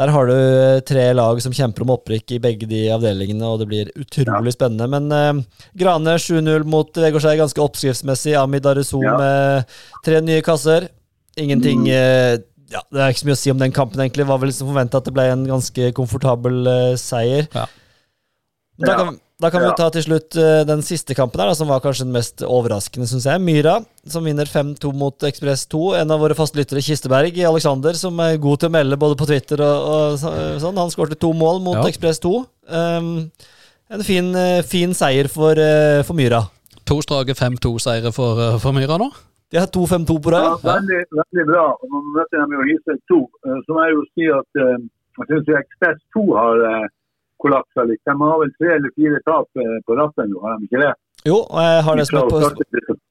der 0.00 0.08
har 0.14 0.30
du 0.30 0.32
eh, 0.32 0.80
tre 0.88 1.10
lag 1.12 1.42
som 1.44 1.52
kjemper 1.52 1.84
om 1.84 1.90
opprykk 1.92 2.32
i 2.32 2.38
begge 2.40 2.68
de 2.70 2.86
avdelingene, 2.94 3.44
og 3.44 3.60
det 3.60 3.66
blir 3.68 3.90
utrolig 4.00 4.54
spennende. 4.56 4.86
Men 4.88 5.10
eh, 5.12 5.42
Grane 5.76 6.14
7-0 6.16 6.64
mot 6.64 6.88
Vegårshei, 6.96 7.34
ganske 7.36 7.60
oppskriftsmessig. 7.60 8.32
Amid 8.40 8.66
Areso 8.70 9.02
Ja. 9.04 9.18
med 9.20 9.76
tre 10.06 10.22
nye 10.24 10.40
kasser. 10.46 10.88
Ingenting 11.40 11.84
eh, 11.92 12.38
ja, 12.70 12.80
Det 12.90 13.00
er 13.02 13.10
ikke 13.12 13.24
så 13.24 13.28
mye 13.30 13.36
å 13.38 13.40
si 13.42 13.50
om 13.52 13.58
den 13.58 13.72
kampen, 13.74 14.00
egentlig. 14.02 14.26
Var 14.28 14.38
vel 14.38 14.50
liksom 14.52 14.70
forventa 14.70 15.00
at 15.00 15.08
det 15.08 15.14
ble 15.16 15.26
en 15.32 15.42
ganske 15.48 15.90
komfortabel 15.96 16.60
uh, 16.70 16.94
seier. 17.00 17.48
Ja. 17.54 17.66
Da 18.80 18.94
kan, 18.96 19.18
da 19.42 19.50
kan 19.52 19.60
vi 19.60 19.68
Ja. 19.68 19.74
ta 19.76 19.88
til 19.92 20.04
slutt 20.06 20.36
uh, 20.40 20.62
den 20.64 20.80
siste 20.86 21.16
kampen, 21.18 21.40
her 21.42 21.50
da, 21.50 21.56
som 21.58 21.68
var 21.68 21.82
kanskje 21.84 22.06
den 22.06 22.14
mest 22.14 22.40
overraskende, 22.46 23.08
syns 23.10 23.26
jeg. 23.28 23.42
Myra, 23.44 23.74
som 24.08 24.24
vinner 24.24 24.48
5-2 24.48 24.92
mot 24.96 25.26
Ekspress 25.28 25.66
2. 25.68 25.82
En 26.00 26.14
av 26.14 26.22
våre 26.22 26.36
faste 26.38 26.56
lyttere, 26.56 26.80
Kisteberg, 26.86 27.36
Alexander, 27.44 27.92
som 27.98 28.18
er 28.24 28.38
god 28.40 28.62
til 28.62 28.70
å 28.70 28.76
melde 28.78 28.96
både 29.02 29.18
på 29.20 29.28
Twitter 29.28 29.60
og, 29.66 29.90
og 29.90 30.20
sånn. 30.62 30.78
Han 30.80 30.94
skårte 30.94 31.18
to 31.20 31.32
mål 31.36 31.60
mot 31.66 31.76
Ja. 31.82 31.88
Ekspress 31.90 32.22
2. 32.24 32.34
Um, 32.70 33.10
en 33.90 34.04
fin, 34.06 34.30
eh, 34.38 34.62
fin 34.62 34.92
seier 34.94 35.26
for, 35.28 35.58
eh, 35.58 36.00
for 36.06 36.14
Myra. 36.14 36.44
To 36.86 37.00
strake 37.02 37.34
5-2-seire 37.34 38.12
for, 38.14 38.38
eh, 38.40 38.58
for 38.62 38.72
Myra 38.72 38.96
nå. 39.02 39.10
De 39.50 39.58
har 39.58 39.66
2-5-2 39.74 40.14
på 40.22 40.30
Ja, 40.34 40.54
veldig, 40.62 41.00
veldig 41.20 41.44
bra. 41.48 41.66
Og 41.74 41.86
Nå 41.90 42.00
møter 42.14 42.44
de 42.46 42.58
jo 42.58 42.66
Hisøy 42.70 42.98
2. 43.10 43.20
eh, 43.46 43.58
Så 43.66 43.74
må 43.74 43.84
jeg 43.86 43.96
jo 43.96 44.02
si 44.14 44.28
at 44.30 44.60
eh, 44.62 44.76
jeg 45.20 45.26
syns 45.30 45.50
Ekspress 45.60 46.00
2 46.16 46.22
har 46.38 46.60
uh, 46.64 46.86
kollapsa 47.42 47.84
litt. 47.88 48.00
De 48.06 48.14
har 48.20 48.38
vel 48.40 48.52
tre 48.60 48.70
eller 48.76 48.92
fire 48.96 49.18
tap 49.26 49.48
eh, 49.58 49.74
på 49.86 49.96
rattet 49.98 50.30
nå, 50.30 50.38
har 50.44 50.60
de 50.60 50.68
ikke 50.68 50.80
det? 50.84 50.92
Jo, 51.26 51.42
og 51.42 51.58
jeg 51.60 51.82
har 51.84 51.98
det 52.00 52.06
som 52.08 52.18
et, 52.22 52.32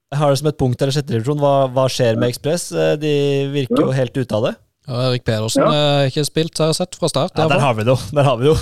jeg 0.10 0.18
har 0.18 0.32
det 0.34 0.40
som 0.40 0.50
et 0.50 0.58
punkt 0.58 0.82
eller 0.82 0.94
i 0.94 0.98
sjette 0.98 1.14
divisjon. 1.14 1.42
Hva, 1.44 1.54
hva 1.76 1.86
skjer 1.92 2.18
med 2.18 2.32
Ekspress? 2.32 2.70
Eh, 2.74 2.96
De 3.04 3.14
virker 3.54 3.84
jo 3.84 3.92
helt 3.94 4.18
ute 4.18 4.40
av 4.40 4.48
det. 4.48 4.56
Ja, 4.90 5.02
Erik 5.12 5.22
Pedersen 5.28 5.62
Ja. 5.62 5.70
er 5.70 6.08
ikke 6.10 6.24
spilt, 6.26 6.58
har 6.58 6.72
jeg 6.72 6.80
sett, 6.80 6.96
fra 6.98 7.12
start. 7.12 7.36
Ja, 7.38 7.46
der 7.52 7.62
har 7.62 7.76
vi 7.78 7.84
det 7.86 7.94
jo. 7.94 8.00
Der 8.16 8.26
har 8.26 8.40
vi 8.40 8.48
det 8.48 8.56
jo. 8.56 8.58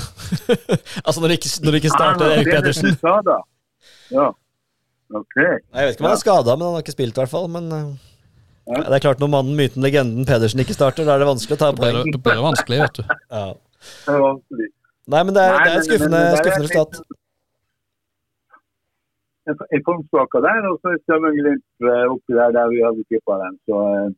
altså, 1.06 1.22
når 1.22 1.32
det 1.32 1.38
ikke, 1.40 1.54
når 1.64 1.72
det 1.72 1.80
ikke 1.84 1.94
starter 1.94 2.34
Erik 2.34 2.50
Pedersen. 2.52 2.98
Pedersen. 3.00 3.48
Ja. 4.12 4.28
OK. 5.16 5.36
Nei, 5.40 5.82
Jeg 5.82 5.88
vet 5.88 5.96
ikke 5.96 6.04
om 6.04 6.10
han 6.10 6.18
er 6.18 6.22
skada, 6.24 6.56
men 6.58 6.66
han 6.68 6.76
har 6.78 6.84
ikke 6.86 6.96
spilt 6.98 7.16
i 7.18 7.22
hvert 7.22 7.32
fall. 7.32 7.48
Men 7.54 7.70
eh, 7.72 7.92
ja, 8.74 8.82
det 8.90 8.98
er 8.98 9.04
klart 9.06 9.22
når 9.24 9.32
mannen, 9.32 9.56
myten, 9.60 9.84
legenden 9.86 10.28
Pedersen 10.28 10.60
ikke 10.64 10.76
starter, 10.76 11.08
da 11.08 11.16
er 11.16 11.24
det 11.24 11.30
vanskelig 11.30 11.56
å 11.56 11.62
ta 11.62 11.70
Det 11.72 11.80
poeng. 11.80 12.12
det 12.12 12.20
blir 12.26 12.42
vanskelig, 12.44 12.82
vet 12.84 13.00
du. 13.00 13.04
Ja. 13.38 13.46
Det 14.08 14.18
vanskelig. 14.26 14.68
Nei, 15.08 15.22
men 15.24 15.38
det 15.38 15.44
er, 15.48 15.54
Nei, 15.56 15.64
det 15.64 15.72
er 15.72 15.80
et 15.80 15.88
skuffende, 15.88 16.20
men 16.20 16.38
skuffende 16.42 16.68
resultat. 16.68 17.00
Jeg 19.48 19.80
kom 19.88 20.02
formsvaka 20.12 20.42
der, 20.44 20.66
og 20.68 20.80
så 20.84 20.92
er 20.92 20.98
Strømmen-Glimt 21.06 21.88
eh, 21.88 22.06
oppi 22.12 22.36
der 22.36 22.52
der 22.58 22.68
vi 22.74 22.82
hadde 22.84 23.06
kippa 23.08 23.38
den. 23.46 23.54
Så 23.70 23.78
eh, 23.96 24.10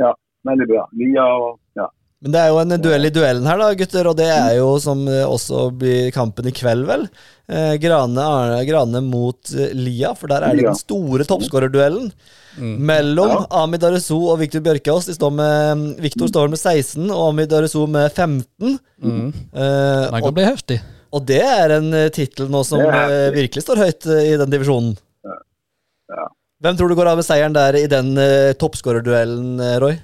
ja, 0.00 0.14
veldig 0.48 0.66
bra. 0.70 0.84
Lia 0.96 1.26
og 1.36 1.50
ja. 1.76 1.84
Men 2.20 2.34
det 2.34 2.40
er 2.42 2.50
jo 2.52 2.58
en 2.60 2.74
duell 2.84 3.08
i 3.08 3.12
duellen 3.14 3.46
her, 3.48 3.56
da, 3.62 3.70
gutter. 3.80 4.08
Og 4.10 4.16
det 4.18 4.26
er 4.28 4.58
jo 4.58 4.74
som 4.82 5.06
eh, 5.08 5.22
også 5.24 5.70
blir 5.80 6.10
kampen 6.12 6.50
i 6.50 6.52
kveld, 6.52 6.84
vel. 6.88 7.06
Eh, 7.48 7.78
Grane, 7.80 8.20
Arne, 8.20 8.58
Grane 8.68 9.00
mot 9.06 9.54
eh, 9.56 9.72
Lia, 9.72 10.12
for 10.18 10.28
der 10.28 10.44
er 10.44 10.58
det 10.58 10.66
den 10.68 10.76
store 10.76 11.24
toppskårerduellen. 11.28 12.10
Mellom 12.60 13.30
Ja. 13.30 13.40
Amid 13.62 13.84
Areso 13.86 14.18
og 14.32 14.40
Viktor 14.42 14.60
Bjørkaas. 14.66 15.08
De 15.08 15.14
står 15.16 15.32
med, 15.32 15.84
Viktor 16.02 16.28
står 16.28 16.50
med 16.52 16.60
16 16.60 17.06
og 17.08 17.30
Amid 17.30 17.54
Areso 17.56 17.86
med 17.88 18.10
15. 18.12 18.76
Mm. 19.00 19.28
Eh, 19.54 20.10
Den 20.10 20.24
kan 20.26 20.36
bli 20.36 20.48
heftig. 20.48 20.80
Og 21.10 21.24
det 21.26 21.40
er 21.42 21.72
en 21.74 21.88
uh, 21.94 22.08
tittel 22.14 22.50
nå 22.52 22.60
som 22.66 22.82
eh, 22.84 23.30
virkelig 23.34 23.64
står 23.64 23.80
høyt 23.82 24.06
eh, 24.06 24.28
i 24.30 24.36
den 24.38 24.52
divisjonen. 24.52 24.92
Ja. 25.26 26.28
Hvem 26.60 26.76
tror 26.76 26.92
du 26.92 26.94
går 26.98 27.08
av 27.10 27.18
med 27.18 27.26
seieren 27.26 27.56
der 27.56 27.78
i 27.80 27.86
den 27.90 28.12
uh, 28.18 28.52
toppskårerduellen, 28.60 29.54
eh, 29.64 29.76
Roy? 29.82 29.96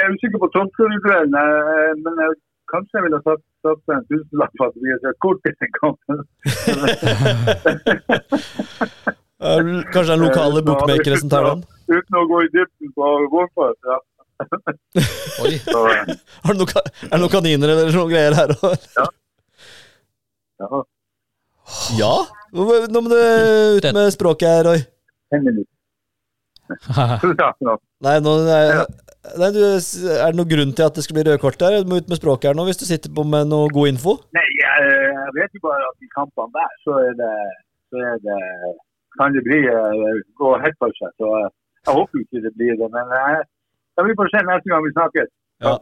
Jeg 0.00 0.06
er 0.08 0.14
usikker 0.16 0.40
på 0.40 0.48
toppskårerduellen, 0.54 1.34
eh, 1.36 1.90
men 2.00 2.20
jeg, 2.24 2.36
kanskje 2.72 2.96
jeg 2.96 3.04
ville 3.06 3.20
satt, 3.26 3.42
satt 3.66 3.92
en 3.92 4.06
tusenlapp 4.08 4.52
på 4.56 4.68
at 4.70 4.78
vi 4.80 4.92
har 4.94 5.00
sett 5.04 5.18
kort 5.24 5.42
i 5.44 5.52
den 5.60 5.72
kampen. 5.76 6.16
Eh, 9.40 9.60
Kanskje 9.92 10.12
er 10.14 10.20
lokale 10.20 10.60
bookmakeren 10.64 11.20
som 11.20 11.32
tar 11.32 11.46
den? 11.50 11.60
Uten 11.90 12.16
å 12.20 12.24
gå 12.28 12.40
i 12.44 12.48
dybden 12.54 12.94
på 12.96 13.10
hvorfor. 13.32 13.76
Ja. 13.88 13.98
Oi. 15.44 15.52
Så, 15.64 15.84
eh, 15.92 16.14
er 16.48 16.56
det 16.56 17.20
noen 17.20 17.32
kaniner 17.32 17.74
eller 17.74 17.92
noen 17.92 18.12
greier 18.12 18.36
her? 18.40 18.56
også? 18.56 19.04
ja. 20.60 20.80
Ja? 22.00 22.14
Nå 22.50 22.64
må 22.98 23.06
du 23.12 23.14
ut 23.76 23.84
med 23.94 24.08
språket 24.10 24.48
her, 24.48 24.64
Roy. 24.66 24.80
En 25.30 25.44
minutt. 25.46 25.68
Ja, 26.96 27.50
ja. 27.62 27.74
Nei, 28.06 28.16
nå 28.24 28.32
er, 28.50 28.80
nei, 29.40 29.50
du, 29.54 29.60
er 29.62 30.30
det 30.32 30.38
noen 30.38 30.50
grunn 30.50 30.74
til 30.76 30.86
at 30.86 30.96
det 30.96 31.04
skal 31.04 31.18
bli 31.18 31.24
røde 31.28 31.40
kort 31.42 31.58
der? 31.60 31.80
Du 31.84 31.90
må 31.92 32.00
ut 32.00 32.10
med 32.10 32.20
språket 32.20 32.50
her 32.50 32.58
nå 32.58 32.66
hvis 32.68 32.80
du 32.80 32.86
sitter 32.88 33.12
på 33.14 33.24
med 33.28 33.50
noe 33.52 33.70
god 33.74 33.92
info. 33.92 34.16
Nei, 34.36 34.46
jeg, 34.58 34.92
jeg 35.16 35.34
vet 35.38 35.58
jo 35.58 35.64
bare 35.66 35.88
at 35.90 36.06
i 36.06 36.12
kampene 36.14 36.54
der, 36.56 36.70
så 36.84 37.00
er 37.04 37.12
det, 37.20 37.34
så 37.92 38.04
er 38.12 38.22
det 38.24 38.40
kan 39.18 39.34
det 39.34 39.42
bli 39.46 39.60
eh, 39.66 40.22
gå 40.40 40.54
helt 40.62 40.78
for 40.80 40.94
seg. 41.00 41.12
Så 41.20 41.28
eh, 41.40 41.50
jeg 41.88 41.98
håper 41.98 42.24
ikke 42.24 42.44
det 42.46 42.54
blir 42.56 42.78
det. 42.80 42.88
Men 42.94 43.12
jeg, 43.18 43.44
jeg 43.98 44.08
vil 44.08 44.18
bare 44.20 44.32
se 44.34 44.42
neste 44.48 44.72
gang 44.72 44.84
vi 44.86 44.96
snakkes. 44.96 45.30
Ja. 45.60 45.74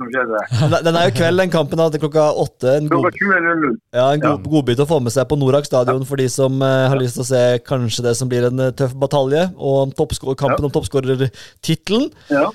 Den 0.86 0.97
er 0.99 1.05
jo 1.07 1.12
kveld, 1.14 1.39
den 1.39 1.53
kampen. 1.55 1.78
da, 1.78 1.86
til 1.95 2.01
klokka 2.03 2.24
åtte. 2.34 2.72
En, 2.80 2.89
god, 2.91 3.14
20.00. 3.14 3.76
ja, 3.95 4.07
en 4.11 4.22
god, 4.24 4.49
godbit 4.51 4.80
å 4.82 4.86
få 4.91 4.99
med 5.05 5.14
seg 5.14 5.28
på 5.30 5.39
Norak 5.39 5.68
stadion 5.68 6.03
for 6.09 6.18
de 6.18 6.26
som 6.32 6.57
eh, 6.59 6.86
har 6.91 6.99
lyst 6.99 7.14
til 7.14 7.22
å 7.22 7.28
se 7.28 7.43
kanskje 7.62 8.09
det 8.09 8.16
som 8.18 8.30
blir 8.30 8.49
en 8.49 8.64
eh, 8.64 8.72
tøff 8.74 8.97
batalje, 8.99 9.45
og 9.55 9.95
toppskår- 9.99 10.39
kampen 10.41 10.66
om 10.66 10.74
toppskårertittelen. 10.74 12.09
Ja. 12.32 12.49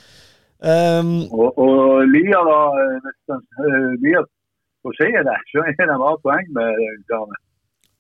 Um, 0.64 1.28
Og, 1.28 1.58
og 1.60 2.06
Lia, 2.08 2.40
da, 2.48 2.60
eh, 2.80 3.00
hvis 3.04 3.34
eh, 3.36 3.88
Lia 4.00 4.22
får 4.84 4.94
seier 4.96 5.26
det, 5.28 5.40
så 5.52 5.64
er 5.68 5.76
de 5.76 5.98
av 5.98 6.22
poeng 6.24 6.46
med 6.56 6.86
eh, 6.88 7.34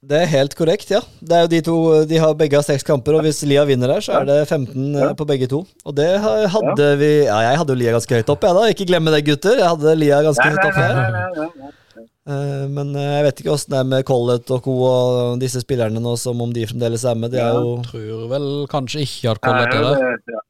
det 0.03 0.17
er 0.19 0.31
helt 0.33 0.51
korrekt, 0.59 0.89
ja. 0.91 0.99
Det 1.23 1.35
er 1.35 1.45
jo 1.45 1.49
De 1.51 1.59
to, 1.63 1.75
de 2.09 2.17
har 2.19 2.33
begge 2.35 2.57
har 2.59 2.65
seks 2.67 2.83
kamper, 2.83 3.15
og 3.15 3.23
hvis 3.23 3.39
Lia 3.47 3.63
vinner 3.63 3.87
der, 3.87 4.03
så 4.03 4.17
er 4.19 4.25
det 4.27 4.39
15 4.49 4.97
ja. 4.99 5.13
på 5.15 5.27
begge 5.27 5.47
to. 5.47 5.61
Og 5.87 5.95
det 5.95 6.09
hadde 6.19 6.49
hadde 6.51 6.89
vi 6.99 7.11
Ja, 7.23 7.37
jeg 7.45 7.61
hadde 7.61 7.71
jo 7.71 7.79
Lia 7.79 7.93
ganske 7.95 8.19
høyt 8.19 8.33
oppe, 8.33 8.49
jeg 8.49 8.57
da. 8.57 8.73
Ikke 8.75 8.87
glemme 8.89 9.13
det, 9.15 9.21
gutter. 9.29 9.55
Jeg 9.61 9.69
hadde 9.69 9.95
Lia 9.95 10.19
ganske 10.27 10.43
Nei, 10.43 10.57
høyt 10.57 10.67
oppe 10.67 10.83
her. 10.83 10.99
nei, 10.99 11.07
nei, 11.15 11.29
nei, 11.39 11.47
nei. 11.63 12.03
Eh, 12.33 12.65
Men 12.75 12.91
jeg 12.99 13.27
vet 13.29 13.39
ikke 13.43 13.55
åssen 13.55 13.71
det 13.71 13.79
er 13.79 13.89
med 13.93 14.03
Collett 14.07 14.51
og 14.51 14.67
co. 14.67 14.75
og 14.89 15.39
disse 15.39 15.63
spillerne 15.63 16.03
nå, 16.03 16.17
som 16.19 16.43
om 16.43 16.51
de 16.51 16.67
fremdeles 16.67 17.07
er 17.07 17.23
med. 17.23 17.31
De 17.31 17.39
er 17.39 17.55
jo 17.55 17.77
jeg 17.77 17.87
Tror 17.87 18.27
vel 18.35 18.49
kanskje 18.75 19.07
ikke 19.07 19.37
at 19.37 19.43
Collett 19.47 19.79
er 19.79 19.87
der. 19.87 20.42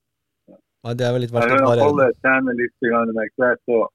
Ja, 0.84 0.90
Nei, 0.90 0.94
det 1.00 1.06
er 1.08 1.14
vel 1.16 1.22
litt 1.24 1.32
verdt 1.32 1.52
å 1.54 1.60
varierende. 1.64 2.56
Litt 2.60 2.82
med 2.84 3.30
hvert 3.40 3.70
år. 3.72 3.88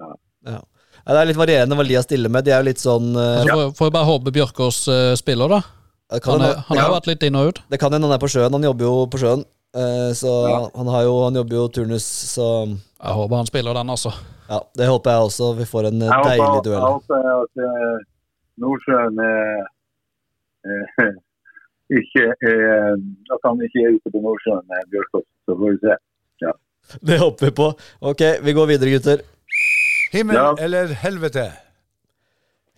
Ja. 0.00 0.60
Ja, 1.06 1.12
det 1.14 1.20
er 1.20 1.28
litt 1.30 1.36
varierende 1.40 1.76
hva 1.76 1.84
Lia 1.84 2.00
stille 2.02 2.28
med. 2.32 2.44
De 2.44 2.50
er 2.52 2.60
jo 2.62 2.68
litt 2.70 2.80
sånn 2.80 3.12
uh, 3.16 3.40
Altså, 3.42 3.56
får- 3.56 3.74
Får 3.78 3.86
jeg 3.88 3.92
bare 3.96 4.08
håpe 4.08 4.32
Bjørkås 4.32 4.78
uh, 4.88 5.14
spiller, 5.20 5.48
da. 5.52 5.60
Han, 6.24 6.42
er, 6.42 6.56
han 6.66 6.78
har 6.80 6.88
jo 6.88 6.94
vært 6.96 7.06
litt 7.06 7.22
inn 7.22 7.36
og 7.38 7.48
ut. 7.52 7.60
det 7.70 7.78
kan 7.78 7.92
hende 7.94 8.08
han 8.08 8.16
er 8.16 8.22
på 8.22 8.28
sjøen. 8.32 8.52
Han 8.56 8.64
jobber 8.66 8.84
jo 8.88 8.94
på 9.12 9.20
sjøen. 9.22 9.44
Uh, 9.76 10.10
Så 10.16 10.30
Ja. 10.50 10.56
han, 10.74 10.88
har 10.90 11.02
jo, 11.06 11.12
han 11.28 11.36
jobber 11.38 11.54
jo 11.60 11.68
turnus, 11.68 12.02
så 12.34 12.46
Jeg 12.66 13.14
håper 13.20 13.36
han 13.36 13.46
spiller 13.46 13.74
den, 13.78 13.90
altså. 13.90 14.10
ja, 14.48 14.58
det 14.76 14.88
håper 14.90 15.10
jeg 15.14 15.20
også. 15.28 15.52
Vi 15.60 15.64
får 15.70 15.86
en 15.92 16.00
Jeg 16.00 16.24
deilig 16.26 16.48
håper, 16.50 16.70
jeg 16.72 16.80
håper 16.80 17.28
at 17.36 17.64
eh, 17.68 17.98
Nordsjøen 18.60 19.14
ikke 22.00 22.24
At 22.34 23.46
han 23.46 23.62
ikke 23.64 23.84
er 23.86 23.94
ute 23.96 24.10
på 24.12 24.20
Nordsjøen 24.24 24.64
med 24.68 24.90
Bjørkås. 24.92 25.26
Så 25.46 25.54
får 25.56 25.70
vi 25.70 25.78
se. 25.86 25.94
Det 27.06 27.18
hopper 27.18 27.46
vi 27.50 27.52
på. 27.62 27.72
Ok, 28.00 28.22
vi 28.42 28.52
går 28.56 28.66
videre, 28.74 28.90
gutter. 28.96 29.26
Himmel 30.12 30.36
Ja. 30.36 30.54
eller 30.58 30.94
helvete? 31.04 31.50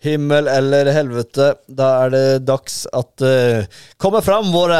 Himmel 0.03 0.49
eller 0.51 0.89
helvete, 0.91 1.53
da 1.71 1.85
er 2.03 2.09
det 2.11 2.23
dags 2.43 2.81
at 2.91 3.23
uh, 3.23 3.63
kommer 3.97 4.19
fram 4.21 4.49
våre 4.51 4.75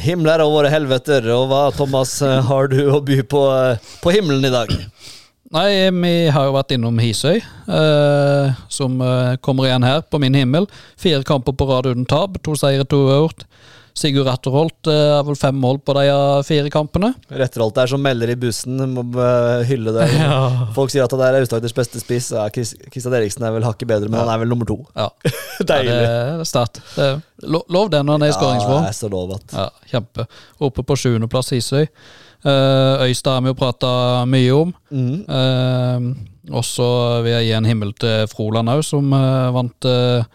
himler 0.00 0.40
og 0.40 0.54
våre 0.54 0.70
helveter. 0.72 1.26
Og 1.34 1.50
hva, 1.50 1.66
Thomas, 1.76 2.14
eh, 2.24 2.40
har 2.48 2.70
du 2.72 2.78
å 2.88 3.02
by 3.04 3.18
på, 3.28 3.42
uh, 3.44 3.90
på 4.00 4.14
himmelen 4.16 4.48
i 4.48 4.52
dag? 4.54 4.72
Nei, 5.52 5.68
vi 5.92 6.14
har 6.32 6.48
jo 6.48 6.54
vært 6.56 6.72
innom 6.74 6.96
Hisøy, 6.98 7.42
uh, 7.68 8.56
som 8.72 8.96
uh, 9.04 9.36
kommer 9.44 9.68
igjen 9.68 9.84
her 9.84 10.00
på 10.08 10.18
min 10.24 10.34
himmel. 10.34 10.64
Fire 10.96 11.20
kamper 11.28 11.52
på 11.52 11.68
rad 11.68 11.90
uten 11.92 12.08
tap, 12.08 12.40
to 12.42 12.56
seire, 12.56 12.88
to 12.88 13.04
uavgjort. 13.04 13.44
Sigurd 13.94 14.26
Retterholt 14.26 14.88
er 14.90 15.12
har 15.20 15.26
vel 15.26 15.36
fem 15.38 15.54
mål 15.62 15.78
på 15.86 15.94
de 15.94 16.02
eh, 16.10 16.40
fire 16.46 16.70
kampene. 16.74 17.12
Retterholt 17.30 17.78
er 17.78 17.90
som 17.92 18.02
melder 18.02 18.32
i 18.32 18.36
bussen, 18.42 18.80
må 18.90 19.04
eh, 19.22 19.62
hylle 19.68 19.94
det. 19.94 20.08
Folk 20.76 20.90
sier 20.90 21.06
at 21.06 21.14
han 21.14 21.22
er 21.28 21.38
Aust-Agders 21.38 21.76
beste 21.76 22.02
spiss. 22.02 22.32
Ja, 22.34 22.48
Kristian 22.50 23.14
Eriksen 23.14 23.46
er 23.46 23.54
vel 23.54 23.66
hakket 23.66 23.90
bedre, 23.92 24.10
men 24.10 24.18
han 24.18 24.32
er 24.34 24.42
vel 24.42 24.50
nummer 24.50 24.66
to. 24.68 24.80
Ja, 24.98 25.08
Deilig. 25.70 25.94
det 25.94 26.10
er 26.10 26.44
sterkt. 26.50 26.82
Det 26.96 27.08
er 27.12 27.24
lo- 27.54 27.64
Lov 27.70 27.94
det 27.94 28.02
når 28.02 28.18
han 28.18 28.26
er 28.26 28.32
i 28.32 28.34
Ja, 28.34 28.52
jeg 28.58 28.90
er 28.90 28.98
så 28.98 29.10
lov 29.12 29.36
at 29.38 29.54
Ja, 29.54 29.68
kjempe. 29.94 30.26
Oppe 30.58 30.84
på 30.86 30.98
sjuendeplass 30.98 31.54
Hisøy. 31.54 31.86
Uh, 32.44 33.00
Øystad 33.06 33.38
har 33.38 33.40
vi 33.46 33.54
jo 33.54 33.56
prata 33.56 33.90
mye 34.28 34.52
om. 34.52 34.74
Mm. 34.92 35.22
Uh, 35.30 36.32
og 36.52 36.64
så 36.66 36.86
vil 37.24 37.32
jeg 37.38 37.46
gi 37.48 37.54
en 37.56 37.68
himmel 37.68 37.94
til 38.00 38.26
Froland 38.28 38.68
òg, 38.68 38.82
som 38.84 39.06
eh, 39.16 39.48
vant 39.54 39.86
eh, 39.88 40.26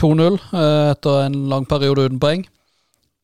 2-0 0.00 0.36
eh, 0.36 0.90
etter 0.92 1.24
en 1.26 1.38
lang 1.50 1.66
periode 1.68 2.06
uten 2.06 2.20
poeng. 2.22 2.44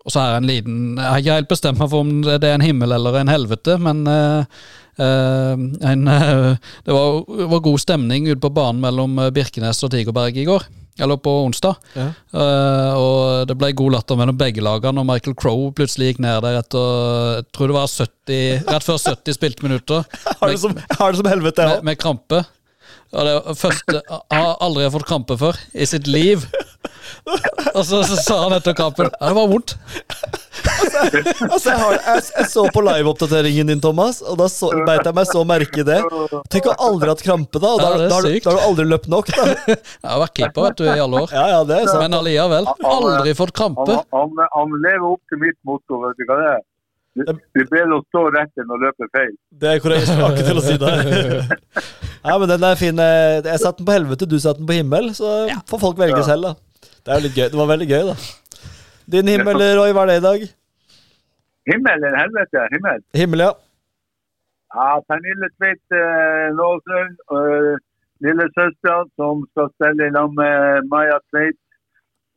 Og 0.07 0.15
så 0.15 0.23
er 0.23 0.33
det 0.33 0.39
en 0.39 0.51
liten 0.51 0.81
Jeg 1.01 1.11
har 1.11 1.23
ikke 1.23 1.39
helt 1.41 1.51
bestemt 1.51 1.81
meg 1.83 1.91
for 1.91 2.07
om 2.07 2.13
det 2.27 2.47
er 2.47 2.55
en 2.55 2.65
himmel 2.65 2.95
eller 2.95 3.21
en 3.21 3.33
helvete, 3.33 3.75
men 3.83 4.05
uh, 4.07 4.67
en, 4.97 6.09
uh, 6.09 6.55
det, 6.87 6.95
var, 6.95 7.23
var 7.51 7.65
god 7.67 7.83
stemning 7.83 8.31
ute 8.31 8.41
på 8.41 8.55
banen 8.55 8.81
mellom 8.85 9.19
Birkenes 9.35 9.83
og 9.85 9.93
Tigerberg 9.93 10.39
i 10.39 10.47
går. 10.49 10.69
Eller 10.99 11.19
på 11.21 11.33
onsdag. 11.45 11.75
Ja. 11.93 12.07
Uh, 12.33 12.93
og 12.97 13.49
det 13.51 13.57
ble 13.61 13.69
god 13.77 13.99
latter 13.99 14.17
mellom 14.17 14.39
begge 14.41 14.65
lagene, 14.65 15.03
og 15.03 15.09
Michael 15.09 15.37
Crowe 15.37 15.75
plutselig 15.77 16.15
gikk 16.15 16.23
ned 16.25 16.41
der 16.47 16.61
etter 16.63 16.87
Jeg 17.37 17.49
tror 17.53 17.69
det 17.69 17.77
var 17.77 17.91
70, 17.93 18.71
rett 18.71 18.87
før 18.87 19.03
70 19.03 19.37
spilte 19.37 19.67
minutter. 19.67 20.07
Har 20.41 20.55
det 20.55 20.63
som, 20.63 20.73
har 20.73 21.13
det 21.13 21.21
som 21.21 21.29
helvete, 21.29 21.67
jeg 21.67 21.83
med, 21.83 21.91
med 21.91 22.01
krampe. 22.01 22.45
Og 23.13 23.29
det 23.29 23.59
første, 23.61 24.01
Han 24.09 24.41
har 24.43 24.57
aldri 24.65 24.89
fått 24.93 25.07
krampe 25.09 25.37
før 25.41 25.59
i 25.75 25.87
sitt 25.89 26.09
liv. 26.11 26.47
Og 27.77 27.83
så, 27.85 28.01
så 28.07 28.17
sa 28.23 28.37
han 28.45 28.55
etter 28.57 28.75
kampen 28.79 29.09
Ja, 29.11 29.29
det 29.31 29.35
var 29.37 29.49
vondt. 29.51 29.75
Altså, 30.67 31.71
jeg, 31.71 31.79
har, 31.81 31.97
jeg, 31.97 32.23
jeg 32.39 32.47
så 32.51 32.65
på 32.75 32.83
liveoppdateringen 32.87 33.71
din, 33.71 33.81
Thomas, 33.83 34.21
og 34.25 34.39
da 34.41 34.47
så, 34.51 34.71
beit 34.87 35.05
jeg 35.07 35.15
meg 35.17 35.29
så 35.29 35.43
merke 35.49 35.83
i 35.83 35.87
det. 35.87 35.99
Tenk 36.53 36.69
å 36.71 36.77
aldri 36.89 37.11
hatt 37.13 37.25
krampe, 37.27 37.61
da. 37.63 37.73
Og 37.77 37.83
da, 37.83 37.91
Ja, 37.97 38.09
da, 38.11 38.21
du- 38.25 38.39
da 38.41 38.53
har 38.53 38.61
du 38.61 38.65
aldri 38.71 38.87
løpt 38.91 39.09
nok, 39.13 39.33
da. 39.37 39.49
Jeg 39.69 39.81
har 40.11 40.23
vært 40.25 40.37
keeper 40.41 40.69
vet 40.69 40.81
du, 40.81 40.87
i 40.89 40.97
alle 41.07 41.25
år. 41.27 41.35
Ja, 41.37 41.45
ja, 41.57 41.61
det 41.69 41.81
er 41.81 41.91
sant. 41.91 42.03
Men 42.07 42.19
alliavel. 42.21 42.71
Aldri 42.93 43.35
fått 43.39 43.53
krampe. 43.57 44.01
han, 44.17 44.41
han 44.57 44.79
lever 44.87 45.07
opp 45.13 45.23
til 45.33 45.43
mitt 45.45 45.59
motto. 45.69 46.01
Vet 46.07 46.19
du 46.23 46.27
hva 46.31 46.41
det 46.43 46.49
er? 46.55 46.65
Det 47.17 47.33
er 47.33 47.69
bedre 47.73 47.97
å 47.97 48.03
stå 48.11 48.23
rett 48.35 48.61
enn 48.61 48.73
å 48.75 48.77
løpe 48.77 49.07
feil. 49.15 49.31
Det 49.57 49.71
er 49.71 49.79
korrekt. 49.81 50.11
Ikke 50.13 50.43
til 50.51 50.59
å 50.61 50.65
si 50.65 50.75
det. 50.83 50.91
Nei, 52.27 52.35
men 52.43 52.51
den 52.51 52.65
er 52.69 52.77
fin. 52.77 52.99
eh, 53.01 53.39
Jeg 53.47 53.61
satte 53.63 53.79
den 53.81 53.87
på 53.89 53.95
helvete, 53.95 54.27
du 54.29 54.35
satte 54.43 54.61
den 54.61 54.69
på 54.69 54.77
himmel, 54.77 55.13
så 55.17 55.47
får 55.71 55.81
folk 55.81 55.97
velge 56.01 56.19
Ja. 56.21 56.27
selv, 56.29 56.51
da. 56.51 56.55
Det 57.07 57.13
er 57.15 57.21
jo 57.21 57.25
litt 57.27 57.39
gøy. 57.39 57.49
Det 57.53 57.59
var 57.61 57.69
veldig 57.71 57.87
gøy, 57.87 58.03
da. 58.11 58.15
Din 59.15 59.29
himmel, 59.31 59.63
Roy, 59.79 59.93
hva 59.95 60.03
er 60.03 60.11
det 60.11 60.17
i 60.19 60.25
dag? 60.25 60.47
Himmel 61.71 62.07
eller 62.09 62.19
helvete? 62.19 62.65
Himmel. 62.73 63.05
Himmel, 63.15 63.43
ja. 63.47 63.53
Ja, 64.75 64.89
Pernille 65.09 65.49
Tveit 65.55 65.95
eh, 65.95 66.49
Nåsund, 66.59 67.21
lillesøstera 68.27 69.05
som 69.15 69.45
skal 69.53 69.71
spille 69.77 70.09
i 70.09 70.15
lag 70.17 70.35
med 70.41 70.91
Maja 70.91 71.21
Tveit. 71.31 71.61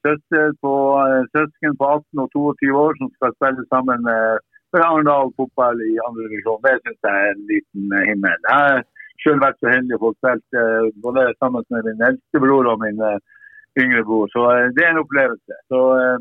Søster 0.06 0.54
på, 0.64 0.74
eh, 1.02 1.26
søsken 1.34 1.74
på 1.80 1.90
18 1.96 2.24
og 2.24 2.30
22 2.38 2.78
år 2.86 2.94
som 3.02 3.10
skal 3.18 3.34
spille 3.40 3.66
sammen 3.74 4.06
med 4.06 4.46
for 4.72 4.86
Arendal 4.86 5.34
fotball 5.38 5.82
i 5.92 5.98
andre 6.08 6.30
divisjon. 6.30 6.62
Det 6.66 6.76
syns 6.84 7.02
jeg 7.08 7.16
er 7.26 7.34
en 7.34 7.44
liten 7.52 7.98
eh, 7.98 8.06
himmel. 8.10 8.40
Jeg 8.50 8.58
har 8.62 8.80
selv 9.24 9.44
vært 9.46 9.60
så 9.60 9.74
heldig 9.74 9.98
å 9.98 10.04
få 10.06 10.12
spilt 10.20 10.60
eh, 10.62 10.90
både 11.06 11.26
sammen 11.42 11.66
med 11.74 11.90
min 11.90 12.08
eldste 12.10 12.44
bror 12.44 12.70
og 12.72 12.82
min 12.84 13.02
eh, 13.10 13.20
yngre 13.78 14.02
bror. 14.08 14.28
Så 14.34 14.46
eh, 14.56 14.68
det 14.76 14.86
er 14.86 14.92
en 14.96 15.02
opplevelse. 15.04 15.58
Så 15.72 15.80
eh, 16.00 16.18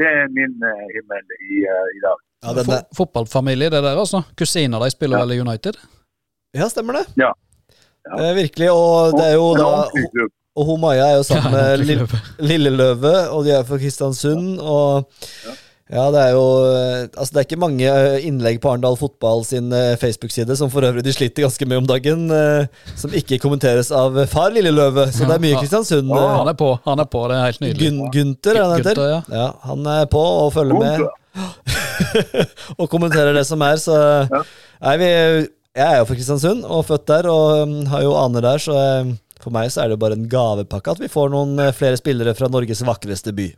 det 0.00 0.06
er 0.10 0.30
min 0.36 0.54
eh, 0.70 0.84
himmel 0.94 1.34
i, 1.40 1.64
i 1.64 2.00
dag. 2.04 2.18
Ja, 2.44 2.52
det 2.56 2.62
er, 2.64 2.68
Fo- 2.70 2.96
Fotballfamilie, 3.00 3.70
det 3.72 3.82
der, 3.82 3.98
altså. 4.04 4.22
Kusiner 4.38 4.82
de 4.84 4.90
spiller 4.94 5.24
vel 5.24 5.36
i 5.36 5.40
United? 5.40 5.80
ja 6.54 6.68
stemmer 6.70 7.00
det. 7.00 7.04
Ja. 7.18 7.32
Eh, 8.18 8.32
virkelig. 8.36 8.68
Og 8.70 9.16
det 9.18 9.24
er 9.32 9.36
jo 9.40 9.46
da. 9.58 9.70
Og 10.54 10.66
hun 10.68 10.78
Maja 10.84 11.06
er 11.10 11.16
jo 11.18 11.22
sammen 11.26 11.50
med 11.50 11.80
Lilleløve, 12.38 13.14
og 13.34 13.40
de 13.46 13.50
er 13.56 13.64
fra 13.66 13.78
Kristiansund. 13.80 14.60
Og 14.62 15.08
Ja, 15.92 16.06
det 16.08 16.16
er 16.16 16.30
jo 16.32 16.44
eh, 16.64 17.02
Altså, 17.12 17.34
det 17.34 17.40
er 17.40 17.44
ikke 17.44 17.60
mange 17.60 17.84
eh, 17.84 18.24
innlegg 18.24 18.56
på 18.62 18.70
Arendal 18.72 18.96
Fotball 18.96 19.42
sin 19.44 19.68
eh, 19.76 19.98
Facebook-side, 20.00 20.56
som 20.56 20.70
for 20.72 20.86
øvrig 20.86 21.04
de 21.04 21.12
sliter 21.12 21.44
ganske 21.44 21.66
med 21.68 21.82
om 21.82 21.88
dagen, 21.88 22.22
som 22.96 23.12
ikke 23.12 23.36
kommenteres 23.42 23.90
av 23.92 24.16
far 24.32 24.54
Lilleløve. 24.54 25.10
Så 25.12 25.28
det 25.28 25.36
er 25.36 25.42
mye 25.42 25.52
Ja. 25.52 25.60
Kristiansund. 25.60 26.08
Han 26.08 26.48
eh, 26.48 26.54
er 26.54 26.56
på, 26.56 26.70
han 26.86 27.02
er 27.04 27.10
på, 27.10 27.26
det 27.28 27.36
er 27.36 27.50
helt 27.50 27.60
nydelig. 27.60 27.90
Gun 27.90 28.14
Gunther, 28.14 28.56
er 28.56 28.64
han 28.64 28.78
heter? 28.78 29.00
Gunther, 29.00 29.12
ja. 29.12 29.42
ja. 29.42 29.50
Han 29.68 29.90
er 29.92 30.08
på 30.14 30.22
og 30.24 30.48
følger 30.56 30.80
med 30.80 31.04
og 32.80 32.88
kommenterer 32.88 33.34
det 33.34 33.42
som 33.48 33.62
er, 33.66 33.74
så 33.82 33.96
Nei, 34.30 34.92
vi 35.00 35.08
Jeg 35.10 35.84
er 35.84 35.96
jo 35.98 36.06
fra 36.06 36.14
Kristiansund 36.16 36.62
og 36.64 36.84
født 36.86 37.08
der, 37.10 37.28
og 37.28 37.66
um, 37.66 37.76
har 37.90 38.04
jo 38.06 38.14
aner 38.20 38.44
der, 38.46 38.62
så 38.62 38.76
for 39.42 39.52
meg 39.52 39.68
så 39.74 39.82
er 39.82 39.90
det 39.90 39.98
jo 39.98 40.02
bare 40.06 40.16
en 40.16 40.28
gavepakke 40.30 40.94
at 40.94 41.02
vi 41.02 41.10
får 41.10 41.32
noen 41.34 41.58
flere 41.76 41.98
spillere 42.00 42.32
fra 42.38 42.48
Norges 42.48 42.84
vakreste 42.86 43.34
by. 43.36 43.50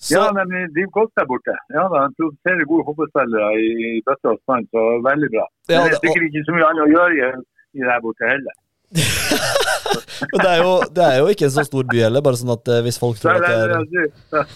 Så, 0.00 0.14
Ja, 0.16 0.26
men 0.32 0.48
de 0.48 0.60
driver 0.74 0.92
godt 0.98 1.12
der 1.20 1.26
borte. 1.28 1.54
Ja, 1.76 1.82
da, 1.92 2.06
De 2.08 2.14
produserer 2.16 2.64
gode 2.72 2.84
fotballspillere 2.88 3.48
i, 3.60 3.68
i 3.98 4.02
bøtte 4.06 4.32
og 4.32 4.38
spann, 4.42 4.64
så 4.72 4.84
veldig 5.04 5.28
bra. 5.34 5.44
Men 5.68 5.76
Ja, 5.76 5.82
det 5.84 5.96
er 5.98 6.02
sikkert 6.04 6.26
ikke 6.30 6.44
så 6.48 6.56
mye 6.56 6.68
annet 6.70 6.84
å 6.86 6.90
gjøre 6.94 7.12
i, 7.18 7.30
i 7.80 7.86
der 7.90 8.00
borte 8.06 8.30
heller. 8.32 8.54
det, 10.42 10.48
er 10.50 10.58
jo, 10.64 10.72
det 10.96 11.04
er 11.06 11.16
jo 11.20 11.28
ikke 11.32 11.46
en 11.50 11.54
så 11.54 11.64
stor 11.68 11.84
by 11.92 12.00
heller, 12.06 12.24
bare 12.24 12.40
sånn 12.40 12.52
at 12.56 12.70
eh, 12.72 12.80
hvis 12.86 12.98
folk 13.00 13.20
tror 13.20 13.36
at 13.38 13.46
det 13.46 13.56
er, 13.60 13.76
det 13.94 14.42
er, 14.42 14.52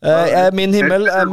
Eh, 0.00 0.46
Min 0.56 0.72
himmel 0.72 1.10
er. 1.12 1.28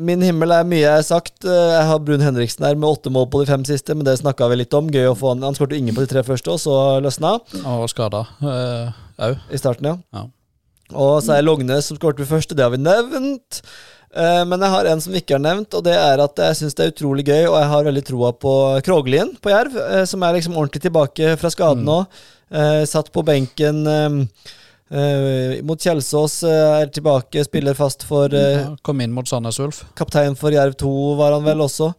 Min 0.00 0.22
himmel 0.24 0.54
er 0.56 0.64
mye 0.64 0.80
jeg 0.80 0.94
har 0.96 1.02
sagt. 1.04 1.44
Eh, 1.44 1.72
Jeg 1.74 1.82
har 1.90 1.98
Brun 2.00 2.22
Henriksen 2.24 2.64
her 2.64 2.78
med 2.80 2.88
åtte 2.88 3.10
mål 3.12 3.26
på 3.28 3.42
de 3.42 3.50
fem 3.50 3.64
siste, 3.68 3.92
men 3.94 4.06
det 4.06 4.14
snakka 4.22 4.48
vi 4.48 4.56
litt 4.62 4.72
om. 4.78 4.88
Gøy 4.88 5.10
å 5.10 5.16
få 5.18 5.34
Han 5.34 5.42
Han 5.44 5.58
skåret 5.58 5.76
ingen 5.76 5.92
på 5.94 6.00
de 6.06 6.08
tre 6.08 6.22
første, 6.24 6.54
og 6.54 6.62
så 6.62 6.76
løsna 7.04 7.34
Og 7.60 7.82
var 7.84 7.92
skada 7.92 8.22
òg. 8.40 9.36
i 9.52 9.60
starten, 9.60 9.90
ja. 9.90 9.96
Ja. 10.16 10.24
Og 10.94 11.22
så 11.24 11.36
er 11.36 11.44
Lognes 11.46 11.88
som 11.88 11.98
skåret 11.98 12.20
først, 12.22 12.32
første, 12.32 12.56
det 12.58 12.64
har 12.64 12.72
vi 12.74 12.80
nevnt. 12.82 13.62
Eh, 14.14 14.44
Men 14.44 14.60
jeg 14.60 14.72
har 14.74 14.88
en 14.90 15.00
som 15.00 15.14
ikke 15.16 15.36
har 15.38 15.44
nevnt, 15.44 15.72
og 15.74 15.84
det 15.86 15.94
er 15.96 16.20
at 16.20 16.42
jeg 16.44 16.58
syns 16.58 16.76
det 16.76 16.84
er 16.84 16.92
utrolig 16.92 17.24
gøy, 17.28 17.46
og 17.48 17.56
jeg 17.56 17.70
har 17.72 17.86
veldig 17.88 18.04
troa 18.08 18.32
på 18.36 18.54
Kroglien 18.84 19.32
på 19.40 19.52
Jerv, 19.52 19.78
eh, 19.86 20.04
som 20.08 20.22
er 20.22 20.36
liksom 20.36 20.58
ordentlig 20.58 20.84
tilbake 20.84 21.36
fra 21.40 21.52
skaden 21.52 21.86
nå. 21.88 22.02
Eh, 22.52 22.82
Satt 22.88 23.12
på 23.12 23.24
benken 23.24 23.86
mot 25.64 25.80
Kjelsås, 25.80 26.42
er 26.44 26.90
tilbake, 26.92 27.40
spiller 27.46 27.72
fast 27.72 28.02
for 28.04 28.28
Ja, 28.28 28.74
kom 28.84 29.00
inn 29.00 29.14
mot 29.16 29.24
Sandnes 29.24 29.56
Ulf. 29.64 29.86
Kaptein 29.96 30.36
for 30.36 30.52
Jerv 30.52 30.76
2 30.76 30.90
var 31.16 31.32
han 31.32 31.46
vel 31.46 31.64
også. 31.64 31.94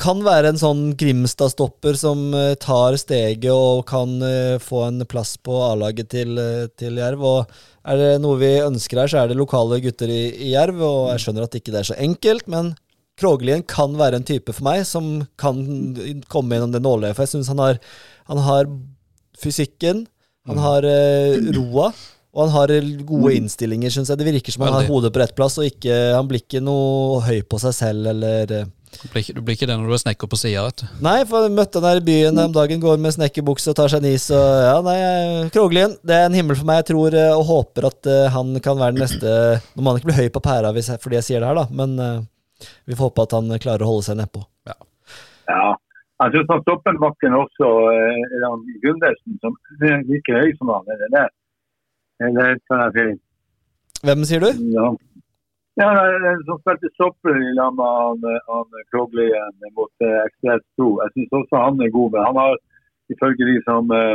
Kan 0.00 0.24
være 0.26 0.50
en 0.50 0.58
sånn 0.58 0.80
Grimstad-stopper 0.98 1.94
som 1.98 2.22
eh, 2.34 2.54
tar 2.58 2.96
steget 2.98 3.46
og 3.54 3.84
kan 3.86 4.16
eh, 4.26 4.56
få 4.62 4.80
en 4.88 5.04
plass 5.06 5.36
på 5.38 5.54
A-laget 5.68 6.08
til, 6.10 6.32
eh, 6.40 6.64
til 6.80 6.98
Jerv. 6.98 7.22
Og 7.22 7.52
er 7.86 8.00
det 8.00 8.08
noe 8.24 8.40
vi 8.40 8.48
ønsker 8.64 8.98
her, 9.04 9.12
så 9.12 9.20
er 9.22 9.30
det 9.30 9.36
lokale 9.38 9.78
gutter 9.84 10.10
i, 10.10 10.22
i 10.48 10.54
Jerv. 10.56 10.80
Og 10.82 11.12
jeg 11.12 11.22
skjønner 11.26 11.46
at 11.46 11.54
ikke 11.60 11.70
det 11.76 11.82
er 11.84 11.90
så 11.92 11.98
enkelt, 12.02 12.48
men 12.50 12.72
Krogelien 13.20 13.62
kan 13.70 13.92
være 13.94 14.18
en 14.18 14.26
type 14.26 14.50
for 14.50 14.66
meg 14.66 14.82
som 14.88 15.12
kan 15.38 15.60
komme 16.26 16.56
gjennom 16.56 16.72
det 16.74 16.82
nåløyet. 16.82 17.14
For 17.14 17.22
jeg 17.28 17.36
syns 17.36 17.52
han, 17.52 17.62
har- 17.62 17.78
han 18.32 18.40
har 18.42 18.66
fysikken, 19.38 20.04
han 20.50 20.58
har 20.60 20.84
eh, 20.90 21.38
roa. 21.54 21.92
Og 22.34 22.48
han 22.48 22.50
har 22.56 22.72
gode 23.06 23.36
innstillinger, 23.38 23.92
syns 23.94 24.10
jeg. 24.10 24.18
Det 24.18 24.26
virker 24.26 24.50
som 24.56 24.64
han 24.66 24.72
har 24.74 24.88
hodet 24.90 25.12
på 25.14 25.20
rett 25.22 25.36
plass, 25.38 25.54
og 25.62 25.68
ikke, 25.70 25.94
han 26.18 26.26
blir 26.26 26.42
ikke 26.42 26.58
noe 26.66 27.20
høy 27.22 27.44
på 27.46 27.60
seg 27.62 27.76
selv, 27.78 28.08
eller 28.10 28.50
Du 29.02 29.08
blir, 29.10 29.22
ikke, 29.22 29.34
du 29.36 29.40
blir 29.44 29.56
ikke 29.56 29.66
det 29.68 29.76
når 29.78 29.88
du 29.90 29.94
er 29.96 30.00
snekker 30.02 30.28
på 30.30 30.38
sida, 30.38 30.62
vet 30.66 30.82
du. 30.82 30.84
Nei, 31.04 31.16
for 31.28 31.46
jeg 31.46 31.54
møtte 31.54 31.80
han 31.80 31.88
her 31.88 32.00
i 32.00 32.04
byen 32.04 32.40
om 32.44 32.52
dagen, 32.54 32.82
går 32.82 33.00
med 33.02 33.14
snekkerbukse 33.16 33.72
og 33.72 33.78
tar 33.78 33.92
seg 33.92 34.02
en 34.02 34.10
is, 34.10 34.26
og 34.34 34.44
ja, 34.64 34.76
nei, 34.86 34.96
Kroglien, 35.54 35.96
det 36.06 36.16
er 36.16 36.28
en 36.28 36.36
himmel 36.38 36.58
for 36.58 36.68
meg. 36.68 36.82
Jeg 36.82 36.88
tror 36.92 37.16
eh, 37.18 37.32
og 37.34 37.44
håper 37.48 37.88
at 37.90 38.10
eh, 38.10 38.28
han 38.34 38.54
kan 38.64 38.78
være 38.80 38.96
den 38.96 39.04
neste 39.04 39.34
Nå 39.74 39.82
må 39.82 39.92
han 39.92 40.00
ikke 40.00 40.10
bli 40.12 40.18
høy 40.22 40.30
på 40.34 40.42
pæra 40.44 40.72
hvis 40.76 40.92
jeg, 40.92 41.02
fordi 41.02 41.18
jeg 41.20 41.28
sier 41.28 41.44
det 41.44 41.50
her, 41.50 41.60
da, 41.60 41.66
men 41.82 41.96
eh, 42.00 42.20
vi 42.88 42.96
får 42.96 43.10
håpe 43.10 43.26
at 43.26 43.36
han 43.36 43.56
klarer 43.60 43.84
å 43.84 43.90
holde 43.92 44.06
seg 44.08 44.20
nedpå. 44.20 44.44
Ja. 44.70 44.78
Jeg 46.22 46.36
syns 46.36 46.52
han 46.52 46.62
Stoppenbakken 46.62 47.34
også, 47.36 47.70
eller 47.90 48.38
er 48.38 48.46
han 48.46 48.62
Gundersen, 48.84 49.40
som 49.42 49.56
er 49.82 50.04
like 50.08 50.38
høy 50.38 50.54
som 50.60 50.70
han, 50.72 50.86
eller 50.94 51.10
det? 51.12 51.26
Eller 52.24 52.54
kan 52.70 52.86
jeg 52.86 52.94
si? 52.94 53.06
Hvem 54.04 54.24
sier 54.28 54.44
du? 54.44 54.50
Ja. 54.76 54.92
Ja, 55.80 55.88
er 55.90 56.42
som 56.46 56.60
spilte 56.62 56.88
stopper 56.94 57.34
i 57.34 57.54
lag 57.58 57.72
med 57.74 57.88
han, 57.98 58.20
han 58.50 58.84
Kroglien 58.92 59.54
mot 59.74 60.06
eh, 60.06 60.20
Ekspress 60.22 60.62
2. 60.78 60.90
Jeg 61.02 61.14
syns 61.14 61.34
også 61.40 61.62
han 61.64 61.82
er 61.82 61.90
god, 61.96 62.12
men 62.14 62.26
han 62.28 62.38
har 62.38 62.54
ifølge 63.14 63.48
de 63.50 63.56
som 63.66 63.90
eh, 63.98 64.14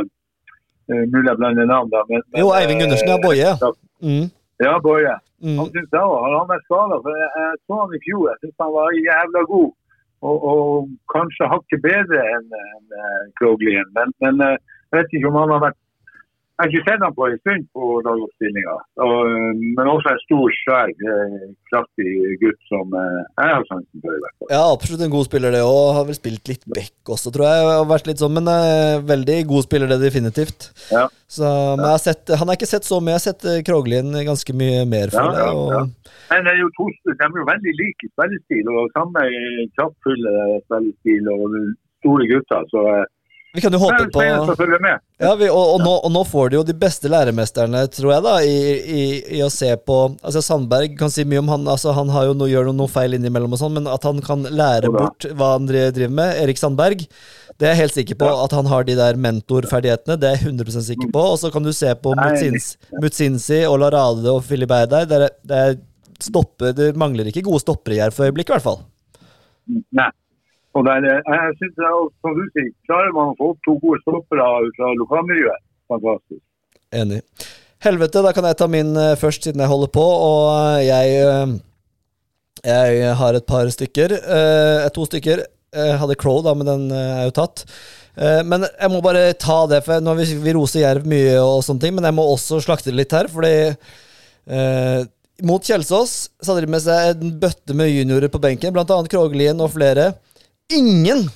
Mulig 0.90 1.28
jeg 1.30 1.38
blander 1.38 1.68
navn, 1.70 1.90
da. 1.92 2.00
Men, 2.08 2.22
Jo, 2.40 2.48
Eivind 2.58 2.80
Gundersen, 2.82 3.12
ja. 3.12 3.18
Boje. 3.22 3.50
Mm. 4.02 4.26
Ja, 4.64 4.72
Boje. 4.86 5.12
Mm. 5.44 5.58
Han 5.60 5.68
syns 5.70 5.92
jeg 5.94 6.02
òg. 6.02 6.16
Han 6.24 6.48
vært 6.48 6.64
skada. 6.66 6.96
Jeg, 7.04 7.28
jeg 7.36 7.60
så 7.62 7.76
han 7.82 7.94
i 7.94 8.00
fjor. 8.06 8.24
Jeg 8.30 8.40
syns 8.40 8.64
han 8.64 8.72
var 8.74 8.96
jævla 8.96 9.42
god. 9.52 9.70
Og, 10.26 10.36
og 10.50 10.90
kanskje 11.14 11.52
hakket 11.52 11.84
bedre 11.84 12.24
enn 12.32 12.58
en, 12.62 12.82
en 13.04 13.30
Kroglien. 13.38 13.86
Men, 13.94 14.10
men 14.24 14.42
jeg 14.42 14.96
vet 14.96 15.14
ikke 15.14 15.30
om 15.30 15.38
han 15.38 15.54
har 15.54 15.62
vært 15.68 15.78
Jeg 16.60 16.68
har 16.68 16.72
ikke 16.76 16.88
sett 16.92 17.00
ham 17.06 17.14
på 17.16 17.24
en 17.24 17.38
stund 17.40 17.62
på 17.72 17.86
lagoppstillinga. 18.04 18.74
eh, 19.00 19.52
Men 19.78 19.86
også 19.88 20.10
en 20.12 20.18
stor, 20.26 20.48
svær, 20.60 20.90
eh, 20.92 21.46
kraftig 21.72 22.10
gutt 22.42 22.58
som 22.68 22.92
eh, 23.00 23.20
jeg 23.40 23.54
har 23.54 23.64
sansen 23.70 24.02
for, 24.04 24.12
i 24.12 24.20
hvert 24.20 24.34
fall. 24.36 24.50
Ja, 24.52 24.60
absolutt 24.74 25.00
en 25.06 25.14
god 25.14 25.24
spiller, 25.24 25.50
det 25.56 25.62
òg. 25.64 25.94
Har 25.96 26.04
vel 26.10 26.18
spilt 26.20 26.44
litt 26.52 26.66
back 26.68 26.92
også, 27.16 27.32
tror 27.32 27.48
jeg. 27.48 27.64
Har 27.64 27.88
vært 27.88 28.06
litt 28.10 28.20
sånn, 28.20 28.34
Men 28.36 28.46
eh, 28.52 29.00
veldig 29.08 29.38
god 29.48 29.64
spiller, 29.64 29.88
det 29.88 30.00
definitivt. 30.04 30.68
Ja. 30.92 31.06
Så, 31.30 31.46
men 31.78 31.86
jeg 31.86 31.94
har 31.96 32.04
sett, 32.04 32.28
Han 32.36 32.48
har 32.52 32.56
ikke 32.60 32.68
sett 32.74 32.84
så 32.84 33.00
mye. 33.00 33.16
Jeg 33.16 33.20
har 33.22 33.26
sett 33.32 33.64
Kroglien 33.64 34.12
ganske 34.28 34.52
mye 34.52 34.84
mer, 34.84 35.08
Ja, 35.16 35.24
det. 35.32 35.48
og- 35.56 35.72
ja. 35.72 35.82
Men 36.30 36.44
det 36.44 36.52
er 36.52 36.60
jo 36.60 36.68
to, 36.76 36.84
de 37.08 37.16
er 37.24 37.38
jo 37.40 37.48
veldig 37.48 37.72
like 37.80 38.04
i 38.04 38.10
spillestil, 38.12 38.68
og 38.70 38.90
samme 38.94 39.22
kraftfulle 39.78 40.34
spillestil 40.68 41.24
og 41.32 41.56
store 42.04 42.26
gutter. 42.30 42.62
Så 42.72 42.84
eh, 43.00 43.04
Vi 43.52 43.60
kan 43.64 43.74
jo 43.74 43.80
håpe 43.82 44.04
på. 44.14 44.20
Ja, 45.18 45.32
vi, 45.34 45.48
og, 45.50 45.72
og, 45.74 45.80
nå, 45.82 45.94
og 46.06 46.12
nå 46.14 46.22
får 46.28 46.50
du 46.52 46.56
jo 46.60 46.62
de 46.68 46.74
beste 46.78 47.10
læremesterne, 47.10 47.82
tror 47.90 48.12
jeg, 48.14 48.22
da, 48.26 48.34
i, 48.46 48.60
i, 48.78 49.02
i 49.38 49.42
å 49.42 49.48
se 49.50 49.72
på 49.74 49.96
Altså 50.22 50.42
Sandberg 50.44 50.94
kan 51.00 51.10
si 51.10 51.24
mye 51.26 51.42
om 51.42 51.50
han 51.50 51.66
altså 51.68 51.90
Han 51.96 52.12
har 52.14 52.28
jo 52.28 52.36
noe, 52.38 52.50
gjør 52.52 52.68
noe, 52.70 52.78
noe 52.84 52.92
feil 52.92 53.18
innimellom, 53.18 53.56
og 53.56 53.62
sånn, 53.62 53.74
men 53.80 53.90
at 53.90 54.06
han 54.06 54.22
kan 54.22 54.46
lære 54.46 54.92
bort 54.94 55.26
hva 55.34 55.54
han 55.56 55.66
driver 55.66 56.14
med, 56.14 56.38
Erik 56.44 56.62
Sandberg, 56.62 57.02
det 57.60 57.66
er 57.68 57.74
jeg 57.74 57.80
helt 57.82 57.96
sikker 57.98 58.20
på. 58.22 58.30
At 58.46 58.54
han 58.56 58.70
har 58.70 58.86
de 58.88 58.94
der 58.96 59.18
mentorferdighetene, 59.20 60.16
det 60.16 60.30
er 60.30 60.38
jeg 60.38 60.54
100 60.54 60.86
sikker 60.86 61.10
på. 61.12 61.26
Og 61.34 61.36
så 61.42 61.50
kan 61.52 61.66
du 61.66 61.74
se 61.76 61.90
på 62.00 62.14
Mutsins, 62.16 62.70
Mutsinsi 63.02 63.58
og 63.68 63.82
Larade 63.82 64.30
og 64.32 64.40
Filip 64.46 64.72
Eidar. 64.72 65.04
Det, 65.10 65.34
det, 65.44 65.60
det 66.78 66.88
mangler 66.96 67.28
ikke 67.28 67.44
gode 67.44 67.60
stoppere 67.60 67.98
i 67.98 68.00
her 68.00 68.14
for 68.16 68.30
øyeblikket, 68.30 68.54
i 68.54 68.56
hvert 68.56 68.68
fall. 68.70 68.80
Nei. 69.98 70.08
Og 70.80 70.86
der, 70.88 71.04
eh, 71.04 71.20
jeg 71.36 71.56
synes, 71.60 71.80
som 72.24 72.36
du 72.38 72.44
sier, 72.54 72.70
Klarer 72.88 73.12
man 73.12 73.32
å 73.32 73.36
få 73.36 73.50
opp 73.52 73.58
to 73.66 73.76
gode 73.82 74.00
stoppere 74.00 74.46
fra 74.78 74.92
lokalmiljøet, 74.96 75.64
fantastisk. 75.92 76.40
Enig. 76.96 77.20
Helvete, 77.84 78.22
da 78.24 78.32
kan 78.36 78.48
jeg 78.48 78.56
ta 78.60 78.68
min 78.70 78.94
eh, 78.96 79.16
først, 79.20 79.44
siden 79.44 79.60
jeg 79.60 79.72
holder 79.72 79.92
på. 79.92 80.04
Og 80.04 80.46
eh, 80.80 80.88
jeg 80.88 81.60
Jeg 82.64 83.14
har 83.16 83.34
et 83.34 83.46
par 83.46 83.68
stykker. 83.72 84.12
to 84.92 85.04
stykker. 85.08 85.44
Jeg 85.72 85.98
hadde 85.98 86.16
Crow, 86.20 86.42
da, 86.44 86.52
men 86.52 86.66
den 86.66 86.90
er 86.92 87.24
jo 87.24 87.30
tatt. 87.30 87.62
Men 88.44 88.66
jeg 88.66 88.90
må 88.92 89.00
bare 89.00 89.32
ta 89.32 89.64
det, 89.70 89.78
for 89.86 90.02
nå 90.02 90.12
vi, 90.18 90.26
vi 90.42 90.52
roser 90.52 90.82
Jerv 90.82 91.06
mye, 91.08 91.38
og 91.40 91.62
sånne 91.64 91.80
ting, 91.80 91.94
men 91.96 92.04
jeg 92.04 92.12
må 92.18 92.26
også 92.34 92.58
slakte 92.60 92.90
det 92.90 92.98
litt 92.98 93.14
her, 93.16 93.30
fordi 93.32 93.52
eh, 94.50 95.06
mot 95.46 95.64
Kjelsås 95.64 96.12
så 96.36 96.52
hadde 96.52 96.66
de 96.66 96.74
med 96.74 96.84
seg 96.84 97.14
en 97.14 97.32
bøtte 97.40 97.72
med 97.78 97.88
juniorer 97.94 98.28
på 98.28 98.42
benken, 98.42 98.74
blant 98.76 98.90
annet 98.92 99.08
Krogelien 99.14 99.62
og 99.64 99.72
flere. 99.72 100.10
Ingen 100.70 101.26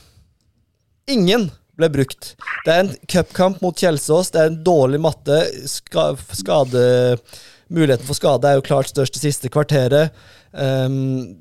Ingen 1.11 1.49
ble 1.75 1.89
brukt. 1.91 2.35
Det 2.65 2.71
er 2.73 2.85
en 2.85 2.93
cupkamp 3.11 3.59
mot 3.65 3.77
Kjelsås. 3.77 4.31
Det 4.33 4.41
er 4.41 4.53
en 4.53 4.61
dårlig 4.65 5.01
matte. 5.03 5.41
Ska, 5.69 6.13
skade, 6.33 6.85
muligheten 7.69 8.07
for 8.07 8.17
skade 8.17 8.49
er 8.49 8.61
jo 8.61 8.65
klart 8.65 8.93
størst 8.93 9.19
det 9.19 9.25
siste 9.25 9.51
kvarteret. 9.53 10.15
Um, 10.53 11.35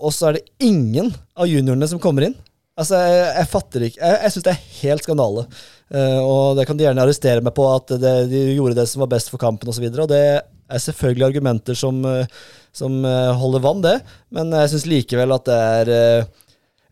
og 0.00 0.14
så 0.16 0.30
er 0.30 0.38
det 0.38 0.64
ingen 0.64 1.12
av 1.36 1.46
juniorene 1.50 1.88
som 1.90 2.00
kommer 2.02 2.26
inn. 2.26 2.34
Altså, 2.76 2.98
Jeg, 3.04 3.28
jeg 3.38 3.48
fatter 3.48 3.84
ikke 3.86 4.00
Jeg, 4.02 4.16
jeg 4.20 4.32
syns 4.34 4.44
det 4.44 4.52
er 4.52 4.66
helt 4.80 5.06
skandale. 5.06 5.46
Uh, 5.92 6.18
og 6.24 6.58
det 6.58 6.66
kan 6.66 6.80
de 6.80 6.88
gjerne 6.88 7.04
arrestere 7.04 7.44
meg 7.44 7.54
på, 7.56 7.68
at 7.76 7.94
det, 8.00 8.16
de 8.32 8.42
gjorde 8.56 8.80
det 8.80 8.88
som 8.90 9.04
var 9.04 9.12
best 9.12 9.30
for 9.30 9.40
kampen 9.40 9.70
osv. 9.70 9.86
Og, 9.86 9.94
så 9.94 10.08
og 10.08 10.10
det 10.10 10.24
er 10.66 10.82
selvfølgelig 10.82 11.28
argumenter 11.28 11.78
som, 11.78 12.00
eh, 12.04 12.26
som 12.74 13.04
eh, 13.04 13.32
holder 13.38 13.62
vann, 13.64 13.84
det. 13.84 14.00
Men 14.34 14.52
jeg 14.52 14.72
syns 14.72 14.88
likevel 14.90 15.34
at 15.36 15.46
det 15.48 15.60
er 15.78 15.92
eh, 15.94 16.42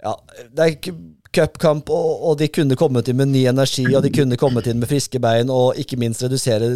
ja, 0.04 0.14
det 0.54 0.64
er 0.64 0.72
ikke 0.74 0.94
cupkamp, 1.34 1.88
og, 1.90 2.10
og 2.30 2.36
de 2.38 2.46
kunne 2.54 2.76
kommet 2.78 3.08
inn 3.10 3.18
med 3.18 3.32
ny 3.32 3.44
energi, 3.50 3.86
og 3.96 4.04
de 4.04 4.10
kunne 4.14 4.36
kommet 4.38 4.68
inn 4.70 4.78
med 4.78 4.90
friske 4.90 5.18
bein, 5.22 5.50
og 5.50 5.78
ikke 5.80 5.98
minst 5.98 6.22
redusere 6.22 6.68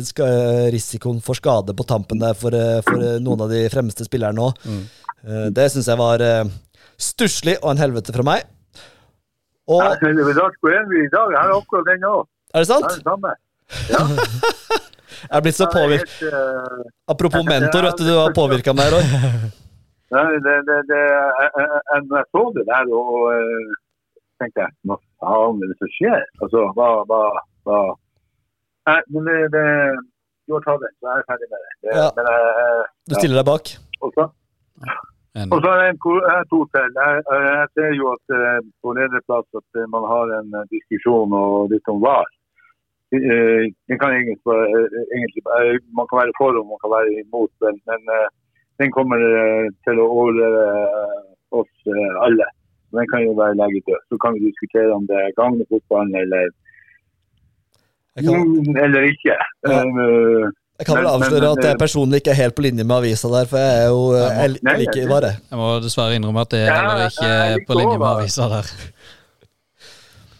risikoen 0.74 1.20
for 1.22 1.38
skade 1.38 1.76
på 1.78 1.86
tampen 1.86 2.18
der 2.22 2.34
for, 2.38 2.56
eh, 2.56 2.80
for 2.86 2.98
eh, 2.98 3.20
noen 3.22 3.44
av 3.46 3.52
de 3.52 3.60
fremste 3.70 4.08
spillerne 4.08 4.48
òg. 4.48 4.64
Det 5.54 5.66
syns 5.70 5.86
jeg 5.90 5.98
var 6.00 6.22
eh, 6.24 6.42
stusslig 6.98 7.56
og 7.62 7.70
en 7.74 7.82
helvete 7.84 8.14
fra 8.16 8.26
meg. 8.26 8.48
Og 9.68 9.82
Ja, 9.84 9.92
det 10.00 10.10
er 10.16 10.38
rart 10.40 10.58
hvor 10.64 10.72
er 10.74 10.86
vi 10.88 11.04
i 11.04 11.10
dag. 11.12 11.34
Jeg 11.34 11.38
har 11.44 11.54
akkurat 11.54 11.88
den 11.92 12.06
òg. 12.08 12.26
er 12.54 12.64
det 12.64 12.68
Det 12.68 12.74
er 12.74 12.74
sant? 12.74 12.90
det 12.96 13.04
samme. 13.04 13.36
Jeg 15.18 15.34
er 15.34 15.42
blitt 15.42 15.56
så 15.58 15.66
påvirket. 15.70 16.20
Eh, 16.22 16.84
Apropos 17.10 17.44
mentor, 17.44 17.82
vet 17.88 17.98
du, 17.98 18.04
du 18.06 18.14
har 18.16 18.32
påvirka 18.36 18.74
meg, 18.76 18.92
Roy. 18.94 19.02
Nei, 20.14 20.38
det, 20.44 20.54
det, 20.68 20.76
det, 20.88 20.98
jeg, 21.04 21.50
jeg, 21.60 21.68
jeg, 22.12 22.24
så 22.32 22.42
det 22.56 22.64
der, 22.70 22.92
og, 22.96 23.08
og 23.12 23.24
eh, 23.34 23.74
tenkte 24.40 24.62
jeg 24.64 24.72
hva 24.88 24.96
faen 25.20 25.58
er 25.64 25.72
det 25.72 25.76
som 25.82 25.90
skjer? 25.98 26.22
Altså, 26.44 26.62
hva, 26.78 26.86
hva, 27.10 27.18
hva? 27.68 27.80
Nei, 28.88 29.00
men 29.12 29.28
det, 29.28 29.36
det, 29.52 29.64
du 30.48 30.56
har 30.56 30.64
tatt 30.64 30.80
den, 30.86 30.94
så 30.96 31.12
jeg 31.12 31.20
er 31.24 31.28
ferdig 31.28 31.50
med 31.52 31.60
det. 31.66 31.74
det 31.84 31.98
Ja. 32.00 32.08
Men 32.16 32.30
jeg, 32.32 32.48
jeg- 32.62 32.88
Du 33.12 33.14
stiller 33.20 33.40
deg 33.42 33.48
bak. 33.52 33.74
og 34.00 34.10
så, 34.16 34.24
og 35.52 35.58
så 35.62 35.68
er 35.74 35.78
det 35.82 35.88
en, 35.92 36.00
jeg 36.30 36.48
to 36.54 36.58
til. 36.72 36.88
Jeg, 37.02 37.20
jeg, 37.28 37.42
jeg 37.58 37.68
ser 37.76 37.90
jo 38.00 38.06
at 38.16 38.34
eh, 38.38 38.58
på 38.82 38.96
lederplass 38.96 39.60
at 39.60 39.68
eh, 39.82 39.90
man 39.94 40.04
har 40.12 40.32
en 40.40 40.48
eh, 40.62 40.68
diskusjon 40.72 41.36
og 41.42 41.68
litt 41.74 41.92
om 41.92 42.00
VAR. 42.06 42.28
Man 43.12 43.98
kan 44.00 44.10
egentlig, 44.16 44.40
eh, 44.48 45.76
Man 45.96 46.06
kan 46.08 46.18
være 46.20 46.34
for 46.40 46.52
og 46.60 46.64
man 46.72 46.80
kan 46.82 46.90
være 46.96 47.12
imot, 47.24 47.52
men, 47.64 47.74
men 47.88 48.00
eh, 48.16 48.28
den 48.78 48.94
kommer 48.94 49.18
eh, 49.18 49.66
til 49.86 49.98
å 49.98 50.06
overleve 50.06 50.62
eh, 50.78 51.18
oss 51.58 51.90
eh, 51.90 52.14
alle. 52.26 52.46
Den 52.94 53.10
kan 53.10 53.24
jo 53.26 53.34
være 53.36 53.58
legedød. 53.58 54.06
Så 54.08 54.20
kan 54.22 54.36
vi 54.36 54.46
diskutere 54.48 54.94
om 54.94 55.04
det 55.10 55.26
gagner 55.36 55.66
fotballen 55.68 56.14
eller, 56.22 56.48
kan, 58.24 58.54
eller 58.84 59.10
ikke. 59.10 59.36
Ja. 59.68 59.82
Jeg 60.78 60.86
kan 60.86 61.00
vel 61.00 61.10
avsløre 61.10 61.50
at 61.56 61.64
jeg 61.66 61.78
personlig 61.80 62.20
ikke 62.22 62.32
er 62.32 62.38
helt 62.38 62.54
på 62.54 62.62
linje 62.62 62.86
med 62.86 62.96
avisa 63.00 63.28
der, 63.32 63.48
for 63.50 63.58
jeg 63.58 63.78
er 63.82 63.86
jo 63.90 64.02
Jeg 64.14 64.50
Nei, 64.62 64.74
liker 64.84 65.00
jeg- 65.02 65.10
jeg. 65.10 65.36
Jeg 65.50 65.58
må 65.58 65.68
dessverre 65.82 66.14
innrømme 66.16 66.44
at 66.46 66.50
det 66.54 66.60
er 66.64 66.74
heller 66.76 67.08
ikke 67.10 67.30
er 67.34 67.64
på 67.66 67.78
linje 67.80 67.98
med 67.98 68.08
avisa 68.14 68.48
der. 68.54 68.66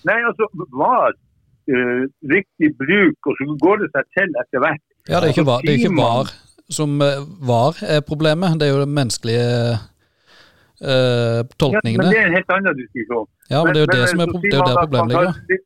Nei, 0.08 0.18
altså, 0.30 0.46
VAR, 0.78 1.12
uh, 1.74 2.02
riktig 2.34 2.70
bruk, 2.78 3.18
og 3.26 3.34
så 3.34 3.56
går 3.64 3.82
det 3.82 3.88
seg 3.96 4.04
til 4.16 4.28
etter 4.40 4.62
hvert. 4.62 4.84
Ja, 5.08 5.16
det 5.18 5.26
er 5.26 5.32
ikke 5.34 5.50
var, 5.50 5.60
det 5.66 5.74
er 5.74 5.80
ikke 5.82 5.96
var 5.98 6.30
som 6.70 7.00
eh, 7.02 7.22
var 7.48 7.78
er 7.82 8.00
problemet, 8.10 8.58
det 8.60 8.68
er 8.68 8.74
jo 8.74 8.82
de 8.84 8.90
menneskelige 8.98 9.48
eh, 10.88 11.40
Ja, 11.62 11.80
men 11.84 12.04
det 12.12 12.18
er 12.20 12.26
en 12.28 12.36
helt 12.38 12.52
annen 12.56 12.76
diskusjon. 12.82 13.26
Ja, 13.50 13.64
men 13.64 13.74
det 13.74 13.80
er 13.80 13.84
jo 13.86 13.92
det 13.94 14.00
men 14.02 14.08
som 14.12 14.20
er, 14.20 14.26
det 14.42 14.54
er 14.54 14.60
jo 14.60 14.68
der 14.68 14.80
problemet 14.84 15.10
ligger. 15.14 15.64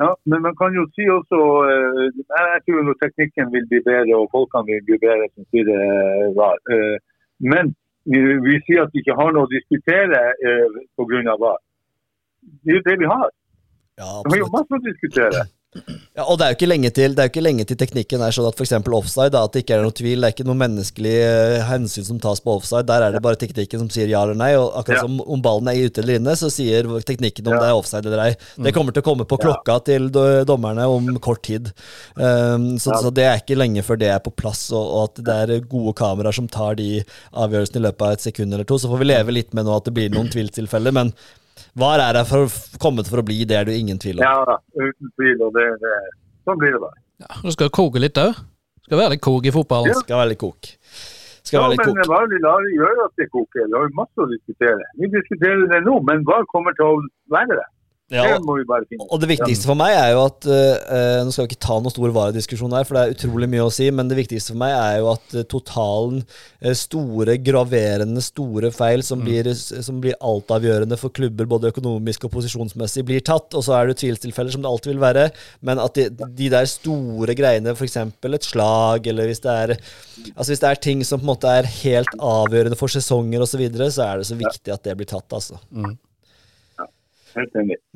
Ja, 0.00 0.10
men 0.30 0.38
man 0.46 0.54
kan 0.60 0.70
jo 0.78 0.84
si 0.96 1.04
også 1.18 1.38
eh, 1.70 2.06
Jeg 2.16 2.60
tror 2.64 2.78
jo 2.88 2.94
teknikken 3.04 3.46
vil 3.54 3.66
bli 3.70 3.80
bedre, 3.90 4.14
og 4.20 4.30
folkene 4.34 4.66
vil 4.68 4.84
bli 4.88 4.96
bedre 5.06 5.26
som 5.34 5.44
sier 5.50 5.66
det 5.68 5.80
var. 6.40 6.56
Eh, 6.72 6.96
Men 7.52 7.74
vi, 8.10 8.18
vi 8.46 8.54
sier 8.64 8.84
at 8.84 8.92
vi 8.92 9.00
ikke 9.02 9.16
har 9.20 9.30
noe 9.34 9.48
å 9.48 9.52
diskutere 9.56 10.20
eh, 10.46 10.78
pga. 10.96 11.36
VAR. 11.42 11.60
Det 12.64 12.72
er 12.72 12.78
jo 12.78 12.86
det 12.88 12.96
vi 13.02 13.08
har. 13.12 13.28
Ja, 14.00 14.10
Vi 14.24 14.32
har 14.32 14.42
jo 14.44 14.50
masse 14.56 14.78
å 14.78 14.84
diskutere. 14.88 15.44
Ja, 16.18 16.24
og 16.26 16.40
det 16.40 16.42
er 16.44 16.50
jo 16.50 16.56
ikke 16.56 16.66
lenge 16.66 16.88
til 16.90 17.12
er 17.14 17.28
ikke 17.30 17.42
lenge 17.44 17.62
til 17.68 17.76
teknikken 17.78 18.22
er 18.26 18.34
sånn 18.34 18.48
at 18.48 18.58
f.eks. 18.58 18.72
offside, 18.90 19.30
da, 19.30 19.44
at 19.46 19.54
det 19.54 19.60
ikke 19.62 19.76
er 19.76 19.84
noe 19.86 19.94
tvil. 19.94 20.18
Det 20.18 20.26
er 20.26 20.34
ikke 20.34 20.46
noe 20.48 20.58
menneskelig 20.58 21.12
eh, 21.22 21.58
hensyn 21.68 22.06
som 22.08 22.18
tas 22.22 22.42
på 22.42 22.56
offside. 22.58 22.88
Der 22.88 23.04
er 23.06 23.14
det 23.14 23.20
bare 23.22 23.38
teknikken 23.38 23.84
som 23.84 23.90
sier 23.94 24.10
ja 24.10 24.24
eller 24.26 24.34
nei. 24.34 24.50
Og 24.58 24.74
akkurat 24.80 24.98
Ja. 24.98 25.04
som 25.06 25.20
om 25.22 25.44
ballen 25.44 25.70
er 25.70 25.78
ute 25.86 26.02
eller 26.02 26.18
inne, 26.18 26.34
så 26.34 26.50
sier 26.50 26.90
teknikken 27.06 27.46
om 27.46 27.54
Ja. 27.54 27.60
det 27.62 27.68
er 27.70 27.78
offside 27.78 28.10
eller 28.10 28.24
ei. 28.24 28.34
Det 28.66 28.74
kommer 28.74 28.96
til 28.96 29.04
å 29.04 29.08
komme 29.12 29.28
på 29.30 29.38
klokka 29.38 29.78
til 29.86 30.10
dommerne 30.10 30.90
om 30.90 31.06
kort 31.22 31.44
tid. 31.46 31.70
Um, 32.18 32.74
så, 32.82 32.90
så 32.98 33.14
det 33.14 33.28
er 33.30 33.38
ikke 33.38 33.60
lenge 33.62 33.86
før 33.86 34.02
det 34.02 34.10
er 34.10 34.18
på 34.26 34.34
plass, 34.34 34.66
og, 34.74 34.82
og 34.82 35.02
at 35.06 35.22
det 35.24 35.38
er 35.46 35.66
gode 35.70 35.94
kameraer 35.94 36.34
som 36.34 36.50
tar 36.50 36.74
de 36.82 37.04
avgjørelsene 37.30 37.78
i 37.78 37.86
løpet 37.86 38.08
av 38.08 38.18
et 38.18 38.26
sekund 38.26 38.52
eller 38.58 38.66
to. 38.66 38.74
Så 38.82 38.90
får 38.90 39.04
vi 39.04 39.12
leve 39.14 39.38
litt 39.38 39.54
med 39.54 39.70
nå 39.70 39.78
at 39.78 39.86
det 39.86 39.94
blir 39.94 40.10
noen 40.10 40.26
tvilstilfeller, 40.34 40.90
men 40.98 41.14
VAR 41.78 42.00
er 42.02 42.18
her 42.18 42.26
for, 42.28 42.48
kommet 42.82 43.06
for 43.10 43.22
å 43.22 43.26
bli, 43.26 43.44
det 43.46 43.56
er 43.60 43.64
det 43.68 43.76
ingen 43.78 43.98
tvil 44.02 44.18
om. 44.18 44.24
Ja 44.26 44.44
da, 44.48 44.56
uten 44.74 45.12
tvil. 45.16 45.38
og 45.46 45.54
det, 45.54 45.66
det, 45.82 45.94
Sånn 46.48 46.58
blir 46.58 46.72
det 46.74 46.80
bare. 46.82 46.98
Ja, 47.20 47.30
du 47.44 47.50
skal 47.54 47.70
koke 47.70 48.00
litt 48.02 48.18
òg. 48.18 48.34
Skal 48.88 48.98
være 48.98 49.14
litt 49.14 49.22
kok 49.22 49.44
i 49.46 49.52
fotballen. 49.54 49.92
Ja. 49.92 50.00
Skal 50.02 50.18
være 50.22 50.32
litt 50.32 50.40
kok. 50.40 50.70
Skal 51.44 51.56
Ja, 51.56 51.62
være 51.62 51.74
litt 51.76 51.82
men 51.84 52.00
kok. 52.00 52.08
hva 52.10 52.20
vil 52.30 52.74
gjøre 52.78 53.04
at 53.06 53.14
det 53.20 53.26
koker? 53.30 53.66
Vi 53.68 53.76
har 53.76 53.84
jo 53.86 53.94
masse 53.98 54.18
å 54.24 54.26
diskutere. 54.30 54.88
Vi 54.98 55.08
diskuterer 55.12 55.66
det 55.70 55.80
nå, 55.86 56.00
men 56.08 56.24
hva 56.26 56.40
kommer 56.50 56.74
til 56.78 56.86
å 56.88 56.96
være 57.32 57.58
det? 57.60 57.68
Ja, 58.10 58.24
Det 58.26 58.42
må 58.42 58.56
vi 58.58 58.64
bare 58.66 58.86
finne 58.90 59.06
Og 59.06 59.20
det 59.22 59.28
viktigste 59.30 59.68
for 59.68 59.78
meg 59.78 59.94
er 59.94 60.08
jo 60.16 60.24
at 60.24 60.46
uh, 60.50 61.20
Nå 61.22 61.30
skal 61.30 61.46
vi 61.46 61.52
ikke 61.52 61.62
ta 61.62 61.76
noen 61.78 61.92
stor 61.94 62.14
varediskusjon 62.16 62.74
her, 62.74 62.86
for 62.88 62.96
det 62.96 63.02
er 63.02 63.14
utrolig 63.14 63.48
mye 63.52 63.66
å 63.68 63.72
si, 63.74 63.86
men 63.94 64.10
det 64.10 64.18
viktigste 64.18 64.52
for 64.52 64.60
meg 64.62 64.74
er 64.74 64.96
jo 64.98 65.10
at 65.12 65.36
eh, 65.36 65.46
totalen 65.50 66.24
store, 66.76 67.36
graverende, 67.44 68.22
store 68.24 68.72
feil 68.74 69.04
som, 69.06 69.22
blir, 69.22 69.48
som 69.54 70.00
blir 70.02 70.16
altavgjørende 70.18 70.98
for 71.00 71.14
klubber, 71.14 71.48
både 71.50 71.70
økonomisk 71.70 72.26
og 72.26 72.34
posisjonsmessig, 72.34 73.04
blir 73.06 73.22
tatt. 73.26 73.54
Og 73.56 73.64
så 73.66 73.76
er 73.78 73.90
det 73.90 73.98
tvilstilfeller, 74.02 74.52
som 74.54 74.64
det 74.64 74.70
alltid 74.70 74.94
vil 74.94 75.02
være, 75.02 75.28
men 75.66 75.82
at 75.82 75.98
de, 75.98 76.08
de 76.10 76.50
der 76.52 76.68
store 76.70 77.36
greiene, 77.38 77.74
f.eks. 77.76 77.98
et 78.02 78.50
slag, 78.50 79.10
eller 79.10 79.30
hvis 79.30 79.44
det 79.46 79.56
er 79.56 79.76
Altså 80.34 80.50
hvis 80.52 80.60
det 80.60 80.68
er 80.68 80.80
ting 80.84 81.00
som 81.06 81.20
på 81.20 81.24
en 81.24 81.30
måte 81.30 81.52
er 81.60 81.68
helt 81.80 82.12
avgjørende 82.18 82.78
for 82.78 82.92
sesonger 82.92 83.40
osv., 83.44 83.54
så, 83.54 83.60
videre, 83.60 83.90
så 83.92 84.04
er 84.06 84.20
det 84.20 84.28
så 84.28 84.36
viktig 84.38 84.72
at 84.74 84.84
det 84.86 84.98
blir 84.98 85.08
tatt, 85.08 85.28
altså. 85.36 85.58
Enig. 85.72 85.96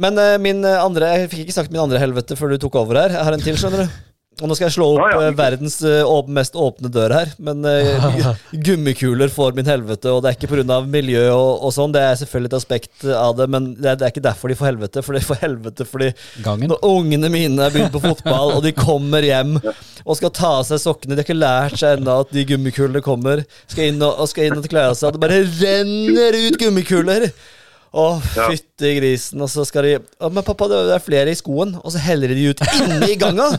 Men 0.00 0.18
uh, 0.18 0.34
min 0.42 0.64
eh, 0.64 0.80
andre 0.80 1.12
Jeg 1.18 1.30
fikk 1.32 1.46
ikke 1.46 1.58
sagt 1.60 1.72
min 1.74 1.82
andre 1.84 2.00
helvete 2.02 2.36
før 2.38 2.54
du 2.54 2.58
tok 2.62 2.82
over 2.82 3.02
her. 3.04 3.14
Jeg 3.18 3.26
har 3.28 3.36
en 3.36 3.44
til, 3.44 3.56
skjønner 3.60 3.86
du. 3.86 4.02
Og 4.42 4.48
nå 4.50 4.54
skal 4.58 4.64
jeg 4.66 4.74
slå 4.74 4.86
opp 4.96 4.98
Ja, 4.98 5.08
ja. 5.14 5.26
eh, 5.28 5.34
verdens 5.38 5.76
åp 6.10 6.30
mest 6.34 6.56
åpne 6.58 6.88
dør 6.90 7.12
her. 7.14 7.28
Men 7.38 7.62
uh, 7.62 8.32
gummikuler 8.66 9.30
får 9.30 9.54
min 9.54 9.68
helvete, 9.70 10.10
og 10.10 10.24
det 10.24 10.32
er 10.32 10.38
ikke 10.38 10.50
pga. 10.50 10.80
miljø 10.90 11.22
og, 11.30 11.62
og 11.68 11.74
sånn. 11.76 11.94
Det 11.94 12.02
er 12.02 12.18
selvfølgelig 12.18 12.50
et 12.50 12.56
aspekt 12.58 13.06
av 13.14 13.36
det, 13.38 13.46
men 13.54 13.68
det 13.78 13.92
er, 13.92 14.00
det 14.00 14.08
er 14.08 14.14
ikke 14.14 14.24
derfor 14.26 14.50
de 14.50 14.58
får 14.58 14.70
helvete. 14.72 15.04
For 15.06 15.14
de 15.14 15.22
får 15.22 15.38
helvete 15.44 15.86
fordi 15.86 16.10
Gangen. 16.42 16.72
når 16.74 16.82
ungene 16.90 17.30
mine 17.30 17.62
har 17.62 17.74
begynt 17.74 17.94
på 17.94 18.02
fotball, 18.02 18.56
og 18.58 18.66
de 18.66 18.74
kommer 18.74 19.22
hjem 19.22 19.54
og 19.62 20.18
skal 20.18 20.34
ta 20.34 20.50
av 20.58 20.66
seg 20.68 20.82
sokkene 20.82 21.14
De 21.14 21.22
har 21.22 21.28
ikke 21.28 21.38
lært 21.38 21.78
seg 21.80 22.00
ennå 22.00 22.18
at 22.26 22.34
de 22.34 22.42
gummikulene 22.50 23.04
kommer. 23.06 23.46
Skal 23.70 23.92
inn 23.92 24.02
og, 24.02 24.18
og 24.18 24.30
skal 24.34 24.50
inn 24.50 24.58
og 24.58 24.66
kle 24.66 24.88
av 24.90 24.98
seg, 24.98 25.12
og 25.12 25.14
det 25.14 25.22
bare 25.22 25.44
renner 25.62 26.42
ut 26.48 26.58
gummikuler. 26.60 27.30
Å, 27.94 28.04
fytti 28.18 28.90
grisen. 28.96 29.42
Og 29.44 29.50
så 29.52 29.62
skal 29.68 29.86
de 29.86 29.92
Å, 30.18 30.30
Men 30.32 30.42
pappa, 30.46 30.66
det 30.70 30.80
er 30.96 31.02
flere 31.02 31.30
i 31.30 31.38
skoen. 31.38 31.76
Og 31.78 31.94
så 31.94 32.02
heller 32.02 32.32
de 32.32 32.38
de 32.40 32.50
ut 32.50 32.62
inne 32.82 33.10
i 33.12 33.18
ganga! 33.20 33.50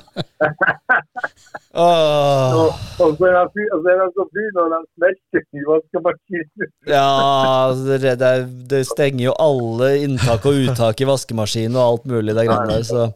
Åh. 1.75 2.55
Og, 2.55 3.17
så 3.19 3.27
er 3.27 3.33
det 3.35 4.09
så 4.15 4.25
fyr 4.31 4.51
når 4.55 4.73
han 4.75 4.83
smelter 4.95 5.41
i 5.43 5.63
vaskemaskinen. 5.67 6.69
Ja, 6.87 7.07
altså, 7.67 7.97
det, 7.99 8.13
det, 8.21 8.33
det 8.71 8.81
stenger 8.87 9.25
jo 9.25 9.37
alle 9.43 9.89
inntak 10.05 10.47
og 10.47 10.61
uttak 10.65 11.03
i 11.03 11.09
vaskemaskinen 11.09 11.75
og 11.75 11.85
alt 11.85 12.05
mulig. 12.11 12.35
der 12.35 12.47
greiene 12.47 12.77
der, 12.77 12.85
så 12.87 13.07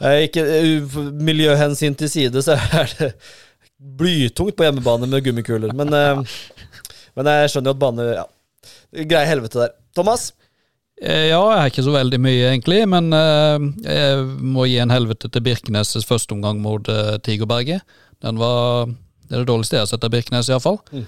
eh, 0.00 0.24
ikke, 0.28 0.46
eh, 0.60 1.00
Miljøhensyn 1.28 1.96
til 2.00 2.12
side, 2.12 2.44
så 2.44 2.56
er 2.56 2.88
det 2.98 3.12
blytungt 3.98 4.56
på 4.56 4.64
hjemmebane 4.64 5.08
med 5.10 5.24
gummikuler. 5.24 5.76
Men, 5.76 5.92
eh, 5.92 6.22
men 7.16 7.32
jeg 7.34 7.52
skjønner 7.52 7.72
jo 7.72 7.76
at 7.76 7.84
bane 7.84 8.08
ja, 8.14 8.24
Grei 8.94 9.26
helvete 9.26 9.58
der. 9.64 9.76
Thomas? 9.96 10.32
Eh, 11.02 11.28
Ja, 11.30 11.40
jeg 11.50 11.60
har 11.60 11.70
ikke 11.72 11.86
så 11.86 11.94
veldig 11.94 12.20
mye, 12.22 12.50
egentlig, 12.52 12.84
men 12.88 13.10
eh, 13.12 13.64
jeg 13.82 14.26
må 14.54 14.68
gi 14.70 14.78
en 14.82 14.94
helvete 14.94 15.30
til 15.32 15.42
Birkenes' 15.42 16.06
første 16.06 16.36
omgang 16.36 16.60
mot 16.62 16.88
eh, 16.88 17.16
Tigerberget. 17.24 17.82
Den 18.22 18.38
var 18.38 18.86
Det 19.24 19.38
er 19.38 19.40
det 19.42 19.48
dårligste 19.48 19.78
jeg 19.78 19.82
har 19.82 19.88
sett 19.88 20.04
av 20.04 20.12
Birkenes, 20.12 20.48
iallfall, 20.52 20.76
mm. 20.92 21.04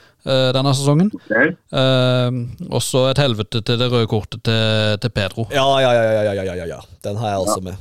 denne 0.56 0.70
sesongen. 0.74 1.10
Okay. 1.20 1.50
Eh, 1.68 2.38
også 2.72 3.10
et 3.10 3.20
helvete 3.20 3.60
til 3.60 3.76
det 3.78 3.90
røde 3.92 4.08
kortet 4.08 4.40
til, 4.42 4.96
til 5.02 5.12
Pedro. 5.12 5.44
Ja, 5.52 5.66
ja, 5.84 5.90
ja, 5.92 6.06
ja, 6.06 6.22
ja, 6.30 6.32
ja, 6.40 6.54
ja, 6.62 6.66
ja. 6.70 6.80
Den 7.04 7.20
har 7.20 7.34
jeg 7.34 7.44
også 7.44 7.60
med. 7.68 7.76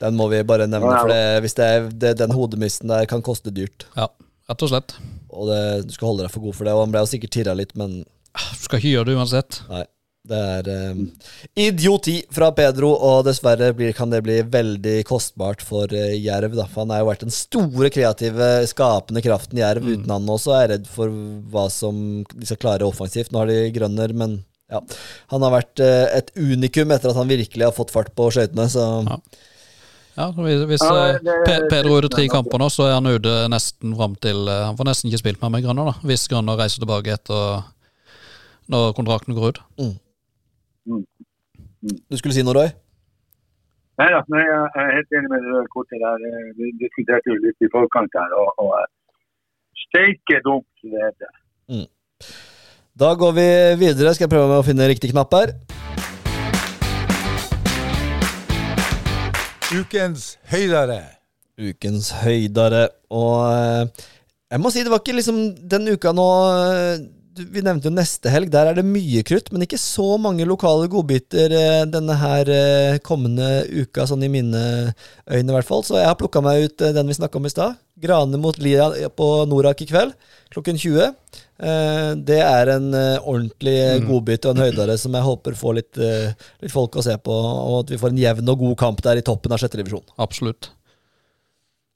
Den 0.00 0.16
må 0.16 0.30
vi 0.32 0.40
bare 0.48 0.66
nevne, 0.66 0.96
for 0.96 1.12
det, 1.12 1.20
hvis 1.44 1.54
det 1.60 1.66
er, 1.68 1.86
det, 1.92 2.14
den 2.18 2.32
hodemisten 2.32 2.88
der 2.88 3.04
kan 3.08 3.22
koste 3.24 3.52
dyrt. 3.54 3.86
Ja, 3.96 4.08
rett 4.48 4.64
og 4.64 4.72
slett. 4.72 4.96
Og 5.28 5.52
det, 5.52 5.62
du 5.86 5.92
skal 5.92 6.10
holde 6.10 6.24
deg 6.24 6.32
for 6.32 6.48
god 6.48 6.56
for 6.56 6.68
det. 6.68 6.74
Og 6.76 6.86
han 6.86 6.96
ble 6.96 7.04
jo 7.04 7.12
sikkert 7.12 7.36
tirra 7.36 7.54
litt, 7.56 7.76
men 7.76 8.00
Du 8.36 8.64
skal 8.66 8.80
ikke 8.80 8.94
gjøre 8.96 9.10
det 9.10 9.20
uansett. 9.20 9.60
Nei. 9.72 9.84
Det 10.26 10.38
er 10.58 10.68
um, 10.90 11.02
idioti 11.58 12.16
fra 12.34 12.48
Pedro, 12.56 12.90
og 13.08 13.26
dessverre 13.28 13.70
blir, 13.76 13.92
kan 13.96 14.10
det 14.10 14.22
bli 14.26 14.40
veldig 14.50 14.96
kostbart 15.06 15.62
for 15.64 15.92
uh, 15.94 16.14
Jerv. 16.14 16.56
Da. 16.58 16.66
For 16.66 16.82
han 16.82 16.94
har 16.94 17.04
jo 17.04 17.10
vært 17.10 17.26
den 17.26 17.34
store, 17.34 17.90
kreative, 17.94 18.50
skapende 18.70 19.22
kraften 19.24 19.60
i 19.60 19.62
Jerv. 19.62 19.86
Uten 19.86 20.10
han 20.12 20.30
også 20.36 20.56
er 20.56 20.64
jeg 20.64 20.72
redd 20.74 20.90
for 20.90 21.18
hva 21.52 21.66
som 21.72 22.00
de 22.32 22.48
skal 22.48 22.62
klare 22.64 22.88
offensivt. 22.88 23.30
Nå 23.32 23.44
har 23.44 23.52
de 23.52 23.60
grønner, 23.76 24.14
men 24.16 24.40
ja. 24.72 24.80
Han 25.30 25.46
har 25.46 25.60
vært 25.60 25.84
uh, 25.84 26.08
et 26.16 26.32
unikum 26.34 26.90
etter 26.90 27.12
at 27.12 27.20
han 27.20 27.30
virkelig 27.30 27.68
har 27.68 27.76
fått 27.76 27.94
fart 27.94 28.10
på 28.16 28.32
skøytene, 28.34 28.70
så 28.72 28.88
Ja. 29.06 29.20
Ja, 30.16 30.30
hvis 30.32 30.62
hvis 30.64 30.80
Pe 30.80 31.56
Pedro 31.68 31.98
er 31.98 32.06
ute 32.06 32.08
tre 32.14 32.22
kamper 32.32 32.56
nå, 32.56 32.70
så 32.72 32.86
er 32.86 32.94
han 32.94 33.04
ute 33.04 33.34
nesten 33.52 33.92
fram 33.98 34.14
til 34.16 34.48
Han 34.48 34.78
får 34.78 34.88
nesten 34.88 35.10
ikke 35.10 35.20
spilt 35.20 35.42
mer 35.42 35.50
med 35.52 35.66
Grønner, 35.66 35.90
da. 35.90 36.08
Hvis 36.08 36.24
Grønner 36.32 36.56
reiser 36.56 36.80
tilbake 36.80 37.12
etter 37.18 37.66
når 38.72 38.92
kontrakten 38.96 39.36
går 39.36 39.54
ut. 39.54 39.60
Du 42.10 42.18
skulle 42.18 42.34
si 42.34 42.42
noe, 42.46 42.56
Roy? 42.56 42.70
Nei 43.96 44.08
nei, 44.12 44.42
jeg 44.44 44.82
er 44.82 44.90
helt 44.98 45.14
enig 45.16 45.30
med 45.32 45.44
det 45.46 45.62
kortet 45.72 46.02
der. 46.02 46.24
Eh, 46.28 46.48
Vi 46.58 46.72
diskuterte 46.82 47.32
jo 47.32 47.38
litt 47.40 47.64
i 47.64 47.70
forkant 47.72 48.12
her. 48.18 48.34
og, 48.36 48.50
og 48.60 48.74
eh, 48.76 48.88
Steike 49.86 50.42
dumt, 50.44 50.66
som 50.80 50.92
det 50.92 51.06
heter. 51.06 51.30
Da 52.96 53.14
går 53.16 53.32
vi 53.36 53.46
videre. 53.80 54.12
Skal 54.14 54.26
jeg 54.26 54.32
prøve 54.34 54.50
med 54.50 54.60
å 54.60 54.66
finne 54.66 54.88
riktig 54.88 55.12
knapp 55.14 55.32
her. 55.36 55.54
Ukens 59.76 60.36
høydere. 60.52 61.00
Ukens 61.56 62.12
høydare. 62.22 62.86
Og 63.12 63.34
eh, 63.48 64.06
jeg 64.52 64.62
må 64.62 64.70
si, 64.72 64.84
det 64.84 64.92
var 64.92 65.00
ikke 65.02 65.16
liksom 65.16 65.40
den 65.72 65.88
uka 65.96 66.12
nå 66.16 66.26
Vi 67.36 67.60
nevnte 67.64 67.90
jo 67.90 67.92
neste 67.94 68.30
helg. 68.32 68.48
Der 68.52 68.70
er 68.70 68.78
det 68.78 68.84
mye 68.88 69.20
krutt, 69.26 69.50
men 69.52 69.64
ikke 69.66 69.78
så 69.80 70.14
mange 70.20 70.46
lokale 70.48 70.86
godbiter 70.92 71.52
eh, 71.52 71.82
denne 71.92 72.16
her 72.16 72.48
eh, 72.52 72.98
kommende 73.04 73.64
uka, 73.68 74.06
sånn 74.08 74.24
i 74.24 74.30
mine 74.32 74.62
øyne 75.28 75.52
i 75.52 75.56
hvert 75.56 75.68
fall. 75.68 75.84
Så 75.84 75.98
jeg 76.00 76.08
har 76.08 76.16
plukka 76.20 76.40
meg 76.44 76.64
ut 76.68 76.84
eh, 76.86 76.94
den 76.96 77.10
vi 77.10 77.16
snakka 77.18 77.36
om 77.40 77.48
i 77.48 77.52
stad. 77.52 77.76
Grane 78.00 78.40
mot 78.40 78.56
Lia 78.60 78.88
på 79.16 79.28
Norak 79.50 79.84
i 79.84 79.88
kveld 79.90 80.14
klokken 80.54 80.80
20. 80.80 81.12
Eh, 81.60 82.10
Det 82.28 82.40
er 82.40 82.72
en 82.76 82.88
ordentlig 82.96 83.76
godbit 84.06 84.48
og 84.48 84.56
en 84.56 84.64
høydare 84.66 84.96
som 85.00 85.12
jeg 85.16 85.28
håper 85.28 85.56
får 85.60 85.78
litt, 85.80 86.00
litt 86.00 86.72
folk 86.72 86.96
å 86.96 87.04
se 87.04 87.18
på, 87.20 87.36
og 87.36 87.78
at 87.82 87.92
vi 87.92 88.00
får 88.00 88.14
en 88.14 88.24
jevn 88.24 88.52
og 88.54 88.64
god 88.64 88.76
kamp 88.80 89.04
der 89.04 89.20
i 89.20 89.26
toppen 89.26 89.52
av 89.52 89.60
sjette 89.60 89.80
divisjon. 89.80 90.04
Absolutt. 90.16 90.70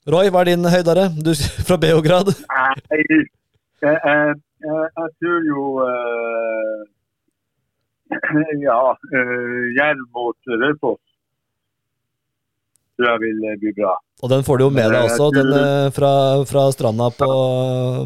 Roy, 0.09 0.29
hva 0.33 0.41
er 0.41 0.53
din 0.53 0.65
høydare? 0.65 1.09
Du 1.13 1.33
fra 1.67 1.77
Beograd. 1.81 2.33
Nei, 2.49 2.73
jeg, 4.65 4.89
jeg, 4.97 5.09
tror 5.21 5.39
jo 5.51 5.61
eh, 5.87 6.79
Ja, 8.67 8.81
uh, 8.91 9.63
Jerv 9.77 10.03
mot 10.15 10.53
Raufoss 10.63 11.11
tror 13.01 13.09
jeg 13.11 13.21
vil 13.25 13.49
eh, 13.49 13.57
bli 13.61 13.73
bra. 13.79 13.95
Og 14.21 14.29
den 14.29 14.45
får 14.45 14.59
du 14.59 14.63
jo 14.67 14.71
med 14.73 14.93
deg 14.93 15.07
også, 15.07 15.29
tror- 15.29 15.37
den 15.37 15.51
eh, 15.57 15.89
fra, 15.95 16.13
fra 16.51 16.63
stranda 16.75 17.09
på 17.17 17.29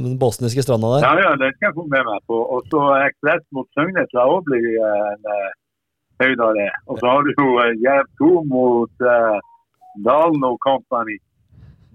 den 0.06 0.16
bosniske 0.22 0.64
stranda 0.66 0.96
der. 0.96 1.06
Ja, 1.08 1.14
ja, 1.28 1.34
den 1.42 1.56
skal 1.56 1.70
jeg 1.70 1.78
få 1.80 1.86
med 1.92 2.08
meg 2.08 2.20
på. 2.30 2.40
Og 2.56 2.72
så 2.72 2.82
Ekspress 3.04 3.44
mot 3.56 3.68
Søgne 3.76 4.06
tror 4.12 4.22
jeg 4.22 4.36
òg 4.38 4.48
blir 4.50 4.70
eh, 4.72 5.12
en 5.12 5.32
eh, 5.36 5.52
høydare. 6.24 6.70
Og 6.88 7.02
så 7.02 7.12
har 7.12 7.28
du 7.28 7.34
jo 7.36 7.50
eh, 7.64 7.74
Jerv 7.84 8.12
2 8.22 8.32
mot 8.52 9.04
uh, 9.04 9.38
Dalen 10.06 10.48
og 10.48 10.56
Company. 10.64 11.20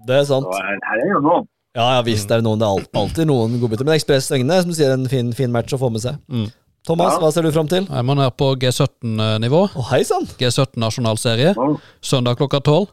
Det 0.07 0.21
er 0.21 0.27
sant. 0.29 0.45
Så 0.45 0.61
her 0.61 1.01
er 1.01 1.09
jo 1.15 1.23
noen. 1.25 1.49
Ja, 1.75 1.85
ja 1.95 2.01
visst 2.03 2.31
er 2.31 2.41
det 2.41 2.45
noen. 2.47 2.59
Det 2.59 2.67
er 2.67 2.99
alltid 2.99 3.29
noen 3.29 3.59
godbiter. 3.61 3.87
Men 3.87 3.95
Ekspress 3.95 4.27
Søgne 4.31 4.57
som 4.63 4.73
sier, 4.75 4.91
en 4.95 5.07
fin, 5.11 5.29
fin 5.35 5.51
match 5.53 5.71
å 5.75 5.79
få 5.79 5.91
med 5.93 6.03
seg. 6.03 6.17
Mm. 6.27 6.49
Thomas, 6.87 7.13
Ja. 7.13 7.19
hva 7.21 7.29
ser 7.31 7.45
du 7.45 7.51
fram 7.53 7.67
til? 7.69 7.85
Jeg 7.85 8.05
må 8.05 8.15
ned 8.17 8.33
på 8.35 8.55
G17-nivå. 8.59 9.61
Oh! 9.77 9.91
G17 9.93 10.75
nasjonalserie. 10.81 11.53
Søndag 12.01 12.37
klokka 12.41 12.59
tolv. 12.65 12.89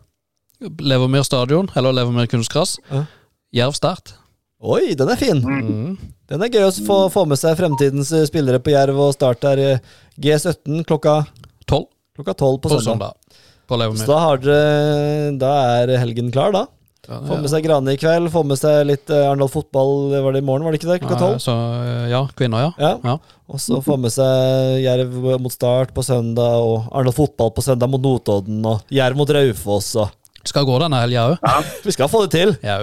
Levermyr 0.60 1.24
stadion, 1.24 1.70
eller 1.74 1.92
Levermyr 1.96 2.28
kunstgress. 2.30 2.76
Ja. 2.90 3.04
Jerv 3.54 3.74
Start. 3.74 4.12
Oi, 4.60 4.94
den 4.98 5.08
er 5.08 5.16
fin! 5.16 5.38
Mm. 5.38 5.98
Den 6.28 6.42
er 6.42 6.50
gøy 6.50 6.66
å 6.66 6.72
få, 6.84 6.96
få 7.14 7.22
med 7.30 7.38
seg 7.38 7.54
fremtidens 7.56 8.10
eh, 8.12 8.26
spillere 8.28 8.58
på 8.60 8.72
Jerv 8.74 8.98
og 9.00 9.14
start 9.14 9.40
der 9.40 9.78
G17 10.20 10.82
klokka, 10.84 11.22
Tolv 11.64 11.86
klokka 12.18 12.34
12 12.34 12.58
på 12.58 12.68
på 12.68 12.80
søndag. 12.82 13.14
søndag. 13.14 13.44
På 13.68 13.78
Så 13.78 14.06
da, 14.08 14.18
har 14.18 14.40
dere, 14.42 15.38
da 15.38 15.52
er 15.78 15.94
helgen 16.02 16.32
klar, 16.34 16.52
da. 16.52 16.66
Ja, 17.08 17.18
Få 17.24 17.38
med 17.40 17.48
seg 17.48 17.64
Grane 17.64 17.94
i 17.94 17.98
kveld, 18.00 18.28
få 18.34 18.42
med 18.44 18.58
seg 18.60 18.82
litt 18.88 19.10
eh, 19.14 19.24
Arendal 19.28 19.48
fotball 19.52 20.10
var 20.12 20.34
det 20.34 20.42
i 20.42 20.44
morgen, 20.44 20.66
var 20.66 20.74
det 20.74 20.80
ikke 20.80 20.90
det? 20.90 20.98
Klokka 21.04 21.14
Ja, 21.16 21.20
tolv? 21.22 21.38
Så, 21.40 21.54
eh, 21.84 22.06
ja, 22.12 22.22
kvinner, 22.36 22.66
ja. 22.66 22.72
Ja. 22.82 22.90
ja. 23.04 23.14
Og 23.48 23.62
så 23.64 23.78
få 23.84 23.96
med 24.00 24.12
seg 24.12 24.82
Jerv 24.84 25.14
mot 25.40 25.54
Start 25.54 25.94
på 25.96 26.04
søndag, 26.04 26.58
og 26.60 26.90
Arendal 26.92 27.16
fotball 27.16 27.54
på 27.56 27.64
søndag 27.64 27.88
mot 27.92 28.02
Notodden, 28.04 28.58
og 28.68 28.82
Jerv 28.92 29.16
mot 29.20 29.30
Raufoss, 29.38 29.94
og 30.02 30.12
Skal 30.48 30.66
gå 30.68 30.76
denne 30.82 31.00
helga 31.00 31.30
òg. 31.32 31.72
Vi 31.86 31.94
skal 31.96 32.10
få 32.12 32.26
det 32.26 32.34
til! 32.34 32.54
Ja. 32.66 32.82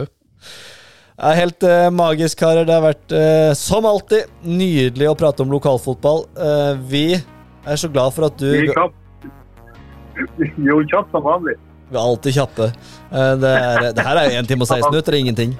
Det 1.15 1.29
er 1.31 1.37
helt 1.39 1.63
eh, 1.63 1.85
magisk, 1.95 2.41
karer. 2.41 2.65
Det 2.67 2.73
har 2.75 2.83
vært, 2.83 3.13
eh, 3.15 3.53
som 3.55 3.85
alltid, 3.87 4.27
nydelig 4.43 5.07
å 5.07 5.15
prate 5.17 5.45
om 5.45 5.53
lokalfotball. 5.53 6.25
Eh, 6.35 6.81
vi 6.91 7.05
er 7.15 7.79
så 7.79 7.87
glad 7.91 8.11
for 8.13 8.27
at 8.27 8.35
du 8.41 8.49
jo 10.65 10.81
kjapt 10.91 11.11
som 11.15 11.23
vanlig. 11.25 11.55
Vi 11.89 11.95
er 11.97 12.01
alltid 12.01 12.33
kjappe. 12.39 12.69
Eh, 13.11 13.33
Det, 13.41 13.49
er, 13.55 13.91
det 13.93 14.05
her 14.05 14.17
er 14.21 14.29
jo 14.31 14.39
1 14.43 14.47
time 14.49 14.61
og 14.65 14.69
16 14.71 14.91
minutter, 14.91 15.13
ingenting. 15.19 15.57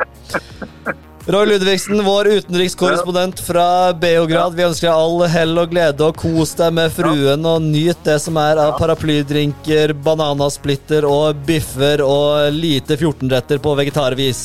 Roy 1.26 1.46
Ludvigsen, 1.50 1.98
vår 2.06 2.28
utenrikskorrespondent 2.38 3.40
fra 3.42 3.94
Beograd. 3.98 4.54
Vi 4.54 4.62
ønsker 4.68 4.86
deg 4.92 4.94
all 4.94 5.24
hell 5.34 5.58
og 5.58 5.72
glede, 5.72 6.06
og 6.06 6.18
kos 6.22 6.52
deg 6.60 6.76
med 6.78 6.94
fruen, 6.94 7.46
og 7.50 7.64
nyt 7.66 7.98
det 8.06 8.20
som 8.22 8.38
er 8.38 8.62
av 8.62 8.76
paraplydrinker, 8.78 9.96
bananasplitter 10.06 11.08
og 11.10 11.40
biffer 11.48 12.04
og 12.06 12.54
lite 12.54 12.94
14-retter 13.02 13.58
på 13.66 13.74
vegetarvis. 13.82 14.44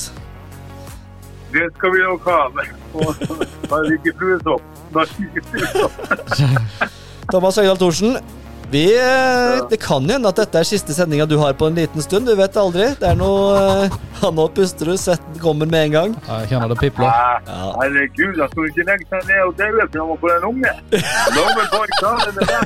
Det 1.52 1.66
skal 1.76 1.92
vi 1.92 2.00
nok 2.06 2.24
ha. 2.30 2.40
Fluesopp. 2.94 4.62
Bare 4.94 5.18
ikke 5.28 5.42
fluesopp. 5.50 6.00
Thomas 7.30 7.60
Høgdahl 7.60 7.78
Thorsen, 7.78 8.16
vi, 8.70 8.84
eh, 8.98 9.68
det 9.70 9.80
kan 9.82 10.04
jo 10.06 10.14
hende 10.14 10.30
at 10.30 10.38
dette 10.38 10.60
er 10.60 10.66
siste 10.68 10.94
sendinga 10.94 11.26
du 11.26 11.36
har 11.40 11.56
på 11.58 11.66
en 11.66 11.74
liten 11.74 12.02
stund. 12.04 12.28
Du 12.30 12.36
vet 12.38 12.56
aldri. 12.60 12.86
Det 13.00 13.08
er 13.08 13.16
noe 13.18 13.56
eh, 13.58 13.96
ja, 14.20 14.30
Nå 14.36 14.46
puster 14.54 14.92
du, 14.92 14.94
svetten 15.00 15.40
kommer 15.42 15.66
med 15.66 15.88
en 15.88 15.96
gang. 15.96 16.14
Jeg 16.28 16.52
kjenner 16.52 16.70
det 16.70 16.78
pipler. 16.78 17.10
Ja. 17.10 17.72
Herregud, 17.80 18.38
jeg 18.38 18.48
skal 18.52 18.70
ikke 18.70 18.86
legge 18.92 19.08
seg 19.10 19.26
ned 19.32 19.42
og 19.48 19.54
daue 19.58 19.88
for 19.90 19.98
var 20.12 20.18
på 20.22 20.32
en 20.36 20.48
unge. 20.52 20.72
Loven 21.34 21.66
ta 21.98 22.14
det 22.24 22.32
med 22.38 22.44
deg. 22.54 22.62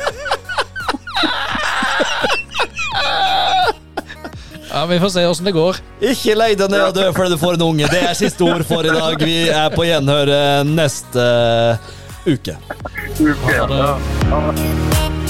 Ja, 4.74 4.86
Vi 4.90 4.96
får 5.00 5.08
se 5.14 5.26
åssen 5.26 5.46
det 5.46 5.52
går. 5.54 5.76
Ikke 6.02 6.34
legg 6.34 6.56
deg 6.58 6.72
ned 6.72 6.82
og 6.88 6.94
dø 6.96 7.08
fordi 7.14 7.36
du 7.36 7.40
får 7.40 7.56
en 7.56 7.68
unge. 7.70 7.88
Det 7.92 8.04
er 8.10 8.16
siste 8.18 8.44
ord 8.44 8.64
for 8.66 8.84
i 8.84 8.92
dag. 8.92 9.22
Vi 9.22 9.36
er 9.48 9.70
på 9.72 9.86
gjenhør 9.86 10.34
eh, 10.34 10.62
neste 10.68 11.28
uke. 12.26 12.58
Uke. 13.20 13.52
Ha 13.54 13.68
det. 13.70 13.84
Ja. 13.84 13.92
Ja. 14.34 15.23